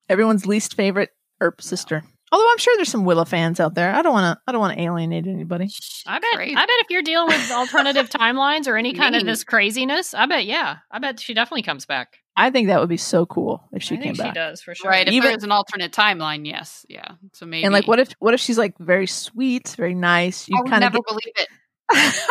Everyone's 0.09 0.45
least 0.45 0.75
favorite 0.75 1.09
Earp 1.41 1.61
sister. 1.61 2.03
Although 2.29 2.49
I'm 2.51 2.57
sure 2.57 2.75
there's 2.75 2.89
some 2.89 3.05
Willa 3.05 3.25
fans 3.25 3.59
out 3.61 3.73
there. 3.73 3.93
I 3.95 4.01
don't 4.01 4.11
want 4.11 4.37
to. 4.37 4.41
I 4.45 4.51
don't 4.51 4.59
want 4.59 4.77
to 4.77 4.83
alienate 4.83 5.27
anybody. 5.27 5.69
I 6.05 6.19
bet. 6.19 6.29
Crazy. 6.33 6.55
I 6.55 6.59
bet 6.61 6.75
if 6.79 6.87
you're 6.89 7.01
dealing 7.01 7.27
with 7.27 7.51
alternative 7.51 8.09
timelines 8.09 8.67
or 8.67 8.75
any 8.75 8.93
kind 8.93 9.15
of 9.15 9.23
this 9.25 9.45
craziness, 9.45 10.13
I 10.13 10.25
bet. 10.25 10.45
Yeah, 10.45 10.77
I 10.91 10.99
bet 10.99 11.21
she 11.21 11.33
definitely 11.33 11.61
comes 11.61 11.85
back. 11.85 12.17
I 12.35 12.51
think 12.51 12.67
that 12.67 12.79
would 12.81 12.89
be 12.89 12.97
so 12.97 13.25
cool 13.25 13.67
if 13.71 13.81
she 13.81 13.95
I 13.95 13.97
came 13.97 14.03
think 14.13 14.17
back. 14.17 14.27
she 14.27 14.33
does 14.33 14.61
for 14.61 14.75
sure. 14.75 14.91
Right. 14.91 15.07
If 15.07 15.13
Even- 15.13 15.29
there's 15.29 15.43
an 15.43 15.51
alternate 15.51 15.91
timeline, 15.93 16.45
yes. 16.45 16.85
Yeah. 16.89 17.13
So 17.33 17.45
maybe. 17.45 17.63
And 17.63 17.73
like, 17.73 17.87
what 17.87 17.99
if 17.99 18.09
what 18.19 18.33
if 18.33 18.41
she's 18.41 18.57
like 18.57 18.77
very 18.77 19.07
sweet, 19.07 19.69
very 19.77 19.95
nice? 19.95 20.49
You 20.49 20.57
kind 20.63 20.83
of 20.83 20.91
never 20.93 20.99
believe 21.07 21.33
it. 21.37 21.49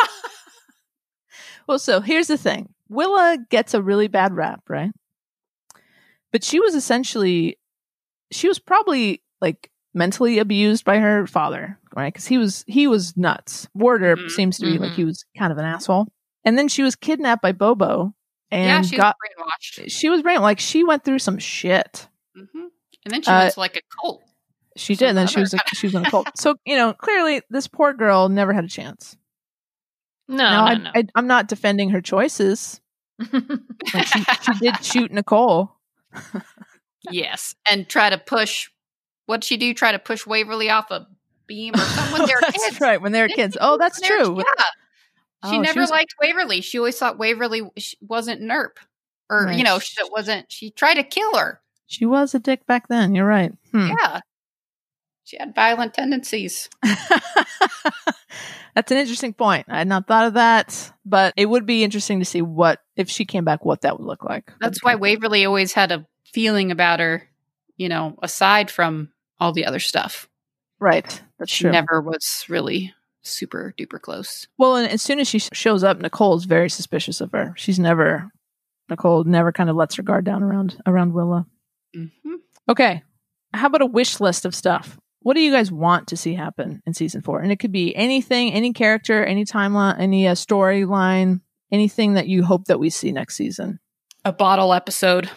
well, 1.67 1.79
so 1.79 2.01
here's 2.01 2.27
the 2.27 2.37
thing: 2.37 2.69
Willa 2.87 3.37
gets 3.49 3.73
a 3.73 3.81
really 3.81 4.07
bad 4.07 4.33
rap, 4.33 4.61
right? 4.69 4.91
But 6.31 6.43
she 6.43 6.59
was 6.59 6.75
essentially, 6.75 7.57
she 8.31 8.47
was 8.47 8.59
probably 8.59 9.23
like 9.41 9.71
mentally 9.97 10.39
abused 10.39 10.85
by 10.85 10.99
her 10.99 11.27
father, 11.27 11.77
right? 11.95 12.13
Because 12.13 12.27
he 12.27 12.37
was 12.37 12.63
he 12.67 12.87
was 12.87 13.17
nuts. 13.17 13.67
Warder 13.73 14.15
Mhm, 14.17 14.31
seems 14.31 14.57
to 14.59 14.65
be 14.65 14.77
like 14.77 14.91
mhm. 14.91 14.95
he 14.95 15.05
was 15.05 15.25
kind 15.37 15.51
of 15.51 15.57
an 15.57 15.65
asshole. 15.65 16.07
And 16.45 16.57
then 16.57 16.67
she 16.67 16.83
was 16.83 16.95
kidnapped 16.95 17.41
by 17.41 17.51
Bobo, 17.51 18.13
and 18.51 18.67
yeah, 18.67 18.81
she 18.81 18.95
got 18.95 19.15
was 19.21 19.47
brainwashed. 19.81 19.91
she 19.91 20.09
was 20.09 20.21
brain 20.21 20.41
like 20.41 20.59
she 20.59 20.83
went 20.83 21.03
through 21.03 21.19
some 21.19 21.37
shit. 21.39 22.07
hmm 22.35 22.67
And 23.03 23.13
then 23.13 23.21
she 23.21 23.29
Uh, 23.31 23.39
went 23.39 23.53
to 23.55 23.59
like 23.59 23.75
a 23.75 23.81
cult. 24.01 24.23
She 24.77 24.95
did. 24.95 25.09
And 25.09 25.17
then 25.17 25.27
she 25.27 25.39
was 25.39 25.53
a, 25.53 25.57
she 25.73 25.87
was 25.87 25.95
in 25.95 26.03
a 26.03 26.05
cult. 26.11 26.37
So 26.37 26.55
you 26.65 26.75
know, 26.75 26.93
clearly 26.93 27.41
this 27.49 27.67
poor 27.67 27.93
girl 27.93 28.29
never 28.29 28.53
had 28.53 28.63
a 28.63 28.69
chance. 28.69 29.17
no, 30.27 30.37
now, 30.37 30.65
I, 30.67 30.73
no, 30.75 30.83
no. 30.83 30.91
I, 30.95 31.03
I'm 31.15 31.27
not 31.27 31.47
defending 31.47 31.89
her 31.89 32.01
choices. 32.01 32.79
Like 33.19 34.05
she, 34.05 34.23
she 34.43 34.53
did 34.61 34.75
shoot 34.85 35.11
Nicole. 35.11 35.71
Yes. 37.09 37.55
And 37.67 37.87
try 37.89 38.09
to 38.11 38.17
push. 38.17 38.69
What'd 39.27 39.43
she 39.43 39.57
do? 39.57 39.73
Try 39.73 39.91
to 39.91 39.99
push 39.99 40.25
Waverly 40.25 40.69
off 40.71 40.89
a 40.91 41.07
beam 41.45 41.75
or 41.75 41.77
something? 41.77 42.25
They're 42.25 42.37
that's 42.41 42.65
kids. 42.65 42.81
right. 42.81 42.99
When 43.01 43.11
they 43.11 43.21
were 43.21 43.27
kids. 43.27 43.53
she? 43.53 43.59
Oh, 43.61 43.77
that's 43.77 44.01
When 44.01 44.09
they 44.09 44.23
true. 44.23 44.37
Yeah. 44.37 44.43
Oh, 45.43 45.49
She 45.51 45.55
she 45.55 45.59
never 45.59 45.81
was- 45.81 45.91
liked 45.91 46.15
Waverly. 46.21 46.61
She 46.61 46.79
always 46.79 46.97
thought 46.97 47.17
Waverly 47.19 47.61
wasn't 48.01 48.41
an 48.41 48.49
Earp. 48.51 48.79
Or, 49.29 49.45
Right. 49.45 49.57
you 49.57 49.63
know, 49.63 49.77
she 49.79 49.95
wasn't, 50.09 50.51
she 50.51 50.71
tried 50.71 50.95
to 50.95 51.03
kill 51.03 51.35
her. 51.37 51.61
She 51.85 52.05
was 52.05 52.33
a 52.33 52.39
dick 52.39 52.65
back 52.65 52.87
then. 52.87 53.13
You're 53.13 53.25
right. 53.27 53.51
Hmm. 53.71 53.89
Yeah. 53.89 54.21
She 55.25 55.37
had 55.37 55.53
violent 55.53 55.93
tendencies. 55.93 56.69
That's 58.75 58.91
an 58.91 58.97
interesting 58.97 59.33
point. 59.33 59.65
I 59.67 59.79
had 59.79 59.87
not 59.87 60.07
thought 60.07 60.27
of 60.27 60.35
that, 60.35 60.91
but 61.05 61.33
it 61.35 61.47
would 61.47 61.65
be 61.65 61.83
interesting 61.83 62.19
to 62.19 62.25
see 62.25 62.41
what 62.43 62.79
if 62.95 63.09
she 63.09 63.25
came 63.25 63.43
back, 63.43 63.65
what 63.65 63.81
that 63.81 63.97
would 63.97 64.05
look 64.05 64.23
like. 64.23 64.53
That's 64.61 64.83
why 64.83 64.95
Waverly 64.95 65.45
always 65.45 65.73
had 65.73 65.91
a 65.91 66.05
feeling 66.25 66.69
about 66.71 66.99
her, 66.99 67.27
you 67.75 67.89
know, 67.89 68.17
aside 68.21 68.69
from 68.69 69.09
all 69.39 69.51
the 69.51 69.65
other 69.65 69.79
stuff. 69.79 70.27
right. 70.79 71.21
That's 71.39 71.51
She 71.51 71.63
true. 71.65 71.71
never 71.71 72.01
was 72.01 72.45
really 72.49 72.93
super 73.21 73.73
duper 73.77 74.01
close. 74.01 74.47
well, 74.57 74.75
and 74.77 74.89
as 74.91 75.01
soon 75.01 75.19
as 75.19 75.27
she 75.27 75.37
shows 75.39 75.83
up, 75.83 75.99
Nicole's 76.01 76.45
very 76.45 76.69
suspicious 76.69 77.21
of 77.21 77.31
her. 77.33 77.53
She's 77.57 77.77
never 77.79 78.31
Nicole 78.89 79.23
never 79.25 79.51
kind 79.51 79.69
of 79.69 79.75
lets 79.75 79.95
her 79.95 80.03
guard 80.03 80.23
down 80.25 80.41
around 80.43 80.81
around 80.85 81.13
Willa. 81.13 81.45
Mm-hmm. 81.95 82.35
Okay. 82.69 83.03
How 83.53 83.67
about 83.67 83.81
a 83.81 83.85
wish 83.85 84.19
list 84.19 84.45
of 84.45 84.55
stuff? 84.55 84.97
What 85.21 85.33
do 85.35 85.41
you 85.41 85.51
guys 85.51 85.71
want 85.71 86.07
to 86.07 86.17
see 86.17 86.33
happen 86.35 86.81
in 86.85 86.93
season 86.93 87.21
four? 87.21 87.41
And 87.41 87.51
it 87.51 87.57
could 87.59 87.71
be 87.73 87.93
anything, 87.95 88.53
any 88.53 88.71
character, 88.71 89.23
any 89.25 89.43
timeline, 89.45 89.99
any 89.99 90.27
uh, 90.27 90.35
storyline, 90.35 91.41
anything 91.71 92.13
that 92.13 92.27
you 92.27 92.43
hope 92.43 92.65
that 92.65 92.79
we 92.79 92.89
see 92.89 93.11
next 93.11 93.35
season. 93.35 93.79
A 94.23 94.31
bottle 94.31 94.73
episode 94.73 95.29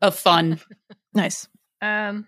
of 0.00 0.14
fun. 0.16 0.60
Nice. 1.14 1.46
um, 1.82 2.26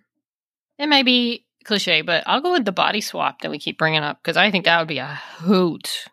it 0.85 0.89
may 0.89 1.03
be 1.03 1.45
cliche, 1.65 2.03
but 2.03 2.23
I'll 2.27 2.41
go 2.43 2.53
with 2.53 2.65
the 2.65 2.73
body 2.73 3.01
swap 3.01 3.41
that 3.41 3.51
we 3.51 3.59
keep 3.59 3.79
bringing 3.79 4.03
up 4.03 4.19
because 4.23 4.37
I 4.37 4.51
think 4.51 4.67
that 4.67 4.79
would 4.79 4.89
be 4.89 4.99
a 4.99 5.19
hoot. 5.39 6.05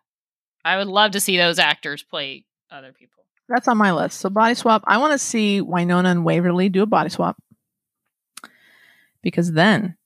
I 0.64 0.78
would 0.78 0.88
love 0.88 1.12
to 1.12 1.20
see 1.20 1.38
those 1.38 1.60
actors 1.60 2.04
play 2.04 2.46
other 2.72 2.94
people. 2.94 3.24
That's 3.50 3.68
on 3.68 3.78
my 3.78 3.92
list. 3.92 4.20
So 4.20 4.30
body 4.30 4.56
swap. 4.56 4.84
I 4.88 4.98
want 4.98 5.12
to 5.12 5.18
see 5.18 5.62
Wynonna 5.62 6.10
and 6.10 6.24
Waverly 6.24 6.70
do 6.70 6.84
a 6.84 6.86
body 6.86 7.10
swap 7.10 7.38
because 9.22 9.52
then 9.52 9.98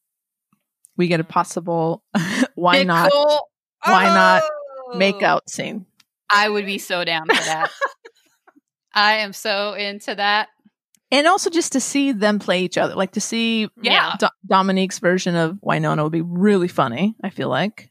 we 0.98 1.08
get 1.08 1.20
a 1.20 1.24
possible 1.24 2.04
why 2.56 2.84
not 2.84 3.06
Nicole- 3.06 3.50
why 3.84 4.06
not 4.06 4.44
Oh! 4.88 4.98
make 4.98 5.22
out 5.24 5.50
scene. 5.50 5.86
I 6.32 6.48
would 6.50 6.66
be 6.66 6.78
so 6.80 7.04
down 7.04 7.26
for 7.28 7.34
that. 7.36 7.70
I 8.94 9.18
am 9.18 9.34
so 9.34 9.74
into 9.74 10.16
that. 10.16 10.50
And 11.12 11.28
also 11.28 11.50
just 11.50 11.72
to 11.74 11.80
see 11.80 12.12
them 12.12 12.40
play 12.40 12.62
each 12.64 12.78
other, 12.78 12.96
like 12.96 13.12
to 13.12 13.22
see 13.22 13.70
Yeah. 13.82 14.16
Do- 14.20 14.28
Dominique's 14.46 15.00
version 15.00 15.36
of 15.36 15.58
Wynonna 15.64 16.04
would 16.04 16.12
be 16.12 16.22
really 16.22 16.68
funny. 16.68 17.16
I 17.24 17.30
feel 17.30 17.48
like, 17.50 17.90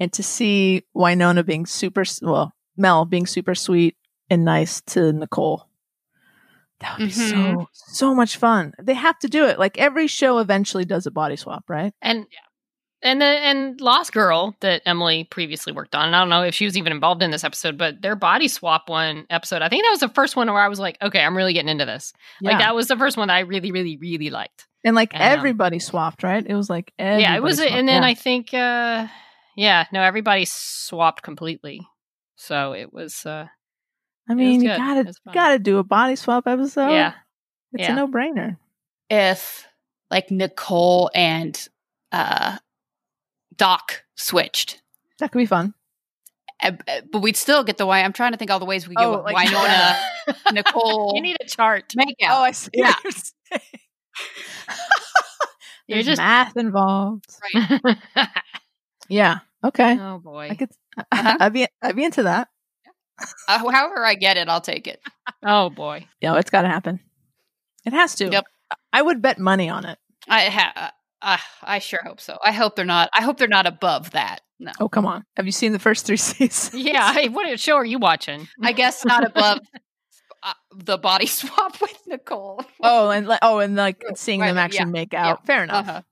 and 0.00 0.12
to 0.14 0.22
see 0.22 0.82
Wynonna 0.96 1.46
being 1.46 1.64
super 1.66 2.04
well, 2.22 2.52
Mel 2.76 3.04
being 3.04 3.26
super 3.26 3.54
sweet 3.54 3.96
and 4.28 4.44
nice 4.44 4.80
to 4.88 5.12
Nicole. 5.12 5.68
That 6.80 6.98
would 6.98 7.06
be 7.06 7.12
so 7.12 7.34
Mhm. 7.36 7.66
so 7.72 8.14
much 8.14 8.36
fun. 8.36 8.72
They 8.82 8.94
have 8.94 9.18
to 9.20 9.28
do 9.28 9.44
it. 9.46 9.58
Like 9.58 9.78
every 9.78 10.08
show 10.08 10.38
eventually 10.38 10.84
does 10.84 11.06
a 11.06 11.10
body 11.12 11.36
swap, 11.36 11.64
right? 11.68 11.94
And 12.02 12.26
and 13.04 13.20
the 13.20 13.26
and 13.26 13.80
Lost 13.80 14.12
Girl 14.12 14.56
that 14.60 14.82
Emily 14.86 15.24
previously 15.24 15.72
worked 15.72 15.94
on. 15.94 16.06
And 16.06 16.16
I 16.16 16.20
don't 16.20 16.30
know 16.30 16.42
if 16.42 16.54
she 16.54 16.64
was 16.64 16.76
even 16.76 16.90
involved 16.90 17.22
in 17.22 17.30
this 17.30 17.44
episode, 17.44 17.76
but 17.76 18.00
their 18.00 18.16
body 18.16 18.48
swap 18.48 18.88
one 18.88 19.26
episode. 19.28 19.60
I 19.60 19.68
think 19.68 19.84
that 19.84 19.90
was 19.90 20.00
the 20.00 20.08
first 20.08 20.34
one 20.34 20.48
where 20.48 20.62
I 20.62 20.68
was 20.68 20.80
like, 20.80 20.96
okay, 21.02 21.20
I'm 21.20 21.36
really 21.36 21.52
getting 21.52 21.68
into 21.68 21.84
this. 21.84 22.14
Like 22.40 22.58
that 22.58 22.74
was 22.74 22.88
the 22.88 22.96
first 22.96 23.16
one 23.16 23.28
that 23.28 23.34
I 23.34 23.40
really, 23.40 23.70
really, 23.70 23.98
really 23.98 24.30
liked. 24.30 24.66
and 24.84 24.96
like 24.96 25.14
um, 25.14 25.20
everybody 25.20 25.78
swapped, 25.78 26.22
right? 26.22 26.44
It 26.44 26.54
was 26.54 26.70
like 26.70 26.92
yeah, 26.98 27.36
it 27.36 27.42
was. 27.42 27.60
everybody 27.60 27.78
And 27.78 27.88
then 27.88 28.02
swapped. 28.02 28.18
I 28.18 28.22
think, 28.22 28.54
uh 28.54 29.06
yeah, 29.56 29.84
no, 29.92 30.00
everybody 30.00 30.46
swapped 30.46 31.22
completely. 31.22 31.86
So 32.36 32.72
it 32.72 32.92
was, 32.92 33.26
uh 33.26 33.46
I 34.28 34.34
mean, 34.34 34.62
you 34.62 34.68
gotta 34.68 35.12
gotta 35.32 35.58
do 35.58 35.76
a 35.76 35.84
body 35.84 36.16
swap 36.16 36.46
episode. 36.46 36.90
yeah, 36.90 37.12
it's 37.74 37.82
yeah. 37.82 37.92
a 37.92 37.96
no 37.96 38.08
brainer. 38.08 38.56
If 39.10 39.66
like 40.10 40.30
Nicole 40.30 41.10
and 41.14 41.68
uh 42.10 42.56
Doc 43.56 44.04
switched. 44.16 44.82
That 45.18 45.30
could 45.32 45.38
be 45.38 45.46
fun. 45.46 45.74
Uh, 46.62 46.72
uh, 46.88 47.00
But 47.12 47.20
we'd 47.20 47.36
still 47.36 47.64
get 47.64 47.78
the 47.78 47.86
way 47.86 48.02
I'm 48.02 48.12
trying 48.12 48.32
to 48.32 48.38
think 48.38 48.50
all 48.50 48.58
the 48.58 48.64
ways 48.64 48.88
we 48.88 48.94
get 48.94 49.04
Oh, 49.04 49.22
like- 49.22 49.36
Wynonna, 49.36 49.96
Nicole, 50.52 51.12
you 51.14 51.20
need 51.22 51.36
a 51.40 51.44
chart. 51.46 51.92
make 51.96 52.16
out. 52.22 52.40
Oh, 52.40 52.42
I 52.44 52.50
see. 52.52 52.70
Yeah. 52.74 52.94
You're 53.04 53.60
There's 55.88 56.06
just 56.06 56.18
math 56.18 56.56
involved. 56.56 57.26
Right. 57.54 57.96
Yeah. 59.10 59.40
Okay. 59.62 59.98
oh 60.00 60.18
boy. 60.18 60.48
I 60.50 60.54
could. 60.54 60.70
Uh-huh. 60.96 61.36
I'd 61.38 61.52
be. 61.52 61.66
I'd 61.82 61.94
be 61.94 62.04
into 62.04 62.22
that. 62.22 62.48
Uh, 63.46 63.58
however 63.70 64.02
I 64.02 64.14
get 64.14 64.38
it, 64.38 64.48
I'll 64.48 64.62
take 64.62 64.86
it. 64.86 64.98
Oh 65.42 65.68
boy. 65.68 66.06
Yeah, 66.22 66.38
it's 66.38 66.48
got 66.50 66.62
to 66.62 66.68
happen. 66.68 67.00
It 67.84 67.92
has 67.92 68.14
to. 68.16 68.30
Yep. 68.30 68.44
I 68.94 69.02
would 69.02 69.20
bet 69.20 69.38
money 69.38 69.68
on 69.68 69.84
it. 69.84 69.98
I 70.26 70.44
ha- 70.46 70.92
uh, 71.24 71.38
I 71.62 71.78
sure 71.78 72.00
hope 72.04 72.20
so. 72.20 72.38
I 72.44 72.52
hope 72.52 72.76
they're 72.76 72.84
not. 72.84 73.08
I 73.14 73.22
hope 73.22 73.38
they're 73.38 73.48
not 73.48 73.66
above 73.66 74.10
that. 74.12 74.40
No, 74.60 74.70
Oh 74.78 74.88
come 74.88 75.06
on! 75.06 75.24
Have 75.36 75.46
you 75.46 75.52
seen 75.52 75.72
the 75.72 75.78
first 75.78 76.06
three 76.06 76.16
seasons? 76.18 76.74
Yeah. 76.74 77.12
Hey, 77.12 77.28
what 77.28 77.58
show 77.58 77.74
are 77.76 77.84
you 77.84 77.98
watching? 77.98 78.46
I 78.62 78.72
guess 78.72 79.04
not 79.04 79.24
above 79.24 79.60
uh, 80.42 80.52
the 80.76 80.98
body 80.98 81.26
swap 81.26 81.80
with 81.80 81.98
Nicole. 82.06 82.62
Oh, 82.82 83.10
and 83.10 83.26
oh, 83.42 83.58
and 83.58 83.74
like 83.74 84.04
seeing 84.14 84.40
Right, 84.40 84.48
them 84.48 84.56
yeah, 84.56 84.62
actually 84.62 84.92
make 84.92 85.14
out. 85.14 85.46
Fair 85.46 85.64
enough. 85.64 85.88
Uh-huh. 85.88 86.02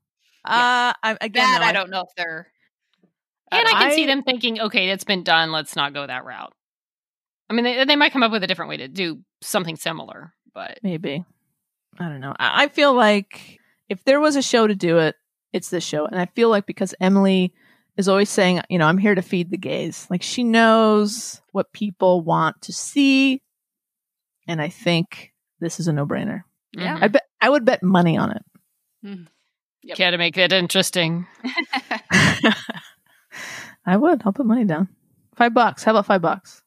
Uh, 0.44 0.92
I, 1.02 1.16
again, 1.20 1.44
That 1.44 1.58
though, 1.60 1.66
I 1.66 1.72
don't 1.72 1.90
know 1.90 2.00
if 2.00 2.08
they're. 2.16 2.48
And 3.52 3.68
I 3.68 3.72
can 3.72 3.92
see 3.92 4.06
them 4.06 4.22
thinking, 4.22 4.60
okay, 4.60 4.88
it's 4.88 5.04
been 5.04 5.22
done. 5.24 5.52
Let's 5.52 5.76
not 5.76 5.92
go 5.92 6.06
that 6.06 6.24
route. 6.24 6.54
I 7.50 7.54
mean, 7.54 7.64
they, 7.64 7.84
they 7.84 7.96
might 7.96 8.12
come 8.12 8.22
up 8.22 8.32
with 8.32 8.42
a 8.42 8.46
different 8.46 8.70
way 8.70 8.78
to 8.78 8.88
do 8.88 9.20
something 9.42 9.76
similar, 9.76 10.32
but 10.54 10.78
Maybe. 10.82 11.22
I 11.98 12.08
don't 12.08 12.20
know. 12.20 12.34
I, 12.38 12.64
I 12.64 12.68
feel 12.68 12.94
like 12.94 13.60
if 13.93 14.03
there 14.05 14.20
was 14.20 14.36
a 14.36 14.43
show 14.43 14.66
to 14.66 14.74
do 14.74 14.99
it, 14.99 15.16
it's 15.53 15.68
this 15.68 15.84
show. 15.84 16.07
And 16.07 16.18
I 16.18 16.24
feel 16.26 16.49
like 16.49 16.64
because 16.64 16.95
Emily 16.99 17.53
is 17.99 18.09
always 18.09 18.30
saying, 18.30 18.62
you 18.70 18.78
know, 18.78 18.86
I'm 18.86 18.97
here 18.97 19.14
to 19.14 19.20
feed 19.20 19.51
the 19.51 19.59
gays. 19.59 20.07
Like 20.09 20.22
she 20.22 20.45
knows 20.45 21.43
what 21.53 21.74
people 21.74 22.22
want 22.22 22.62
to 22.62 22.72
see. 22.72 23.43
And 24.49 24.62
I 24.62 24.70
think 24.70 25.34
this 25.61 25.78
is 25.78 25.88
a 25.88 25.93
no 25.93 26.07
brainer. 26.07 26.45
Yeah. 26.72 26.95
Mm-hmm. 26.95 27.05
I 27.05 27.09
bet 27.09 27.22
I 27.40 27.51
would 27.51 27.66
bet 27.66 27.82
money 27.82 28.16
on 28.16 28.30
it. 28.30 28.43
Hmm. 29.05 29.24
Yep. 29.82 29.99
got 29.99 30.11
to 30.11 30.18
make 30.18 30.38
it 30.38 30.53
interesting. 30.53 31.26
I 33.84 33.97
would. 33.97 34.22
I'll 34.24 34.32
put 34.32 34.47
money 34.47 34.64
down. 34.64 34.88
Five 35.36 35.53
bucks. 35.53 35.84
How 35.84 35.90
about 35.90 36.07
five 36.07 36.22
bucks? 36.22 36.62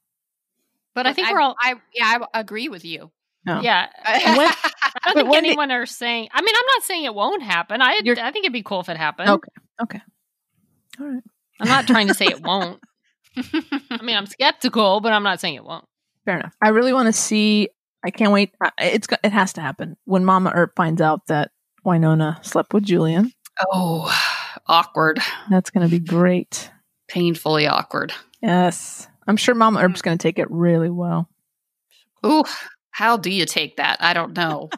But 0.94 1.08
I 1.08 1.14
think 1.14 1.30
we're 1.32 1.42
all, 1.42 1.56
I 1.60 1.76
yeah, 1.94 2.20
I 2.34 2.40
agree 2.40 2.70
with 2.70 2.86
you. 2.86 3.12
No. 3.46 3.62
yeah. 3.62 3.88
When- 4.38 4.52
I 5.04 5.14
don't 5.14 5.16
think 5.16 5.30
when 5.30 5.44
did- 5.44 5.50
anyone 5.50 5.72
are 5.72 5.86
saying. 5.86 6.30
I 6.32 6.42
mean, 6.42 6.56
I'm 6.56 6.66
not 6.68 6.84
saying 6.84 7.04
it 7.04 7.14
won't 7.14 7.44
happen. 7.44 7.82
I 7.82 8.00
I 8.00 8.32
think 8.32 8.46
it'd 8.46 8.54
be 8.54 8.64
cool 8.64 8.80
if 8.80 8.90
it 8.90 8.98
happened. 8.98 9.30
Okay. 9.30 9.52
Okay. 9.84 10.02
All 11.00 11.08
right. 11.08 11.24
I'm 11.60 11.68
not 11.68 11.86
trying 11.86 12.08
to 12.08 12.14
say 12.14 12.26
it 12.26 12.42
won't. 12.44 12.80
I 13.38 14.02
mean, 14.02 14.16
I'm 14.16 14.26
skeptical, 14.26 15.02
but 15.02 15.12
I'm 15.12 15.24
not 15.24 15.40
saying 15.40 15.56
it 15.56 15.66
won't. 15.66 15.86
Fair 16.24 16.40
enough. 16.40 16.54
I 16.62 16.70
really 16.70 16.94
want 16.94 17.08
to 17.08 17.14
see. 17.14 17.70
I 18.04 18.12
can't 18.12 18.32
wait. 18.32 18.52
It's 18.80 19.08
it 19.24 19.32
has 19.32 19.54
to 19.54 19.62
happen 19.62 19.98
when 20.06 20.24
Mama 20.26 20.52
Earp 20.56 20.74
finds 20.76 21.02
out 21.02 21.28
that 21.28 21.52
Wynonna 21.86 22.44
slept 22.46 22.74
with 22.74 22.84
Julian. 22.84 23.32
Oh, 23.72 24.12
awkward. 24.68 25.20
That's 25.50 25.70
going 25.70 25.88
to 25.88 25.92
be 25.92 26.00
great. 26.00 26.72
Painfully 27.08 27.68
awkward. 27.68 28.14
Yes. 28.42 29.08
I'm 29.28 29.38
sure 29.38 29.56
Mama 29.56 29.82
Earp's 29.82 30.02
mm. 30.02 30.06
going 30.06 30.18
to 30.18 30.22
take 30.22 30.40
it 30.40 30.50
really 30.50 30.90
well. 30.90 31.30
Ooh, 32.26 32.44
how 32.96 33.18
do 33.18 33.30
you 33.30 33.46
take 33.46 33.76
that? 33.76 33.98
I 34.00 34.14
don't 34.14 34.38
know. 34.38 34.70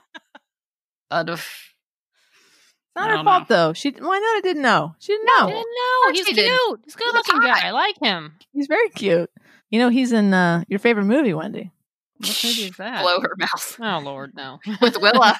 Out 1.11 1.30
of 1.30 1.39
It's 1.39 2.95
not 2.95 3.09
her 3.11 3.15
don't 3.18 3.26
fault, 3.26 3.47
though. 3.47 3.74
She 3.74 3.91
why 3.91 4.18
not? 4.18 4.38
I 4.38 4.41
didn't 4.41 4.63
know. 4.63 4.95
She 4.97 5.13
didn't 5.13 5.30
I 5.30 5.41
know. 5.41 5.47
didn't 5.49 5.59
know. 5.59 6.11
He's 6.13 6.26
she 6.26 6.34
cute. 6.34 6.36
didn't. 6.38 6.80
He's 6.84 6.95
a 6.95 6.97
good 6.97 7.13
looking 7.13 7.41
guy. 7.41 7.68
I 7.68 7.70
like 7.70 7.95
him. 8.01 8.34
He's 8.53 8.65
very 8.65 8.89
cute. 8.89 9.30
You 9.70 9.80
know, 9.80 9.89
he's 9.89 10.13
in 10.13 10.34
uh, 10.34 10.63
your 10.68 10.80
favorite 10.80 11.05
movie, 11.05 11.36
Wendy. 11.36 11.72
What 12.18 12.41
movie 12.43 12.63
is 12.63 12.78
that? 12.78 13.03
blow 13.03 13.22
her 13.22 13.36
mouth 13.38 13.78
Oh 13.80 13.99
Lord, 14.03 14.32
no. 14.36 14.57
with 14.82 14.97
Willa. 14.99 15.38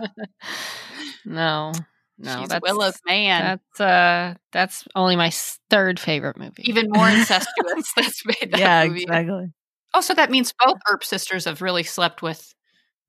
no, 1.25 1.71
no. 2.19 2.39
She's 2.39 2.49
that's 2.49 2.61
Willa's 2.61 3.01
man. 3.07 3.41
That's 3.43 3.82
uh, 3.82 4.36
that's 4.51 4.88
only 4.93 5.15
my 5.15 5.32
third 5.71 5.99
favorite 5.99 6.38
movie. 6.38 6.61
Even 6.69 6.91
more 6.91 7.09
incestuous. 7.09 7.91
That's 7.95 8.23
made 8.23 8.51
that 8.51 8.59
yeah, 8.59 8.86
movie. 8.86 9.01
exactly. 9.01 9.47
Oh, 9.95 10.01
so 10.01 10.13
that 10.13 10.30
means 10.30 10.53
both 10.63 10.78
Earp 10.88 11.03
sisters 11.03 11.45
have 11.45 11.63
really 11.63 11.82
slept 11.82 12.21
with 12.21 12.53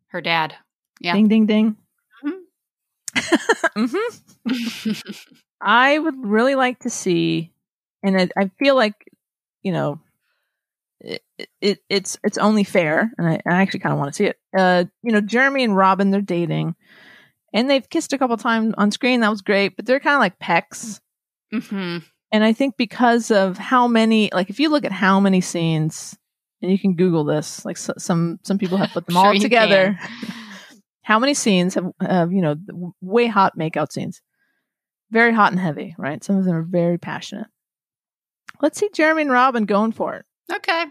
her 0.08 0.20
dad. 0.20 0.54
Yeah. 1.00 1.14
Ding, 1.14 1.28
ding, 1.28 1.46
ding. 1.46 1.76
Mhm. 2.24 2.40
hmm 3.76 4.94
I 5.60 5.98
would 5.98 6.24
really 6.24 6.54
like 6.54 6.80
to 6.80 6.90
see, 6.90 7.52
and 8.02 8.16
I, 8.20 8.28
I 8.36 8.50
feel 8.58 8.76
like, 8.76 8.94
you 9.62 9.72
know, 9.72 10.00
it, 11.00 11.22
it 11.60 11.78
it's 11.88 12.18
it's 12.24 12.38
only 12.38 12.64
fair, 12.64 13.12
and 13.18 13.28
I, 13.28 13.34
I 13.46 13.62
actually 13.62 13.80
kind 13.80 13.92
of 13.92 13.98
want 13.98 14.12
to 14.12 14.16
see 14.16 14.26
it. 14.26 14.38
Uh, 14.56 14.84
you 15.02 15.12
know, 15.12 15.20
Jeremy 15.20 15.64
and 15.64 15.76
Robin, 15.76 16.10
they're 16.10 16.20
dating, 16.20 16.74
and 17.52 17.68
they've 17.68 17.88
kissed 17.88 18.12
a 18.12 18.18
couple 18.18 18.36
times 18.36 18.74
on 18.78 18.90
screen. 18.90 19.20
That 19.20 19.30
was 19.30 19.42
great, 19.42 19.76
but 19.76 19.86
they're 19.86 20.00
kind 20.00 20.14
of 20.14 20.20
like 20.20 20.38
pecks. 20.38 21.00
hmm 21.52 21.98
And 22.32 22.44
I 22.44 22.52
think 22.52 22.76
because 22.76 23.30
of 23.30 23.58
how 23.58 23.88
many, 23.88 24.30
like, 24.32 24.50
if 24.50 24.60
you 24.60 24.68
look 24.70 24.84
at 24.84 24.92
how 24.92 25.18
many 25.20 25.40
scenes, 25.40 26.16
and 26.62 26.70
you 26.70 26.78
can 26.78 26.94
Google 26.94 27.24
this, 27.24 27.64
like 27.64 27.76
so, 27.76 27.94
some 27.98 28.38
some 28.42 28.58
people 28.58 28.78
have 28.78 28.90
put 28.90 29.06
them 29.06 29.14
Sure 29.14 29.26
all 29.26 29.34
together. 29.38 29.98
how 31.02 31.18
many 31.18 31.34
scenes 31.34 31.74
have, 31.74 31.86
have 32.00 32.32
you 32.32 32.42
know 32.42 32.56
WayHaught 33.04 33.52
makeout 33.58 33.92
scenes, 33.92 34.20
very 35.10 35.32
hot 35.32 35.52
and 35.52 35.60
heavy, 35.60 35.94
right? 35.98 36.22
Some 36.22 36.36
of 36.36 36.44
them 36.44 36.54
are 36.54 36.62
very 36.62 36.98
passionate. 36.98 37.46
Let's 38.60 38.78
see 38.78 38.90
Jeremy 38.92 39.22
and 39.22 39.30
Robin 39.30 39.64
going 39.64 39.92
for 39.92 40.14
it. 40.16 40.24
Okay. 40.52 40.86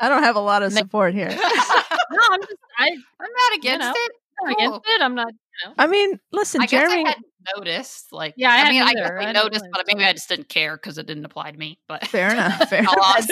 I 0.00 0.08
don't 0.08 0.22
have 0.22 0.36
a 0.36 0.40
lot 0.40 0.62
of 0.62 0.72
support 0.72 1.14
here. 1.14 1.28
I'm 1.30 1.38
No, 2.10 2.18
I'm 2.30 2.40
just 2.40 2.56
I, 2.78 2.86
am 2.86 2.98
not 3.20 3.56
against 3.56 3.86
know, 3.86 3.92
it. 3.94 4.12
I'm 4.40 4.54
Cool. 4.54 4.66
against 4.66 4.88
it. 4.88 5.02
I'm 5.02 5.14
not. 5.14 5.32
Know. 5.64 5.72
I 5.78 5.86
mean, 5.86 6.18
listen, 6.32 6.60
I 6.62 6.66
guess 6.66 6.82
Jeremy. 6.88 7.04
I 7.04 7.08
hadn't 7.08 7.26
noticed. 7.56 8.12
Like, 8.12 8.34
Yeah, 8.36 8.50
I 8.52 8.62
I 8.66 8.70
mean, 8.70 8.82
I 8.82 8.92
guess 8.92 9.02
either. 9.04 9.18
I 9.18 9.22
I 9.22 9.26
didn't 9.32 9.44
noticed, 9.44 9.64
but 9.72 9.84
maybe 9.86 10.04
I 10.04 10.12
just 10.12 10.28
didn't 10.28 10.48
care 10.48 10.76
because 10.76 10.98
it 10.98 11.06
didn't 11.06 11.24
apply 11.24 11.50
to 11.50 11.58
me. 11.58 11.78
But 11.88 12.06
Fair 12.06 12.30
enough. 12.32 12.68
Fair 12.68 12.80
enough. 12.82 13.26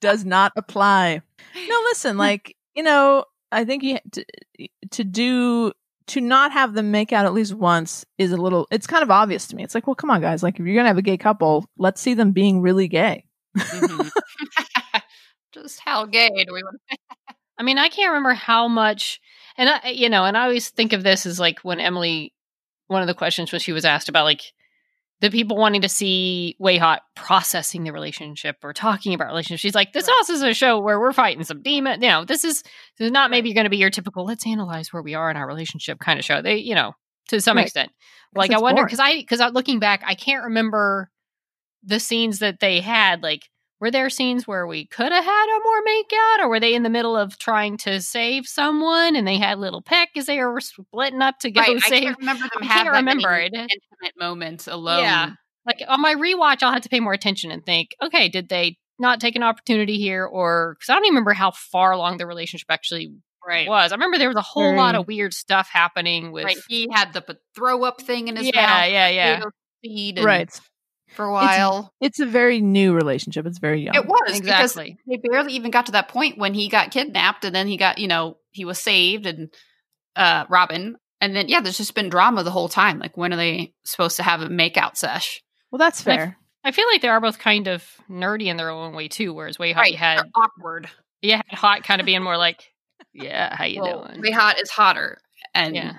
does 0.00 0.24
not 0.24 0.52
apply. 0.56 1.20
No, 1.54 1.80
listen, 1.84 2.16
like, 2.26 2.56
you 2.74 2.82
know, 2.82 3.24
I 3.52 3.64
think 3.64 3.82
you 3.82 3.98
to, 4.12 4.24
to 4.92 5.04
do 5.04 5.72
to 6.08 6.20
not 6.20 6.52
have 6.52 6.74
them 6.74 6.90
make 6.92 7.12
out 7.12 7.26
at 7.26 7.34
least 7.34 7.52
once 7.54 8.04
is 8.16 8.30
a 8.30 8.36
little 8.36 8.68
it's 8.70 8.86
kind 8.86 9.02
of 9.02 9.10
obvious 9.10 9.46
to 9.48 9.56
me. 9.56 9.64
It's 9.64 9.74
like, 9.74 9.86
well, 9.86 9.94
come 9.96 10.10
on 10.10 10.20
guys, 10.20 10.42
like 10.42 10.58
if 10.58 10.64
you're 10.64 10.74
going 10.74 10.84
to 10.84 10.88
have 10.88 10.98
a 10.98 11.02
gay 11.02 11.16
couple, 11.16 11.66
let's 11.78 12.00
see 12.00 12.14
them 12.14 12.32
being 12.32 12.60
really 12.60 12.86
gay. 12.88 13.24
Mhm. 13.58 14.10
just 15.52 15.80
how 15.84 16.04
gay 16.06 16.28
do 16.28 16.52
we 16.52 16.62
want? 16.62 16.76
to? 16.90 16.96
I 17.58 17.62
mean, 17.62 17.78
I 17.78 17.88
can't 17.88 18.10
remember 18.10 18.34
how 18.34 18.68
much, 18.68 19.20
and 19.58 19.68
I, 19.68 19.90
you 19.90 20.08
know, 20.08 20.24
and 20.24 20.36
I 20.36 20.44
always 20.44 20.68
think 20.70 20.92
of 20.92 21.02
this 21.02 21.26
as 21.26 21.38
like 21.40 21.60
when 21.60 21.80
Emily, 21.80 22.32
one 22.88 23.02
of 23.02 23.08
the 23.08 23.14
questions 23.14 23.52
when 23.52 23.60
she 23.60 23.72
was 23.72 23.84
asked 23.84 24.08
about 24.08 24.24
like 24.24 24.42
the 25.20 25.30
people 25.30 25.56
wanting 25.56 25.80
to 25.80 25.88
see 25.88 26.56
WayHaught 26.60 26.98
processing 27.14 27.84
the 27.84 27.92
relationship 27.92 28.56
or 28.62 28.72
talking 28.74 29.14
about 29.14 29.28
relationships. 29.28 29.62
She's 29.62 29.74
like, 29.74 29.92
this 29.94 30.08
Right. 30.08 30.14
also 30.18 30.34
is 30.34 30.42
a 30.42 30.52
show 30.52 30.78
where 30.78 31.00
we're 31.00 31.14
fighting 31.14 31.42
some 31.42 31.62
demon. 31.62 32.02
You 32.02 32.08
know, 32.08 32.24
this 32.26 32.44
is 32.44 32.62
this 32.98 33.06
is 33.06 33.12
not 33.12 33.30
maybe 33.30 33.54
going 33.54 33.64
to 33.64 33.70
be 33.70 33.78
your 33.78 33.90
typical 33.90 34.24
let's 34.26 34.46
analyze 34.46 34.92
where 34.92 35.02
we 35.02 35.14
are 35.14 35.30
in 35.30 35.36
our 35.38 35.46
relationship 35.46 35.98
kind 36.00 36.18
of 36.18 36.24
show. 36.24 36.42
They, 36.42 36.56
you 36.56 36.74
know, 36.74 36.92
to 37.28 37.40
some 37.40 37.56
Right. 37.56 37.64
extent. 37.64 37.92
Like 38.34 38.50
I 38.50 38.58
wonder 38.60 38.84
because 38.84 39.00
I 39.00 39.16
because 39.16 39.40
looking 39.54 39.78
back, 39.78 40.02
I 40.04 40.14
can't 40.14 40.44
remember 40.44 41.10
the 41.82 41.98
scenes 41.98 42.40
that 42.40 42.60
they 42.60 42.80
had. 42.80 43.22
Like, 43.22 43.48
were 43.80 43.90
there 43.90 44.08
scenes 44.08 44.46
where 44.46 44.66
we 44.66 44.86
could 44.86 45.12
have 45.12 45.24
had 45.24 45.56
a 45.56 45.62
more 45.62 45.82
makeout, 45.82 46.44
or 46.44 46.48
were 46.48 46.60
they 46.60 46.74
in 46.74 46.82
the 46.82 46.90
middle 46.90 47.16
of 47.16 47.38
trying 47.38 47.76
to 47.78 48.00
save 48.00 48.46
someone 48.46 49.16
and 49.16 49.26
they 49.26 49.38
had 49.38 49.58
little 49.58 49.82
peck 49.82 50.10
as 50.16 50.26
they 50.26 50.42
were 50.42 50.60
splitting 50.60 51.22
up 51.22 51.38
to 51.40 51.50
go 51.50 51.60
Right, 51.60 51.76
I 51.76 51.88
can't 51.88 52.18
remember 52.18 52.44
them 52.44 52.62
I 52.62 52.66
can't 52.66 52.90
remember 52.90 53.32
it. 53.34 53.52
intimate 53.52 54.14
moments 54.18 54.66
alone. 54.66 55.02
Yeah. 55.02 55.30
Like 55.66 55.82
on 55.88 56.00
my 56.00 56.14
rewatch, 56.14 56.62
I'll 56.62 56.72
have 56.72 56.82
to 56.82 56.88
pay 56.88 57.00
more 57.00 57.12
attention 57.12 57.50
and 57.50 57.64
think, 57.64 57.94
okay, 58.02 58.28
did 58.28 58.48
they 58.48 58.78
not 58.98 59.20
take 59.20 59.36
an 59.36 59.42
opportunity 59.42 59.98
here, 59.98 60.24
or 60.24 60.76
because 60.78 60.90
I 60.90 60.94
don't 60.94 61.04
even 61.04 61.14
remember 61.14 61.34
how 61.34 61.50
far 61.50 61.92
along 61.92 62.16
the 62.16 62.26
relationship 62.26 62.66
actually 62.70 63.12
right. 63.46 63.68
was. 63.68 63.92
I 63.92 63.94
remember 63.94 64.18
there 64.18 64.28
was 64.28 64.36
a 64.36 64.42
whole 64.42 64.74
lot 64.74 64.94
mm. 64.94 65.00
of 65.00 65.06
weird 65.06 65.34
stuff 65.34 65.68
happening 65.70 66.32
with. 66.32 66.44
Right. 66.44 66.56
He 66.68 66.88
had 66.90 67.12
the 67.12 67.38
throw 67.54 67.84
up 67.84 68.00
thing 68.00 68.28
in 68.28 68.36
his 68.36 68.46
yeah, 68.46 68.66
mouth. 68.66 68.90
yeah, 68.90 69.08
yeah. 69.08 69.42
seed 69.84 70.20
Right. 70.22 70.60
For 71.14 71.24
a 71.24 71.32
while. 71.32 71.92
It's 72.00 72.20
a 72.20 72.26
very 72.26 72.60
new 72.60 72.92
relationship. 72.94 73.46
It's 73.46 73.58
very 73.58 73.82
young. 73.82 73.94
It 73.94 74.06
was 74.06 74.36
Exactly. 74.36 74.98
because 75.06 75.22
they 75.22 75.28
barely 75.28 75.52
even 75.54 75.70
got 75.70 75.86
to 75.86 75.92
that 75.92 76.08
point 76.08 76.36
when 76.38 76.52
he 76.54 76.68
got 76.68 76.90
kidnapped, 76.90 77.44
and 77.44 77.54
then 77.54 77.66
he 77.68 77.76
got, 77.76 77.98
you 77.98 78.08
know, 78.08 78.38
he 78.50 78.64
was 78.64 78.78
saved, 78.78 79.26
and 79.26 79.48
uh 80.16 80.44
Robin, 80.48 80.96
and 81.20 81.34
then 81.36 81.48
yeah, 81.48 81.60
there's 81.60 81.76
just 81.78 81.94
been 81.94 82.08
drama 82.08 82.42
the 82.42 82.50
whole 82.50 82.68
time. 82.68 82.98
Like, 82.98 83.16
when 83.16 83.32
are 83.32 83.36
they 83.36 83.72
supposed 83.84 84.16
to 84.16 84.22
have 84.22 84.40
a 84.42 84.48
makeout 84.48 84.96
sesh? 84.96 85.42
Well, 85.70 85.78
that's 85.78 86.00
fair. 86.02 86.36
I 86.64 86.72
feel 86.72 86.86
like 86.90 87.00
they 87.02 87.08
are 87.08 87.20
both 87.20 87.38
kind 87.38 87.68
of 87.68 87.84
nerdy 88.10 88.46
in 88.46 88.56
their 88.56 88.70
own 88.70 88.92
way 88.94 89.06
too. 89.08 89.32
Whereas 89.32 89.56
WayHaught 89.58 89.76
Right, 89.76 89.94
had 89.94 90.22
awkward. 90.34 90.88
yeah, 91.22 91.42
Hot 91.50 91.84
kind 91.84 92.00
of 92.00 92.06
being 92.06 92.22
more 92.22 92.36
like, 92.36 92.64
yeah, 93.14 93.54
how 93.54 93.64
you 93.64 93.80
Well, 93.82 94.06
doing? 94.08 94.22
WayHaught 94.22 94.60
is 94.60 94.70
hotter, 94.70 95.18
and 95.54 95.74
Yeah. 95.76 95.92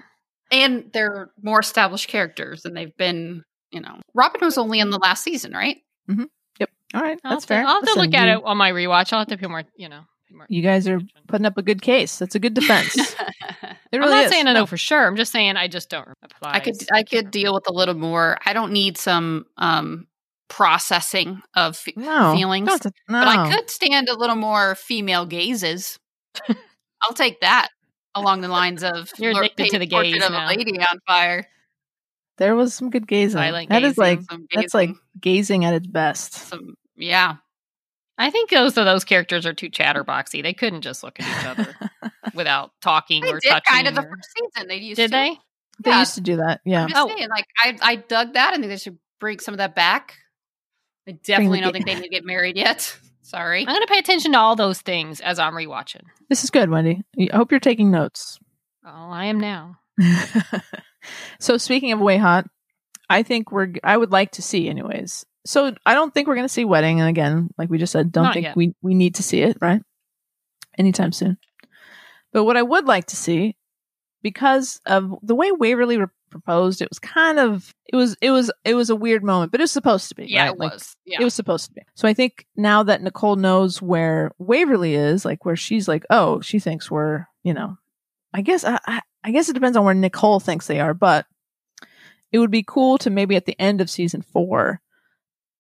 and 0.52 0.90
they're 0.94 1.30
more 1.42 1.60
established 1.62 2.10
characters, 2.10 2.66
and 2.66 2.76
they've 2.76 2.96
been, 2.98 3.44
you 3.78 3.82
know, 3.82 4.00
Robin 4.14 4.42
was 4.42 4.58
only 4.58 4.80
in 4.80 4.90
the 4.90 4.98
last 4.98 5.24
season, 5.24 5.54
right? 5.54 5.78
Yep. 6.60 6.70
All 6.96 7.02
right, 7.02 7.20
I'll 7.24 7.32
that's 7.32 7.44
to- 7.46 7.48
fair. 7.48 7.66
I'll 7.66 7.76
have 7.76 7.94
to 7.94 8.00
look 8.00 8.14
at 8.14 8.28
you, 8.28 8.38
it 8.40 8.44
on 8.44 8.58
my 8.58 8.72
rewatch. 8.72 9.14
I'll 9.14 9.20
have 9.20 9.28
to 9.28 9.38
pay 9.38 9.48
more, 9.48 9.64
you 9.76 9.88
know. 9.90 10.02
more 10.32 10.46
You 10.50 10.62
guys 10.62 10.88
are 10.88 11.00
putting 11.28 11.46
up 11.46 11.58
a 11.58 11.62
good 11.62 11.82
case. 11.82 12.18
That's 12.18 12.36
a 12.36 12.40
good 12.40 12.54
defense. 12.54 13.16
It 13.90 14.02
I'm 14.02 14.10
not 14.10 14.26
is. 14.26 14.32
saying 14.32 14.48
I 14.48 14.54
know 14.54 14.60
No. 14.62 14.66
for 14.66 14.76
sure. 14.76 15.08
I'm 15.08 15.16
just 15.16 15.32
saying 15.32 15.56
I 15.56 15.70
just 15.70 15.90
don't 15.90 16.10
apply. 16.22 16.52
I 16.56 16.60
could 16.60 16.76
I 16.94 17.04
could 17.04 17.32
deal 17.32 17.54
with 17.54 17.70
a 17.70 17.72
little 17.72 17.96
more. 17.96 18.38
I 18.46 18.52
don't 18.52 18.74
need 18.74 18.98
some 18.98 19.46
um 19.58 20.08
processing 20.50 21.42
of 21.56 21.82
no 21.96 22.34
feelings, 22.36 22.68
no. 22.68 22.92
but 23.08 23.28
I 23.28 23.50
could 23.56 23.70
stand 23.70 24.10
a 24.10 24.18
little 24.18 24.36
more 24.36 24.76
female 24.76 25.26
gazes. 25.26 25.98
I'll 27.02 27.14
take 27.14 27.40
that 27.40 27.70
along 28.14 28.42
the 28.42 28.50
lines 28.50 28.84
of 28.84 29.10
You're 29.18 29.32
addicted 29.32 29.70
to 29.70 29.80
the 29.80 29.86
gaze 29.88 30.22
of 30.24 30.34
a 30.34 30.48
lady 30.48 30.78
on 30.80 31.00
fire. 31.08 31.48
There 32.38 32.56
was 32.56 32.74
some 32.74 32.90
good 32.90 33.08
gazing. 33.08 33.38
Silent 33.40 33.70
That 33.70 33.84
is 33.84 33.96
gazing. 33.96 34.04
like 34.04 34.22
Some 34.30 34.46
that's 34.54 34.74
like 34.74 34.90
gazing, 34.90 35.02
gazing 35.22 35.66
at 35.66 35.74
its 35.74 35.88
best. 35.88 36.34
some 36.34 36.76
yeah. 36.96 37.36
I 38.20 38.32
think 38.32 38.50
those 38.50 38.78
of 38.78 38.86
those 38.86 39.04
characters 39.04 39.46
are 39.46 39.54
too 39.54 39.70
chatterboxy. 39.70 40.42
They 40.42 40.54
couldn't 40.54 40.82
just 40.82 41.04
look 41.04 41.20
at 41.20 41.26
each 41.28 41.46
other 41.46 42.12
without 42.34 42.72
talking 42.82 43.22
They 43.22 43.30
or 43.32 43.40
did 43.40 43.50
touching. 43.50 43.74
kind 43.74 43.88
of 43.88 43.96
the 43.96 44.02
first 44.02 44.30
season. 44.56 44.68
They 44.68 44.78
used 44.78 44.96
Did 44.98 45.08
to. 45.12 45.18
they? 45.18 45.38
They 45.84 45.92
Yeah. 45.92 46.00
used 46.00 46.16
to 46.16 46.22
do 46.22 46.38
that. 46.38 46.62
Yeah. 46.66 46.84
I'm 46.84 46.90
just 46.90 47.00
Oh. 47.02 47.08
saying, 47.08 47.30
like 47.30 47.46
I 47.60 47.78
I 47.82 47.96
dug 47.98 48.34
that, 48.34 48.54
and 48.56 48.64
they 48.64 48.78
should 48.78 48.98
bring 49.20 49.40
some 49.40 49.54
of 49.54 49.60
that 49.60 49.76
back. 49.76 50.16
I 51.08 51.12
definitely 51.12 51.60
the 51.60 51.64
don't 51.66 51.74
ga- 51.74 51.78
think 51.78 51.86
they 51.86 51.96
need 51.96 52.04
to 52.04 52.10
get 52.10 52.26
married 52.26 52.58
yet. 52.58 52.98
Sorry. 53.22 53.60
I'm 53.62 53.68
going 53.68 53.82
to 53.82 53.88
pay 53.92 54.00
attention 54.00 54.32
to 54.32 54.40
all 54.40 54.56
those 54.56 54.80
things 54.82 55.20
as 55.22 55.38
I'm 55.38 55.54
rewatching. 55.54 56.02
This 56.30 56.44
is 56.46 56.50
good, 56.50 56.70
Wendy. 56.70 57.02
I 57.32 57.36
hope 57.36 57.52
you're 57.52 57.60
taking 57.60 57.92
notes. 57.92 58.40
Oh, 58.86 58.90
I 59.12 59.26
am 59.26 59.40
now. 59.40 59.80
so 61.40 61.58
speaking 61.58 61.92
of 61.92 62.00
WayHaught, 62.00 62.46
I 63.10 63.24
think 63.24 63.52
we're 63.52 63.74
I 63.84 63.96
would 63.98 64.12
like 64.12 64.32
to 64.34 64.42
see 64.42 64.68
anyways. 64.70 65.26
So 65.46 65.74
I 65.86 65.94
don't 65.94 66.14
think 66.14 66.28
we're 66.28 66.36
going 66.36 66.48
to 66.48 66.54
see 66.54 66.66
wedding 66.66 67.00
and 67.00 67.08
again, 67.10 67.50
like 67.58 67.70
we 67.70 67.78
just 67.78 67.94
said, 67.94 68.12
don't 68.12 68.26
Not 68.26 68.34
think 68.34 68.44
yet. 68.46 68.56
we 68.58 68.74
we 68.82 68.94
need 68.94 69.16
to 69.16 69.24
see 69.24 69.42
it, 69.42 69.58
right? 69.62 69.82
Anytime 70.78 71.12
soon. 71.12 71.38
But 72.34 72.44
what 72.44 72.58
I 72.58 72.62
would 72.64 72.86
like 72.86 73.06
to 73.08 73.16
see 73.16 73.56
because 74.22 74.82
of 74.86 75.14
the 75.22 75.36
way 75.36 75.52
Waverly 75.52 75.98
re- 75.98 76.08
proposed, 76.30 76.82
it 76.82 76.90
was 76.90 77.00
kind 77.00 77.40
of 77.40 77.74
it 77.86 77.96
was 77.96 78.18
it 78.22 78.32
was 78.32 78.52
it 78.66 78.74
was 78.74 78.90
a 78.90 78.96
weird 78.96 79.24
moment, 79.24 79.52
but 79.52 79.62
it 79.62 79.64
was 79.64 79.72
supposed 79.72 80.10
to 80.10 80.16
be. 80.16 80.26
Yeah, 80.28 80.44
right? 80.48 80.52
it 80.54 80.60
Like, 80.60 80.74
was. 80.74 80.96
Yeah. 81.06 81.22
It 81.22 81.24
was 81.24 81.34
supposed 81.34 81.68
to 81.68 81.74
be. 81.74 81.82
So 81.96 82.08
I 82.08 82.14
think 82.14 82.46
now 82.58 82.84
that 82.84 83.02
Nicole 83.02 83.38
knows 83.38 83.82
where 83.82 84.32
Waverly 84.38 84.96
is, 84.96 85.24
like 85.24 85.46
where 85.46 85.56
she's 85.56 85.88
like, 85.88 86.04
oh, 86.10 86.42
she 86.42 86.60
thinks 86.60 86.92
we're, 86.92 87.26
you 87.44 87.54
know, 87.54 87.78
I 88.34 88.42
guess 88.42 88.66
I, 88.66 88.80
I, 88.86 89.02
I 89.28 89.32
guess 89.32 89.50
it 89.50 89.54
depends 89.54 89.76
on 89.76 89.84
where 89.84 89.94
Nicole 89.94 90.40
thinks 90.40 90.68
they 90.68 90.80
are, 90.80 90.94
but 90.94 91.26
it 92.32 92.40
would 92.40 92.50
be 92.52 92.64
cool 92.66 92.98
to 93.00 93.10
maybe 93.10 93.36
at 93.36 93.46
the 93.46 93.60
end 93.60 93.82
of 93.82 93.90
season 93.90 94.22
four, 94.22 94.80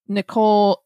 Nicole, 0.07 0.83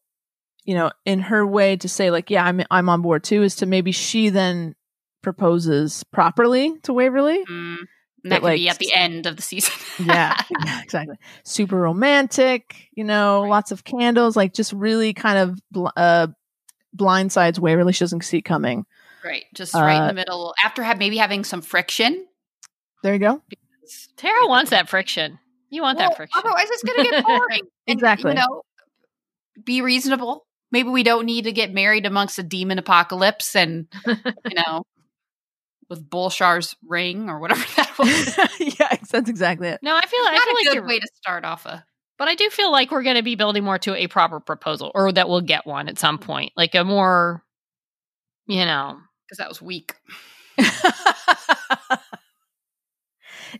you 0.65 0.73
know, 0.73 0.91
in 1.05 1.19
her 1.19 1.45
way 1.45 1.75
to 1.77 1.87
say 1.87 2.09
like, 2.09 2.29
yeah, 2.31 2.43
I'm 2.43 2.61
I'm 2.71 2.89
on 2.89 3.01
board 3.03 3.23
too, 3.23 3.43
is 3.43 3.55
to 3.57 3.65
maybe 3.67 3.91
she 3.91 4.29
then 4.29 4.75
proposes 5.21 6.03
properly 6.05 6.75
to 6.83 6.93
Waverly 6.93 7.45
Mm, 7.45 7.77
And 7.77 7.87
that 8.23 8.29
That, 8.29 8.41
could 8.41 8.53
be 8.55 8.65
like, 8.65 8.71
at 8.71 8.79
the 8.79 8.93
end 8.95 9.25
of 9.27 9.35
the 9.35 9.41
season. 9.43 9.73
yeah, 10.05 10.35
yeah, 10.65 10.81
exactly. 10.81 11.17
Super 11.43 11.77
romantic, 11.77 12.89
you 12.93 13.03
know, 13.03 13.41
lots 13.43 13.71
of 13.71 13.83
candles, 13.83 14.35
like 14.35 14.53
just 14.53 14.73
really 14.73 15.13
kind 15.13 15.37
of 15.37 15.59
bl- 15.71 15.87
uh, 15.95 16.27
blindsides 16.95 17.59
Waverly. 17.59 17.93
She 17.93 18.03
doesn't 18.03 18.23
see 18.23 18.41
coming. 18.41 18.85
right. 19.23 19.45
Just 19.53 19.75
right 19.75 19.97
in 19.97 20.01
Uh, 20.03 20.07
the 20.07 20.13
middle. 20.13 20.53
After 20.63 20.81
have 20.83 20.97
maybe 20.97 21.17
having 21.17 21.43
some 21.43 21.61
friction. 21.61 22.25
There 23.03 23.13
you 23.13 23.19
go. 23.19 23.41
Tara 24.17 24.47
wants 24.47 24.69
that 24.71 24.89
friction. 24.89 25.39
You 25.69 25.81
want 25.81 25.97
Well, 25.97 26.09
that 26.09 26.17
friction. 26.17 26.37
Otherwise, 26.43 26.67
it's 26.69 26.83
going 26.83 27.03
to 27.03 27.09
get 27.11 27.25
boring. 27.25 27.61
And, 27.87 27.97
Exactly. 27.97 28.31
You 28.31 28.35
know, 28.37 28.61
be 29.63 29.81
reasonable. 29.81 30.45
Maybe 30.71 30.89
we 30.89 31.03
don't 31.03 31.25
need 31.25 31.43
to 31.45 31.51
get 31.51 31.73
married 31.73 32.05
amongst 32.05 32.39
a 32.39 32.43
demon 32.43 32.77
apocalypse 32.79 33.55
and, 33.55 33.87
you 34.07 34.55
know, 34.55 34.83
with 35.89 36.09
Bulshar's 36.09 36.75
ring 36.87 37.29
or 37.29 37.39
whatever 37.39 37.63
that 37.75 37.91
was. 37.99 38.37
yeah, 38.79 38.95
that's 39.11 39.29
exactly 39.29 39.67
it. 39.67 39.79
No, 39.81 39.95
I 39.95 40.05
feel 40.05 40.19
I 40.21 40.33
Not 40.35 40.43
feel 40.43 40.53
a 40.53 40.55
like 40.55 40.65
good 40.65 40.73
you're 40.75 40.87
way 40.87 40.99
to 40.99 41.07
start 41.15 41.43
off 41.43 41.65
a. 41.65 41.83
But 42.17 42.27
I 42.27 42.35
do 42.35 42.49
feel 42.49 42.71
like 42.71 42.91
we're 42.91 43.03
going 43.03 43.15
to 43.15 43.23
be 43.23 43.35
building 43.35 43.63
more 43.63 43.79
to 43.79 43.95
a 43.95 44.07
proper 44.07 44.39
proposal, 44.39 44.91
or 44.93 45.11
that 45.11 45.27
we'll 45.27 45.41
get 45.41 45.65
one 45.65 45.89
at 45.89 45.97
some 45.97 46.19
point, 46.19 46.51
like 46.55 46.75
a 46.75 46.83
more, 46.83 47.43
you 48.45 48.63
know, 48.63 48.99
Because 49.25 49.39
that 49.39 49.49
was 49.49 49.59
weak. 49.61 49.95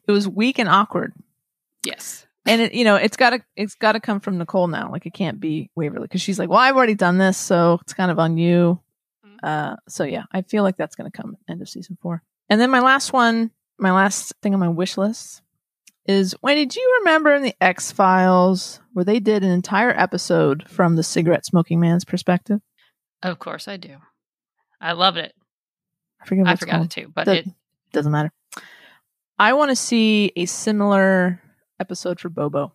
It 0.07 0.11
was 0.11 0.27
weak 0.27 0.59
and 0.59 0.69
awkward. 0.69 1.13
Yes. 1.85 2.25
and 2.45 2.61
it, 2.61 2.73
you 2.73 2.83
know 2.83 2.95
it's 2.95 3.17
got 3.17 3.31
to 3.31 3.39
it's 3.55 3.75
got 3.75 3.91
to 3.93 3.99
come 3.99 4.19
from 4.19 4.37
nicole 4.37 4.67
now 4.67 4.91
like 4.91 5.05
it 5.05 5.13
can't 5.13 5.39
be 5.39 5.69
waverly 5.75 6.03
because 6.05 6.21
she's 6.21 6.37
like 6.39 6.49
well 6.49 6.57
i've 6.59 6.75
already 6.75 6.95
done 6.95 7.17
this 7.19 7.37
so 7.37 7.77
it's 7.81 7.93
kind 7.93 8.09
of 8.11 8.17
on 8.19 8.37
you 8.37 8.79
Mhm. 9.25 9.37
uh 9.43 9.75
so 9.87 10.03
yeah 10.03 10.23
i 10.31 10.41
feel 10.43 10.63
like 10.63 10.75
that's 10.77 10.95
going 10.95 11.09
to 11.09 11.15
come 11.15 11.37
end 11.47 11.61
of 11.61 11.69
season 11.69 11.97
four 12.01 12.23
and 12.49 12.59
then 12.61 12.69
my 12.71 12.79
last 12.79 13.13
one 13.13 13.51
my 13.77 13.91
last 13.91 14.33
thing 14.41 14.53
on 14.55 14.59
my 14.59 14.67
wish 14.69 14.95
list 14.97 15.41
is 16.05 16.35
wendy 16.41 16.65
do 16.65 16.79
you 16.79 16.97
remember 17.01 17.33
in 17.33 17.43
the 17.43 17.55
x 17.61 17.91
files 17.91 18.79
where 18.93 19.05
they 19.05 19.19
did 19.19 19.43
an 19.43 19.51
entire 19.51 19.91
episode 19.99 20.67
from 20.67 20.95
the 20.95 21.03
cigarette 21.03 21.45
smoking 21.45 21.79
man's 21.79 22.05
perspective 22.05 22.59
of 23.23 23.37
course 23.37 23.67
I 23.67 23.77
do. 23.77 23.97
I 24.79 24.93
loved 24.93 25.17
it. 25.17 25.33
i 26.21 26.25
forget 26.25 26.43
what 26.45 26.51
I 26.53 26.55
forgot 26.55 26.71
called. 26.73 26.85
it 26.85 26.89
too, 26.91 27.11
but 27.13 27.25
The- 27.25 27.37
it 27.39 27.47
doesn't 27.91 28.11
matter 28.11 28.31
i 29.41 29.53
want 29.53 29.69
to 29.69 29.75
see 29.75 30.31
a 30.35 30.45
similar 30.45 31.41
episode 31.79 32.19
for 32.19 32.29
bobo. 32.29 32.73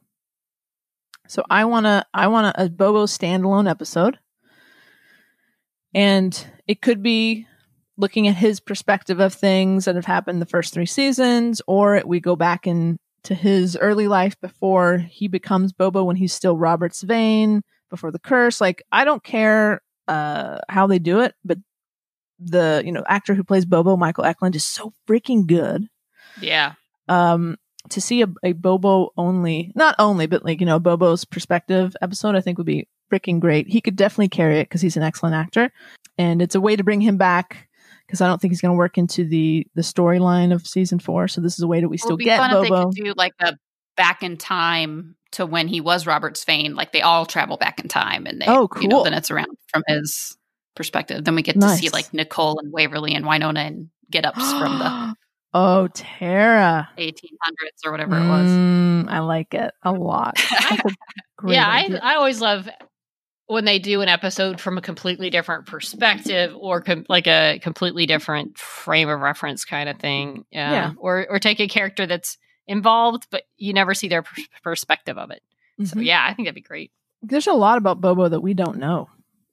So 1.29 1.45
i 1.49 1.65
want 1.65 1.87
to 1.87 2.05
i 2.13 2.27
want 2.27 2.57
a, 2.59 2.69
bobo 2.69 3.07
standalone 3.07 3.71
episode. 3.71 4.19
And 5.95 6.47
it 6.67 6.83
could 6.83 7.03
be 7.03 7.47
looking 7.97 8.27
at 8.27 8.35
his 8.35 8.59
perspective 8.59 9.21
of 9.21 9.33
things 9.33 9.85
that 9.85 9.95
have 9.95 10.05
happened 10.05 10.43
the 10.43 10.47
first 10.47 10.75
three 10.75 10.87
seasons 10.87 11.63
or 11.69 12.03
we 12.05 12.19
go 12.19 12.35
back 12.35 12.67
into 12.67 12.99
his 13.35 13.77
early 13.77 14.09
life 14.09 14.39
before 14.41 14.99
he 14.99 15.29
becomes 15.29 15.73
bobo 15.73 16.03
when 16.03 16.17
he's 16.17 16.35
still 16.35 16.57
Robert 16.57 16.93
Svane 16.93 17.63
before 17.91 18.11
the 18.11 18.19
curse. 18.19 18.61
Like 18.61 18.83
i 18.91 19.05
don't 19.05 19.23
care 19.23 19.83
uh 20.09 20.59
how 20.69 20.89
they 20.89 20.99
do 20.99 21.21
it 21.21 21.35
but 21.45 21.59
the 22.41 22.83
you 22.85 22.91
know 22.91 23.05
actor 23.09 23.35
who 23.35 23.43
plays 23.43 23.65
bobo 23.65 23.97
michael 23.97 24.25
eklund 24.25 24.55
is 24.55 24.65
so 24.65 24.93
freaking 25.09 25.47
good 25.47 25.89
yeah, 26.41 26.75
um 27.09 27.57
to 27.91 28.01
see 28.01 28.23
a, 28.23 28.29
a 28.43 28.53
bobo 28.53 29.13
only 29.17 29.73
not 29.77 29.95
only 29.99 30.27
but 30.27 30.45
like 30.45 30.59
you 30.61 30.67
know 30.67 30.81
bobo's 30.81 31.25
perspective 31.25 31.95
episode 32.03 32.35
i 32.35 32.41
think 32.41 32.59
would 32.59 32.67
be 32.67 32.89
freaking 33.11 33.41
great. 33.41 33.69
He 33.69 33.81
could 33.81 33.97
definitely 33.97 34.29
carry 34.29 34.59
it 34.61 34.65
because 34.65 34.81
he's 34.81 34.97
an 34.97 35.03
excellent 35.03 35.35
actor. 35.35 35.71
And 36.19 36.43
it's 36.43 36.55
a 36.55 36.61
way 36.61 36.77
to 36.77 36.85
bring 36.85 37.01
him 37.01 37.17
back 37.17 37.69
because 38.07 38.21
i 38.21 38.27
don't 38.27 38.41
think 38.41 38.53
he's 38.53 38.61
going 38.61 38.73
to 38.73 38.77
work 38.79 38.99
into 38.99 39.25
the 39.25 39.67
the 39.75 39.83
storyline 39.83 40.53
of 40.53 40.67
season 40.67 40.99
four. 40.99 41.29
So 41.29 41.41
this 41.41 41.55
is 41.55 41.63
a 41.63 41.67
way 41.67 41.81
that 41.81 41.89
we 41.89 41.99
still 41.99 42.17
get 42.17 42.39
fun 42.39 42.51
if 42.55 42.63
they 42.63 42.69
bobo. 42.69 42.91
could 42.91 43.05
do 43.05 43.13
like 43.17 43.35
a 43.41 43.57
back 43.97 44.23
in 44.23 44.37
time 44.37 45.17
to 45.33 45.47
when 45.47 45.69
he 45.69 45.81
was 45.81 46.07
Robert 46.07 46.35
Svane. 46.35 46.75
Like 46.75 46.93
they 46.93 47.03
all 47.03 47.27
travel 47.27 47.57
back 47.57 47.81
in 47.81 47.89
time 47.89 48.27
and 48.27 48.41
they, 48.41 48.47
Oh, 48.47 48.69
you 48.81 48.89
know, 48.89 48.97
cool. 48.97 49.05
then 49.05 49.15
it's 49.15 49.31
around 49.31 49.57
from 49.69 49.83
his 49.87 50.37
perspective. 50.75 51.25
Then 51.25 51.35
we 51.35 51.43
get 51.43 51.61
to 51.61 51.69
see 51.77 51.91
like 51.91 52.13
Nicole 52.13 52.59
and 52.59 52.73
Waverly 52.73 53.15
and 53.15 53.25
Wynonna 53.25 53.67
and 53.67 53.91
get 54.11 54.25
ups 54.25 54.53
from 54.53 54.79
the 54.79 55.15
oh 55.59 55.89
tara 55.89 56.89
1800s 56.99 57.85
or 57.85 57.91
whatever 57.93 58.17
it 58.17 58.29
was. 58.29 58.51
Mm, 58.51 59.09
i 59.09 59.21
like 59.21 59.55
it 59.55 59.73
a 59.83 59.93
lot 59.93 60.35
a 60.71 60.93
yeah. 61.47 61.67
I. 61.67 61.99
I 62.03 62.15
always 62.17 62.41
love 62.41 62.69
when 63.47 63.65
they 63.65 63.79
do 63.79 64.01
an 64.01 64.09
episode 64.09 64.61
from 64.61 64.77
a 64.79 64.81
completely 64.81 65.31
different 65.31 65.67
perspective 65.67 66.53
or 66.59 66.81
com- 66.81 67.07
like 67.09 67.27
a 67.29 67.61
completely 67.63 68.05
different 68.07 68.59
frame 68.59 69.09
of 69.09 69.21
reference 69.21 69.65
kind 69.65 69.89
of 69.89 69.99
thing. 69.99 70.45
Yeah. 70.51 70.71
Yeah. 70.73 70.93
Or 70.97 71.27
or 71.31 71.39
take 71.39 71.61
a 71.61 71.69
character 71.69 72.07
that's 72.07 72.39
involved, 72.67 73.27
but 73.31 73.43
you 73.57 73.73
never 73.73 73.95
see 73.95 74.09
their 74.09 74.23
pers- 74.23 74.49
perspective 74.65 75.17
of 75.19 75.31
it. 75.31 75.43
So 75.85 75.97
Mhm. 75.97 76.05
yeah, 76.07 76.25
I 76.29 76.35
think 76.35 76.47
that'd 76.47 76.55
be 76.57 76.61
great. 76.63 76.91
there's 77.23 77.47
a 77.47 77.53
lot 77.53 77.79
about 77.79 78.01
Bobo 78.01 78.29
that 78.29 78.41
we 78.41 78.55
don't 78.55 78.79
know. 78.79 79.09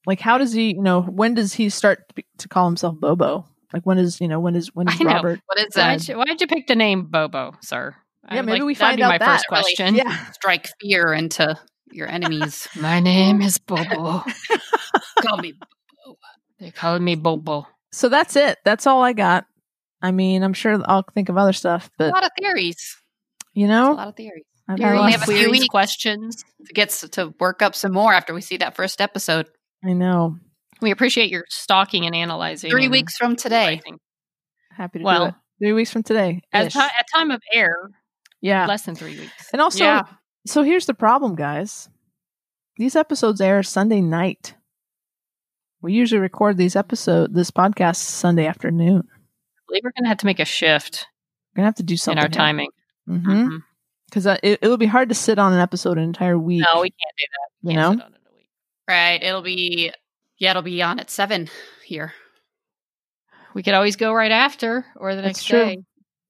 Like, 0.08 0.20
how 0.20 0.38
does 0.38 0.54
he, 0.54 0.70
you 0.76 0.82
know, 0.82 1.02
when 1.02 1.34
does 1.34 1.54
he 1.54 1.70
start 1.70 2.08
to, 2.10 2.16
be- 2.16 2.26
to 2.40 2.48
call 2.48 2.66
himself 2.66 3.00
Bobo? 3.00 3.46
Like, 3.74 3.84
when 3.84 3.98
is, 3.98 4.22
you 4.22 4.28
know, 4.28 4.40
when 4.40 4.56
is, 4.56 4.68
when 4.76 4.88
is 4.88 4.96
I 5.02 5.04
know. 5.04 5.14
Robert? 5.14 5.40
What 5.48 5.60
is 5.60 5.74
that? 5.74 5.88
Why'd 6.00 6.08
you, 6.08 6.16
why'd 6.18 6.42
you 6.42 6.48
pick 6.48 6.68
the 6.68 6.76
name 6.76 7.06
Bobo, 7.08 7.54
sir? 7.62 7.96
Yeah, 8.32 8.40
I'd 8.40 8.46
maybe 8.46 8.60
like- 8.60 8.68
we 8.68 8.74
that'd 8.76 8.88
find 8.88 8.98
be 8.98 9.04
out 9.04 9.10
my 9.10 9.18
that. 9.18 9.26
first 9.26 9.46
Really? 9.52 9.64
question. 9.64 9.96
Yeah. 9.96 10.26
Strike 10.34 10.70
fear 10.80 11.12
into 11.14 11.60
your 11.92 12.08
enemies. 12.08 12.68
My 12.80 13.00
name 13.00 13.42
is 13.42 13.58
Bobo. 13.58 14.24
Call 15.22 15.38
me. 15.38 15.54
Bobo. 15.54 16.18
They 16.60 16.72
call 16.72 17.00
me 17.00 17.16
Bobo. 17.16 17.68
So 17.92 18.10
that's 18.10 18.36
it. 18.36 18.58
That's 18.64 18.88
all 18.88 19.04
I 19.04 19.14
got. 19.14 19.46
I 20.02 20.12
mean, 20.12 20.44
I'm 20.44 20.54
sure 20.54 20.80
I'll 20.86 21.06
think 21.14 21.30
of 21.30 21.38
other 21.38 21.54
stuff, 21.54 21.90
but 21.98 22.10
A 22.10 22.14
lot 22.14 22.24
of 22.26 22.32
theories. 22.40 22.96
you 23.54 23.68
know? 23.68 23.94
A 23.94 23.96
lot 23.96 24.08
of 24.10 24.16
theories. 24.16 24.44
I've 24.68 24.78
Do 24.78 24.84
had 24.84 24.96
a 24.96 25.00
lot 25.00 25.06
we 25.08 25.12
have 25.12 25.24
a 25.24 25.26
few 25.26 25.68
questions? 25.70 26.44
It 26.60 26.74
gets 26.74 27.02
to 27.08 27.34
work 27.40 27.62
up 27.62 27.76
some 27.76 27.92
more 27.92 28.14
after 28.14 28.34
we 28.34 28.42
see 28.42 28.58
that 28.58 28.76
first 28.76 29.02
episode. 29.02 29.48
I 29.84 29.92
know. 29.94 30.38
We 30.84 30.92
appreciate 30.92 31.30
your 31.32 31.46
stalking 31.50 32.06
and 32.06 32.14
analyzing. 32.16 32.70
Three 32.70 32.84
and 32.86 32.92
weeks 32.92 33.18
from 33.18 33.36
today. 33.36 33.66
writing. 33.68 34.00
Happy 34.76 35.00
to 35.00 35.06
Well, 35.06 35.20
do 35.26 35.30
it. 35.30 35.36
Three 35.60 35.74
weeks 35.74 35.92
from 35.92 36.04
today. 36.04 36.42
At, 36.52 36.68
ish. 36.68 36.74
ti- 36.74 36.80
at 36.80 37.06
time 37.16 37.32
of 37.32 37.42
air, 37.54 37.90
yeah. 38.42 38.66
less 38.66 38.84
than 38.84 38.96
three 38.96 39.18
weeks. 39.20 39.50
And 39.54 39.62
also, 39.62 39.84
Yeah. 39.84 40.04
so 40.46 40.62
here's 40.64 40.86
the 40.86 40.94
problem, 40.94 41.36
guys. 41.36 41.90
These 42.78 42.96
episodes 42.96 43.40
air 43.40 43.64
Sunday 43.64 44.02
night. 44.02 44.56
We 45.82 45.94
usually 45.94 46.20
record 46.20 46.58
these 46.58 46.76
episode, 46.76 47.34
this 47.34 47.52
podcast 47.52 47.98
Sunday 47.98 48.46
afternoon. 48.48 49.04
I 49.10 49.62
believe 49.68 49.82
we're 49.84 49.92
going 49.92 50.04
to 50.04 50.10
have 50.10 50.18
to 50.20 50.26
make 50.26 50.40
a 50.40 50.46
shift 50.46 51.06
We're 51.56 51.62
gonna 51.62 51.68
have 51.68 51.76
to 51.76 51.84
do 51.84 51.98
something 51.98 52.18
in 52.20 52.24
our 52.24 52.30
timing. 52.30 52.70
Mm-hmm. 53.08 53.32
Mhm. 53.32 53.64
because 54.06 54.26
uh, 54.28 54.38
it, 54.42 54.60
it 54.62 54.68
would 54.70 54.80
be 54.80 54.86
hard 54.86 55.10
to 55.10 55.16
sit 55.16 55.38
on 55.40 55.54
an 55.54 55.60
episode 55.60 55.98
an 55.98 56.04
entire 56.06 56.38
week. 56.40 56.64
No, 56.74 56.82
we 56.82 56.90
can't 56.90 57.16
do 57.18 57.26
that. 57.32 57.68
We 57.68 57.74
You 57.74 57.80
can't 57.80 57.92
know? 57.92 57.98
sit 58.00 58.06
on 58.06 58.14
it 58.14 58.22
a 58.32 58.36
week. 58.36 58.50
Right. 58.88 59.22
It'll 59.24 59.42
be, 59.42 59.92
yeah, 60.44 60.50
it'll 60.50 60.62
be 60.62 60.82
on 60.82 61.00
at 61.00 61.10
seven 61.10 61.50
here. 61.86 62.12
We 63.54 63.64
could 63.64 63.74
always 63.74 63.96
go 63.96 64.12
right 64.12 64.32
after 64.32 64.86
or 64.98 65.16
the 65.16 65.22
That's 65.22 65.40
next 65.40 65.46
true. 65.46 65.64
day. 65.64 65.78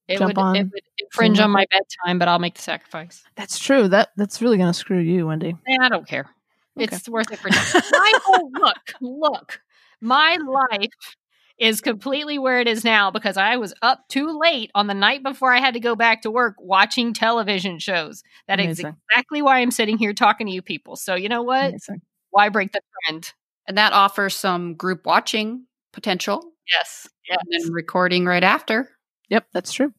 It 0.08 0.20
would, 0.20 0.38
it 0.38 0.38
would 0.38 0.84
infringe 1.00 1.40
on 1.40 1.50
my 1.50 1.66
bedtime, 1.72 2.20
but 2.20 2.28
I'll 2.28 2.38
make 2.38 2.54
the 2.54 2.62
sacrifice. 2.62 3.24
That's 3.36 3.58
true. 3.58 3.88
That 3.88 4.10
that's 4.16 4.40
really 4.40 4.58
gonna 4.60 4.74
screw 4.74 5.00
you, 5.00 5.26
Wendy. 5.26 5.56
I 5.82 5.90
don't 5.90 6.08
care. 6.08 6.30
Okay. 6.78 6.96
It's 6.96 7.10
worth 7.10 7.32
it 7.32 7.40
for 7.40 7.50
my 7.92 8.14
whole 8.24 8.52
look. 8.52 8.94
Look, 9.02 9.62
my 10.00 10.38
life 10.38 11.16
is 11.58 11.82
completely 11.82 12.38
where 12.38 12.60
it 12.60 12.68
is 12.68 12.84
now 12.84 13.10
because 13.10 13.38
I 13.38 13.58
was 13.58 13.74
up 13.82 14.08
too 14.10 14.38
late 14.40 14.70
on 14.76 14.86
the 14.86 14.94
night 14.94 15.24
before 15.24 15.52
I 15.54 15.60
had 15.60 15.74
to 15.74 15.80
go 15.80 15.96
back 15.96 16.22
to 16.22 16.30
work 16.30 16.56
watching 16.60 17.14
television 17.14 17.80
shows. 17.80 18.22
That 18.48 18.60
is 18.60 18.80
Amazing. 18.80 18.98
exactly 19.10 19.42
why 19.42 19.60
I'm 19.60 19.72
sitting 19.72 19.98
here 19.98 20.14
talking 20.14 20.46
to 20.46 20.54
you 20.54 20.62
people. 20.62 20.98
So 20.98 21.16
you 21.16 21.30
know 21.30 21.42
what? 21.42 21.70
Amazing. 21.70 22.02
Why 22.30 22.50
break 22.50 22.74
the 22.74 22.82
trend? 23.08 23.34
And 23.68 23.78
that 23.78 23.94
offers 23.94 24.36
some 24.36 24.76
group 24.76 25.06
watching 25.06 25.66
potential 25.92 26.54
Yes. 26.70 27.08
Yes. 27.28 27.38
and 27.42 27.64
then 27.66 27.74
recording 27.74 28.26
right 28.26 28.44
after. 28.44 28.90
Yep, 29.30 29.48
that's 29.54 29.72
true. 29.72 29.94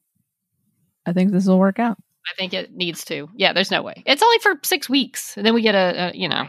I 1.07 1.13
think 1.13 1.33
this 1.33 1.47
will 1.47 1.59
work 1.59 1.79
out. 1.79 1.99
I 2.27 2.35
think 2.37 2.55
it 2.55 2.73
needs 2.73 3.05
to. 3.07 3.29
Yeah, 3.37 3.53
there's 3.53 3.71
no 3.71 3.83
way. 3.83 4.03
It's 4.07 4.23
only 4.23 4.39
for 4.39 4.55
six 4.63 4.89
weeks, 4.89 5.37
and 5.37 5.45
then 5.45 5.53
we 5.53 5.61
get 5.61 5.75
a, 5.75 6.11
a 6.11 6.17
you 6.17 6.29
know, 6.29 6.47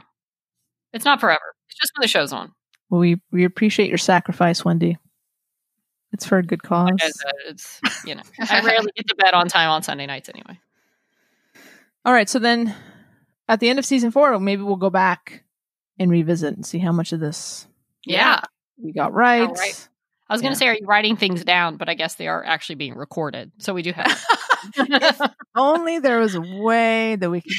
it's 0.94 1.04
not 1.04 1.20
forever. 1.20 1.42
It's 1.68 1.78
just 1.80 1.92
when 1.96 2.02
the 2.04 2.08
show's 2.08 2.32
on. 2.32 2.54
Well, 2.90 3.02
we 3.02 3.20
we 3.32 3.44
appreciate 3.44 3.90
your 3.90 3.98
sacrifice, 3.98 4.64
Wendy. 4.64 4.98
It's 6.14 6.26
for 6.26 6.38
a 6.38 6.44
good 6.44 6.64
cause. 6.64 6.92
Like 6.92 7.04
I 7.04 7.10
said, 7.10 7.34
it's 7.48 7.82
you 8.06 8.16
know, 8.16 8.22
I 8.50 8.62
rarely 8.62 8.92
get 8.96 9.08
to 9.10 9.16
bed 9.16 9.34
on 9.34 9.50
time 9.50 9.70
on 9.70 9.84
Sunday 9.84 10.06
nights 10.06 10.30
anyway. 10.30 10.60
All 12.06 12.14
right, 12.14 12.30
so 12.30 12.40
then 12.40 12.74
at 13.50 13.60
the 13.60 13.70
end 13.70 13.80
of 13.80 13.86
season 13.86 14.12
four, 14.12 14.40
maybe 14.40 14.62
we'll 14.62 14.76
go 14.78 14.90
back 14.90 15.44
and 16.00 16.12
revisit 16.12 16.56
and 16.56 16.66
see 16.66 16.80
how 16.80 16.92
much 16.92 17.14
of 17.14 17.20
this 17.20 17.68
Yeah. 18.06 18.42
we 18.82 18.92
got 18.94 19.14
right. 19.14 19.48
Oh, 19.50 19.54
right. 19.54 19.90
I 20.28 20.34
was 20.34 20.42
going 20.42 20.54
to 20.54 20.58
say, 20.58 20.68
are 20.68 20.74
you 20.74 20.88
writing 20.88 21.16
things 21.18 21.44
down? 21.44 21.78
But 21.78 21.88
I 21.88 21.94
guess 21.94 22.16
they 22.16 22.28
are 22.28 22.44
actually 22.44 22.76
being 22.76 22.96
recorded, 22.96 23.52
so 23.60 23.74
we 23.74 23.84
do 23.84 23.92
have. 23.94 24.26
if 24.78 25.22
only 25.56 26.00
there 26.00 26.20
was 26.20 26.34
a 26.34 26.42
way 26.42 27.16
that 27.16 27.30
we 27.30 27.42
could. 27.42 27.52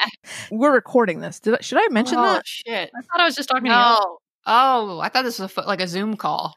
We're 0.50 0.72
recording 0.72 1.20
this. 1.20 1.38
Did 1.38 1.54
I, 1.54 1.60
should 1.60 1.78
I 1.78 1.88
mention 1.92 2.18
oh, 2.18 2.22
that? 2.22 2.46
shit. 2.46 2.90
I 2.96 3.00
thought 3.02 3.20
I 3.20 3.24
was 3.24 3.36
just 3.36 3.48
talking 3.48 3.66
to 3.66 3.70
you. 3.70 4.16
Oh, 4.46 4.98
I 5.00 5.08
thought 5.08 5.22
this 5.22 5.38
was 5.38 5.44
a, 5.44 5.48
fo- 5.48 5.66
like 5.66 5.80
a 5.80 5.86
Zoom 5.86 6.16
call. 6.16 6.56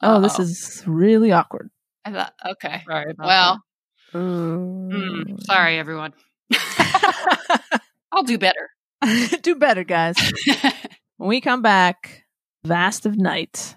Oh, 0.00 0.20
this 0.20 0.34
Uh-oh. 0.38 0.42
is 0.44 0.84
really 0.86 1.32
awkward. 1.32 1.70
I 2.04 2.12
thought, 2.12 2.34
okay. 2.52 2.82
Sorry 2.88 3.10
about 3.10 3.26
Well, 3.26 3.62
Mm, 4.14 5.42
sorry, 5.44 5.78
everyone. 5.78 6.12
I'll 8.12 8.22
do 8.24 8.38
better. 8.38 8.68
Do 9.42 9.54
better, 9.54 9.84
guys. 9.84 10.16
When 11.18 11.28
we 11.28 11.40
come 11.40 11.62
back, 11.62 12.24
Vast 12.64 13.06
of 13.06 13.16
Night. 13.16 13.76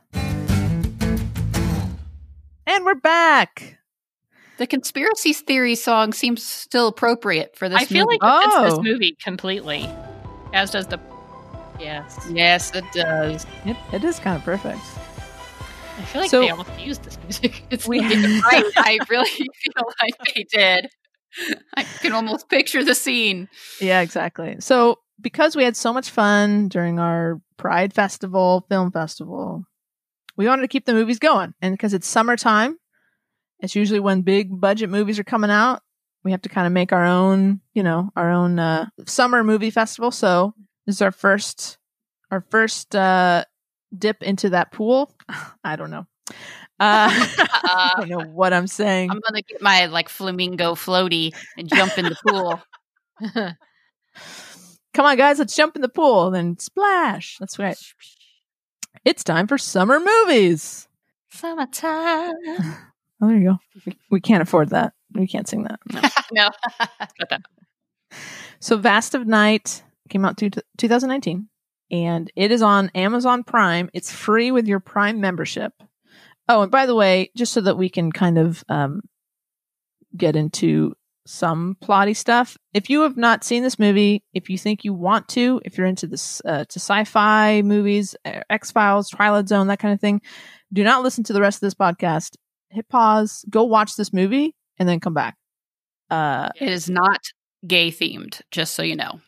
And 2.68 2.84
we're 2.84 2.96
back. 2.96 3.78
the 4.58 4.66
conspiracy 4.66 5.32
theory 5.34 5.76
song 5.76 6.12
seems 6.14 6.44
still 6.44 6.88
appropriate 6.88 7.56
for 7.56 7.70
this. 7.70 7.82
Movie. 7.82 7.84
I 7.84 7.88
feel 7.88 8.06
movie. 8.06 8.18
like 8.22 8.44
it 8.44 8.44
fits 8.46 8.56
Oh. 8.58 8.64
this 8.78 8.80
movie 8.92 9.18
completely, 9.24 9.90
as 10.54 10.72
does 10.72 10.88
the. 10.88 11.00
Yes, 11.80 12.18
yes, 12.32 12.74
it 12.74 12.86
does. 12.94 13.46
It, 13.66 13.78
it 13.94 14.04
is 14.04 14.18
kind 14.20 14.38
of 14.38 14.44
perfect. 14.44 14.80
I 16.00 16.02
feel 16.06 16.22
like 16.22 16.32
So- 16.32 16.42
they 16.42 16.50
almost 16.50 16.80
used 16.80 17.04
this 17.04 17.20
music. 17.24 17.64
It's 17.70 17.88
We- 17.88 18.00
right. 18.00 18.64
I 18.78 18.98
really 19.10 19.30
feel 19.30 19.84
like 20.02 20.16
they 20.34 20.46
did. 20.52 20.88
I 21.76 21.84
can 21.84 22.14
almost 22.14 22.50
picture 22.50 22.84
the 22.84 22.96
scene. 22.96 23.50
Yeah, 23.82 24.00
exactly. 24.02 24.56
So, 24.62 25.00
because 25.20 25.55
we 25.55 25.63
had 25.63 25.76
so 25.76 25.93
much 25.93 26.09
fun 26.09 26.68
during 26.68 26.99
our 26.99 27.41
Pride 27.57 27.93
Festival, 27.93 28.66
film 28.70 28.91
festival, 28.91 29.66
we 30.38 30.47
wanted 30.47 30.63
to 30.63 30.68
keep 30.68 30.86
the 30.86 30.93
movies 30.93 31.20
going. 31.20 31.53
And 31.61 31.74
because 31.74 31.93
it's 31.93 32.07
summertime, 32.07 32.78
it's 33.59 33.76
usually 33.76 33.99
when 33.99 34.22
big 34.22 34.59
budget 34.59 34.89
movies 34.89 35.20
are 35.20 35.24
coming 35.24 35.51
out. 35.51 35.82
We 36.24 36.32
have 36.32 36.41
to 36.41 36.49
kind 36.49 36.66
of 36.66 36.74
make 36.74 36.91
our 36.91 37.05
own, 37.05 37.61
you 37.74 37.84
know, 37.84 38.09
our 38.16 38.32
own 38.32 38.57
uh, 38.57 38.88
summer 39.05 39.43
movie 39.43 39.70
festival. 39.70 40.11
So, 40.11 40.53
this 40.86 40.95
is 40.95 41.01
our 41.01 41.11
first, 41.11 41.78
our 42.32 42.43
first 42.49 42.95
uh, 42.95 43.45
dip 43.97 44.24
into 44.24 44.49
that 44.49 44.72
pool. 44.72 45.13
I 45.63 45.76
don't 45.76 45.91
know. 45.91 46.07
Uh, 46.80 47.09
I 47.59 47.93
don't 47.97 48.09
know 48.09 48.26
what 48.26 48.53
I'm 48.53 48.68
saying. 48.68 49.11
I'm 49.11 49.20
gonna 49.20 49.43
get 49.43 49.61
my 49.61 49.86
like 49.86 50.09
flamingo 50.09 50.74
floaty 50.76 51.34
and 51.57 51.70
jump 51.70 51.97
in 51.97 52.05
the 52.05 52.18
pool. 52.28 52.61
Come 54.96 55.06
on, 55.06 55.18
guys, 55.18 55.39
let's 55.39 55.54
jump 55.54 55.76
in 55.76 55.82
the 55.82 55.89
pool. 55.89 56.28
And 56.28 56.36
then 56.36 56.58
splash. 56.58 57.36
That's 57.38 57.60
right. 57.60 57.78
It's 59.04 59.26
time 59.26 59.46
for 59.46 59.58
summer 59.58 60.00
movies. 60.00 60.88
Summertime. 61.32 62.34
Oh, 63.22 63.28
there 63.28 63.38
you 63.38 63.46
go. 63.46 63.58
We, 63.86 63.98
we 64.12 64.20
can't 64.20 64.43
afford 64.43 64.72
that. 64.72 64.91
We 65.14 65.26
can't 65.26 65.48
sing 65.48 65.64
that. 65.64 65.80
no, 66.34 66.50
So, 68.60 68.76
Vast 68.76 69.16
of 69.16 69.26
Night 69.26 69.82
came 70.10 70.26
out 70.26 70.36
to 70.39 70.50
2019, 70.50 71.48
and 71.91 72.30
it 72.36 72.52
is 72.52 72.62
on 72.62 72.91
Amazon 72.93 73.46
Prime. 73.46 73.89
It's 73.93 74.12
free 74.12 74.52
with 74.52 74.68
your 74.68 74.82
Prime 74.82 75.22
membership. 75.22 75.72
Oh, 76.50 76.64
and 76.64 76.72
by 76.72 76.86
the 76.86 76.93
way, 76.93 77.32
just 77.38 77.54
so 77.54 77.62
that 77.62 77.78
we 77.78 77.88
can 77.88 78.12
kind 78.12 78.38
of 78.38 78.66
um, 78.68 79.00
get 80.18 80.36
into 80.36 80.93
some 81.26 81.76
plotty 81.84 82.16
stuff, 82.16 82.58
if 82.74 82.90
you 82.90 83.02
have 83.02 83.18
not 83.18 83.44
seen 83.44 83.64
this 83.64 83.80
movie, 83.80 84.24
if 84.34 84.50
you 84.50 84.58
think 84.58 84.84
you 84.84 84.94
want 84.94 85.28
to, 85.30 85.60
if 85.66 85.78
you're 85.78 85.88
into 85.88 86.06
this 86.08 86.42
uh, 86.46 86.66
to 86.66 86.80
sci-fi 86.80 87.62
movies, 87.64 88.16
X 88.50 88.72
Files, 88.72 89.10
Twilight 89.10 89.48
Zone, 89.48 89.68
that 89.68 89.80
kind 89.80 89.94
of 89.94 90.00
thing, 90.00 90.22
do 90.72 90.84
not 90.84 91.04
listen 91.04 91.24
to 91.26 91.34
the 91.34 91.42
rest 91.42 91.58
of 91.58 91.62
this 91.62 91.74
podcast. 91.74 92.36
Hit 92.70 92.88
pause, 92.90 93.44
go 93.50 93.64
watch 93.64 93.96
this 93.96 94.14
movie, 94.14 94.54
and 94.78 94.88
then 94.88 95.00
come 95.00 95.14
back. 95.14 95.36
Uh, 96.10 96.50
it 96.60 96.70
is 96.70 96.90
not 96.90 97.22
gay 97.66 97.90
themed. 97.90 98.42
Just 98.52 98.74
so 98.76 98.84
you 98.84 98.96
know. 98.96 99.20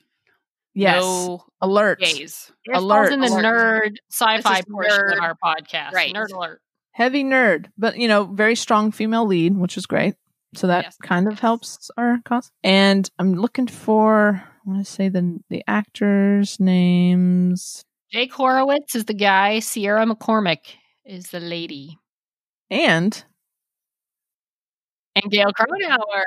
yes, 0.76 1.02
No 1.02 1.44
alert. 1.62 2.00
gays. 2.00 2.52
It 2.66 2.74
falls 2.74 2.84
Alert. 2.84 3.14
in 3.14 3.20
the 3.22 3.28
Alert. 3.28 3.44
nerd 3.44 3.96
sci-fi 4.12 4.62
portion 4.70 4.92
nerd. 5.00 5.14
of 5.18 5.20
our 5.24 5.36
podcast. 5.44 5.94
Right. 5.94 6.14
Nerd 6.14 6.32
alert. 6.32 6.62
heavy 6.92 7.24
nerd, 7.24 7.68
but 7.78 7.98
you 7.98 8.08
know, 8.08 8.26
very 8.26 8.56
strong 8.56 8.92
female 8.92 9.26
lead, 9.26 9.58
which 9.58 9.78
is 9.78 9.86
great. 9.88 10.14
So 10.56 10.68
that 10.68 10.86
Yes. 10.86 10.98
kind 11.04 11.28
of 11.28 11.40
helps 11.40 11.92
our 11.98 12.20
cause. 12.26 12.52
And 12.64 13.10
I'm 13.20 13.34
looking 13.34 13.68
for 13.68 14.44
I 14.66 14.70
want 14.70 14.86
to 14.86 14.92
say 14.92 15.10
the 15.10 15.40
the 15.50 15.64
actors' 15.68 16.60
names 16.60 17.84
Jake 18.12 18.34
Horowitz 18.34 18.96
is 18.96 19.06
the 19.06 19.14
guy. 19.14 19.60
Sierra 19.60 20.06
McCormick 20.06 20.76
is 21.06 21.32
the 21.32 21.40
lady. 21.42 21.98
and 22.70 23.24
And 25.16 25.32
Gail 25.32 25.52
Cronauer. 25.52 26.24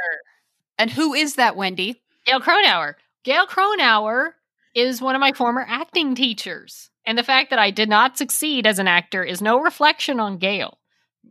And 0.78 0.90
who 0.90 1.14
is 1.14 1.34
that, 1.36 1.56
Wendy? 1.56 2.02
Gail 2.26 2.40
Cronauer. 2.40 2.96
Gail 3.24 3.46
Cronauer 3.46 4.34
is 4.74 5.00
one 5.00 5.14
of 5.14 5.20
my 5.20 5.32
former 5.32 5.64
acting 5.68 6.14
teachers. 6.14 6.90
And 7.06 7.16
the 7.16 7.22
fact 7.22 7.50
that 7.50 7.58
I 7.58 7.70
did 7.70 7.88
not 7.88 8.18
succeed 8.18 8.66
as 8.66 8.78
an 8.78 8.86
actor 8.88 9.22
is 9.24 9.40
no 9.40 9.58
reflection 9.60 10.20
on 10.20 10.38
Gail, 10.38 10.78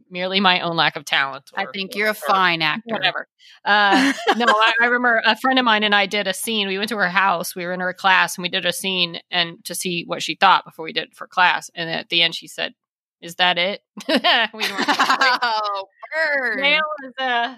merely 0.10 0.40
my 0.40 0.62
own 0.62 0.76
lack 0.76 0.96
of 0.96 1.06
talent. 1.06 1.46
I 1.56 1.66
think 1.74 1.96
you're 1.96 2.10
a 2.10 2.14
fine 2.14 2.62
actor. 2.62 2.84
whatever. 2.94 3.28
Uh, 3.66 4.14
no, 4.38 4.46
I, 4.48 4.74
I 4.82 4.86
remember 4.86 5.22
a 5.26 5.36
friend 5.38 5.60
of 5.60 5.66
mine 5.66 5.84
and 5.84 5.94
I 5.96 6.06
did 6.06 6.28
a 6.28 6.34
scene. 6.34 6.68
We 6.68 6.78
went 6.78 6.90
to 6.90 6.98
her 6.98 7.10
house. 7.10 7.56
We 7.56 7.66
were 7.66 7.74
in 7.74 7.80
her 7.80 7.94
class 7.94 8.38
and 8.38 8.44
we 8.44 8.50
did 8.50 8.66
a 8.66 8.74
scene 8.74 9.20
and 9.32 9.64
to 9.66 9.76
see 9.76 10.04
what 10.06 10.24
she 10.24 10.36
thought 10.36 10.66
before 10.66 10.86
we 10.86 10.94
did 10.94 11.06
it 11.10 11.16
for 11.16 11.28
class. 11.28 11.70
And 11.76 11.90
at 11.90 12.10
the 12.10 12.22
end, 12.22 12.36
she 12.36 12.48
said, 12.48 12.74
"Is 13.22 13.36
that 13.36 13.58
it?" 13.58 13.82
we 14.08 14.16
oh, 14.54 15.86
burn. 16.14 16.64
Is 16.64 17.14
ouch. 17.20 17.58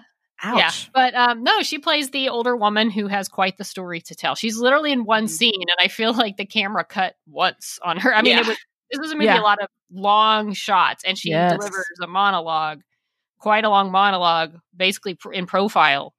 yeah, 0.58 0.70
but 0.92 1.14
um, 1.14 1.42
no, 1.44 1.62
she 1.62 1.78
plays 1.78 2.10
the 2.10 2.28
older 2.28 2.56
woman 2.56 2.90
who 2.90 3.06
has 3.06 3.28
quite 3.28 3.56
the 3.58 3.64
story 3.64 4.00
to 4.02 4.14
tell. 4.14 4.34
She's 4.34 4.58
literally 4.58 4.92
in 4.92 5.04
one 5.04 5.28
scene, 5.28 5.54
and 5.60 5.76
I 5.78 5.88
feel 5.88 6.12
like 6.12 6.36
the 6.36 6.46
camera 6.46 6.84
cut 6.84 7.14
once 7.26 7.78
on 7.82 7.98
her. 7.98 8.14
I 8.14 8.22
mean, 8.22 8.32
Yeah. 8.36 8.40
it 8.40 8.46
was 8.48 8.58
this 8.92 9.00
was 9.00 9.14
maybe 9.14 9.24
Yeah. 9.26 9.40
a 9.40 9.42
lot 9.42 9.60
of 9.62 9.68
long 9.90 10.52
shots, 10.52 11.02
and 11.04 11.18
she 11.18 11.30
Yes. 11.30 11.52
delivers 11.52 11.86
a 12.02 12.06
monologue, 12.06 12.82
quite 13.38 13.64
a 13.64 13.68
long 13.70 13.90
monologue, 13.90 14.58
basically 14.76 15.14
pr- 15.14 15.32
in 15.32 15.46
profile 15.46 16.14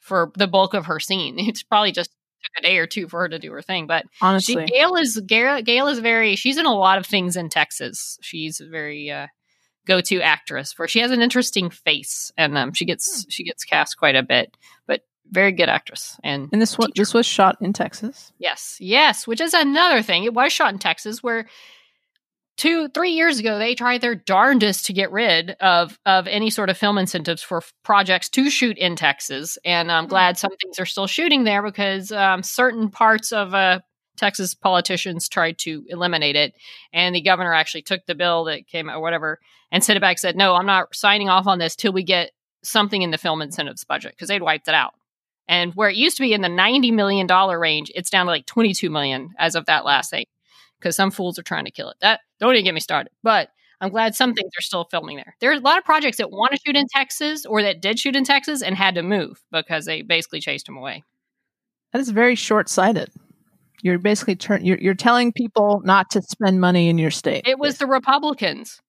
for 0.00 0.30
the 0.36 0.46
bulk 0.46 0.74
of 0.74 0.86
her 0.86 1.00
scene. 1.00 1.36
It's 1.48 1.62
probably 1.62 1.92
just 1.92 2.10
took 2.44 2.64
a 2.64 2.66
day 2.68 2.78
or 2.78 2.86
two 2.86 3.08
for 3.08 3.20
her 3.20 3.28
to 3.28 3.38
do 3.38 3.50
her 3.52 3.62
thing, 3.62 3.86
but 3.88 4.04
she, 4.12 4.18
Honestly, 4.22 4.64
Gail 4.66 4.94
is 4.94 5.18
Gail, 5.26 5.60
Gail 5.62 5.88
is 5.88 5.98
very. 5.98 6.36
She's 6.36 6.56
in 6.58 6.66
a 6.66 6.74
lot 6.74 6.98
of 6.98 7.04
things 7.06 7.36
in 7.36 7.48
Texas. 7.48 8.16
She's 8.22 8.60
a 8.60 8.66
very 8.68 9.10
uh, 9.10 9.26
go-to 9.86 10.20
actress. 10.22 10.72
For 10.72 10.86
she 10.86 11.00
has 11.00 11.10
an 11.10 11.20
interesting 11.20 11.68
face, 11.70 12.30
and 12.36 12.56
um, 12.56 12.72
she 12.74 12.84
gets 12.84 13.24
Hmm. 13.24 13.28
she 13.30 13.42
gets 13.44 13.64
cast 13.64 13.96
quite 13.98 14.14
a 14.14 14.22
bit. 14.22 14.56
But 14.86 15.00
very 15.30 15.50
good 15.52 15.68
actress. 15.68 16.16
And 16.22 16.48
and 16.52 16.62
this 16.62 16.78
one 16.78 16.90
this 16.94 17.12
was 17.12 17.26
shot 17.26 17.56
in 17.60 17.72
Texas. 17.72 18.32
yes, 18.38 18.76
yes, 18.80 19.26
which 19.26 19.40
is 19.40 19.52
another 19.52 20.00
thing. 20.00 20.22
It 20.24 20.32
was 20.32 20.52
shot 20.52 20.72
in 20.72 20.78
Texas, 20.78 21.22
where 21.24 21.48
two 22.58 22.88
three 22.88 23.12
years 23.12 23.38
ago 23.38 23.58
they 23.58 23.74
tried 23.74 24.02
their 24.02 24.14
darndest 24.14 24.84
to 24.86 24.92
get 24.92 25.10
rid 25.10 25.52
of 25.60 25.98
of 26.04 26.26
any 26.26 26.50
sort 26.50 26.68
of 26.68 26.76
film 26.76 26.98
incentives 26.98 27.42
for 27.42 27.58
f- 27.58 27.72
projects 27.84 28.28
to 28.28 28.50
shoot 28.50 28.76
in 28.76 28.96
texas. 28.96 29.56
And 29.64 29.90
i'm 29.90 30.04
Hmm. 30.04 30.10
glad 30.10 30.36
some 30.38 30.50
things 30.60 30.78
are 30.78 30.84
still 30.86 31.06
shooting 31.06 31.44
there 31.44 31.62
because 31.62 32.12
um, 32.12 32.42
certain 32.42 32.90
parts 32.90 33.32
of 33.32 33.54
uh, 33.54 33.80
texas 34.16 34.54
politicians 34.54 35.28
tried 35.28 35.56
to 35.58 35.84
eliminate 35.88 36.36
it. 36.36 36.54
And 36.92 37.14
the 37.14 37.22
governor 37.22 37.54
actually 37.54 37.82
took 37.82 38.04
the 38.06 38.14
bill 38.16 38.44
that 38.44 38.66
came 38.66 38.90
or 38.90 39.00
whatever 39.00 39.38
and 39.72 39.82
sent 39.82 39.96
it 39.96 40.00
back 40.00 40.18
said 40.18 40.36
no 40.36 40.54
i'm 40.54 40.66
not 40.66 40.94
signing 40.94 41.28
off 41.30 41.46
on 41.46 41.58
this 41.58 41.76
till 41.76 41.92
we 41.92 42.02
get 42.02 42.32
something 42.64 43.02
in 43.02 43.12
the 43.12 43.18
film 43.18 43.40
incentives 43.40 43.84
budget 43.84 44.12
because 44.12 44.28
they'd 44.28 44.42
wiped 44.42 44.66
it 44.68 44.74
out. 44.74 44.92
And 45.46 45.72
where 45.74 45.88
it 45.88 45.96
used 45.96 46.16
to 46.18 46.22
be 46.22 46.34
in 46.34 46.42
the 46.42 46.48
90 46.48 46.90
million 46.90 47.26
dollar 47.28 47.58
range 47.58 47.90
it's 47.94 48.10
down 48.10 48.26
to 48.26 48.32
like 48.32 48.46
22 48.46 48.90
million 48.90 49.30
as 49.38 49.54
of 49.54 49.66
that 49.66 49.84
last 49.84 50.10
thing 50.10 50.24
because 50.78 50.96
some 50.96 51.10
fools 51.10 51.38
are 51.38 51.42
trying 51.42 51.64
to 51.64 51.70
kill 51.70 51.90
it. 51.90 51.96
That 52.00 52.20
don't 52.40 52.54
even 52.54 52.64
get 52.64 52.74
me 52.74 52.80
started. 52.80 53.12
But 53.22 53.50
I'm 53.80 53.90
glad 53.90 54.14
some 54.14 54.34
things 54.34 54.50
are 54.58 54.62
still 54.62 54.84
filming 54.90 55.16
there. 55.16 55.36
There's 55.40 55.60
a 55.60 55.62
lot 55.62 55.78
of 55.78 55.84
projects 55.84 56.16
that 56.18 56.30
want 56.30 56.52
to 56.52 56.60
shoot 56.64 56.76
in 56.76 56.86
Texas 56.92 57.46
or 57.46 57.62
that 57.62 57.80
did 57.80 57.98
shoot 57.98 58.16
in 58.16 58.24
Texas 58.24 58.62
and 58.62 58.76
had 58.76 58.96
to 58.96 59.02
move 59.02 59.40
because 59.52 59.84
they 59.84 60.02
basically 60.02 60.40
chased 60.40 60.66
them 60.66 60.76
away. 60.76 61.04
That 61.92 62.00
is 62.00 62.10
very 62.10 62.34
short 62.34 62.68
sighted. 62.68 63.10
You're 63.82 63.98
basically 63.98 64.34
turn 64.34 64.64
you're 64.64 64.78
you're 64.78 64.94
telling 64.94 65.32
people 65.32 65.80
not 65.84 66.10
to 66.10 66.22
spend 66.22 66.60
money 66.60 66.88
in 66.88 66.98
your 66.98 67.12
state. 67.12 67.46
It 67.46 67.58
was 67.58 67.78
the 67.78 67.86
Republicans 67.86 68.80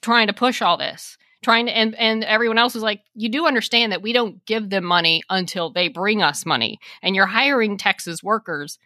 trying 0.00 0.28
to 0.28 0.32
push 0.32 0.62
all 0.62 0.78
this, 0.78 1.18
trying 1.42 1.66
to, 1.66 1.76
and 1.76 1.94
and 1.96 2.24
everyone 2.24 2.56
else 2.56 2.72
was 2.72 2.82
like, 2.82 3.02
you 3.14 3.28
do 3.28 3.46
understand 3.46 3.92
that 3.92 4.00
we 4.00 4.14
don't 4.14 4.44
give 4.46 4.70
them 4.70 4.84
money 4.84 5.22
until 5.28 5.70
they 5.70 5.88
bring 5.88 6.22
us 6.22 6.46
money, 6.46 6.78
and 7.02 7.14
you're 7.14 7.26
hiring 7.26 7.76
Texas 7.76 8.22
workers. 8.22 8.78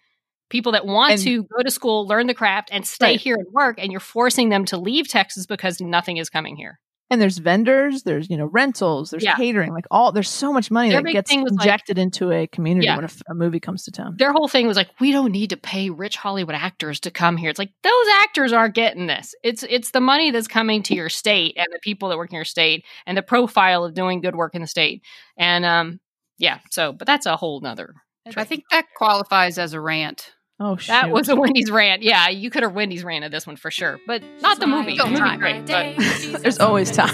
People 0.50 0.72
that 0.72 0.86
want 0.86 1.12
And- 1.12 1.20
to 1.22 1.42
go 1.44 1.62
to 1.62 1.70
school, 1.70 2.06
learn 2.06 2.26
the 2.26 2.34
craft, 2.34 2.68
and 2.72 2.86
stay 2.86 3.06
Right. 3.12 3.20
here 3.20 3.34
and 3.36 3.46
work, 3.52 3.76
and 3.78 3.90
you're 3.90 4.00
forcing 4.00 4.50
them 4.50 4.64
to 4.66 4.76
leave 4.76 5.08
Texas 5.08 5.46
because 5.46 5.80
nothing 5.80 6.16
is 6.18 6.28
coming 6.30 6.56
here. 6.56 6.78
and 7.10 7.20
there's 7.20 7.36
vendors, 7.38 8.02
there's 8.04 8.28
you 8.30 8.36
know 8.36 8.46
rentals, 8.46 9.10
there's 9.10 9.22
Yeah. 9.22 9.36
catering, 9.36 9.72
like 9.72 9.84
all 9.90 10.10
there's 10.10 10.28
so 10.28 10.52
much 10.52 10.70
money 10.70 10.88
Their 10.90 11.02
that 11.02 11.12
gets 11.12 11.30
was, 11.30 11.42
like- 11.42 11.52
injected 11.52 11.98
into 11.98 12.32
a 12.32 12.46
community 12.46 12.86
Yeah. 12.86 12.96
when 12.96 13.04
a 13.04 13.34
movie 13.34 13.60
comes 13.60 13.84
to 13.84 13.92
town. 13.92 14.16
their 14.18 14.32
whole 14.32 14.48
thing 14.48 14.66
was 14.66 14.76
like 14.76 14.88
we 15.00 15.12
don't 15.12 15.30
need 15.30 15.50
to 15.50 15.56
pay 15.56 15.90
rich 15.90 16.16
hollywood 16.16 16.54
actors 16.56 16.98
to 17.00 17.10
come 17.10 17.36
here 17.36 17.50
it's 17.50 17.58
like 17.58 17.70
those 17.82 18.06
actors 18.22 18.52
aren't 18.54 18.74
getting 18.74 19.06
this 19.06 19.34
it's 19.44 19.62
it's 19.68 19.90
the 19.90 20.00
money 20.00 20.30
that's 20.30 20.48
coming 20.48 20.82
to 20.82 20.94
your 20.94 21.10
state 21.10 21.54
and 21.58 21.66
the 21.72 21.78
people 21.82 22.08
that 22.08 22.16
work 22.16 22.30
in 22.32 22.36
your 22.36 22.44
state 22.44 22.84
and 23.06 23.16
the 23.18 23.22
profile 23.22 23.84
of 23.84 23.92
doing 23.94 24.20
good 24.22 24.34
work 24.34 24.54
in 24.54 24.62
the 24.62 24.66
state 24.66 25.02
and 25.36 25.64
um 25.66 26.00
yeah 26.38 26.58
so 26.70 26.90
but 26.92 27.06
that's 27.06 27.26
a 27.26 27.36
whole 27.36 27.60
nother 27.60 27.92
I 28.36 28.44
think 28.44 28.64
that 28.70 28.86
qualifies 28.96 29.58
as 29.58 29.72
a 29.72 29.80
rant. 29.80 30.32
Oh 30.60 30.76
shit! 30.76 30.88
that 30.88 31.10
was 31.10 31.28
a 31.28 31.34
wendy's 31.34 31.68
rant 31.68 32.02
yeah 32.02 32.28
you 32.28 32.48
could 32.48 32.62
have 32.62 32.72
wendy's 32.72 33.02
ranted 33.02 33.32
this 33.32 33.44
one 33.44 33.56
for 33.56 33.72
sure 33.72 33.98
but 34.06 34.22
not 34.40 34.60
the 34.60 34.68
movie 34.68 34.92
the 34.92 34.98
Don't 34.98 35.08
movie's 35.08 35.20
mind 35.20 35.40
great 35.40 35.66
but 35.66 35.96
There's 36.42 36.60
always 36.60 36.92
time. 36.92 37.12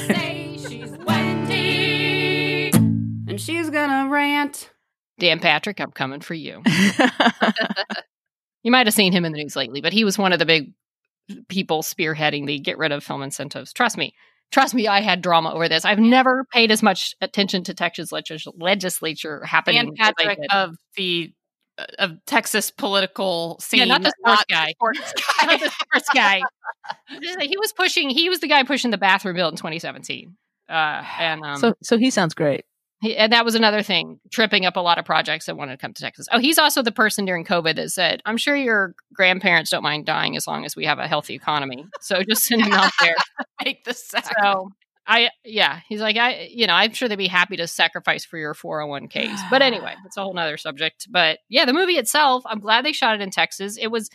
She's 0.58 0.90
Wendy, 1.06 2.70
and 2.74 3.30
and 3.30 3.40
she's 3.40 3.70
gonna 3.70 4.10
rant. 4.10 4.70
Dan 5.18 5.38
Patrick, 5.40 5.80
I'm 5.80 5.90
coming 5.90 6.20
for 6.20 6.34
you. 6.34 6.62
You 8.62 8.70
might 8.70 8.86
have 8.86 8.94
seen 8.94 9.12
him 9.12 9.24
in 9.24 9.32
the 9.32 9.38
news 9.38 9.56
lately, 9.56 9.80
but 9.80 9.92
he 9.92 10.04
was 10.04 10.18
one 10.18 10.32
of 10.32 10.38
the 10.38 10.46
big 10.46 10.72
people 11.48 11.82
spearheading 11.82 12.46
the 12.46 12.58
get 12.58 12.78
rid 12.78 12.92
of 12.92 13.02
film 13.02 13.22
incentives. 13.22 13.72
Trust 13.72 13.96
me. 13.96 14.14
Trust 14.50 14.74
me, 14.74 14.88
I 14.88 15.00
had 15.00 15.22
drama 15.22 15.52
over 15.52 15.68
this. 15.68 15.84
I've 15.84 16.00
never 16.00 16.44
paid 16.52 16.72
as 16.72 16.82
much 16.82 17.14
attention 17.20 17.62
to 17.64 17.74
Texas 17.74 18.10
legis- 18.10 18.48
legislature 18.58 19.44
happening. 19.44 19.94
Dan 19.94 19.94
as 19.98 20.12
I 20.18 20.24
Patrick 20.24 20.38
of 20.50 20.76
the 20.96 21.32
uh, 21.78 21.84
of 21.98 22.24
Texas 22.26 22.70
political 22.70 23.58
scene. 23.60 23.80
Yeah, 23.80 23.84
not 23.84 24.02
the 24.02 24.12
sports 24.18 24.38
not 24.38 24.48
guy. 24.48 24.70
sports 24.70 25.14
Not 25.42 25.60
the 25.60 25.70
sports 25.70 26.08
guy. 26.12 26.42
he 27.40 27.56
was 27.58 27.72
pushing. 27.72 28.10
He 28.10 28.28
was 28.28 28.40
the 28.40 28.48
guy 28.48 28.64
pushing 28.64 28.90
the 28.90 28.98
bathroom 28.98 29.36
bill 29.36 29.48
in 29.48 29.56
2017, 29.56 30.36
uh, 30.68 30.72
and 30.72 31.42
um, 31.44 31.56
so 31.56 31.74
so 31.82 31.96
he 31.96 32.10
sounds 32.10 32.34
great. 32.34 32.64
He, 33.00 33.16
and 33.16 33.32
that 33.32 33.44
was 33.44 33.54
another 33.54 33.82
thing, 33.82 34.20
tripping 34.30 34.66
up 34.66 34.76
a 34.76 34.80
lot 34.80 34.98
of 34.98 35.04
projects 35.04 35.46
that 35.46 35.56
wanted 35.56 35.72
to 35.72 35.78
come 35.78 35.92
to 35.94 36.02
Texas. 36.02 36.26
Oh, 36.32 36.38
he's 36.38 36.58
also 36.58 36.82
the 36.82 36.92
person 36.92 37.24
during 37.24 37.44
COVID 37.44 37.76
that 37.76 37.90
said, 37.90 38.20
"I'm 38.26 38.36
sure 38.36 38.54
your 38.54 38.94
grandparents 39.14 39.70
don't 39.70 39.82
mind 39.82 40.06
dying 40.06 40.36
as 40.36 40.46
long 40.46 40.64
as 40.64 40.76
we 40.76 40.84
have 40.84 40.98
a 40.98 41.08
healthy 41.08 41.34
economy." 41.34 41.86
So 42.00 42.22
just 42.22 42.44
send 42.44 42.62
him 42.62 42.72
out 42.72 42.92
there. 43.00 43.14
Make 43.64 43.84
the 43.84 43.94
sack. 43.94 44.32
So 44.42 44.70
I, 45.06 45.30
yeah, 45.44 45.80
he's 45.88 46.00
like, 46.00 46.16
I, 46.16 46.48
you 46.52 46.66
know, 46.68 46.74
I'm 46.74 46.92
sure 46.92 47.08
they'd 47.08 47.16
be 47.16 47.26
happy 47.26 47.56
to 47.56 47.66
sacrifice 47.66 48.24
for 48.24 48.38
your 48.38 48.54
401ks. 48.54 49.40
But 49.50 49.60
anyway, 49.62 49.94
it's 50.06 50.16
a 50.16 50.22
whole 50.22 50.34
nother 50.34 50.56
subject. 50.56 51.08
But 51.10 51.40
yeah, 51.48 51.64
the 51.64 51.72
movie 51.72 51.96
itself, 51.98 52.44
I'm 52.46 52.60
glad 52.60 52.84
they 52.84 52.92
shot 52.92 53.16
it 53.16 53.20
in 53.20 53.30
Texas. 53.30 53.76
It 53.76 53.88
was, 53.88 54.08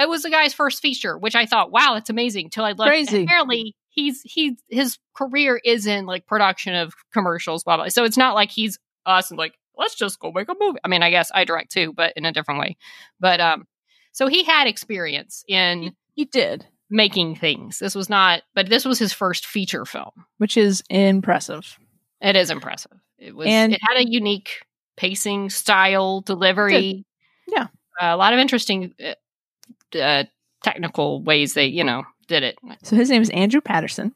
it 0.00 0.08
was 0.08 0.22
the 0.22 0.30
guy's 0.30 0.52
first 0.52 0.82
feature, 0.82 1.16
which 1.16 1.36
I 1.36 1.46
thought, 1.46 1.70
wow, 1.70 1.94
that's 1.94 2.10
amazing. 2.10 2.50
Till 2.50 2.64
I 2.64 2.72
looked, 2.72 2.88
Crazy. 2.88 3.22
apparently 3.22 3.76
he's 3.92 4.22
he 4.22 4.56
his 4.68 4.98
career 5.14 5.60
is 5.64 5.86
in 5.86 6.06
like 6.06 6.26
production 6.26 6.74
of 6.74 6.92
commercials, 7.12 7.62
blah 7.62 7.76
blah. 7.76 7.88
So 7.88 8.04
it's 8.04 8.16
not 8.16 8.34
like 8.34 8.50
he's 8.50 8.78
us 9.06 9.30
and 9.30 9.38
like 9.38 9.54
let's 9.78 9.94
just 9.94 10.18
go 10.18 10.32
make 10.32 10.48
a 10.48 10.54
movie. 10.58 10.78
I 10.84 10.88
mean, 10.88 11.02
I 11.02 11.10
guess 11.10 11.30
I 11.34 11.44
direct 11.44 11.70
too, 11.72 11.92
but 11.92 12.12
in 12.16 12.24
a 12.26 12.32
different 12.32 12.60
way. 12.60 12.76
But 13.20 13.40
um, 13.40 13.66
so 14.12 14.26
he 14.26 14.44
had 14.44 14.66
experience 14.66 15.44
in 15.48 15.94
He 16.14 16.24
did, 16.26 16.66
making 16.90 17.36
things. 17.36 17.78
This 17.78 17.94
was 17.94 18.10
not, 18.10 18.42
but 18.54 18.68
this 18.68 18.84
was 18.84 18.98
his 18.98 19.12
first 19.12 19.46
feature 19.46 19.84
film. 19.86 20.10
which 20.38 20.56
is 20.56 20.82
impressive. 20.90 21.78
It 22.20 22.36
is 22.36 22.50
impressive. 22.50 22.92
It 23.18 23.34
was. 23.34 23.46
And- 23.48 23.72
it 23.72 23.80
had 23.82 23.96
a 23.98 24.08
unique 24.08 24.60
pacing, 24.96 25.50
style, 25.50 26.20
delivery. 26.20 27.04
Yeah. 27.48 27.68
a 28.00 28.16
lot 28.16 28.32
of 28.32 28.38
interesting 28.38 28.94
uh, 29.02 29.98
uh, 29.98 30.24
technical 30.62 31.22
ways 31.22 31.54
they, 31.54 31.66
you 31.66 31.82
know, 31.84 32.04
did 32.32 32.42
it. 32.42 32.58
So 32.82 32.96
his 32.96 33.10
name 33.10 33.22
is 33.22 33.30
Andrew 33.30 33.60
Patterson. 33.60 34.14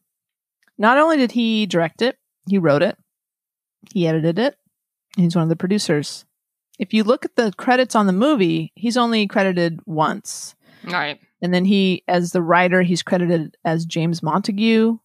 Not 0.79 0.99
only 0.99 1.17
did 1.17 1.33
he 1.33 1.67
direct 1.67 2.03
it, 2.03 2.19
he 2.49 2.59
wrote 2.59 2.83
it, 2.83 2.97
he 3.93 4.07
edited 4.07 4.39
it, 4.39 4.57
and 5.17 5.25
he's 5.25 5.37
one 5.37 5.45
of 5.45 5.49
the 5.49 5.57
producers. 5.57 6.25
If 6.79 6.93
you 6.93 7.05
look 7.05 7.25
at 7.25 7.37
the 7.37 7.53
credits 7.57 7.95
on 7.95 8.07
the 8.07 8.13
movie, 8.13 8.73
he's 8.75 8.97
only 8.97 9.27
credited 9.27 9.81
once. 9.87 10.55
All 10.87 10.93
right. 10.93 11.19
And 11.41 11.55
then 11.55 11.65
he, 11.65 12.03
as 12.09 12.33
the 12.33 12.43
writer, 12.43 12.83
he's 12.83 13.03
credited 13.03 13.57
as 13.65 13.87
James 13.87 14.23
Montague. 14.23 14.99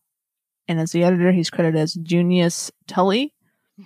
And 0.67 0.79
as 0.79 0.91
the 0.91 1.03
editor, 1.03 1.31
he's 1.31 1.49
credited 1.49 1.79
as 1.79 1.93
Junius 1.95 2.71
Tully. 2.87 3.33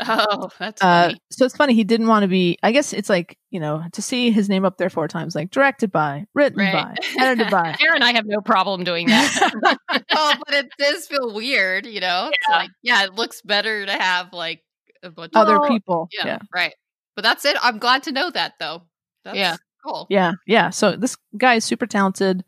Oh, 0.07 0.49
that's 0.59 0.81
Uh, 0.81 1.13
so 1.31 1.45
it's 1.45 1.55
funny. 1.55 1.73
He 1.73 1.83
didn't 1.83 2.07
want 2.07 2.23
to 2.23 2.27
be, 2.27 2.57
I 2.63 2.71
guess 2.71 2.93
it's 2.93 3.09
like, 3.09 3.37
you 3.51 3.59
know, 3.59 3.83
to 3.93 4.01
see 4.01 4.31
his 4.31 4.49
name 4.49 4.65
up 4.65 4.77
there 4.77 4.89
four 4.89 5.07
times, 5.07 5.35
like 5.35 5.51
directed 5.51 5.91
by, 5.91 6.25
written 6.33 6.59
Right. 6.59 6.73
by, 6.73 6.95
edited 7.19 7.49
by. 7.51 7.75
Aaron 7.81 7.95
and 7.95 8.03
I 8.03 8.13
have 8.13 8.25
no 8.25 8.41
problem 8.41 8.83
doing 8.83 9.07
that. 9.07 9.77
oh, 10.15 10.33
but 10.45 10.55
it 10.55 10.67
does 10.77 11.07
feel 11.07 11.33
weird, 11.33 11.85
you 11.85 11.99
know? 11.99 12.29
It's 12.33 12.37
Yeah. 12.49 12.55
like, 12.57 12.69
yeah, 12.83 13.03
it 13.03 13.13
looks 13.13 13.41
better 13.41 13.85
to 13.85 13.91
have 13.91 14.33
like 14.33 14.61
a 15.03 15.09
bunch 15.09 15.31
Other 15.35 15.55
of 15.55 15.61
Well, 15.61 15.69
people. 15.69 16.09
Yeah, 16.11 16.25
yeah. 16.25 16.39
right. 16.53 16.73
But 17.15 17.23
that's 17.23 17.45
it. 17.45 17.55
I'm 17.61 17.77
glad 17.79 18.03
to 18.03 18.11
know 18.11 18.29
that 18.31 18.53
though. 18.59 18.81
That's 19.23 19.37
Yeah. 19.37 19.55
cool. 19.85 20.07
Yeah, 20.09 20.33
yeah. 20.47 20.69
So 20.71 20.95
this 20.95 21.15
guy 21.37 21.55
is 21.55 21.63
super 21.63 21.85
talented, 21.87 22.43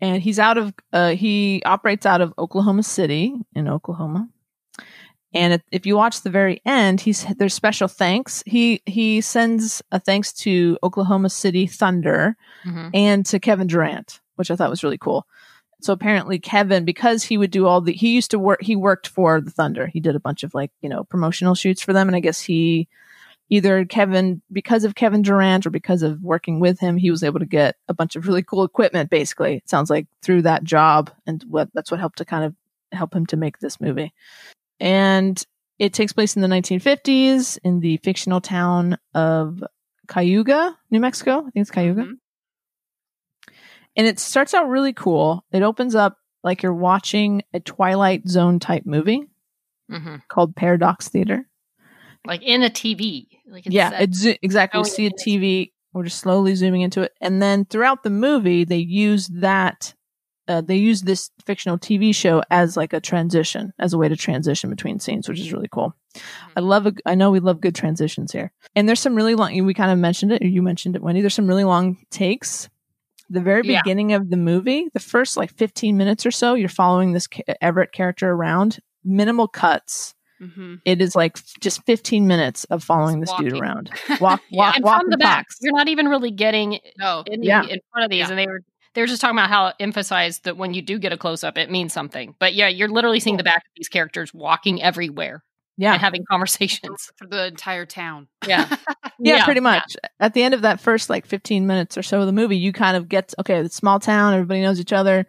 and 0.00 0.22
he's 0.22 0.38
out 0.38 0.58
of 0.58 0.72
uh, 0.92 1.10
he 1.10 1.62
operates 1.64 2.06
out 2.06 2.20
of 2.20 2.32
Oklahoma 2.38 2.82
City 2.82 3.34
in 3.54 3.68
Oklahoma. 3.68 4.28
And 5.34 5.62
if- 5.70 5.86
you 5.86 5.96
watch 5.96 6.20
the 6.22 6.30
very 6.30 6.60
end, 6.66 7.00
he's 7.00 7.24
there's 7.38 7.54
special 7.54 7.88
thanks. 7.88 8.42
He 8.46 8.82
he 8.86 9.20
sends 9.20 9.82
a 9.90 9.98
thanks 9.98 10.32
to 10.34 10.78
Oklahoma 10.82 11.30
City 11.30 11.66
Thunder 11.66 12.36
Mhm. 12.64 12.90
and 12.94 13.26
to 13.26 13.38
Kevin 13.40 13.66
Durant, 13.66 14.20
which 14.36 14.50
I 14.50 14.56
thought 14.56 14.70
was 14.70 14.82
really 14.84 14.98
cool. 14.98 15.26
So 15.80 15.92
apparently 15.92 16.38
Kevin, 16.38 16.84
because 16.84 17.24
he 17.24 17.36
would 17.36 17.50
do 17.50 17.66
all 17.66 17.80
the, 17.80 17.92
he 17.92 18.14
used 18.14 18.30
to 18.30 18.38
work, 18.38 18.62
he 18.62 18.76
worked 18.76 19.08
for 19.08 19.40
the 19.40 19.50
Thunder. 19.50 19.88
He 19.88 19.98
did 19.98 20.14
a 20.14 20.20
bunch 20.20 20.44
of 20.44 20.54
like, 20.54 20.70
you 20.80 20.88
know, 20.88 21.02
promotional 21.02 21.56
shoots 21.56 21.82
for 21.82 21.92
them. 21.92 22.08
And 22.08 22.14
I 22.14 22.20
guess 22.20 22.40
he, 22.40 22.86
either 23.50 23.84
Kevin, 23.84 24.42
because 24.52 24.84
of 24.84 24.94
Kevin 24.94 25.22
Durant 25.22 25.66
or 25.66 25.70
because 25.70 26.02
of 26.04 26.22
working 26.22 26.60
with 26.60 26.78
him, 26.78 26.96
he 26.96 27.10
was 27.10 27.24
able 27.24 27.40
to 27.40 27.46
get 27.46 27.74
a 27.88 27.94
bunch 27.94 28.14
of 28.14 28.28
really 28.28 28.44
cool 28.44 28.62
equipment, 28.62 29.10
basically. 29.10 29.56
It 29.56 29.68
sounds 29.68 29.90
like 29.90 30.06
through 30.22 30.42
that 30.42 30.62
job. 30.62 31.10
And 31.26 31.42
what, 31.48 31.68
that's 31.74 31.90
what 31.90 31.98
helped 31.98 32.18
to 32.18 32.24
kind 32.24 32.44
of 32.44 32.54
help 32.92 33.12
him 33.12 33.26
to 33.26 33.36
make 33.36 33.58
this 33.58 33.80
movie. 33.80 34.12
And 34.82 35.40
it 35.78 35.92
takes 35.94 36.12
place 36.12 36.34
in 36.36 36.42
the 36.42 36.48
1950s 36.48 37.58
in 37.62 37.78
the 37.80 37.96
fictional 37.98 38.40
town 38.40 38.98
of 39.14 39.62
Cayuga, 40.08 40.76
New 40.90 40.98
Mexico. 41.00 41.38
I 41.38 41.42
think 41.50 41.52
it's 41.56 41.70
Cayuga 41.70 42.02
Mhm. 42.02 42.14
and 43.96 44.06
it 44.06 44.18
starts 44.18 44.54
out 44.54 44.68
really 44.68 44.92
cool. 44.92 45.44
It 45.52 45.62
opens 45.62 45.94
up 45.94 46.16
like 46.44 46.62
you're 46.62 46.74
watching 46.74 47.42
a 47.54 47.60
Twilight 47.60 48.26
Zone 48.28 48.58
type 48.58 48.84
movie 48.84 49.24
Mhm. 49.90 50.22
called 50.28 50.56
Paradox 50.56 51.08
Theater. 51.08 51.48
Like 52.26 52.42
in 52.42 52.62
a 52.62 52.70
TV. 52.70 53.28
Like 53.46 53.66
it's 53.66 53.74
yeah, 53.74 53.90
set- 53.90 54.02
it's 54.02 54.18
zo- 54.18 54.34
exactly. 54.42 54.78
You 54.80 54.84
see 54.84 55.06
a. 55.06 55.10
TV. 55.10 55.72
We're 55.92 56.04
just 56.04 56.18
slowly 56.20 56.54
zooming 56.54 56.80
into 56.80 57.02
it, 57.02 57.12
and 57.20 57.42
then 57.42 57.66
throughout 57.66 58.02
the 58.02 58.10
movie, 58.10 58.64
they 58.64 58.78
use 58.78 59.28
that. 59.28 59.94
Uh, 60.48 60.60
they 60.60 60.76
use 60.76 61.02
this 61.02 61.30
fictional 61.46 61.78
TV 61.78 62.14
show 62.14 62.42
as 62.50 62.76
like 62.76 62.92
a 62.92 63.00
transition, 63.00 63.72
as 63.78 63.92
a 63.92 63.98
way 63.98 64.08
to 64.08 64.16
transition 64.16 64.70
between 64.70 64.98
scenes, 64.98 65.28
which 65.28 65.38
is 65.40 65.52
really 65.52 65.68
cool. 65.70 65.94
I 66.56 66.60
love. 66.60 66.86
A, 66.86 66.92
I 67.06 67.14
know 67.14 67.30
we 67.30 67.40
love 67.40 67.60
good 67.60 67.74
transitions 67.74 68.32
here, 68.32 68.52
and 68.74 68.88
there's 68.88 69.00
some 69.00 69.14
really 69.14 69.34
long. 69.34 69.64
We 69.64 69.72
kind 69.74 69.90
of 69.92 69.98
mentioned 69.98 70.32
it, 70.32 70.42
or 70.42 70.46
you 70.48 70.60
mentioned 70.62 70.96
it, 70.96 71.02
Wendy. 71.02 71.20
There's 71.20 71.34
some 71.34 71.46
really 71.46 71.64
long 71.64 71.96
takes. 72.10 72.68
The 73.30 73.40
very 73.40 73.62
Yeah. 73.66 73.80
beginning 73.82 74.12
of 74.12 74.28
the 74.30 74.36
movie, 74.36 74.88
the 74.92 75.00
first 75.00 75.36
like 75.36 75.52
15 75.56 75.96
minutes 75.96 76.26
or 76.26 76.30
so, 76.30 76.54
you're 76.54 76.68
following 76.68 77.12
this 77.12 77.26
ca- 77.28 77.54
Everett 77.62 77.92
character 77.92 78.30
around. 78.30 78.78
Minimal 79.04 79.48
cuts. 79.48 80.14
Mhm. 80.42 80.80
It 80.84 81.00
is 81.00 81.14
like 81.14 81.38
just 81.60 81.82
15 81.86 82.26
minutes 82.26 82.64
of 82.64 82.82
following 82.82 83.20
this 83.20 83.30
Just 83.30 83.42
dude 83.42 83.58
around. 83.58 83.90
Walk, 84.20 84.42
Yeah, 84.50 84.58
walk, 84.58 84.74
and 84.76 84.84
walk 84.84 85.00
from 85.02 85.10
the 85.10 85.14
and 85.14 85.20
back, 85.20 85.46
talks. 85.46 85.58
you're 85.62 85.72
not 85.74 85.88
even 85.88 86.08
really 86.08 86.32
getting 86.32 86.80
No. 86.98 87.22
in, 87.26 87.40
the, 87.40 87.46
Yeah. 87.46 87.62
in 87.62 87.78
front 87.92 88.04
of 88.04 88.10
these, 88.10 88.18
Yeah. 88.18 88.30
and 88.30 88.38
they 88.38 88.46
were 88.48 88.60
they 88.94 89.00
were 89.00 89.06
just 89.06 89.20
talking 89.20 89.36
about 89.38 89.48
how 89.50 89.68
it 89.68 89.76
emphasized 89.80 90.44
that 90.44 90.56
when 90.56 90.74
you 90.74 90.82
do 90.82 90.98
get 90.98 91.12
a 91.12 91.16
close 91.16 91.42
up, 91.44 91.56
it 91.58 91.70
means 91.70 91.92
something. 91.92 92.34
But 92.38 92.54
yeah, 92.54 92.68
you're 92.68 92.88
literally 92.88 93.20
seeing 93.20 93.36
the 93.36 93.42
back 93.44 93.58
of 93.58 93.70
these 93.76 93.88
characters 93.88 94.32
walking 94.34 94.82
everywhere 94.82 95.42
Yeah. 95.78 95.92
and 95.92 96.00
having 96.00 96.24
conversations. 96.30 97.10
for 97.16 97.26
the 97.26 97.46
entire 97.46 97.86
town. 97.86 98.28
Yeah, 98.46 98.74
yeah, 99.18 99.44
pretty 99.44 99.60
much. 99.60 99.96
At 100.20 100.34
the 100.34 100.42
end 100.42 100.54
of 100.54 100.62
that 100.62 100.80
first 100.80 101.08
like 101.10 101.26
15 101.26 101.66
minutes 101.66 101.96
or 101.96 102.02
so 102.02 102.20
of 102.20 102.26
the 102.26 102.32
movie, 102.32 102.56
you 102.56 102.72
kind 102.72 102.96
of 102.96 103.08
get 103.08 103.32
okay, 103.38 103.62
the 103.62 103.68
small 103.70 103.98
town, 104.00 104.34
everybody 104.34 104.60
knows 104.62 104.78
each 104.80 104.92
other. 104.92 105.26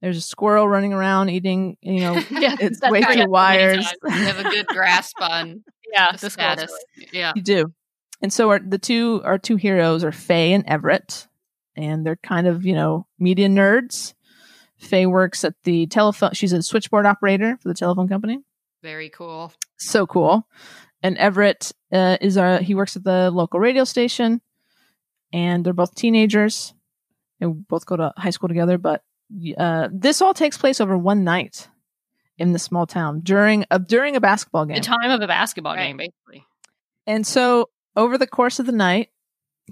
There's 0.00 0.16
a 0.16 0.20
squirrel 0.22 0.66
running 0.66 0.92
around 0.92 1.28
eating, 1.28 1.76
you 1.80 2.00
know, 2.00 2.14
Yeah, 2.30 2.56
it's 2.58 2.80
way 2.80 3.00
right. 3.02 3.12
too 3.12 3.18
Many 3.20 3.28
wires. 3.28 3.92
You 4.02 4.10
have 4.10 4.38
a 4.40 4.50
good 4.50 4.66
grasp 4.66 5.20
on 5.20 5.62
Yeah, 5.92 6.12
the 6.12 6.18
this 6.18 6.32
status. 6.32 6.70
status. 6.96 7.12
Yeah. 7.12 7.32
you 7.36 7.42
do. 7.42 7.72
And 8.22 8.32
so 8.32 8.50
our, 8.50 8.58
the 8.58 8.78
two 8.78 9.20
our 9.24 9.38
two 9.38 9.56
heroes 9.56 10.02
are 10.02 10.10
Faye 10.12 10.54
and 10.54 10.64
Everett, 10.66 11.26
and 11.76 12.04
they're 12.06 12.16
kind 12.16 12.46
of, 12.46 12.64
you 12.64 12.74
know, 12.74 13.06
media 13.18 13.48
nerds. 13.48 14.14
Faye 14.78 15.06
works 15.06 15.44
at 15.44 15.54
the 15.64 15.86
telephone. 15.86 16.32
She's 16.32 16.52
a 16.52 16.62
switchboard 16.62 17.06
operator 17.06 17.56
for 17.60 17.68
the 17.68 17.74
telephone 17.74 18.08
company. 18.08 18.40
Very 18.82 19.08
cool. 19.10 19.52
so 19.78 20.06
cool. 20.06 20.46
And 21.04 21.16
Everett 21.18 21.70
uh, 21.92 22.16
is 22.20 22.36
our 22.36 22.58
he 22.58 22.74
works 22.74 22.96
at 22.96 23.04
the 23.04 23.30
local 23.30 23.60
radio 23.60 23.84
station, 23.84 24.40
and 25.32 25.64
they're 25.64 25.72
both 25.72 25.94
teenagers. 25.94 26.74
They 27.40 27.46
both 27.46 27.86
go 27.86 27.96
to 27.96 28.12
high 28.16 28.30
school 28.30 28.48
together, 28.48 28.78
but 28.78 29.02
uh, 29.58 29.88
this 29.92 30.20
all 30.22 30.34
takes 30.34 30.58
place 30.58 30.80
over 30.80 30.96
one 30.98 31.24
night 31.24 31.68
in 32.38 32.52
the 32.52 32.58
small 32.58 32.86
town 32.86 33.20
during 33.20 33.64
a 33.70 33.78
during 33.78 34.16
a 34.16 34.20
basketball 34.20 34.64
game. 34.66 34.76
The 34.76 34.80
time 34.82 35.10
of 35.10 35.20
a 35.20 35.26
basketball 35.28 35.74
Right. 35.74 35.88
game, 35.88 35.96
basically. 35.96 36.44
And 37.06 37.26
so 37.26 37.68
over 37.96 38.16
the 38.18 38.26
course 38.28 38.58
of 38.58 38.66
the 38.66 38.72
night, 38.72 39.08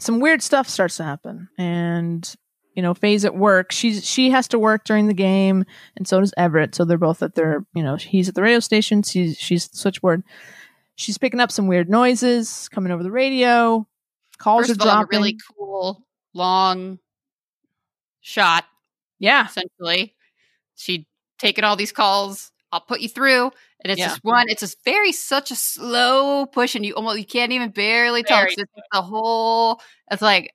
some 0.00 0.20
weird 0.20 0.42
stuff 0.42 0.68
starts 0.68 0.96
to 0.96 1.04
happen. 1.04 1.48
And 1.58 2.32
you 2.74 2.82
know, 2.82 2.94
Faye's 2.94 3.24
at 3.24 3.34
work. 3.34 3.72
She's 3.72 4.06
she 4.06 4.30
has 4.30 4.48
to 4.48 4.58
work 4.58 4.84
during 4.84 5.06
the 5.08 5.14
game, 5.14 5.64
and 5.96 6.06
so 6.06 6.20
does 6.20 6.32
Everett. 6.36 6.74
So 6.74 6.84
they're 6.84 6.98
both 6.98 7.22
at 7.22 7.34
their, 7.34 7.64
you 7.74 7.82
know, 7.82 7.96
he's 7.96 8.28
at 8.28 8.34
the 8.34 8.42
radio 8.42 8.60
station. 8.60 9.02
She's 9.02 9.36
she's 9.36 9.68
the 9.68 9.76
switchboard. 9.76 10.22
She's 10.94 11.18
picking 11.18 11.40
up 11.40 11.50
some 11.50 11.66
weird 11.66 11.88
noises 11.90 12.68
coming 12.68 12.92
over 12.92 13.02
the 13.02 13.10
radio. 13.10 13.86
Calls 14.38 14.68
First 14.68 14.70
are 14.70 14.74
of 14.74 14.80
all, 14.82 14.88
a 14.88 14.90
dropping. 15.00 15.18
really 15.18 15.38
cool 15.56 16.06
long 16.32 16.98
shot, 18.20 18.64
yeah, 19.18 19.46
essentially. 19.46 20.14
She 20.76 21.06
taking 21.38 21.64
all 21.64 21.76
these 21.76 21.92
calls 21.92 22.52
I'll 22.72 22.80
put 22.80 23.00
you 23.00 23.08
through. 23.08 23.50
And 23.82 23.90
it's 23.90 23.98
Yeah. 23.98 24.08
just 24.08 24.24
one. 24.24 24.48
It's 24.48 24.60
just 24.60 24.82
very 24.84 25.12
such 25.12 25.50
a 25.50 25.56
slow 25.56 26.46
push, 26.46 26.74
and 26.74 26.84
you 26.84 26.94
almost 26.94 27.18
you 27.18 27.24
can't 27.24 27.52
even 27.52 27.70
barely 27.70 28.22
talk. 28.22 28.42
Very 28.42 28.54
It's 28.58 28.72
the 28.92 29.02
whole. 29.02 29.80
It's 30.10 30.22
like 30.22 30.54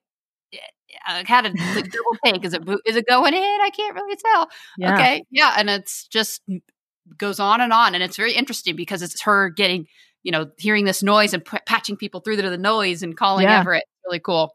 I 1.06 1.22
had 1.26 1.46
a 1.46 1.50
like, 1.74 1.90
double 1.92 2.16
take. 2.24 2.44
Is 2.44 2.54
it 2.54 2.62
is 2.86 2.96
it 2.96 3.06
going 3.06 3.34
in? 3.34 3.42
I 3.42 3.70
can't 3.70 3.94
really 3.94 4.16
tell. 4.16 4.48
Yeah. 4.78 4.94
Okay, 4.94 5.24
yeah, 5.30 5.54
and 5.58 5.68
it's 5.70 6.06
just 6.06 6.42
goes 7.18 7.38
on 7.38 7.60
and 7.60 7.72
on, 7.72 7.94
and 7.94 8.02
it's 8.02 8.16
very 8.16 8.32
interesting 8.32 8.76
because 8.76 9.02
it's 9.02 9.22
her 9.22 9.50
getting 9.50 9.86
you 10.22 10.32
know 10.32 10.50
hearing 10.58 10.84
this 10.84 11.02
noise 11.02 11.34
and 11.34 11.44
p- 11.44 11.58
patching 11.66 11.96
people 11.96 12.20
through 12.20 12.36
to 12.36 12.50
the 12.50 12.58
noise 12.58 13.02
and 13.02 13.16
calling 13.16 13.44
Yeah. 13.44 13.60
Everett. 13.60 13.84
Really 14.04 14.20
cool. 14.20 14.54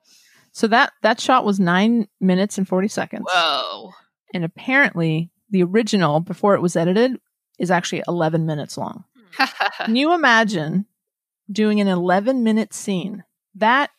So 0.51 0.67
that 0.67 0.93
that 1.03 1.19
shot 1.19 1.45
was 1.45 1.59
nine 1.59 2.07
minutes 2.19 2.57
and 2.57 2.67
forty 2.67 2.87
seconds, 2.87 3.25
Whoa. 3.31 3.91
and 4.33 4.43
apparently 4.43 5.29
the 5.49 5.63
original 5.63 6.19
before 6.21 6.55
it 6.55 6.61
was 6.61 6.75
edited 6.75 7.17
is 7.61 7.71
actually 7.71 8.03
eleven 8.07 8.45
minutes 8.45 8.77
long. 8.77 9.05
Can 9.85 9.95
you 9.95 10.13
imagine 10.13 10.85
doing 11.49 11.79
an 11.79 11.87
eleven 11.87 12.43
minute 12.43 12.73
scene? 12.73 13.23
That 13.55 13.89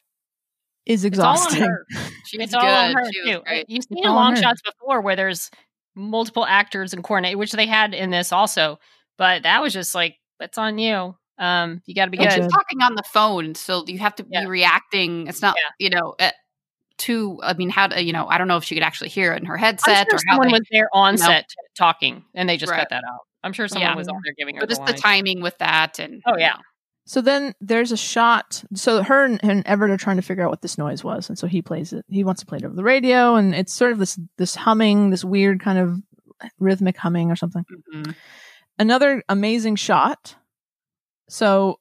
is 0.84 1.04
It's 1.04 1.18
all 1.18 1.28
on 1.30 1.36
exhausting. 1.36 1.62
her. 1.62 1.86
It's 2.34 2.54
all 2.54 2.64
on 2.66 2.94
her 2.94 3.02
too. 3.24 3.40
great. 3.44 3.66
You've 3.68 3.84
seen 3.84 3.98
It's 3.98 4.06
in 4.06 4.10
all 4.10 4.18
on 4.18 4.32
long 4.32 4.42
shots 4.42 4.62
before 4.62 5.00
where 5.00 5.16
there's 5.16 5.50
multiple 5.94 6.46
actors 6.46 6.92
and 6.94 7.04
coordinate, 7.04 7.36
which 7.38 7.52
they 7.52 7.66
had 7.66 7.94
in 7.94 8.10
this 8.10 8.32
also. 8.32 8.78
But 9.18 9.42
that 9.42 9.60
was 9.62 9.72
just 9.72 9.94
like 9.94 10.16
that's 10.38 10.56
on 10.58 10.78
you. 10.78 11.14
Um, 11.38 11.82
you 11.86 11.94
got 11.94 12.06
to 12.06 12.10
be 12.10 12.18
And 12.18 12.28
good. 12.30 12.42
she's 12.42 12.52
talking 12.52 12.80
on 12.82 12.94
the 12.94 13.02
phone, 13.12 13.54
so 13.54 13.84
you 13.86 13.98
have 13.98 14.14
to 14.16 14.26
Yeah. 14.28 14.40
be 14.42 14.46
reacting. 14.46 15.26
It's 15.26 15.42
not, 15.42 15.56
you 15.78 15.90
know, 15.90 16.14
uh, 16.18 16.30
to. 16.98 17.38
I 17.42 17.54
mean, 17.54 17.68
how 17.70 17.88
to, 17.88 18.02
you 18.02 18.12
know, 18.12 18.26
I 18.28 18.38
don't 18.38 18.48
know 18.48 18.56
if 18.56 18.64
she 18.64 18.74
could 18.74 18.84
actually 18.84 19.10
hear 19.10 19.32
it 19.34 19.40
in 19.40 19.46
her 19.46 19.54
I'm 19.56 19.60
headset 19.60 20.06
sure 20.08 20.16
or 20.18 20.22
how 20.26 20.34
someone 20.34 20.48
they, 20.48 20.52
was 20.52 20.66
there 20.70 20.88
on 20.92 21.14
you 21.14 21.18
know. 21.20 21.26
set 21.26 21.50
talking, 21.76 22.24
and 22.34 22.48
they 22.48 22.56
just 22.56 22.70
Right. 22.70 22.78
cut 22.80 22.90
that 22.90 23.02
out. 23.04 23.20
I'm 23.44 23.52
sure 23.52 23.68
someone 23.68 23.90
Yeah. 23.90 23.96
was 23.96 24.08
on 24.08 24.20
there 24.24 24.34
giving 24.36 24.56
her. 24.56 24.60
but 24.60 24.68
the 24.68 24.74
just 24.76 24.84
the 24.86 24.92
lines. 24.92 25.00
timing 25.02 25.40
with 25.42 25.58
that 25.58 25.98
and 25.98 26.22
Oh 26.26 26.36
yeah, 26.38 26.56
So 27.06 27.20
then 27.20 27.54
there's 27.60 27.90
a 27.92 27.96
shot. 27.96 28.62
So 28.74 29.02
her 29.02 29.24
and, 29.24 29.40
and 29.42 29.66
Everett 29.66 29.90
are 29.90 29.96
trying 29.96 30.16
to 30.16 30.22
figure 30.22 30.44
out 30.44 30.50
what 30.50 30.62
this 30.62 30.78
noise 30.78 31.02
was, 31.02 31.28
and 31.28 31.38
so 31.38 31.46
he 31.46 31.60
plays 31.62 31.92
it. 31.92 32.04
He 32.08 32.22
wants 32.24 32.40
to 32.40 32.46
play 32.46 32.58
it 32.58 32.64
over 32.64 32.74
the 32.74 32.84
radio, 32.84 33.34
and 33.34 33.54
it's 33.54 33.72
sort 33.72 33.92
of 33.92 33.98
this 33.98 34.18
this 34.38 34.54
humming, 34.54 35.10
this 35.10 35.24
weird 35.24 35.60
kind 35.60 35.78
of 35.78 35.98
rhythmic 36.58 36.96
humming 36.96 37.30
or 37.30 37.36
something. 37.36 37.64
Mhm. 37.94 38.14
Another 38.78 39.22
amazing 39.28 39.76
shot. 39.76 40.34
So 41.28 41.78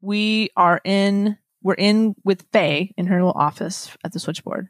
we 0.00 0.50
are 0.56 0.80
in 0.84 1.38
we're 1.62 1.74
in 1.74 2.14
with 2.24 2.44
Faye 2.52 2.92
in 2.96 3.06
her 3.06 3.16
little 3.16 3.40
office 3.40 3.96
at 4.04 4.12
the 4.12 4.18
switchboard. 4.18 4.68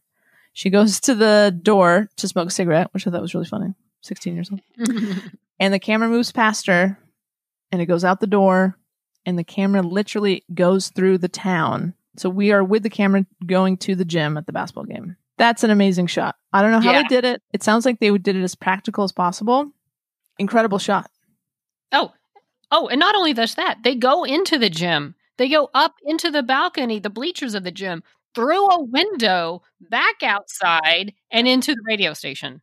She 0.53 0.69
goes 0.71 1.01
to 1.07 1.15
the 1.15 1.57
door 1.63 2.09
to 2.17 2.29
smoke 2.29 2.49
a 2.49 2.51
cigarette, 2.53 2.89
which 2.93 3.07
I 3.07 3.11
thought 3.11 3.23
was 3.23 3.35
really 3.35 3.47
funny. 3.47 3.73
Sixteen 4.03 4.35
years 4.35 4.51
old 4.51 4.61
and 5.63 5.73
the 5.73 5.79
camera 5.79 6.09
moves 6.09 6.33
past 6.33 6.67
her 6.67 6.99
and 7.71 7.81
it 7.81 7.87
goes 7.87 8.05
out 8.05 8.21
the 8.21 8.27
door 8.27 8.77
and 9.25 9.39
the 9.39 9.45
camera 9.45 9.81
literally 9.83 10.45
goes 10.53 10.89
through 10.89 11.19
the 11.19 11.29
town 11.29 11.95
so 12.17 12.29
we 12.29 12.51
are 12.53 12.65
with 12.65 12.83
the 12.83 12.91
camera 12.91 13.25
going 13.47 13.77
to 13.77 13.95
the 13.95 14.05
gym 14.05 14.37
at 14.37 14.47
the 14.47 14.53
basketball 14.53 14.85
game 14.85 15.17
that's 15.39 15.63
an 15.65 15.71
amazing 15.71 16.07
shot 16.07 16.35
i 16.53 16.61
don't 16.61 16.73
know 16.73 16.81
how 16.81 16.93
Yeah. 16.93 17.03
they 17.03 17.09
did 17.09 17.25
it 17.25 17.43
it 17.53 17.63
sounds 17.63 17.87
like 17.87 18.01
they 18.01 18.11
did 18.19 18.37
it 18.37 18.43
as 18.43 18.55
practical 18.55 19.05
as 19.05 19.13
possible 19.13 19.71
incredible 20.39 20.79
shot 20.79 21.09
Oh, 21.95 22.11
oh, 22.71 22.89
and 22.89 22.99
not 22.99 23.15
only 23.15 23.35
just 23.35 23.57
that, 23.57 23.79
they 23.85 23.95
go 23.95 24.25
into 24.25 24.57
the 24.59 24.71
gym. 24.71 25.15
They 25.37 25.51
go 25.51 25.69
up 25.75 25.97
into 26.07 26.31
the 26.31 26.43
balcony, 26.43 26.99
the 27.01 27.11
bleachers 27.11 27.55
of 27.55 27.65
the 27.65 27.71
gym, 27.71 28.03
through 28.35 28.67
a 28.71 28.83
window, 28.83 29.61
back 29.91 30.23
outside, 30.23 31.13
and 31.31 31.47
into 31.47 31.75
the 31.75 31.83
radio 31.87 32.15
station. 32.15 32.63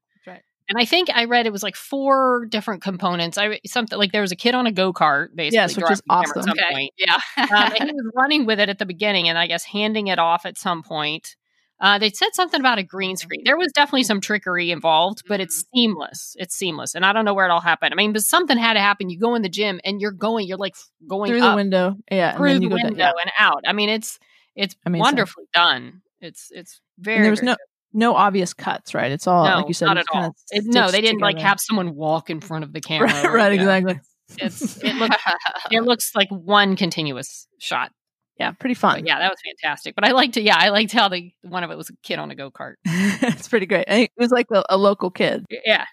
Right. 0.69 0.79
And 0.79 0.81
I 0.81 0.85
think 0.85 1.09
I 1.13 1.25
read 1.25 1.45
it 1.45 1.51
was 1.51 1.63
like 1.63 1.75
four 1.75 2.45
different 2.45 2.81
components. 2.81 3.37
I 3.37 3.59
something 3.65 3.97
like 3.97 4.11
there 4.11 4.21
was 4.21 4.31
a 4.31 4.35
kid 4.35 4.55
on 4.55 4.67
a 4.67 4.71
go 4.71 4.93
kart, 4.93 5.35
basically. 5.35 5.55
Yes, 5.55 5.75
which 5.75 5.89
is 5.91 6.01
driving 6.01 6.03
the 6.07 6.13
camera 6.13 6.23
awesome. 6.23 6.39
At 6.39 6.43
some 6.43 6.51
okay, 6.51 6.73
point. 6.73 6.93
yeah, 6.97 7.19
Um, 7.37 7.73
and 7.79 7.89
he 7.89 7.91
was 7.93 8.11
running 8.15 8.45
with 8.45 8.59
it 8.59 8.69
at 8.69 8.79
the 8.79 8.85
beginning, 8.85 9.29
and 9.29 9.37
I 9.37 9.47
guess 9.47 9.63
handing 9.63 10.07
it 10.07 10.19
off 10.19 10.45
at 10.45 10.57
some 10.57 10.83
point. 10.83 11.35
Uh, 11.81 11.97
they 11.97 12.09
said 12.09 12.27
something 12.33 12.59
about 12.59 12.77
a 12.77 12.83
green 12.83 13.15
screen. 13.15 13.41
There 13.45 13.57
was 13.57 13.71
definitely 13.73 14.03
some 14.03 14.19
trickery 14.19 14.69
involved, 14.69 15.23
but 15.29 15.39
it's 15.39 15.63
seamless. 15.73 16.35
It's 16.37 16.53
seamless, 16.53 16.93
and 16.93 17.05
I 17.05 17.13
don't 17.13 17.23
know 17.23 17.33
where 17.33 17.45
it 17.45 17.51
all 17.51 17.61
happened. 17.61 17.93
I 17.93 17.95
mean, 17.95 18.11
but 18.11 18.21
something 18.23 18.57
had 18.57 18.73
to 18.73 18.81
happen. 18.81 19.09
You 19.09 19.17
go 19.17 19.33
in 19.35 19.43
the 19.43 19.49
gym, 19.49 19.79
and 19.85 20.01
you're 20.01 20.11
going. 20.11 20.45
You're 20.45 20.57
like 20.57 20.75
going 21.07 21.31
through 21.31 21.41
up 21.41 21.53
the 21.53 21.55
window 21.55 21.95
yeah 22.11 22.29
and 22.31 22.37
through 22.37 22.47
then 22.49 22.57
the 22.57 22.63
you 22.63 22.69
go 22.69 22.75
window 22.75 22.89
down, 22.89 23.13
yeah. 23.15 23.21
and 23.21 23.31
out. 23.39 23.63
I 23.65 23.71
mean, 23.71 23.87
it's 23.87 24.19
it's 24.55 24.75
Amazing. 24.85 24.99
wonderfully 24.99 25.45
done. 25.53 26.01
It's 26.19 26.51
it's 26.53 26.81
very. 26.97 27.15
and 27.17 27.23
there 27.25 27.31
was 27.31 27.43
no 27.43 27.53
good. 27.53 27.57
No 27.93 28.15
obvious 28.15 28.53
cuts 28.53 28.93
right 28.93 29.11
it's 29.11 29.25
all 29.27 29.45
no, 29.45 29.55
like 29.57 29.67
you 29.67 29.73
said 29.73 29.85
not 29.87 29.97
at 29.97 30.05
all. 30.13 30.35
It- 30.51 30.65
no, 30.65 30.89
they 30.91 31.01
didn't 31.01 31.21
like 31.21 31.39
have 31.39 31.59
someone 31.59 31.95
walk 31.95 32.29
in 32.29 32.39
front 32.41 32.63
of 32.63 32.73
the 32.73 32.81
camera. 32.89 33.07
right, 33.09 33.31
right 33.33 33.53
exactly 33.53 33.99
It's 34.37 34.77
it 34.83 34.95
looks 34.95 35.15
it 35.71 35.81
looks 35.81 36.11
like 36.15 36.29
one 36.29 36.75
continuous 36.75 37.47
shot. 37.59 37.91
yeah 38.37 38.51
pretty 38.51 38.75
fun 38.75 38.99
But 38.99 39.07
yeah, 39.07 39.19
that 39.19 39.29
was 39.29 39.39
fantastic. 39.43 39.95
But 39.95 40.05
I 40.07 40.11
liked 40.11 40.37
it. 40.37 40.43
Yeah, 40.43 40.57
I 40.57 40.69
liked 40.69 40.91
how 40.91 41.09
the 41.09 41.31
one 41.41 41.63
of 41.63 41.71
it 41.71 41.77
was 41.77 41.89
a 41.89 41.93
kid 42.03 42.19
on 42.19 42.29
a 42.31 42.35
go 42.35 42.51
kart. 42.51 42.75
it's 42.85 43.47
pretty 43.47 43.65
great 43.65 43.85
And 43.87 44.03
it 44.03 44.11
was 44.17 44.31
like 44.31 44.47
a, 44.53 44.63
a 44.69 44.77
local 44.77 45.09
kid 45.09 45.45
Yeah, 45.65 45.85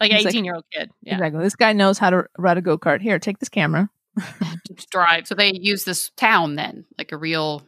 like 0.00 0.10
He's 0.12 0.24
like- 0.24 0.32
eighteen 0.32 0.44
year 0.46 0.54
old 0.54 0.64
kid. 0.72 0.90
Yeah, 1.02 1.14
exactly 1.14 1.42
this 1.42 1.56
guy 1.56 1.72
knows 1.74 1.98
how 1.98 2.08
to 2.10 2.24
ride 2.38 2.56
a 2.58 2.62
go-kart 2.62 3.00
here 3.02 3.18
take 3.18 3.38
this 3.38 3.48
camera 3.50 3.90
Just 4.68 4.88
drive. 4.90 5.26
so 5.26 5.34
they 5.34 5.52
use 5.54 5.84
this 5.84 6.10
town 6.16 6.54
then, 6.54 6.84
like 6.96 7.12
a 7.12 7.16
real. 7.16 7.62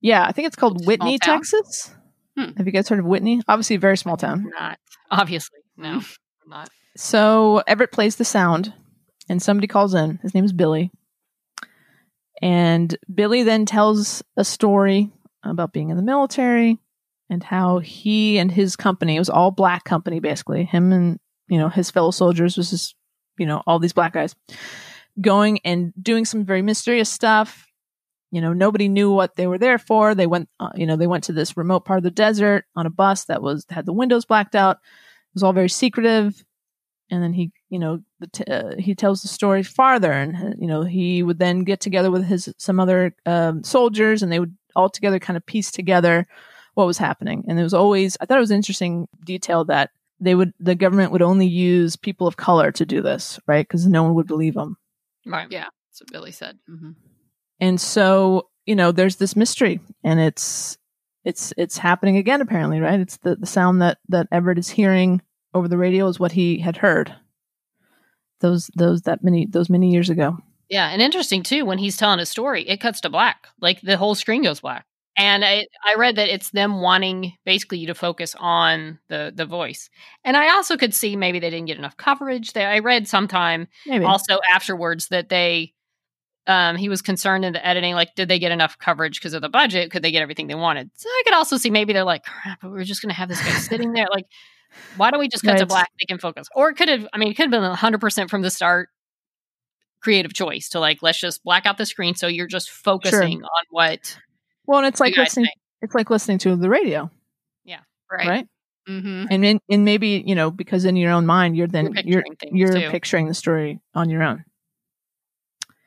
Yeah, 0.00 0.24
I 0.24 0.32
think 0.32 0.46
it's 0.46 0.56
called 0.56 0.86
Whitney, 0.86 1.18
town? 1.18 1.38
Texas. 1.38 1.94
Hmm. 2.36 2.52
Have 2.56 2.66
you 2.66 2.72
guys 2.72 2.88
heard 2.88 2.98
of 2.98 3.04
Whitney? 3.04 3.42
Obviously, 3.48 3.76
a 3.76 3.80
very 3.80 3.96
small 3.96 4.16
town. 4.16 4.50
Not 4.58 4.78
obviously 5.10 5.60
no, 5.76 5.98
Mm. 5.98 6.16
Not. 6.46 6.70
So 6.96 7.62
Everett 7.66 7.92
plays 7.92 8.16
the 8.16 8.24
sound, 8.24 8.72
and 9.28 9.40
somebody 9.42 9.66
calls 9.66 9.94
in. 9.94 10.18
His 10.22 10.34
name 10.34 10.44
is 10.44 10.52
Billy. 10.52 10.90
And 12.40 12.96
Billy 13.12 13.44
then 13.44 13.66
tells 13.66 14.22
a 14.36 14.44
story 14.44 15.10
about 15.44 15.72
being 15.72 15.90
in 15.90 15.96
the 15.96 16.02
military 16.02 16.78
and 17.30 17.42
how 17.42 17.78
he 17.78 18.38
and 18.38 18.50
his 18.50 18.76
company, 18.76 19.16
it 19.16 19.20
was 19.20 19.30
all 19.30 19.50
black 19.50 19.84
company 19.84 20.20
basically, 20.20 20.64
him 20.64 20.92
and, 20.92 21.18
you 21.48 21.58
know, 21.58 21.68
his 21.68 21.90
fellow 21.90 22.10
soldiers 22.10 22.56
was 22.56 22.70
just, 22.70 22.96
you 23.38 23.46
know, 23.46 23.62
all 23.66 23.78
these 23.78 23.92
black 23.92 24.12
guys 24.12 24.34
going 25.20 25.60
and 25.64 25.92
doing 26.02 26.24
some 26.24 26.44
very 26.44 26.62
mysterious 26.62 27.08
stuff. 27.08 27.66
You 28.32 28.40
know, 28.40 28.52
nobody 28.52 28.88
knew 28.88 29.12
what 29.12 29.36
they 29.36 29.46
were 29.46 29.58
there 29.58 29.78
for. 29.78 30.14
They 30.14 30.26
went, 30.26 30.48
uh, 30.58 30.70
you 30.74 30.86
know, 30.86 30.96
they 30.96 31.06
went 31.06 31.22
to 31.24 31.32
this 31.32 31.56
remote 31.56 31.84
part 31.84 31.98
of 31.98 32.02
the 32.04 32.10
desert 32.10 32.64
on 32.74 32.86
a 32.86 32.90
bus 32.90 33.26
that 33.26 33.42
was 33.42 33.64
had 33.70 33.86
the 33.86 33.92
windows 33.92 34.24
blacked 34.24 34.56
out. 34.56 34.76
It 34.78 35.34
was 35.34 35.42
all 35.44 35.52
very 35.52 35.68
secretive 35.68 36.42
and 37.12 37.22
then 37.22 37.32
he 37.34 37.52
you 37.68 37.78
know 37.78 38.00
the 38.20 38.26
t- 38.26 38.44
uh, 38.44 38.74
he 38.78 38.94
tells 38.94 39.22
the 39.22 39.28
story 39.28 39.62
farther 39.62 40.10
and 40.10 40.36
uh, 40.36 40.54
you 40.58 40.66
know 40.66 40.82
he 40.82 41.22
would 41.22 41.38
then 41.38 41.60
get 41.60 41.78
together 41.80 42.10
with 42.10 42.24
his 42.24 42.52
some 42.58 42.80
other 42.80 43.14
um, 43.26 43.62
soldiers 43.62 44.22
and 44.22 44.32
they 44.32 44.40
would 44.40 44.56
all 44.74 44.88
together 44.88 45.18
kind 45.18 45.36
of 45.36 45.44
piece 45.46 45.70
together 45.70 46.26
what 46.74 46.86
was 46.86 46.98
happening 46.98 47.44
and 47.46 47.60
it 47.60 47.62
was 47.62 47.74
always 47.74 48.16
i 48.20 48.26
thought 48.26 48.38
it 48.38 48.40
was 48.40 48.50
interesting 48.50 49.06
detail 49.24 49.64
that 49.64 49.90
they 50.18 50.34
would 50.34 50.52
the 50.58 50.74
government 50.74 51.12
would 51.12 51.22
only 51.22 51.46
use 51.46 51.96
people 51.96 52.26
of 52.26 52.36
color 52.36 52.72
to 52.72 52.86
do 52.86 53.02
this 53.02 53.38
right 53.46 53.68
because 53.68 53.86
no 53.86 54.02
one 54.02 54.14
would 54.14 54.26
believe 54.26 54.54
them 54.54 54.76
Right. 55.24 55.46
Yeah, 55.50 55.66
that's 55.88 56.00
what 56.00 56.10
Billy 56.10 56.32
said. 56.32 56.58
hmm 56.66 56.92
and 57.62 57.80
so 57.80 58.50
you 58.66 58.76
know 58.76 58.92
there's 58.92 59.16
this 59.16 59.34
mystery 59.34 59.80
and 60.04 60.20
it's 60.20 60.76
it's 61.24 61.54
it's 61.56 61.78
happening 61.78 62.18
again 62.18 62.42
apparently 62.42 62.80
right 62.80 63.00
it's 63.00 63.16
the, 63.18 63.36
the 63.36 63.46
sound 63.46 63.80
that 63.80 63.98
that 64.10 64.26
everett 64.30 64.58
is 64.58 64.68
hearing 64.68 65.22
over 65.54 65.68
the 65.68 65.78
radio 65.78 66.06
is 66.08 66.20
what 66.20 66.32
he 66.32 66.58
had 66.58 66.76
heard 66.76 67.14
those 68.40 68.70
those 68.76 69.02
that 69.02 69.24
many 69.24 69.46
those 69.46 69.70
many 69.70 69.90
years 69.90 70.10
ago 70.10 70.36
Yeah, 70.72 70.88
and 70.88 71.02
interesting 71.02 71.42
too. 71.42 71.66
When 71.66 71.76
he's 71.76 71.98
telling 71.98 72.18
a 72.18 72.24
story, 72.24 72.66
it 72.66 72.80
cuts 72.80 73.02
to 73.02 73.10
black. 73.10 73.48
Like 73.60 73.82
the 73.82 73.98
whole 73.98 74.14
screen 74.14 74.42
goes 74.42 74.60
black. 74.60 74.86
And 75.18 75.44
I, 75.44 75.66
I 75.86 75.96
read 75.96 76.16
that 76.16 76.32
it's 76.32 76.48
them 76.48 76.80
wanting 76.80 77.34
basically 77.44 77.76
you 77.78 77.88
to 77.88 77.94
focus 77.94 78.34
on 78.38 78.98
the 79.10 79.30
the 79.34 79.44
voice. 79.44 79.90
And 80.24 80.34
I 80.34 80.54
also 80.54 80.78
could 80.78 80.94
see 80.94 81.14
maybe 81.14 81.40
they 81.40 81.50
didn't 81.50 81.66
get 81.66 81.76
enough 81.76 81.98
coverage. 81.98 82.54
They, 82.54 82.64
I 82.64 82.78
read 82.78 83.06
sometime 83.06 83.68
maybe 83.86 84.06
also 84.06 84.38
afterwards 84.50 85.08
that 85.08 85.28
they 85.28 85.71
um 86.46 86.76
he 86.76 86.88
was 86.88 87.02
concerned 87.02 87.44
in 87.44 87.52
the 87.52 87.66
editing 87.66 87.94
like 87.94 88.14
did 88.16 88.28
they 88.28 88.38
get 88.38 88.52
enough 88.52 88.78
coverage 88.78 89.18
because 89.18 89.34
of 89.34 89.42
the 89.42 89.48
budget? 89.48 89.90
Could 89.90 90.02
they 90.02 90.10
get 90.10 90.22
everything 90.22 90.46
they 90.46 90.54
wanted? 90.54 90.90
So 90.94 91.08
i 91.08 91.22
could 91.24 91.34
also 91.34 91.56
see 91.56 91.70
maybe 91.70 91.92
they're 91.92 92.04
like 92.04 92.24
crap 92.24 92.60
but 92.60 92.70
we're 92.70 92.84
just 92.84 93.02
gonna 93.02 93.14
have 93.14 93.28
this 93.28 93.40
guy 93.40 93.52
sitting 93.52 93.92
there 93.92 94.08
like 94.10 94.26
why 94.94 95.10
don't 95.10 95.20
we 95.20 95.28
just 95.28 95.44
cut 95.44 95.56
to 95.56 95.66
black? 95.66 95.90
They 95.98 96.04
can 96.04 96.18
focus. 96.18 96.48
Or 96.54 96.70
it 96.70 96.74
could 96.74 96.88
have 96.88 97.06
i 97.12 97.18
mean 97.18 97.30
it 97.30 97.34
could 97.34 97.50
have 97.50 97.50
been 97.50 97.62
100% 97.62 98.30
from 98.30 98.42
the 98.42 98.50
start 98.50 98.88
creative 100.02 100.34
choice 100.34 100.68
to 100.70 100.80
like 100.80 100.98
let's 101.00 101.20
just 101.20 101.44
black 101.44 101.64
out 101.64 101.78
the 101.78 101.86
screen 101.86 102.14
so 102.14 102.26
you're 102.26 102.48
just 102.48 102.70
focusing 102.70 103.40
on 103.42 103.64
what 103.70 104.18
well 104.66 104.78
and 104.78 104.88
it's 104.88 104.98
like 104.98 105.16
listening 105.16 105.46
think. 105.46 105.54
it's 105.80 105.94
like 105.94 106.10
listening 106.10 106.38
to 106.38 106.56
the 106.56 106.68
radio. 106.68 107.08
Yeah. 107.64 107.80
Right. 108.10 108.28
right, 108.28 108.48
hmm 108.86 109.24
and 109.30 109.44
in, 109.44 109.60
and 109.70 109.84
maybe 109.84 110.22
you 110.26 110.34
know 110.34 110.50
because 110.50 110.84
in 110.84 110.96
your 110.96 111.12
own 111.12 111.24
mind 111.24 111.56
you're 111.56 111.68
then 111.68 111.92
You're 112.04 112.24
you're 112.50 112.78
you're 112.80 112.90
picturing 112.90 113.28
the 113.28 113.34
story 113.34 113.80
on 113.94 114.10
your 114.10 114.22
own 114.22 114.44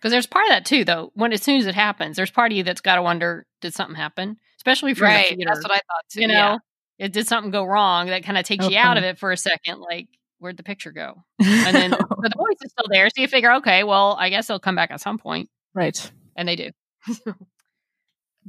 because 0.06 0.12
there's 0.14 0.28
part 0.28 0.46
of 0.46 0.52
that 0.52 0.66
too 0.66 0.86
though 0.86 1.12
when 1.16 1.34
as 1.34 1.42
soon 1.42 1.58
as 1.58 1.66
it 1.66 1.74
happens 1.74 2.16
there's 2.16 2.30
part 2.32 2.52
of 2.52 2.58
you 2.58 2.64
that's 2.64 2.82
got 2.82 2.96
to 2.96 3.02
wonder 3.02 3.46
did 3.62 3.74
something 3.74 3.96
happen 3.96 4.38
especially 4.58 4.94
from 4.94 5.08
Right. 5.08 5.30
the 5.32 5.36
theater 5.38 5.52
That's 5.54 5.64
what 5.64 5.72
I 5.72 5.78
thought 5.78 6.04
too. 6.12 6.22
you 6.22 6.28
know 6.28 6.34
yeah. 6.34 7.06
it 7.06 7.12
did 7.14 7.28
something 7.28 7.50
go 7.52 7.64
wrong 7.66 8.08
that 8.08 8.24
kind 8.24 8.38
of 8.38 8.46
takes 8.46 8.66
Oh, 8.66 8.70
you 8.70 8.78
out 8.78 8.98
of 8.98 9.04
it 9.04 9.18
for 9.18 9.32
a 9.32 9.38
second 9.38 9.80
like 9.80 10.08
where'd 10.38 10.58
the 10.58 10.64
picture 10.64 10.92
go? 10.92 11.24
And 11.40 11.76
then 11.76 11.90
but 11.92 12.00
the 12.22 12.32
voice 12.38 12.58
is 12.62 12.70
still 12.72 12.86
there. 12.90 13.10
So 13.10 13.22
you 13.22 13.28
figure, 13.28 13.54
okay, 13.54 13.84
well, 13.84 14.16
I 14.20 14.30
guess 14.30 14.46
they'll 14.48 14.60
come 14.60 14.76
back 14.76 14.92
at 14.92 15.02
some 15.02 15.18
point, 15.18 15.50
right. 15.74 16.12
and 16.36 16.48
they 16.48 16.56
do. 16.56 16.70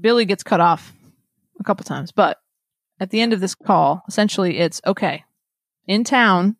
Billy 0.01 0.25
gets 0.27 0.43
cut 0.43 0.61
off 0.61 0.93
a 1.59 1.65
couple 1.65 1.85
times, 1.85 2.13
but 2.13 2.39
at 3.01 3.11
the 3.11 3.21
end 3.21 3.33
of 3.33 3.41
this 3.41 3.55
call, 3.55 4.03
essentially 4.09 4.59
it's 4.59 4.81
okay. 4.87 5.25
In 5.87 6.05
town, 6.05 6.57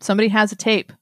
somebody 0.00 0.28
has 0.28 0.52
a 0.52 0.56
tape, 0.56 0.92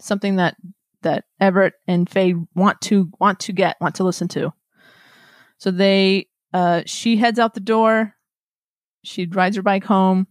something 0.00 0.36
that 0.36 0.56
that 1.02 1.24
Everett 1.40 1.74
and 1.86 2.08
Faye 2.08 2.34
want 2.54 2.80
to 2.82 3.10
want 3.18 3.40
to 3.40 3.52
get, 3.52 3.76
want 3.80 3.96
to 3.96 4.04
listen 4.04 4.28
to. 4.28 4.52
So 5.58 5.70
they, 5.70 6.28
uh, 6.52 6.82
she 6.86 7.16
heads 7.16 7.38
out 7.38 7.54
the 7.54 7.60
door. 7.60 8.14
She 9.04 9.26
rides 9.26 9.56
her 9.56 9.62
bike 9.62 9.84
home, 9.84 10.26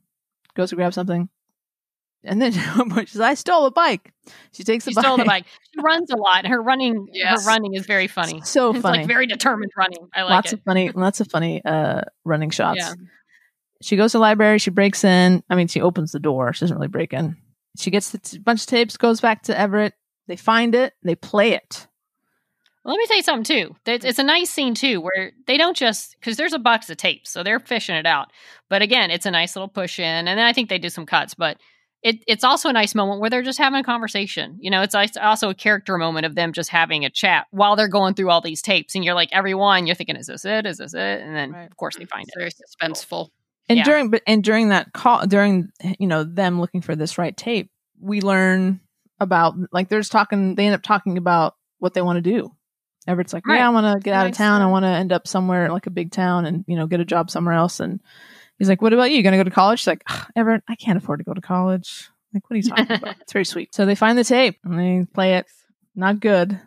goes 0.55 0.69
to 0.69 0.75
grab 0.75 0.93
something, 0.93 1.27
and 2.23 2.41
then 2.41 2.51
she 2.53 3.05
says, 3.07 3.21
"I 3.21 3.33
stole 3.33 3.65
a 3.65 3.71
bike." 3.71 4.13
She 4.51 4.63
takes 4.63 4.85
the 4.85 4.91
She 4.91 4.95
bike. 4.95 5.03
stole 5.05 5.17
the 5.17 5.25
bike. 5.25 5.45
She 5.73 5.81
runs 5.81 6.11
a 6.11 6.17
lot. 6.17 6.45
Her 6.45 6.61
running, 6.61 7.07
Yes. 7.11 7.43
her 7.43 7.47
running 7.47 7.73
is 7.73 7.85
very 7.87 8.07
funny. 8.07 8.41
So 8.43 8.71
it's 8.71 8.81
funny. 8.81 8.99
like 8.99 9.07
very 9.07 9.25
determined 9.25 9.71
running. 9.75 10.07
I 10.13 10.21
like 10.23 10.31
lots 10.31 10.53
it. 10.53 10.59
of 10.59 10.63
funny, 10.65 10.91
lots 10.91 11.19
of 11.19 11.29
funny 11.31 11.63
uh, 11.65 12.01
running 12.25 12.51
shots. 12.51 12.77
Yeah. 12.79 12.93
She 13.81 13.95
goes 13.95 14.11
to 14.11 14.17
the 14.17 14.21
library. 14.21 14.59
She 14.59 14.71
breaks 14.71 15.03
in. 15.03 15.41
I 15.49 15.55
mean, 15.55 15.67
she 15.67 15.81
opens 15.81 16.11
the 16.11 16.19
door. 16.19 16.51
She 16.53 16.59
doesn't 16.61 16.75
really 16.75 16.89
break 16.89 17.13
in. 17.13 17.37
She 17.77 17.89
gets 17.91 18.09
the 18.09 18.17
t- 18.17 18.37
bunch 18.37 18.61
of 18.61 18.67
tapes. 18.67 18.97
Goes 18.97 19.21
back 19.21 19.43
to 19.43 19.57
Everett. 19.57 19.93
They 20.29 20.37
find 20.37 20.73
it. 20.75 20.93
They 21.03 21.15
play 21.15 21.51
it. 21.53 21.87
Well, 22.85 22.93
let 22.93 22.99
me 22.99 23.07
tell 23.07 23.17
you 23.17 23.23
something 23.23 23.43
too. 23.43 23.75
It's, 23.85 24.05
it's 24.05 24.19
a 24.19 24.23
nice 24.23 24.49
scene 24.49 24.73
too, 24.75 25.01
where 25.01 25.31
they 25.47 25.57
don't 25.57 25.75
just 25.75 26.15
because 26.17 26.37
there's 26.37 26.53
a 26.53 26.59
box 26.59 26.89
of 26.89 26.95
tapes, 26.97 27.29
so 27.29 27.43
they're 27.43 27.59
fishing 27.59 27.95
it 27.95 28.05
out. 28.05 28.27
But 28.69 28.81
again, 28.81 29.11
it's 29.11 29.25
a 29.25 29.31
nice 29.31 29.55
little 29.55 29.67
push 29.67 29.99
in, 29.99 30.05
and 30.05 30.27
then 30.27 30.39
I 30.39 30.53
think 30.53 30.69
they 30.69 30.77
do 30.79 30.89
some 30.89 31.05
cuts. 31.05 31.33
But 31.33 31.57
it, 32.03 32.23
it's 32.27 32.45
also 32.45 32.69
a 32.69 32.73
nice 32.73 32.95
moment 32.95 33.19
where 33.19 33.29
they're 33.29 33.41
just 33.43 33.59
having 33.59 33.79
a 33.79 33.83
conversation. 33.83 34.57
You 34.61 34.71
know, 34.71 34.81
it's 34.81 34.93
nice- 34.93 35.17
also 35.17 35.49
a 35.49 35.53
character 35.55 35.97
moment 35.97 36.25
of 36.25 36.35
them 36.35 36.53
just 36.53 36.69
having 36.69 37.03
a 37.03 37.09
chat 37.09 37.47
while 37.51 37.75
they're 37.75 37.89
going 37.89 38.13
through 38.13 38.29
all 38.29 38.39
these 38.39 38.61
tapes, 38.61 38.95
and 38.95 39.03
you're 39.03 39.15
like, 39.15 39.29
everyone, 39.33 39.85
you're 39.85 39.95
thinking, 39.95 40.15
is 40.15 40.27
this 40.27 40.45
it? 40.45 40.65
Is 40.65 40.77
this 40.77 40.93
it? 40.93 41.21
And 41.21 41.35
then 41.35 41.51
Right. 41.51 41.69
of 41.69 41.75
course 41.75 41.97
they 41.97 42.05
find 42.05 42.27
It's 42.27 42.35
it. 42.37 42.39
very 42.39 42.51
suspenseful. 42.91 43.27
And 43.67 43.77
Yeah. 43.79 43.83
during 43.83 44.09
but 44.09 44.21
and 44.25 44.43
during 44.43 44.69
that 44.69 44.93
call, 44.93 45.27
during 45.27 45.69
you 45.99 46.07
know 46.07 46.23
them 46.23 46.61
looking 46.61 46.81
for 46.81 46.95
this 46.95 47.17
right 47.17 47.35
tape, 47.35 47.69
we 47.99 48.21
learn 48.21 48.79
about 49.19 49.55
like 49.71 49.89
they're 49.89 49.99
just 49.99 50.11
talking. 50.11 50.55
They 50.55 50.65
end 50.65 50.75
up 50.75 50.81
talking 50.83 51.17
about 51.17 51.55
what 51.79 51.93
they 51.93 52.01
want 52.01 52.17
to 52.17 52.21
do. 52.21 52.51
Everett's 53.07 53.33
like, 53.33 53.47
Right. 53.47 53.57
yeah, 53.59 53.67
I 53.67 53.69
want 53.71 53.85
to 53.97 54.03
get 54.03 54.13
out 54.13 54.27
of 54.27 54.33
town. 54.33 54.61
I 54.61 54.67
want 54.67 54.83
to 54.83 54.89
end 54.89 55.11
up 55.11 55.27
somewhere 55.27 55.71
like 55.71 55.87
a 55.87 55.91
big 55.91 56.11
town 56.11 56.45
and 56.45 56.63
you 56.67 56.75
know 56.75 56.85
get 56.87 56.99
a 56.99 57.05
job 57.05 57.29
somewhere 57.31 57.55
else. 57.55 57.79
And 57.79 57.99
he's 58.57 58.69
like, 58.69 58.81
what 58.81 58.93
about 58.93 59.09
you? 59.11 59.17
You 59.17 59.23
gonna 59.23 59.37
go 59.37 59.43
to 59.43 59.49
college? 59.51 59.79
She's 59.79 59.87
like, 59.87 60.03
Everett, 60.35 60.63
I 60.67 60.75
can't 60.75 60.97
afford 60.97 61.19
to 61.19 61.23
go 61.25 61.33
to 61.33 61.41
college. 61.41 62.09
Like, 62.33 62.47
what 62.49 62.55
are 62.55 62.57
you 62.57 62.63
talking 62.69 62.91
about? 62.97 63.15
It's 63.21 63.33
very 63.33 63.45
sweet. 63.45 63.73
So 63.73 63.85
they 63.85 63.95
find 63.95 64.17
the 64.17 64.23
tape 64.23 64.57
and 64.63 64.77
they 64.79 65.05
play 65.13 65.35
it. 65.35 65.47
Not 65.95 66.19
good. 66.19 66.59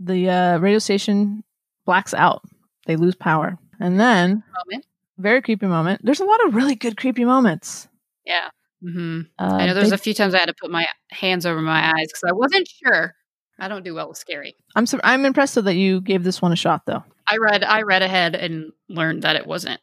The 0.00 0.28
uh, 0.28 0.58
radio 0.58 0.78
station 0.78 1.42
blacks 1.86 2.12
out. 2.12 2.42
They 2.86 2.96
lose 2.96 3.14
power. 3.14 3.58
And 3.80 3.98
then, 3.98 4.42
Moment. 4.66 4.86
very 5.18 5.40
creepy 5.40 5.66
moment. 5.66 6.02
There's 6.04 6.20
a 6.20 6.24
lot 6.26 6.44
of 6.46 6.54
really 6.54 6.74
good 6.74 6.96
creepy 6.96 7.24
moments. 7.24 7.88
Yeah. 8.26 8.48
Hmm 8.86 9.20
Uh, 9.38 9.44
I 9.60 9.66
know 9.66 9.74
there's 9.74 9.90
they- 9.90 9.94
a 9.94 9.98
few 9.98 10.14
times 10.14 10.34
I 10.34 10.38
had 10.38 10.46
to 10.46 10.54
put 10.60 10.70
my 10.70 10.86
hands 11.10 11.44
over 11.46 11.60
my 11.60 11.86
eyes 11.88 12.06
because 12.08 12.24
I 12.28 12.32
wasn't 12.32 12.68
sure. 12.68 13.14
I 13.58 13.68
don't 13.68 13.84
do 13.84 13.94
well 13.94 14.08
with 14.08 14.18
scary. 14.18 14.54
I'm 14.74 14.84
I'm 15.02 15.24
impressed 15.24 15.54
that 15.54 15.74
you 15.74 16.00
gave 16.02 16.24
this 16.24 16.42
one 16.42 16.52
a 16.52 16.56
shot 16.56 16.82
though. 16.86 17.02
I 17.28 17.38
read 17.38 17.64
I 17.64 17.82
read 17.82 18.02
ahead 18.02 18.34
and 18.34 18.72
learned 18.88 19.22
that 19.22 19.36
it 19.36 19.46
wasn't 19.46 19.80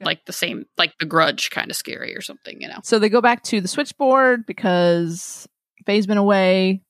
like 0.00 0.26
the 0.26 0.32
same 0.32 0.66
like 0.76 0.92
the 1.00 1.06
grudge 1.06 1.50
kind 1.50 1.70
of 1.70 1.76
scary 1.76 2.14
or 2.14 2.20
something, 2.20 2.60
you 2.60 2.68
know. 2.68 2.80
So 2.84 2.98
they 2.98 3.08
go 3.08 3.22
back 3.22 3.42
to 3.44 3.60
the 3.62 3.68
switchboard 3.68 4.44
because 4.46 5.48
Faye's 5.86 6.06
been 6.06 6.18
away 6.18 6.82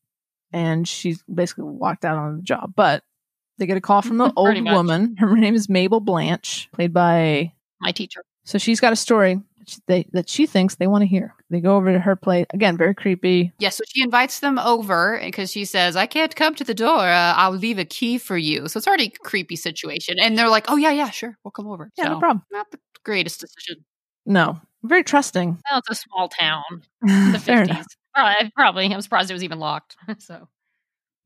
and 0.53 0.87
she's 0.89 1.23
basically 1.33 1.65
walked 1.65 2.05
out 2.05 2.19
on 2.19 2.37
the 2.39 2.43
job. 2.43 2.73
But 2.75 3.05
they 3.59 3.67
get 3.67 3.77
a 3.77 3.81
call 3.81 4.03
from 4.03 4.19
the 4.19 4.33
old 4.37 4.61
much. 4.65 4.73
woman. 4.75 5.17
Her 5.19 5.37
name 5.37 5.55
is 5.55 5.69
Mabel 5.69 6.01
Blanche, 6.01 6.69
played 6.73 6.93
by. 6.93 7.53
My 7.81 7.93
teacher. 7.93 8.23
So 8.45 8.59
she's 8.59 8.81
got 8.81 8.93
a 8.93 8.97
story 8.97 9.41
they, 9.87 10.07
that 10.13 10.29
she 10.29 10.47
thinks 10.47 10.75
they 10.77 10.87
want 10.87 11.03
to 11.03 11.07
hear. 11.07 11.35
They 11.51 11.61
go 11.61 11.77
over 11.77 11.93
to 11.93 11.99
her 11.99 12.17
place 12.17 12.47
again, 12.55 12.77
very 12.77 12.95
creepy. 12.95 13.53
Yeah, 13.59 13.69
so 13.71 13.83
she 13.89 14.03
invites 14.03 14.41
them 14.41 14.59
over 14.59 15.21
because 15.23 15.51
she 15.53 15.65
says, 15.65 15.97
"I 15.97 16.07
can't 16.07 16.35
come 16.35 16.55
to 16.57 16.65
the 16.65 16.75
door. 16.75 17.01
Uh, 17.01 17.35
I'll 17.37 17.53
leave 17.53 17.79
a 17.79 17.85
key 17.85 18.19
for 18.19 18.37
you." 18.37 18.69
So 18.69 18.79
it's 18.79 18.87
already 18.87 19.07
a 19.15 19.19
creepy 19.25 19.57
situation, 19.57 20.17
and 20.21 20.37
they're 20.39 20.49
like, 20.49 20.67
"Oh 20.69 20.77
yeah, 20.77 20.91
yeah, 20.93 21.11
sure, 21.11 21.37
we'll 21.45 21.53
come 21.53 21.67
over." 21.69 21.91
Yeah, 21.97 22.05
so, 22.05 22.13
no 22.15 22.19
problem. 22.19 22.43
Not 22.53 22.71
the 22.71 22.79
greatest 23.05 23.41
decision. 23.41 23.85
No, 24.25 24.61
very 24.83 25.05
trusting. 25.05 25.59
Well, 25.71 25.79
it's 25.81 25.91
a 25.91 25.95
small 25.95 26.29
town. 26.29 26.63
in 27.03 27.33
The 27.33 27.39
50s. 27.39 27.65
enough. 27.65 27.87
Probably, 28.15 28.51
probably. 28.57 28.95
I'm 28.95 29.01
surprised 29.03 29.31
it 29.31 29.35
was 29.35 29.45
even 29.45 29.59
locked. 29.61 29.97
so 30.19 30.49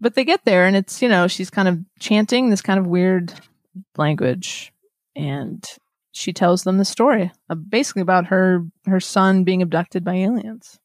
But 0.00 0.14
they 0.14 0.24
get 0.24 0.44
there 0.44 0.66
and 0.66 0.76
it's, 0.76 1.00
you 1.02 1.08
know, 1.08 1.28
she's 1.28 1.50
kind 1.50 1.68
of 1.68 1.78
chanting 2.00 2.50
this 2.50 2.62
kind 2.62 2.78
of 2.80 2.86
weird 2.86 3.32
language 3.96 4.72
and 5.16 5.64
she 6.12 6.32
tells 6.32 6.64
them 6.64 6.78
the 6.78 6.84
story 6.84 7.30
uh, 7.48 7.54
basically 7.54 8.02
about 8.02 8.26
her 8.26 8.66
her 8.86 9.00
son 9.00 9.44
being 9.44 9.62
abducted 9.62 10.04
by 10.04 10.14
aliens. 10.14 10.78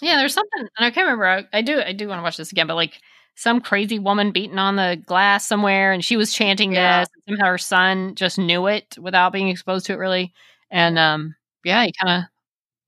Yeah, 0.00 0.16
there's 0.16 0.34
something, 0.34 0.60
and 0.60 0.86
I 0.86 0.90
can't 0.90 1.06
remember. 1.06 1.26
I, 1.26 1.44
I 1.52 1.62
do, 1.62 1.80
I 1.80 1.92
do 1.92 2.06
want 2.08 2.20
to 2.20 2.22
watch 2.22 2.36
this 2.36 2.52
again, 2.52 2.68
but 2.68 2.76
like 2.76 3.00
some 3.34 3.60
crazy 3.60 3.98
woman 3.98 4.30
beating 4.30 4.58
on 4.58 4.76
the 4.76 5.00
glass 5.06 5.46
somewhere, 5.46 5.92
and 5.92 6.04
she 6.04 6.16
was 6.16 6.32
chanting 6.32 6.72
Yeah. 6.72 7.00
this. 7.00 7.08
And 7.26 7.36
somehow 7.36 7.50
her 7.50 7.58
son 7.58 8.14
just 8.14 8.38
knew 8.38 8.66
it 8.68 8.96
without 9.00 9.32
being 9.32 9.48
exposed 9.48 9.86
to 9.86 9.94
it, 9.94 9.98
really. 9.98 10.32
And 10.70 10.98
um, 10.98 11.34
yeah, 11.64 11.84
he 11.84 11.92
kind 12.00 12.22
of 12.22 12.28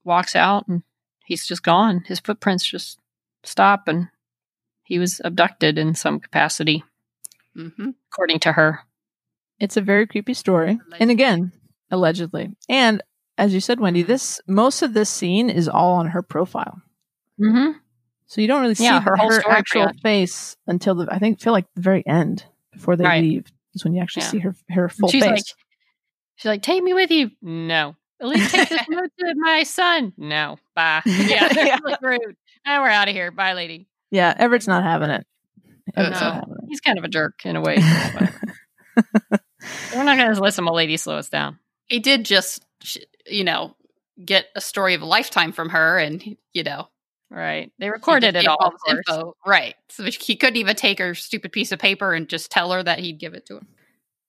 walks 0.05 0.35
out, 0.35 0.67
and 0.67 0.83
he's 1.25 1.45
just 1.45 1.63
gone. 1.63 2.03
His 2.05 2.19
footprints 2.19 2.63
just 2.63 2.97
stop, 3.43 3.87
and 3.87 4.07
he 4.83 4.97
was 4.99 5.19
abducted 5.23 5.77
in 5.77 5.95
some 5.95 6.19
capacity, 6.19 6.83
mm-hmm. 7.57 7.89
according 8.11 8.39
to 8.39 8.53
her. 8.53 8.79
It's 9.59 9.77
a 9.77 9.81
very 9.81 10.07
creepy 10.07 10.33
story. 10.33 10.79
And 10.99 11.11
again, 11.11 11.51
allegedly. 11.91 12.49
And 12.69 13.01
as 13.37 13.53
you 13.53 13.59
said, 13.59 13.79
Wendy, 13.79 14.03
this 14.03 14.39
most 14.47 14.81
of 14.81 14.93
this 14.93 15.09
scene 15.09 15.49
is 15.49 15.67
all 15.67 15.93
on 15.93 16.07
her 16.07 16.21
profile. 16.21 16.81
Mm-hmm. 17.39 17.71
So 18.27 18.39
you 18.41 18.47
don't 18.47 18.61
really 18.61 18.75
see 18.75 18.85
Yeah, 18.85 19.01
her, 19.01 19.11
her 19.11 19.17
whole 19.17 19.33
actual 19.49 19.91
face 20.01 20.55
until 20.67 20.95
the 20.95 21.07
I 21.11 21.19
think 21.19 21.41
feel 21.41 21.53
like 21.53 21.65
the 21.75 21.81
very 21.81 22.05
end 22.07 22.45
before 22.71 22.95
they 22.95 23.03
Right. 23.03 23.21
leave 23.23 23.45
is 23.73 23.83
when 23.83 23.93
you 23.93 24.01
actually 24.01 24.23
Yeah. 24.23 24.29
see 24.29 24.39
her 24.39 24.55
her 24.69 24.89
full 24.89 25.09
she's 25.09 25.23
face. 25.23 25.31
like, 25.31 25.43
she's 26.35 26.45
like, 26.45 26.61
take 26.61 26.81
me 26.83 26.93
with 26.93 27.11
you. 27.11 27.31
No. 27.41 27.95
At 28.21 28.27
least 28.27 28.51
take 28.53 28.69
this 28.69 28.81
note 28.89 29.09
to 29.19 29.33
my 29.37 29.63
son. 29.63 30.13
No. 30.17 30.57
Bye. 30.75 31.01
Yeah. 31.05 31.49
Yeah. 31.55 31.77
Rude. 32.01 32.35
And 32.65 32.81
we're 32.83 32.89
out 32.89 33.07
of 33.09 33.15
here. 33.15 33.31
Bye, 33.31 33.53
lady. 33.53 33.87
yeah, 34.11 34.33
Everett's 34.37 34.67
not 34.67 34.83
having 34.83 35.09
it. 35.09 35.25
Everett's 35.95 36.21
No. 36.21 36.31
having 36.31 36.51
it. 36.51 36.57
He's 36.69 36.79
kind 36.79 36.99
of 36.99 37.03
a 37.03 37.07
jerk 37.09 37.43
in 37.43 37.55
a 37.55 37.61
way. 37.61 37.77
we're 39.95 40.03
not 40.03 40.17
going 40.17 40.33
to 40.35 40.41
listen. 40.41 40.67
old 40.67 40.75
lady 40.77 40.95
slow 40.97 41.17
us 41.17 41.29
down. 41.29 41.57
He 41.91 41.99
did 41.99 42.25
just, 42.25 42.65
you 43.27 43.43
know, 43.43 43.75
get 44.23 44.47
a 44.55 44.61
story 44.61 44.93
of 44.95 45.01
a 45.01 45.05
lifetime 45.05 45.51
from 45.51 45.69
her, 45.69 45.99
and 45.99 46.37
you 46.53 46.63
know, 46.63 46.87
Right. 47.31 47.71
They 47.79 47.89
recorded 47.89 48.35
it 48.35 48.45
all. 48.45 48.57
Of 48.59 48.73
info. 48.89 49.37
right? 49.47 49.75
So 49.89 50.03
he 50.03 50.35
couldn't 50.35 50.57
even 50.57 50.75
take 50.75 50.99
her 50.99 51.15
stupid 51.15 51.53
piece 51.53 51.71
of 51.71 51.79
paper 51.79 52.13
and 52.13 52.27
just 52.27 52.51
tell 52.51 52.73
her 52.73 52.83
that 52.83 52.99
he'd 52.99 53.19
give 53.19 53.33
it 53.33 53.45
to 53.45 53.57
him. 53.57 53.67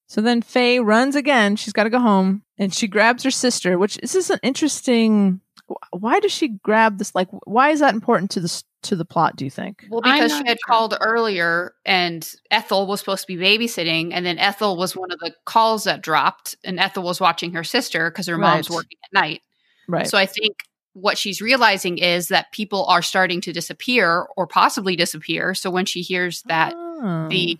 So 0.06 0.20
then 0.20 0.40
Faye 0.40 0.78
runs 0.78 1.16
again. 1.16 1.56
She's 1.56 1.72
got 1.72 1.84
to 1.84 1.90
go 1.90 1.98
home, 1.98 2.42
and 2.58 2.72
she 2.72 2.86
grabs 2.86 3.24
her 3.24 3.30
sister. 3.30 3.76
Which 3.76 3.96
this 3.96 4.14
is 4.14 4.30
an 4.30 4.38
interesting. 4.42 5.40
Wh- 5.72 5.94
Why 6.02 6.20
does 6.20 6.32
she 6.32 6.48
grab 6.48 6.98
this? 6.98 7.14
Like, 7.14 7.28
why 7.44 7.70
is 7.70 7.80
that 7.80 7.94
important 7.94 8.30
to 8.32 8.40
the 8.40 8.62
to 8.82 8.96
the 8.96 9.04
plot? 9.04 9.36
Do 9.36 9.44
you 9.44 9.50
think? 9.50 9.84
Well, 9.90 10.00
because 10.00 10.32
she 10.32 10.38
had 10.46 10.58
sure. 10.58 10.66
called 10.66 10.94
earlier 11.00 11.74
and 11.84 12.28
Ethel 12.50 12.86
was 12.86 13.00
supposed 13.00 13.26
to 13.26 13.36
be 13.36 13.42
babysitting, 13.42 14.10
and 14.12 14.24
then 14.26 14.38
Ethel 14.38 14.76
was 14.76 14.96
one 14.96 15.10
of 15.12 15.18
the 15.20 15.32
calls 15.44 15.84
that 15.84 16.02
dropped, 16.02 16.56
and 16.64 16.78
Ethel 16.80 17.02
was 17.02 17.20
watching 17.20 17.52
her 17.54 17.64
sister 17.64 18.10
because 18.10 18.26
her 18.26 18.38
mom's 18.38 18.70
working 18.70 18.98
at 19.04 19.12
night. 19.20 19.42
Right. 19.88 20.06
So 20.08 20.16
I 20.18 20.26
think 20.26 20.56
what 20.94 21.16
she's 21.16 21.40
realizing 21.40 21.98
is 21.98 22.28
that 22.28 22.52
people 22.52 22.84
are 22.86 23.02
starting 23.02 23.40
to 23.40 23.52
disappear 23.52 24.26
or 24.36 24.46
possibly 24.46 24.94
disappear. 24.94 25.54
So 25.54 25.70
when 25.70 25.86
she 25.86 26.02
hears 26.02 26.42
that 26.42 26.74
Oh. 26.76 27.28
the 27.28 27.58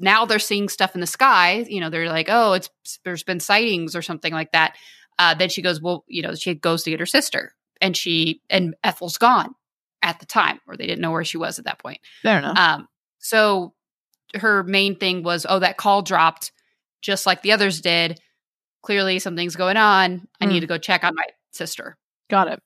now 0.00 0.24
they're 0.24 0.38
seeing 0.38 0.68
stuff 0.68 0.94
in 0.94 1.00
the 1.00 1.06
sky, 1.06 1.64
you 1.68 1.80
know, 1.80 1.90
they're 1.90 2.08
like, 2.08 2.28
oh, 2.30 2.52
it's 2.54 2.70
there's 3.04 3.22
been 3.22 3.40
sightings 3.40 3.94
or 3.94 4.02
something 4.02 4.32
like 4.32 4.52
that. 4.52 4.76
Uh, 5.18 5.34
then 5.34 5.48
she 5.48 5.62
goes, 5.62 5.80
well, 5.80 6.04
you 6.08 6.22
know, 6.22 6.34
she 6.34 6.54
goes 6.54 6.82
to 6.84 6.90
get 6.90 7.00
her 7.00 7.06
sister, 7.06 7.52
and 7.80 7.96
she 7.96 8.40
and 8.50 8.74
Ethel's 8.84 9.18
gone 9.18 9.54
at 10.02 10.18
the 10.20 10.26
time, 10.26 10.60
or 10.66 10.76
they 10.76 10.86
didn't 10.86 11.00
know 11.00 11.10
where 11.12 11.24
she 11.24 11.38
was 11.38 11.58
at 11.58 11.64
that 11.66 11.78
point. 11.78 11.98
fair 12.22 12.38
enough. 12.38 12.58
Um, 12.58 12.88
so 13.18 13.74
her 14.34 14.62
main 14.64 14.96
thing 14.96 15.22
was, 15.22 15.46
oh, 15.48 15.60
that 15.60 15.76
call 15.76 16.02
dropped 16.02 16.52
just 17.00 17.26
like 17.26 17.42
the 17.42 17.52
others 17.52 17.80
did. 17.80 18.20
Clearly, 18.82 19.18
something's 19.18 19.56
going 19.56 19.76
on. 19.76 20.26
I 20.40 20.44
Hmm. 20.46 20.52
need 20.52 20.60
to 20.60 20.66
go 20.66 20.76
check 20.78 21.04
on 21.04 21.14
my 21.14 21.24
sister. 21.52 21.96
Got 22.28 22.48
it. 22.48 22.62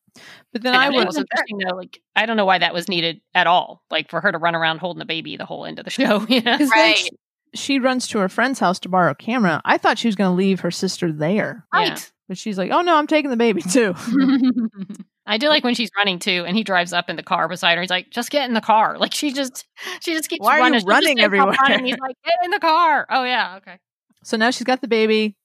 But 0.53 0.63
then 0.63 0.75
and 0.75 0.83
I 0.83 0.87
it 0.87 0.95
it 0.95 0.97
would. 0.97 1.07
was 1.07 1.17
interesting 1.17 1.59
though. 1.59 1.77
Like 1.77 2.01
I 2.17 2.27
don't 2.27 2.37
know 2.37 2.45
why 2.47 2.59
that 2.59 2.73
was 2.75 2.89
needed 2.89 3.21
at 3.35 3.47
all. 3.47 3.85
Like 3.91 4.11
for 4.11 4.21
her 4.21 4.33
to 4.33 4.39
run 4.39 4.57
around 4.57 4.79
holding 4.79 4.99
the 4.99 5.05
baby 5.05 5.37
the 5.37 5.45
whole 5.45 5.65
end 5.67 5.79
of 5.79 5.85
the 5.85 5.91
show. 5.91 6.21
You 6.29 6.41
know? 6.43 6.57
Right. 6.73 6.97
she, 6.97 7.11
she 7.55 7.79
runs 7.79 8.09
to 8.09 8.19
her 8.19 8.29
friend's 8.29 8.59
house 8.59 8.81
to 8.81 8.89
borrow 8.89 9.13
a 9.13 9.15
camera. 9.15 9.61
I 9.65 9.79
thought 9.79 9.99
she 9.99 10.09
was 10.09 10.17
going 10.17 10.31
to 10.31 10.35
leave 10.37 10.61
her 10.61 10.71
sister 10.73 11.13
there. 11.13 11.67
Right. 11.73 12.11
But 12.29 12.39
she's 12.39 12.59
like, 12.59 12.71
"Oh 12.71 12.83
no, 12.83 12.97
I'm 12.97 13.07
taking 13.07 13.31
the 13.31 13.37
baby 13.37 13.63
too." 13.63 13.95
I 15.27 15.37
do 15.37 15.49
like 15.49 15.65
when 15.65 15.75
she's 15.75 15.91
running 15.97 16.19
too, 16.19 16.45
and 16.47 16.57
he 16.57 16.65
drives 16.65 16.93
up 16.93 17.11
in 17.11 17.17
the 17.17 17.23
car 17.23 17.49
beside 17.49 17.75
her. 17.77 17.81
He's 17.83 17.91
like, 17.91 18.11
"Just 18.11 18.31
get 18.31 18.49
in 18.49 18.55
the 18.55 18.61
car." 18.61 18.99
Like 18.99 19.15
she 19.15 19.33
just, 19.33 19.67
she 20.01 20.15
just 20.15 20.29
keeps 20.29 20.45
Why 20.45 20.59
are 20.59 20.61
running. 20.61 20.81
Just 20.81 20.87
running 20.87 21.21
everywhere? 21.21 21.55
running. 21.63 21.85
He's 21.85 21.99
like, 21.99 22.17
"Get 22.25 22.35
in 22.45 22.51
the 22.51 22.61
car." 22.61 23.07
Oh 23.11 23.25
yeah, 23.25 23.57
okay. 23.59 23.79
So 24.25 24.37
now 24.37 24.51
she's 24.51 24.65
got 24.65 24.81
the 24.81 24.89
baby. 24.89 25.37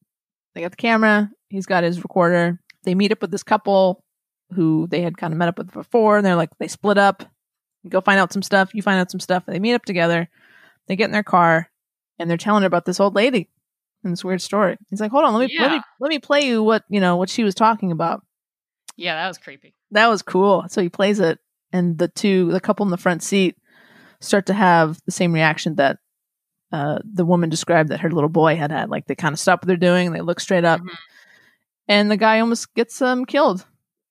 They 0.54 0.62
got 0.62 0.72
the 0.72 0.78
camera. 0.78 1.30
He's 1.50 1.66
got 1.66 1.84
his 1.84 2.02
recorder. 2.02 2.60
They 2.84 2.96
meet 2.96 3.12
up 3.12 3.22
with 3.22 3.32
this 3.32 3.44
couple 3.44 4.04
who 4.54 4.88
they 4.88 5.02
had 5.02 5.18
kind 5.18 5.34
of 5.34 5.38
met 5.38 5.48
up 5.48 5.58
with 5.58 5.72
before. 5.72 6.18
And 6.18 6.26
they're 6.26 6.36
like, 6.36 6.50
they 6.60 6.68
split 6.68 6.98
up. 6.98 7.24
You 7.84 7.90
go 7.90 8.02
find 8.02 8.20
out 8.20 8.32
some 8.32 8.42
stuff. 8.42 8.74
You 8.74 8.82
find 8.82 9.00
out 9.00 9.12
some 9.12 9.20
stuff. 9.20 9.46
They 9.46 9.60
meet 9.60 9.74
up 9.74 9.86
together. 9.86 10.30
They 10.88 10.96
get 10.96 11.06
in 11.06 11.12
their 11.12 11.24
car 11.24 11.70
and 12.20 12.30
they're 12.30 12.38
telling 12.38 12.62
her 12.64 12.68
about 12.68 12.86
this 12.86 13.00
old 13.00 13.16
lady 13.16 13.50
and 14.04 14.12
this 14.14 14.24
weird 14.24 14.42
story. 14.42 14.78
He's 14.90 15.00
like, 15.02 15.12
hold 15.12 15.24
on, 15.26 15.34
let 15.34 15.48
me 15.50 15.56
let 15.60 15.72
me 15.72 15.82
let 16.00 16.10
me 16.10 16.20
play 16.20 16.42
you 16.42 16.64
what 16.64 16.84
you 16.90 17.00
know 17.00 17.16
what 17.18 17.30
she 17.30 17.44
was 17.44 17.56
talking 17.56 17.92
about. 17.92 18.22
Yeah, 18.98 19.16
that 19.16 19.28
was 19.28 19.38
creepy. 19.38 19.74
That 19.92 20.08
was 20.08 20.22
cool. 20.22 20.66
So 20.70 20.82
he 20.82 20.90
plays 20.90 21.20
it, 21.20 21.40
and 21.72 21.98
the 21.98 22.08
two, 22.08 22.52
the 22.52 22.60
couple 22.60 22.86
in 22.86 22.92
the 22.92 22.98
front 22.98 23.24
seat, 23.24 23.58
start 24.22 24.46
to 24.48 24.54
have 24.54 25.00
the 25.06 25.12
same 25.12 25.34
reaction 25.34 25.76
that 25.76 25.98
uh, 26.72 27.00
the 27.04 27.26
woman 27.26 27.50
described 27.50 27.90
that 27.90 28.02
her 28.02 28.12
little 28.12 28.30
boy 28.30 28.56
had 28.56 28.72
had. 28.72 28.90
Like 28.90 29.06
they 29.08 29.16
kind 29.16 29.34
of 29.34 29.40
stop 29.40 29.62
what 29.62 29.68
they're 29.68 29.78
doing, 29.78 30.08
and 30.08 30.16
they 30.16 30.22
look 30.22 30.40
straight 30.40 30.66
up, 30.66 30.82
Mhm. 30.82 30.90
and 31.88 32.12
the 32.12 32.18
guy 32.18 32.40
almost 32.40 32.74
gets 32.76 33.02
um 33.02 33.26
killed 33.26 33.66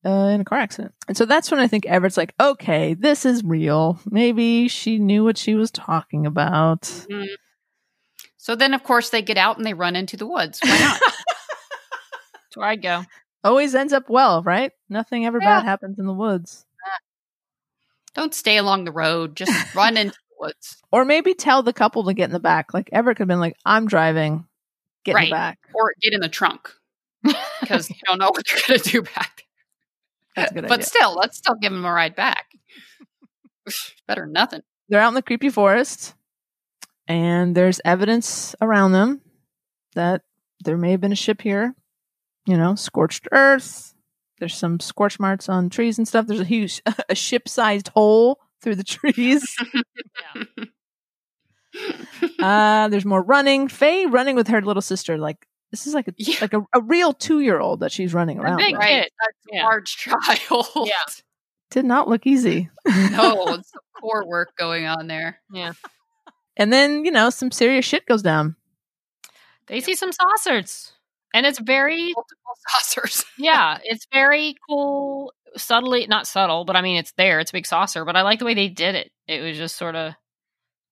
uh, 0.04 0.30
in 0.34 0.40
a 0.40 0.44
car 0.44 0.58
accident. 0.58 0.92
And 1.06 1.16
so 1.16 1.24
that's 1.24 1.50
when 1.50 1.60
I 1.60 1.68
think 1.68 1.86
Everett's 1.86 2.16
like, 2.16 2.34
okay, 2.40 2.94
this 2.94 3.24
is 3.24 3.44
real. 3.44 4.00
Maybe 4.10 4.66
she 4.66 4.98
knew 4.98 5.22
what 5.22 5.38
she 5.38 5.54
was 5.54 5.70
talking 5.70 6.26
about. 6.26 6.82
Mhm. 6.82 7.26
So 8.42 8.56
then, 8.56 8.74
of 8.74 8.82
course, 8.82 9.10
they 9.10 9.22
get 9.22 9.38
out 9.38 9.56
and 9.56 9.64
they 9.64 9.72
run 9.72 9.94
into 9.94 10.16
the 10.16 10.26
woods. 10.26 10.58
Why 10.64 10.76
not? 10.76 11.00
That's 11.00 12.56
where 12.56 12.66
I'd 12.66 12.82
go. 12.82 13.04
Always 13.44 13.72
ends 13.72 13.92
up 13.92 14.10
well, 14.10 14.42
right? 14.42 14.72
Nothing 14.88 15.24
ever 15.26 15.38
Yeah. 15.40 15.58
bad 15.60 15.64
happens 15.64 15.96
in 16.00 16.06
the 16.06 16.12
woods. 16.12 16.66
Don't 18.14 18.34
stay 18.34 18.56
along 18.56 18.84
the 18.84 18.90
road. 18.90 19.36
Just 19.36 19.74
run 19.76 19.96
into 19.96 20.12
the 20.30 20.34
woods. 20.46 20.82
Or 20.90 21.04
maybe 21.04 21.34
tell 21.34 21.62
the 21.62 21.72
couple 21.72 22.02
to 22.04 22.14
get 22.14 22.24
in 22.24 22.32
the 22.32 22.40
back. 22.40 22.74
Like 22.74 22.90
Everett 22.92 23.16
could 23.16 23.22
have 23.22 23.28
been 23.28 23.38
like, 23.38 23.54
I'm 23.64 23.86
driving, 23.86 24.44
get 25.04 25.12
in 25.12 25.16
Right. 25.16 25.28
the 25.30 25.34
back. 25.34 25.58
Or 25.72 25.92
get 26.02 26.12
in 26.12 26.20
the 26.20 26.28
trunk 26.28 26.68
because 27.60 27.88
you 27.90 27.96
don't 28.06 28.18
know 28.18 28.30
what 28.30 28.50
you're 28.50 28.60
going 28.66 28.80
to 28.80 28.90
do 28.90 29.02
back 29.02 29.44
That's 30.36 30.50
a 30.50 30.54
good 30.54 30.62
But 30.64 30.72
idea. 30.80 30.86
still, 30.86 31.14
let's 31.14 31.38
still 31.38 31.54
give 31.54 31.70
them 31.70 31.84
a 31.84 31.92
ride 31.92 32.16
back. 32.16 32.46
Better 34.08 34.22
than 34.22 34.32
nothing. 34.32 34.62
they're 34.88 35.00
out 35.00 35.08
in 35.08 35.14
the 35.14 35.22
creepy 35.22 35.48
forest 35.48 36.14
and 37.12 37.54
there's 37.54 37.80
evidence 37.84 38.54
around 38.60 38.92
them 38.92 39.20
that 39.94 40.22
there 40.64 40.78
may 40.78 40.92
have 40.92 41.00
been 41.00 41.12
a 41.12 41.16
ship 41.16 41.42
here 41.42 41.74
you 42.46 42.56
know 42.56 42.74
scorched 42.74 43.28
earth 43.32 43.94
there's 44.38 44.54
some 44.56 44.80
scorch 44.80 45.20
marks 45.20 45.48
on 45.48 45.68
trees 45.68 45.98
and 45.98 46.08
stuff 46.08 46.26
there's 46.26 46.40
a 46.40 46.44
huge 46.44 46.80
a 47.08 47.14
ship-sized 47.14 47.88
hole 47.88 48.38
through 48.62 48.74
the 48.76 48.84
trees 48.84 49.56
uh 52.40 52.88
there's 52.88 53.04
more 53.04 53.22
running 53.22 53.68
faye 53.68 54.06
running 54.06 54.36
with 54.36 54.48
her 54.48 54.62
little 54.62 54.82
sister 54.82 55.18
like 55.18 55.46
this 55.70 55.86
is 55.86 55.94
like 55.94 56.06
a 56.08 56.12
Yeah. 56.18 56.36
like 56.42 56.52
a, 56.52 56.60
a 56.74 56.82
real 56.82 57.14
two-year-old 57.14 57.80
that 57.80 57.92
she's 57.92 58.12
running 58.12 58.38
around 58.38 58.58
big 58.58 58.74
with. 58.76 58.82
kid. 58.82 58.86
Right. 58.94 59.10
That's 59.20 59.38
Yeah. 59.50 59.62
large 59.64 59.96
child. 59.96 60.66
Yeah. 60.86 60.92
did 61.70 61.86
not 61.86 62.08
look 62.08 62.26
easy 62.26 62.68
no, 62.86 63.54
it's 63.54 63.70
some 63.70 63.80
core 63.98 64.26
work 64.26 64.50
going 64.58 64.84
on 64.86 65.06
there. 65.06 65.40
Yeah. 65.52 65.72
And 66.56 66.72
then 66.72 67.04
you 67.04 67.10
know 67.10 67.30
some 67.30 67.50
serious 67.50 67.84
shit 67.84 68.06
goes 68.06 68.22
down 68.22 68.56
They 69.68 69.80
see 69.80 69.94
some 69.94 70.12
saucers. 70.12 70.92
And 71.34 71.46
it's 71.46 71.58
very 71.60 72.12
Multiple 72.14 72.54
saucers. 72.68 73.24
yeah, 73.38 73.78
it's 73.84 74.06
very 74.12 74.54
cool, 74.68 75.32
subtly 75.56 76.06
not 76.06 76.26
subtle, 76.26 76.64
but 76.66 76.76
I 76.76 76.82
mean 76.82 76.98
it's 76.98 77.12
there. 77.12 77.40
It's 77.40 77.50
a 77.50 77.54
big 77.54 77.66
saucer, 77.66 78.04
but 78.04 78.16
I 78.16 78.22
like 78.22 78.38
the 78.38 78.44
way 78.44 78.54
they 78.54 78.68
did 78.68 78.94
it. 78.94 79.10
It 79.26 79.40
was 79.40 79.56
just 79.56 79.76
sort 79.76 79.96
of 79.96 80.12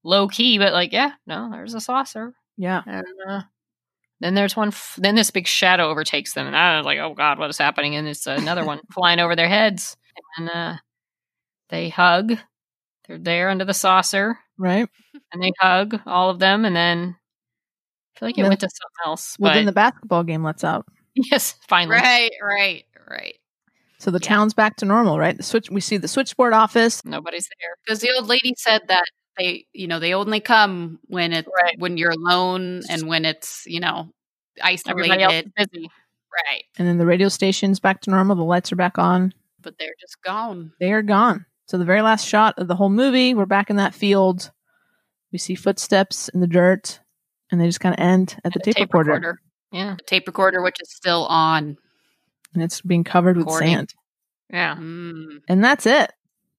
low 0.03 0.29
key, 0.29 0.57
but 0.59 0.73
like, 0.73 0.93
yeah, 0.93 1.13
no, 1.27 1.51
there's 1.51 1.75
a 1.75 1.81
saucer. 1.81 2.33
yeah 2.57 2.83
And 2.87 3.05
uh, 3.29 3.43
then 4.21 4.35
there's 4.35 4.57
one. 4.57 4.69
F- 4.69 4.99
then 4.99 5.15
this 5.15 5.31
big 5.31 5.47
shadow 5.47 5.89
overtakes 5.91 6.33
them, 6.35 6.47
and 6.47 6.57
I 6.57 6.77
was 6.79 6.87
like, 6.87 6.99
"Oh 6.99 7.13
God, 7.15 7.39
what 7.39 7.51
is 7.51 7.59
happening?" 7.59 7.97
And 7.97 8.07
it's 8.09 8.27
another 8.27 8.65
one 8.65 8.81
flying 8.93 9.19
over 9.19 9.37
their 9.37 9.49
heads, 9.49 9.97
and 10.39 10.49
uh, 10.51 10.75
they 11.69 11.89
hug. 11.91 12.39
They're 13.11 13.19
there 13.19 13.49
under 13.51 13.65
the 13.65 13.75
saucer, 13.75 14.39
right 14.57 14.89
and 15.33 15.43
they 15.43 15.51
hug 15.59 16.01
all 16.07 16.31
of 16.31 16.39
them, 16.39 16.65
and 16.65 16.77
then 16.77 17.17
I 18.15 18.19
feel 18.21 18.29
like 18.29 18.39
it 18.39 18.43
Then- 18.43 18.51
went 18.51 18.61
to 18.61 18.69
something 18.69 19.11
else. 19.11 19.37
well 19.39 19.51
but 19.51 19.55
then 19.55 19.67
the 19.67 19.73
basketball 19.73 20.23
game 20.23 20.45
lets 20.45 20.63
out 20.63 20.87
yes, 21.17 21.57
finally, 21.69 21.97
Right, 21.97 22.31
right, 22.41 22.85
right. 23.09 23.35
So 23.99 24.11
the 24.13 24.21
Yeah. 24.23 24.29
town's 24.29 24.55
back 24.55 24.77
to 24.77 24.85
normal, 24.85 25.19
right? 25.19 25.37
The 25.37 25.43
switch 25.43 25.71
we 25.71 25.81
see 25.81 25.97
the 25.97 26.07
switchboard 26.09 26.53
office. 26.53 27.05
nobody's 27.05 27.49
there. 27.61 27.75
Because 27.85 27.99
the 28.01 28.11
old 28.17 28.29
lady 28.29 28.55
said 28.57 28.83
that 28.89 29.05
they, 29.37 29.67
you 29.73 29.89
know, 29.89 29.99
they 29.99 30.15
only 30.15 30.39
come 30.41 31.01
when 31.09 31.33
it's 31.33 31.49
Right. 31.63 31.77
when 31.79 31.97
you're 31.97 32.13
alone 32.13 32.83
and 32.89 33.09
when 33.09 33.25
it's, 33.25 33.65
you 33.67 33.81
know, 33.81 34.13
Everybody 34.63 35.23
else 35.23 35.33
isolated. 35.33 35.53
is 35.57 35.67
busy. 35.67 35.91
Right. 36.33 36.63
And 36.79 36.87
then 36.87 36.99
the 36.99 37.07
radio 37.07 37.29
station's 37.29 37.81
back 37.81 38.01
to 38.03 38.11
normal. 38.11 38.37
The 38.37 38.45
lights 38.45 38.71
are 38.73 38.77
back 38.77 38.99
on. 38.99 39.35
But 39.61 39.77
they're 39.79 39.95
just 40.01 40.17
gone. 40.23 40.73
They 40.81 40.93
are 40.93 41.03
gone. 41.03 41.45
So 41.71 41.79
the 41.79 41.85
very 41.85 42.03
last 42.03 42.27
shot 42.27 42.59
of 42.59 42.67
the 42.67 42.75
whole 42.75 42.89
movie, 42.91 43.33
we're 43.33 43.47
back 43.47 43.71
in 43.71 43.77
that 43.77 43.95
field. 43.95 44.51
We 45.31 45.39
see 45.39 45.55
footsteps 45.55 46.29
in 46.29 46.41
the 46.41 46.49
dirt, 46.49 46.99
and 47.53 47.61
they 47.61 47.67
just 47.67 47.79
kind 47.79 47.95
of 47.95 48.01
end 48.05 48.37
at 48.45 48.53
the 48.53 48.59
The 48.59 48.73
tape, 48.73 48.93
recorder. 48.93 49.39
Yeah, 49.71 49.95
The 49.97 50.03
tape 50.03 50.27
recorder, 50.27 50.63
which 50.63 50.79
is 50.81 50.91
still 50.91 51.27
on. 51.27 51.77
and 52.55 52.63
it's 52.65 52.81
being 52.81 53.05
covered 53.05 53.37
with 53.37 53.49
sand. 53.53 53.95
yeah. 54.53 54.75
Mm. 54.75 55.43
And 55.49 55.63
that's 55.63 55.87
it. 55.87 56.11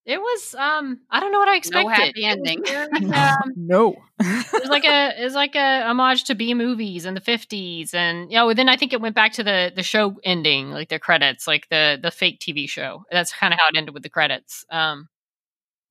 It 0.05 0.19
was. 0.19 0.55
Um, 0.55 1.01
I 1.11 1.19
don't 1.19 1.31
know 1.31 1.39
what 1.39 1.47
I 1.47 1.57
expected. 1.57 1.87
No 1.87 1.89
happy 1.89 2.25
ending. 2.25 2.63
um, 3.13 3.53
no. 3.55 3.95
it 4.19 4.61
was 4.61 4.69
like 4.69 4.83
a 4.83 5.21
it 5.21 5.23
was 5.23 5.35
like 5.35 5.55
a 5.55 5.83
homage 5.83 6.23
to 6.25 6.35
B 6.35 6.53
movies 6.53 7.05
in 7.05 7.13
the 7.13 7.21
fifties, 7.21 7.93
and 7.93 8.31
you 8.31 8.37
know, 8.37 8.53
then 8.53 8.67
I 8.67 8.77
think 8.77 8.93
it 8.93 9.01
went 9.01 9.15
back 9.15 9.33
to 9.33 9.43
the 9.43 9.71
the 9.75 9.83
show 9.83 10.19
ending, 10.23 10.71
like 10.71 10.89
the 10.89 10.99
credits, 10.99 11.45
like 11.45 11.69
the 11.69 11.99
the 12.01 12.09
fake 12.09 12.39
TV 12.39 12.67
show. 12.67 13.05
That's 13.11 13.31
kind 13.31 13.53
of 13.53 13.59
how 13.59 13.67
it 13.67 13.77
ended 13.77 13.93
with 13.93 14.03
the 14.03 14.09
credits. 14.09 14.65
Um, 14.71 15.07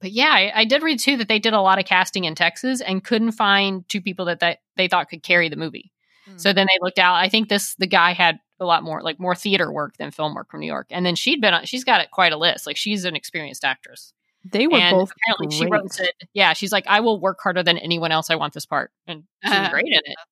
but 0.01 0.11
yeah, 0.11 0.31
I, 0.31 0.53
I 0.55 0.65
did 0.65 0.83
read 0.83 0.99
too 0.99 1.17
that 1.19 1.29
they 1.29 1.39
did 1.39 1.53
a 1.53 1.61
lot 1.61 1.79
of 1.79 1.85
casting 1.85 2.25
in 2.25 2.35
Texas 2.35 2.81
and 2.81 3.05
couldn't 3.05 3.33
find 3.33 3.89
two 3.89 4.01
people 4.01 4.25
that, 4.25 4.41
that 4.41 4.59
they 4.77 4.89
thought 4.89 5.11
could 5.11 5.23
carry 5.23 5.49
the 5.49 5.57
movie. 5.57 5.93
So 6.37 6.53
then 6.53 6.67
they 6.67 6.79
looked 6.81 6.99
out. 6.99 7.17
I 7.17 7.29
think 7.29 7.49
this 7.49 7.75
the 7.77 7.87
guy 7.87 8.13
had 8.13 8.39
a 8.61 8.67
lot 8.67 8.83
more 8.83 9.03
like 9.03 9.19
more 9.19 9.35
theater 9.35 9.73
work 9.73 9.97
than 9.97 10.11
film 10.11 10.35
work 10.35 10.51
from 10.51 10.61
New 10.61 10.67
York, 10.67 10.87
and 10.91 11.05
then 11.05 11.15
she'd 11.15 11.41
been 11.41 11.55
on. 11.55 11.65
She's 11.65 11.85
got 11.85 12.01
it 12.01 12.11
quite 12.11 12.33
a 12.33 12.37
list. 12.37 12.67
Like 12.67 12.77
she's 12.77 13.05
an 13.05 13.17
experienced 13.17 13.65
actress 13.65 14.13
they 14.45 14.67
were 14.67 14.79
and 14.79 14.97
both 14.97 15.13
apparently 15.13 15.57
she 15.57 15.67
wrote 15.67 15.83
and 15.83 15.93
said, 15.93 16.11
"Yeah, 16.33 16.55
she's 16.55 16.73
like, 16.73 16.87
I 16.87 17.01
will 17.01 17.21
work 17.21 17.39
harder 17.43 17.63
than 17.63 17.79
anyone 17.79 18.11
else. 18.13 18.31
I 18.31 18.37
want 18.37 18.55
this 18.55 18.67
part," 18.67 18.91
and 19.07 19.25
she 19.45 19.51
was 19.51 19.69
great 19.69 19.87
in 19.87 20.01
it. 20.05 20.17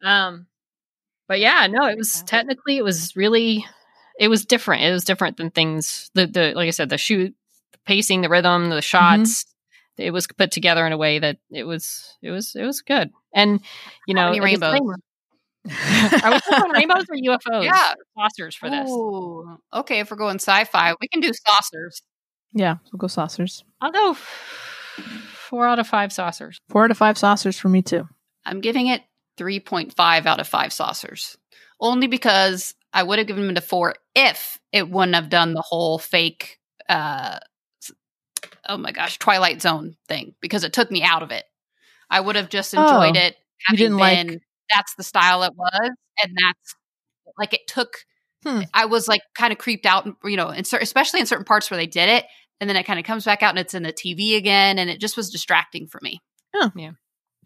Um, 0.00 0.46
but 1.26 1.40
yeah, 1.40 1.66
no, 1.66 1.88
it 1.88 1.98
was 1.98 2.22
technically 2.22 2.76
it 2.76 2.84
was 2.84 3.16
really 3.16 3.66
it 4.20 4.28
was 4.28 4.44
different. 4.44 4.84
It 4.84 4.92
was 4.92 5.02
different 5.02 5.38
than 5.38 5.50
things 5.50 6.08
the 6.14 6.28
the 6.28 6.52
like 6.54 6.68
I 6.68 6.70
said 6.70 6.88
the 6.88 6.98
shoot, 6.98 7.34
the 7.72 7.78
pacing, 7.84 8.20
the 8.20 8.28
rhythm, 8.28 8.70
the 8.70 8.80
shots. 8.80 9.44
It 9.96 10.12
was 10.12 10.28
put 10.28 10.52
together 10.52 10.86
in 10.86 10.92
a 10.92 10.96
way 10.96 11.18
that 11.18 11.38
it 11.50 11.64
was 11.64 12.16
it 12.22 12.30
was 12.30 12.54
it 12.54 12.62
was 12.62 12.80
good. 12.82 13.10
And 13.34 13.58
you 14.06 14.14
know, 14.14 14.30
rainbows? 14.38 14.78
Disclaimer- 15.66 16.24
Are 16.24 16.32
we 16.32 16.40
talking 16.40 16.70
rainbows 16.72 17.04
or 17.08 17.16
UFOs? 17.16 17.64
Yeah. 17.64 17.94
saucers 18.16 18.54
for 18.54 18.70
this. 18.70 18.88
Ooh. 18.90 19.58
Okay, 19.74 20.00
if 20.00 20.10
we're 20.10 20.16
going 20.16 20.36
sci-fi, 20.36 20.94
we 21.00 21.08
can 21.08 21.20
do 21.20 21.32
saucers. 21.32 22.02
yeah, 22.52 22.76
we'll 22.92 22.98
go 22.98 23.06
saucers. 23.06 23.64
I'll 23.80 23.92
go 23.92 24.14
four 24.14 25.66
out 25.66 25.78
of 25.78 25.86
five 25.86 26.12
saucers. 26.12 26.60
Four 26.68 26.84
out 26.84 26.90
of 26.90 26.98
five 26.98 27.18
saucers 27.18 27.58
for 27.58 27.68
me 27.68 27.82
too. 27.82 28.08
I'm 28.44 28.60
giving 28.60 28.86
it 28.86 29.02
3.5 29.38 30.26
out 30.26 30.40
of 30.40 30.48
5 30.48 30.72
saucers. 30.72 31.36
Only 31.80 32.06
because 32.06 32.74
I 32.92 33.02
would 33.02 33.18
have 33.18 33.28
given 33.28 33.48
it 33.50 33.58
a 33.58 33.60
4 33.60 33.94
if 34.16 34.58
it 34.72 34.88
wouldn't 34.90 35.14
have 35.14 35.28
done 35.28 35.52
the 35.54 35.62
whole 35.62 35.98
fake 35.98 36.58
uh 36.88 37.38
oh 38.68 38.76
my 38.78 38.92
gosh, 38.92 39.18
Twilight 39.18 39.60
Zone 39.62 39.96
thing 40.08 40.34
because 40.40 40.64
it 40.64 40.72
took 40.72 40.90
me 40.90 41.02
out 41.02 41.22
of 41.22 41.30
it. 41.30 41.44
I 42.10 42.20
would 42.20 42.36
have 42.36 42.48
just 42.48 42.72
enjoyed 42.74 43.16
Oh, 43.16 43.20
it 43.20 43.36
you 43.70 43.76
didn't 43.76 43.98
like- 43.98 44.26
been 44.26 44.40
that's 44.72 44.94
the 44.96 45.02
style 45.02 45.42
it 45.42 45.52
was 45.56 45.90
and 46.22 46.36
that's 46.36 46.74
like 47.38 47.54
it 47.54 47.66
took 47.66 47.90
Hmm. 48.44 48.60
I 48.72 48.84
was 48.84 49.08
like 49.08 49.22
kind 49.36 49.52
of 49.52 49.58
creeped 49.58 49.84
out, 49.84 50.06
you 50.22 50.36
know, 50.36 50.50
in 50.50 50.62
cer- 50.62 50.78
especially 50.78 51.18
in 51.18 51.26
certain 51.26 51.44
parts 51.44 51.72
where 51.72 51.76
they 51.76 51.88
did 51.88 52.08
it 52.08 52.24
and 52.60 52.70
then 52.70 52.76
it 52.76 52.84
kind 52.84 53.00
of 53.00 53.04
comes 53.04 53.24
back 53.24 53.42
out 53.42 53.50
and 53.50 53.58
it's 53.58 53.74
in 53.74 53.82
the 53.82 53.92
TV 53.92 54.36
again 54.36 54.78
and 54.78 54.88
it 54.88 55.00
just 55.00 55.16
was 55.16 55.28
distracting 55.28 55.88
for 55.88 55.98
me. 56.02 56.20
Oh 56.54 56.70
yeah 56.76 56.92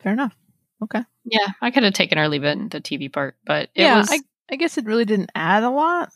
fair 0.03 0.13
enough. 0.13 0.37
Okay. 0.83 1.03
Yeah, 1.25 1.47
I 1.61 1.71
could 1.71 1.85
have 1.85 1.95
taken 1.95 2.19
or 2.19 2.29
leave 2.29 2.45
it 2.45 2.59
in 2.59 2.69
the 2.69 2.81
TV 2.81 3.11
part, 3.11 3.37
but 3.45 3.71
it 3.75 3.83
yeah, 3.83 3.99
was. 3.99 4.11
I, 4.11 4.19
I 4.51 4.57
guess 4.57 4.77
it 4.77 4.85
really 4.85 5.05
didn't 5.05 5.31
add 5.35 5.63
a 5.63 5.71
lot. 5.71 6.11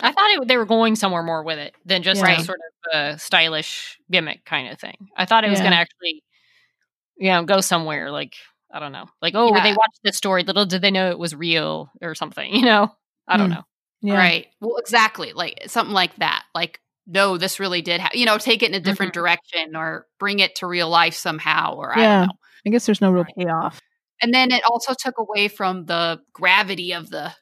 I 0.00 0.12
thought 0.12 0.30
it, 0.30 0.48
they 0.48 0.56
were 0.56 0.66
going 0.66 0.94
somewhere 0.94 1.22
more 1.22 1.42
with 1.42 1.58
it 1.58 1.74
than 1.84 2.02
just 2.02 2.20
Yeah. 2.20 2.40
a 2.40 2.44
sort 2.44 2.58
of 2.58 2.94
uh, 2.94 3.16
stylish 3.16 3.98
gimmick 4.10 4.44
kind 4.44 4.68
of 4.70 4.78
thing. 4.78 5.08
I 5.16 5.24
thought 5.24 5.44
it 5.44 5.50
was 5.50 5.60
going 5.60 5.72
to 5.72 5.78
actually, 5.78 6.22
you 7.16 7.30
know, 7.30 7.44
go 7.44 7.60
somewhere 7.60 8.10
like 8.10 8.34
I 8.72 8.78
don't 8.80 8.92
know, 8.92 9.06
like 9.20 9.34
oh, 9.36 9.54
Yeah. 9.54 9.62
they 9.62 9.72
watched 9.72 10.00
this 10.02 10.16
story. 10.16 10.42
Little 10.44 10.64
did 10.66 10.80
they 10.82 10.90
know 10.90 11.10
it 11.10 11.18
was 11.18 11.34
real 11.34 11.90
or 12.00 12.14
something. 12.14 12.54
You 12.54 12.62
know, 12.64 12.94
I 13.28 13.36
don't 13.36 13.48
Hmm. 13.50 13.54
know. 13.56 13.62
Yeah. 14.00 14.16
Right. 14.16 14.46
Well, 14.60 14.78
exactly. 14.78 15.32
Like 15.32 15.62
something 15.68 15.94
like 15.94 16.16
that. 16.16 16.44
Like, 16.54 16.80
no, 17.06 17.36
this 17.38 17.60
really 17.60 17.82
did. 17.82 18.00
Ha-, 18.00 18.10
you 18.14 18.26
know, 18.26 18.38
take 18.38 18.62
it 18.62 18.68
in 18.70 18.74
a 18.74 18.80
different 18.80 19.12
direction 19.12 19.76
or 19.76 20.06
bring 20.18 20.38
it 20.40 20.56
to 20.56 20.66
real 20.66 20.88
life 20.88 21.14
somehow. 21.14 21.74
Or 21.76 21.96
I 21.96 22.00
Yeah. 22.00 22.18
don't 22.20 22.26
know. 22.28 22.32
I 22.66 22.70
guess 22.70 22.86
there's 22.86 23.00
no 23.00 23.10
real 23.12 23.24
Right. 23.24 23.34
payoff. 23.46 23.80
And 24.20 24.32
then 24.32 24.50
it 24.52 24.62
also 24.64 24.94
took 24.98 25.18
away 25.18 25.48
from 25.48 25.84
the 25.86 26.20
gravity 26.32 26.92
of 26.94 27.10
the 27.10 27.32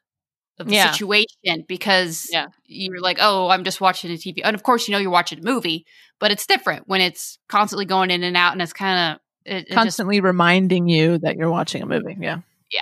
of 0.59 0.67
the 0.67 0.75
Yeah. 0.75 0.91
situation 0.91 1.65
because 1.67 2.29
Yeah. 2.31 2.49
you're 2.67 3.01
like, 3.01 3.17
oh, 3.21 3.49
I'm 3.49 3.65
just 3.65 3.81
watching 3.81 4.11
a 4.11 4.19
TV. 4.19 4.43
And 4.45 4.55
of 4.55 4.63
course, 4.63 4.87
you 4.87 4.93
know 4.93 4.99
you're 4.99 5.11
watching 5.11 5.39
a 5.39 5.43
movie, 5.43 5.87
but 6.19 6.31
it's 6.31 6.45
different 6.45 6.87
when 6.87 7.01
it's 7.01 7.39
constantly 7.49 7.87
going 7.87 8.11
in 8.11 8.23
and 8.23 8.37
out, 8.37 8.53
and 8.53 8.61
it's 8.61 8.75
kind 8.75 9.15
of 9.15 9.21
it, 9.45 9.53
it 9.53 9.67
just 9.67 9.75
Constantly 9.75 10.21
reminding 10.21 10.89
you 10.89 11.19
that 11.19 11.37
you're 11.37 11.51
watching 11.51 11.83
a 11.83 11.87
movie. 11.87 12.17
Yeah. 12.21 12.41
Yeah. 12.71 12.81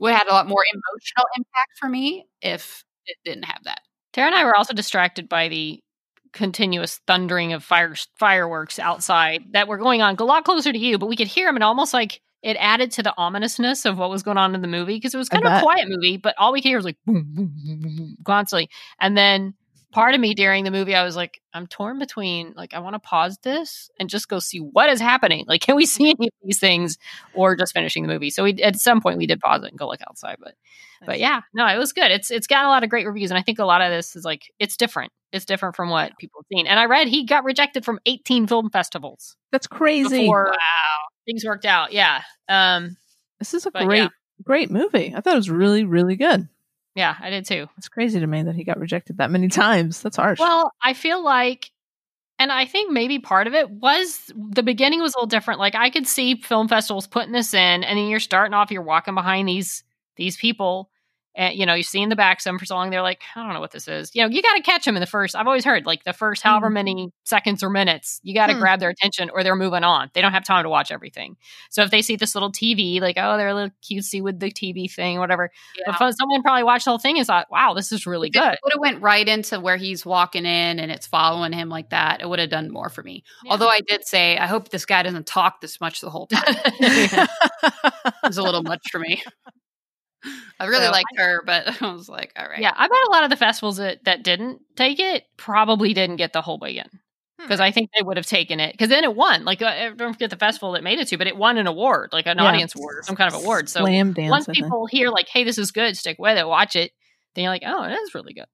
Would 0.00 0.14
had 0.14 0.26
a 0.26 0.32
lot 0.32 0.48
more 0.48 0.64
emotional 0.72 1.26
impact 1.36 1.78
for 1.78 1.88
me 1.88 2.26
if 2.40 2.84
it 3.06 3.16
didn't 3.24 3.44
have 3.44 3.64
that. 3.64 3.80
Tara 4.12 4.28
and 4.28 4.36
I 4.36 4.44
were 4.44 4.56
also 4.56 4.74
distracted 4.74 5.28
by 5.28 5.48
the 5.48 5.80
continuous 6.32 7.00
thundering 7.06 7.52
of 7.52 7.62
fire 7.62 7.94
fireworks 8.18 8.78
outside 8.78 9.44
that 9.52 9.68
were 9.68 9.78
going 9.78 10.02
on 10.02 10.16
a 10.18 10.24
lot 10.24 10.44
closer 10.44 10.72
to 10.72 10.78
you, 10.78 10.98
but 10.98 11.08
we 11.08 11.16
could 11.16 11.26
hear 11.26 11.46
them 11.46 11.56
and 11.56 11.64
almost 11.64 11.92
like 11.92 12.20
it 12.42 12.56
added 12.58 12.90
to 12.92 13.02
the 13.02 13.14
ominousness 13.16 13.84
of 13.84 13.98
what 13.98 14.10
was 14.10 14.22
going 14.22 14.38
on 14.38 14.54
in 14.54 14.62
the 14.62 14.68
movie 14.68 14.96
because 14.96 15.14
it 15.14 15.18
was 15.18 15.28
I 15.30 15.36
kind 15.36 15.46
of 15.46 15.52
a 15.58 15.62
quiet 15.62 15.88
movie, 15.88 16.16
but 16.16 16.34
all 16.38 16.52
we 16.52 16.60
could 16.60 16.68
hear 16.68 16.78
was 16.78 16.84
like 16.84 16.96
boom, 17.06 17.32
boom, 17.34 17.52
boom, 17.54 17.80
boom, 17.80 17.96
boom, 17.96 18.16
constantly. 18.24 18.68
And 19.00 19.16
then 19.16 19.54
part 19.92 20.14
of 20.14 20.20
me 20.20 20.34
during 20.34 20.64
the 20.64 20.70
movie, 20.70 20.94
I 20.94 21.04
was 21.04 21.14
like, 21.14 21.40
I'm 21.54 21.66
torn 21.66 21.98
between 21.98 22.54
like 22.56 22.74
I 22.74 22.80
want 22.80 22.94
to 22.94 22.98
pause 22.98 23.38
this 23.42 23.90
and 24.00 24.08
just 24.08 24.28
go 24.28 24.38
see 24.38 24.58
what 24.58 24.88
is 24.88 25.00
happening. 25.00 25.44
Like, 25.46 25.60
can 25.60 25.76
we 25.76 25.86
see 25.86 26.10
any 26.10 26.28
of 26.28 26.34
these 26.42 26.58
things 26.58 26.98
or 27.34 27.54
just 27.54 27.72
finishing 27.72 28.02
the 28.02 28.12
movie? 28.12 28.30
So 28.30 28.44
we 28.44 28.54
at 28.62 28.76
some 28.76 29.00
point 29.00 29.18
we 29.18 29.26
did 29.26 29.40
pause 29.40 29.62
it 29.62 29.70
and 29.70 29.78
go 29.78 29.86
look 29.86 30.00
outside, 30.08 30.36
but 30.40 30.54
but 31.04 31.18
yeah, 31.18 31.40
no, 31.52 31.66
it 31.66 31.78
was 31.78 31.92
good. 31.92 32.10
It's 32.10 32.30
it's 32.30 32.46
gotten 32.46 32.66
a 32.66 32.70
lot 32.70 32.84
of 32.84 32.90
great 32.90 33.06
reviews, 33.06 33.30
and 33.30 33.38
I 33.38 33.42
think 33.42 33.58
a 33.58 33.64
lot 33.64 33.80
of 33.80 33.90
this 33.90 34.16
is 34.16 34.24
like 34.24 34.42
it's 34.58 34.76
different. 34.76 35.12
It's 35.32 35.44
different 35.44 35.76
from 35.76 35.88
what 35.88 36.16
people 36.18 36.40
have 36.40 36.56
seen. 36.56 36.66
And 36.66 36.78
I 36.78 36.84
read 36.84 37.08
he 37.08 37.24
got 37.24 37.44
rejected 37.44 37.84
from 37.84 37.98
18 38.06 38.46
film 38.46 38.68
festivals 38.70 39.34
That's 39.50 39.66
crazy. 39.66 40.20
before 40.20 40.54
things 41.26 41.44
worked 41.44 41.64
out. 41.64 41.92
Yeah, 41.92 42.22
um, 42.48 42.96
This 43.38 43.54
is 43.54 43.66
a 43.66 43.70
great, 43.70 43.98
yeah. 43.98 44.08
great 44.44 44.70
movie. 44.70 45.14
I 45.16 45.20
thought 45.20 45.34
it 45.34 45.38
was 45.38 45.50
really, 45.50 45.84
really 45.84 46.16
good. 46.16 46.48
Yeah, 46.94 47.16
I 47.20 47.30
did 47.30 47.46
too. 47.46 47.68
It's 47.78 47.88
crazy 47.88 48.20
to 48.20 48.26
me 48.26 48.42
that 48.42 48.54
he 48.54 48.64
got 48.64 48.78
rejected 48.78 49.18
that 49.18 49.30
many 49.30 49.48
times. 49.48 50.02
That's 50.02 50.16
harsh. 50.16 50.38
Well, 50.38 50.72
I 50.82 50.92
feel 50.92 51.24
like, 51.24 51.70
and 52.38 52.52
I 52.52 52.66
think 52.66 52.92
maybe 52.92 53.18
part 53.18 53.46
of 53.46 53.54
it 53.54 53.70
was 53.70 54.30
the 54.36 54.62
beginning 54.62 55.00
was 55.00 55.14
a 55.14 55.18
little 55.18 55.26
different. 55.26 55.60
Like 55.60 55.74
I 55.74 55.90
could 55.90 56.06
see 56.06 56.36
film 56.36 56.68
festivals 56.68 57.06
putting 57.06 57.32
this 57.32 57.54
in, 57.54 57.84
and 57.84 57.98
then 57.98 58.08
you're 58.08 58.20
starting 58.20 58.54
off, 58.54 58.70
you're 58.70 58.82
walking 58.82 59.14
behind 59.14 59.48
these 59.48 59.84
these 60.16 60.36
people, 60.36 60.90
and 61.34 61.54
you 61.54 61.64
know 61.66 61.74
you're 61.74 61.82
seeing 61.82 62.08
the 62.08 62.16
back 62.16 62.42
them 62.42 62.58
for 62.58 62.64
so 62.64 62.74
long. 62.74 62.90
They're 62.90 63.02
like, 63.02 63.22
I 63.36 63.42
don't 63.42 63.52
know 63.54 63.60
what 63.60 63.70
this 63.72 63.88
is. 63.88 64.10
You 64.14 64.22
know, 64.22 64.28
you 64.28 64.42
got 64.42 64.54
to 64.54 64.62
catch 64.62 64.84
them 64.84 64.96
in 64.96 65.00
the 65.00 65.06
first. 65.06 65.34
I've 65.36 65.46
always 65.46 65.64
heard 65.64 65.86
like 65.86 66.04
the 66.04 66.12
first 66.12 66.42
however 66.42 66.70
many 66.70 67.12
seconds 67.24 67.62
or 67.62 67.70
minutes, 67.70 68.20
you 68.22 68.34
got 68.34 68.48
to 68.48 68.54
Hmm. 68.54 68.60
grab 68.60 68.80
their 68.80 68.90
attention, 68.90 69.30
or 69.30 69.42
they're 69.42 69.56
moving 69.56 69.84
on. 69.84 70.10
They 70.14 70.20
don't 70.20 70.32
have 70.32 70.44
time 70.44 70.62
to 70.64 70.68
watch 70.68 70.90
everything. 70.92 71.36
So 71.70 71.82
if 71.82 71.90
they 71.90 72.02
see 72.02 72.16
this 72.16 72.34
little 72.34 72.52
TV, 72.52 73.00
like 73.00 73.16
oh, 73.18 73.36
they're 73.36 73.48
a 73.48 73.54
little 73.54 73.70
cutesy 73.82 74.22
with 74.22 74.40
the 74.40 74.50
TV 74.50 74.88
thing, 74.92 75.18
whatever. 75.18 75.50
But 75.86 75.98
someone 76.16 76.42
probably 76.42 76.64
watched 76.64 76.84
the 76.84 76.90
whole 76.90 76.98
thing 76.98 77.18
and 77.18 77.26
thought, 77.26 77.50
wow, 77.50 77.74
this 77.74 77.92
is 77.92 78.06
really 78.06 78.28
If 78.28 78.36
it 78.36 78.38
good. 78.40 78.58
would 78.64 78.72
have 78.72 78.80
went 78.80 79.02
right 79.02 79.26
into 79.26 79.60
where 79.60 79.76
he's 79.76 80.04
walking 80.04 80.44
in 80.44 80.78
and 80.80 80.90
it's 80.92 81.06
following 81.06 81.52
him 81.52 81.68
like 81.68 81.90
that. 81.90 82.20
It 82.20 82.28
would 82.28 82.38
have 82.38 82.50
done 82.50 82.70
more 82.70 82.88
for 82.88 83.02
me. 83.02 83.22
Yeah. 83.44 83.52
Although 83.52 83.68
I 83.68 83.80
did 83.80 84.06
say, 84.06 84.36
I 84.36 84.46
hope 84.46 84.68
this 84.70 84.84
guy 84.86 85.02
doesn't 85.02 85.26
talk 85.26 85.60
this 85.60 85.80
much 85.80 86.00
the 86.00 86.10
whole 86.10 86.26
time. 86.26 86.42
it 86.80 87.28
was 88.24 88.38
a 88.38 88.42
little 88.42 88.62
much 88.62 88.82
for 88.90 88.98
me. 88.98 89.22
I 90.60 90.66
really 90.66 90.82
Well, 90.82 90.92
liked 90.92 91.16
her, 91.16 91.42
but 91.44 91.66
I 91.82 91.92
was 91.92 92.08
like, 92.08 92.32
all 92.36 92.48
right. 92.48 92.60
Yeah, 92.60 92.72
I 92.76 92.86
bet 92.88 93.08
a 93.08 93.10
lot 93.10 93.24
of 93.24 93.30
the 93.30 93.36
festivals 93.36 93.76
that, 93.78 94.04
that 94.04 94.22
didn't 94.22 94.60
take 94.76 94.98
it 95.00 95.24
probably 95.36 95.92
didn't 95.94 96.16
get 96.16 96.32
the 96.32 96.42
whole 96.42 96.58
way 96.58 96.76
in. 96.76 96.88
Because 97.38 97.58
I 97.58 97.72
think 97.72 97.90
they 97.96 98.04
would 98.04 98.16
have 98.16 98.26
taken 98.26 98.60
it. 98.60 98.70
Because 98.72 98.88
then 98.88 99.02
it 99.02 99.16
won. 99.16 99.44
Like, 99.44 99.60
uh, 99.60 99.90
don't 99.96 100.12
forget 100.12 100.30
the 100.30 100.36
festival 100.36 100.72
that 100.72 100.84
made 100.84 101.00
it 101.00 101.08
to, 101.08 101.18
but 101.18 101.26
it 101.26 101.36
won 101.36 101.58
an 101.58 101.66
award, 101.66 102.10
like 102.12 102.26
an 102.26 102.38
Yeah. 102.38 102.44
audience 102.44 102.76
award 102.76 102.98
or 102.98 103.02
some 103.02 103.16
kind 103.16 103.34
of 103.34 103.42
award. 103.42 103.68
So 103.68 103.80
Slamdance. 103.84 104.30
once 104.30 104.46
people 104.46 104.86
hear, 104.86 105.10
like, 105.10 105.26
hey, 105.28 105.42
this 105.42 105.58
is 105.58 105.72
good, 105.72 105.96
stick 105.96 106.18
with 106.20 106.38
it, 106.38 106.46
watch 106.46 106.76
it, 106.76 106.92
then 107.34 107.42
you're 107.42 107.52
like, 107.52 107.64
oh, 107.66 107.82
it 107.82 107.92
is 107.94 108.14
really 108.14 108.32
good. 108.32 108.46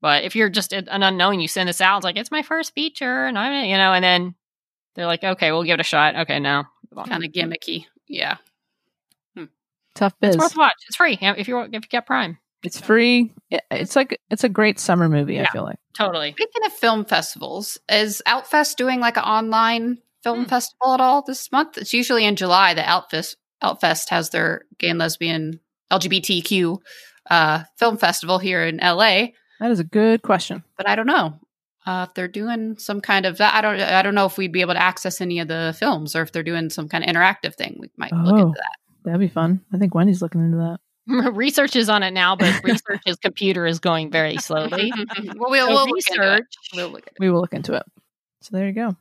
But 0.00 0.24
if 0.24 0.34
you're 0.34 0.48
just 0.48 0.72
an 0.72 0.88
unknown, 0.88 1.40
you 1.40 1.48
send 1.48 1.68
this 1.68 1.82
out, 1.82 1.98
it's 1.98 2.04
like, 2.04 2.16
it's 2.16 2.30
my 2.30 2.42
first 2.42 2.72
feature, 2.74 3.26
and 3.26 3.38
I'm, 3.38 3.66
you 3.66 3.76
know, 3.76 3.92
and 3.92 4.02
then 4.02 4.34
they're 4.94 5.06
like, 5.06 5.22
okay, 5.22 5.52
we'll 5.52 5.64
give 5.64 5.74
it 5.74 5.80
a 5.80 5.84
shot. 5.84 6.16
Okay, 6.16 6.40
now. 6.40 6.66
Kind 7.06 7.24
of 7.24 7.32
gimmicky. 7.32 7.86
Yeah. 8.08 8.36
Tough 9.94 10.14
biz. 10.20 10.34
It's 10.34 10.42
worth 10.44 10.56
a 10.56 10.58
watch. 10.58 10.74
It's 10.88 10.96
free 10.96 11.18
if 11.20 11.46
you 11.48 11.58
if 11.60 11.72
you 11.72 11.80
get 11.80 12.06
Prime. 12.06 12.38
It's 12.62 12.80
free. 12.80 13.32
It's 13.70 13.94
like 13.94 14.18
it's 14.30 14.44
a 14.44 14.48
great 14.48 14.78
summer 14.80 15.08
movie. 15.08 15.40
I 15.40 15.46
feel 15.46 15.64
like. 15.64 15.78
Totally. 15.96 16.32
Speaking 16.32 16.64
of 16.64 16.72
film 16.72 17.04
festivals, 17.04 17.78
is 17.90 18.22
Outfest 18.26 18.76
doing 18.76 19.00
like 19.00 19.16
an 19.16 19.22
online 19.24 19.98
film 20.22 20.40
Hmm. 20.44 20.48
festival 20.48 20.94
at 20.94 21.00
all 21.00 21.22
this 21.22 21.52
month? 21.52 21.76
It's 21.78 21.92
usually 21.92 22.24
in 22.24 22.36
July. 22.36 22.74
The 22.74 22.80
Outfest 22.82 23.36
Outfest 23.62 24.08
has 24.08 24.30
their 24.30 24.62
gay 24.78 24.88
and 24.88 24.98
lesbian 24.98 25.60
LGBTQ 25.92 26.78
uh, 27.30 27.64
film 27.78 27.96
festival 27.96 28.38
here 28.38 28.64
in 28.64 28.78
LA, 28.78 29.28
That 29.60 29.70
is 29.70 29.80
a 29.80 29.84
good 29.84 30.22
question. 30.22 30.62
but 30.76 30.88
I 30.88 30.96
don't 30.96 31.06
know 31.06 31.38
uh, 31.86 32.06
if 32.08 32.14
they're 32.14 32.28
doing 32.28 32.76
some 32.78 33.00
kind 33.00 33.26
of. 33.26 33.40
I 33.40 33.60
don't. 33.60 33.78
I 33.80 34.02
don't 34.02 34.14
know 34.14 34.26
if 34.26 34.36
we'd 34.38 34.52
be 34.52 34.62
able 34.62 34.74
to 34.74 34.82
access 34.82 35.20
any 35.20 35.38
of 35.38 35.48
the 35.48 35.74
films 35.78 36.16
or 36.16 36.22
if 36.22 36.32
they're 36.32 36.42
doing 36.42 36.70
some 36.70 36.88
kind 36.88 37.04
of 37.04 37.10
interactive 37.10 37.54
thing. 37.54 37.76
We 37.78 37.90
might 37.98 38.12
look 38.12 38.34
Oh. 38.34 38.38
into 38.48 38.54
that. 38.58 38.76
That'd 39.04 39.20
be 39.20 39.28
fun. 39.28 39.60
I 39.72 39.78
think 39.78 39.94
Wendy's 39.94 40.22
looking 40.22 40.40
into 40.40 40.56
that. 40.58 40.78
research 41.34 41.76
is 41.76 41.88
on 41.90 42.02
it 42.02 42.12
now, 42.12 42.36
but 42.36 42.60
research's 42.64 43.16
computer 43.16 43.66
is 43.66 43.78
going 43.78 44.10
very 44.10 44.38
slowly. 44.38 44.90
well, 45.36 45.50
we'll, 45.50 45.66
So 45.66 45.74
we'll 45.74 45.86
look 45.86 45.98
into 46.08 46.22
it. 46.22 46.26
research. 46.30 46.46
We'll 46.74 46.88
look. 46.88 47.08
We 47.18 47.30
will 47.30 47.40
look 47.40 47.52
into 47.52 47.74
it. 47.74 47.82
So 48.40 48.56
there 48.56 48.66
you 48.66 48.72
go. 48.72 48.96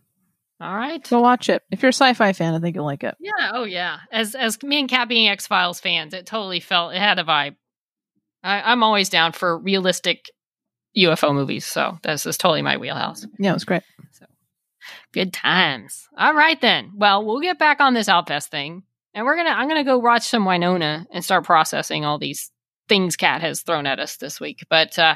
All 0.62 0.76
right. 0.76 1.02
Go 1.10 1.20
watch 1.22 1.50
it. 1.50 1.62
If 1.72 1.82
you're 1.82 1.90
a 1.90 1.94
sci-fi 1.94 2.34
fan, 2.34 2.54
I 2.54 2.60
think 2.60 2.76
you'll 2.76 2.86
like 2.86 3.04
it. 3.04 3.16
Yeah. 3.20 3.52
Oh, 3.54 3.64
yeah. 3.64 4.00
As 4.12 4.36
as 4.36 4.62
me 4.64 4.80
and 4.80 4.90
Kat 4.90 5.10
being 5.10 5.28
X 5.28 5.48
Files 5.48 5.80
fans, 5.80 6.14
it 6.14 6.26
totally 6.26 6.60
felt 6.60 6.94
it 6.94 7.00
had 7.00 7.20
a 7.20 7.24
vibe. 7.24 7.56
I, 8.44 8.62
I'm 8.62 8.84
always 8.84 9.10
down 9.10 9.32
for 9.32 9.58
realistic 9.58 10.26
UFO 10.98 11.34
movies, 11.34 11.66
so 11.66 11.98
this 12.04 12.26
is 12.26 12.38
totally 12.38 12.62
my 12.62 12.78
wheelhouse. 12.78 13.26
Yeah, 13.40 13.52
it 13.52 13.56
was 13.56 13.66
great. 13.66 13.84
So 14.12 14.26
good 15.14 15.34
times. 15.34 16.08
All 16.18 16.34
right 16.34 16.60
then. 16.62 16.92
Well, 16.96 17.26
we'll 17.26 17.40
get 17.42 17.58
back 17.60 17.80
on 17.82 17.94
this 17.94 18.08
Outfest 18.08 18.48
thing, 18.50 18.84
and 19.14 19.26
we're 19.26 19.36
gonna 19.36 19.52
I'm 19.52 19.68
gonna 19.68 19.84
go 19.84 19.98
watch 19.98 20.28
some 20.28 20.46
Wynonna 20.46 21.06
and 21.12 21.24
start 21.24 21.46
processing 21.46 22.06
all 22.06 22.18
these 22.18 22.52
things 22.90 23.16
Kat 23.16 23.42
has 23.42 23.62
thrown 23.62 23.86
at 23.86 24.00
us 24.00 24.18
this 24.18 24.40
week. 24.40 24.66
But 24.70 24.98
uh, 25.00 25.16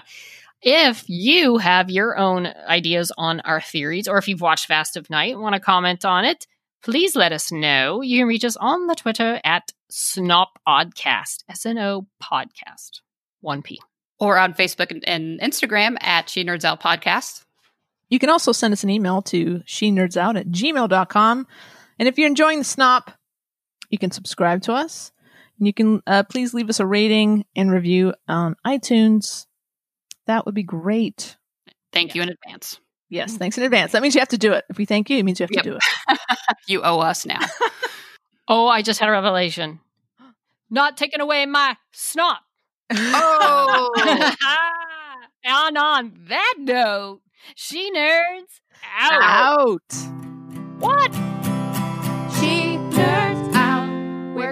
if 0.61 1.03
you 1.07 1.57
have 1.57 1.89
your 1.89 2.17
own 2.17 2.47
ideas 2.67 3.11
on 3.17 3.41
our 3.41 3.61
theories, 3.61 4.07
or 4.07 4.17
if 4.17 4.27
you've 4.27 4.41
watched 4.41 4.67
Vast 4.67 4.97
of 4.97 5.09
Night 5.09 5.33
and 5.33 5.41
want 5.41 5.53
to 5.55 5.59
comment 5.59 6.05
on 6.05 6.25
it, 6.25 6.47
please 6.83 7.15
let 7.15 7.31
us 7.31 7.51
know. 7.51 8.01
You 8.01 8.19
can 8.19 8.27
reach 8.27 8.45
us 8.45 8.57
on 8.57 8.87
the 8.87 8.95
Twitter 8.95 9.39
at 9.43 9.71
Snopodcast, 9.91 11.43
S 11.49 11.65
N 11.65 11.77
O 11.77 12.07
Podcast, 12.21 13.01
one 13.41 13.61
P. 13.61 13.79
Or 14.19 14.39
on 14.39 14.55
Facebook 14.55 14.89
and, 14.89 15.07
and 15.07 15.39
Instagram 15.39 15.95
at 16.01 16.29
She 16.29 16.43
Nerds 16.43 16.65
Out 16.65 16.81
Podcast. 16.81 17.43
You 18.09 18.19
can 18.19 18.29
also 18.29 18.51
send 18.51 18.71
us 18.71 18.83
an 18.83 18.89
email 18.89 19.21
to 19.23 19.61
she 19.65 19.91
nerds 19.91 20.17
out 20.17 20.37
at 20.37 20.47
gmail.com. 20.47 21.47
And 21.99 22.07
if 22.07 22.17
you're 22.17 22.27
enjoying 22.27 22.59
the 22.59 22.65
snop, 22.65 23.13
you 23.89 23.97
can 23.97 24.11
subscribe 24.11 24.61
to 24.63 24.73
us. 24.73 25.11
And 25.57 25.65
you 25.67 25.73
can 25.73 26.03
uh, 26.05 26.23
please 26.23 26.53
leave 26.53 26.69
us 26.69 26.79
a 26.79 26.85
rating 26.85 27.45
and 27.55 27.71
review 27.71 28.13
on 28.27 28.55
iTunes. 28.65 29.47
That 30.27 30.45
would 30.45 30.53
be 30.55 30.63
great. 30.63 31.35
Thank 31.93 32.13
you 32.15 32.21
in 32.21 32.29
advance. 32.29 32.79
Yes, 33.09 33.37
thanks 33.37 33.57
in 33.57 33.63
advance. 33.63 33.93
That 33.93 34.01
means 34.01 34.13
you 34.13 34.19
have 34.21 34.27
to 34.29 34.37
do 34.37 34.51
it. 34.53 34.65
If 34.69 34.77
we 34.77 34.85
thank 34.85 35.09
you, 35.09 35.17
it 35.17 35.23
means 35.23 35.39
you 35.39 35.45
have 35.45 35.51
Yep. 35.51 35.63
to 35.63 35.69
do 35.71 35.75
it. 35.77 36.19
You 36.67 36.81
owe 36.83 36.99
us 36.99 37.25
now. 37.25 37.39
Oh, 38.49 38.67
I 38.67 38.81
just 38.81 39.01
had 39.01 39.09
a 39.09 39.11
revelation. 39.11 39.81
Not 40.69 40.95
taking 40.95 41.19
away 41.19 41.45
my 41.45 41.75
snot. 41.91 42.39
oh, 42.89 43.89
and 45.43 45.77
on 45.77 46.13
that 46.29 46.55
note, 46.57 47.19
she 47.55 47.91
nerds 47.91 48.61
out. 48.97 49.21
Out. 49.21 49.93
What? 50.79 51.11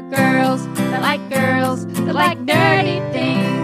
Girls 0.02 0.68
that 0.76 1.02
like 1.02 1.30
girls 1.30 1.86
that 1.86 2.14
like 2.16 2.46
dirty 2.46 3.00
things. 3.14 3.55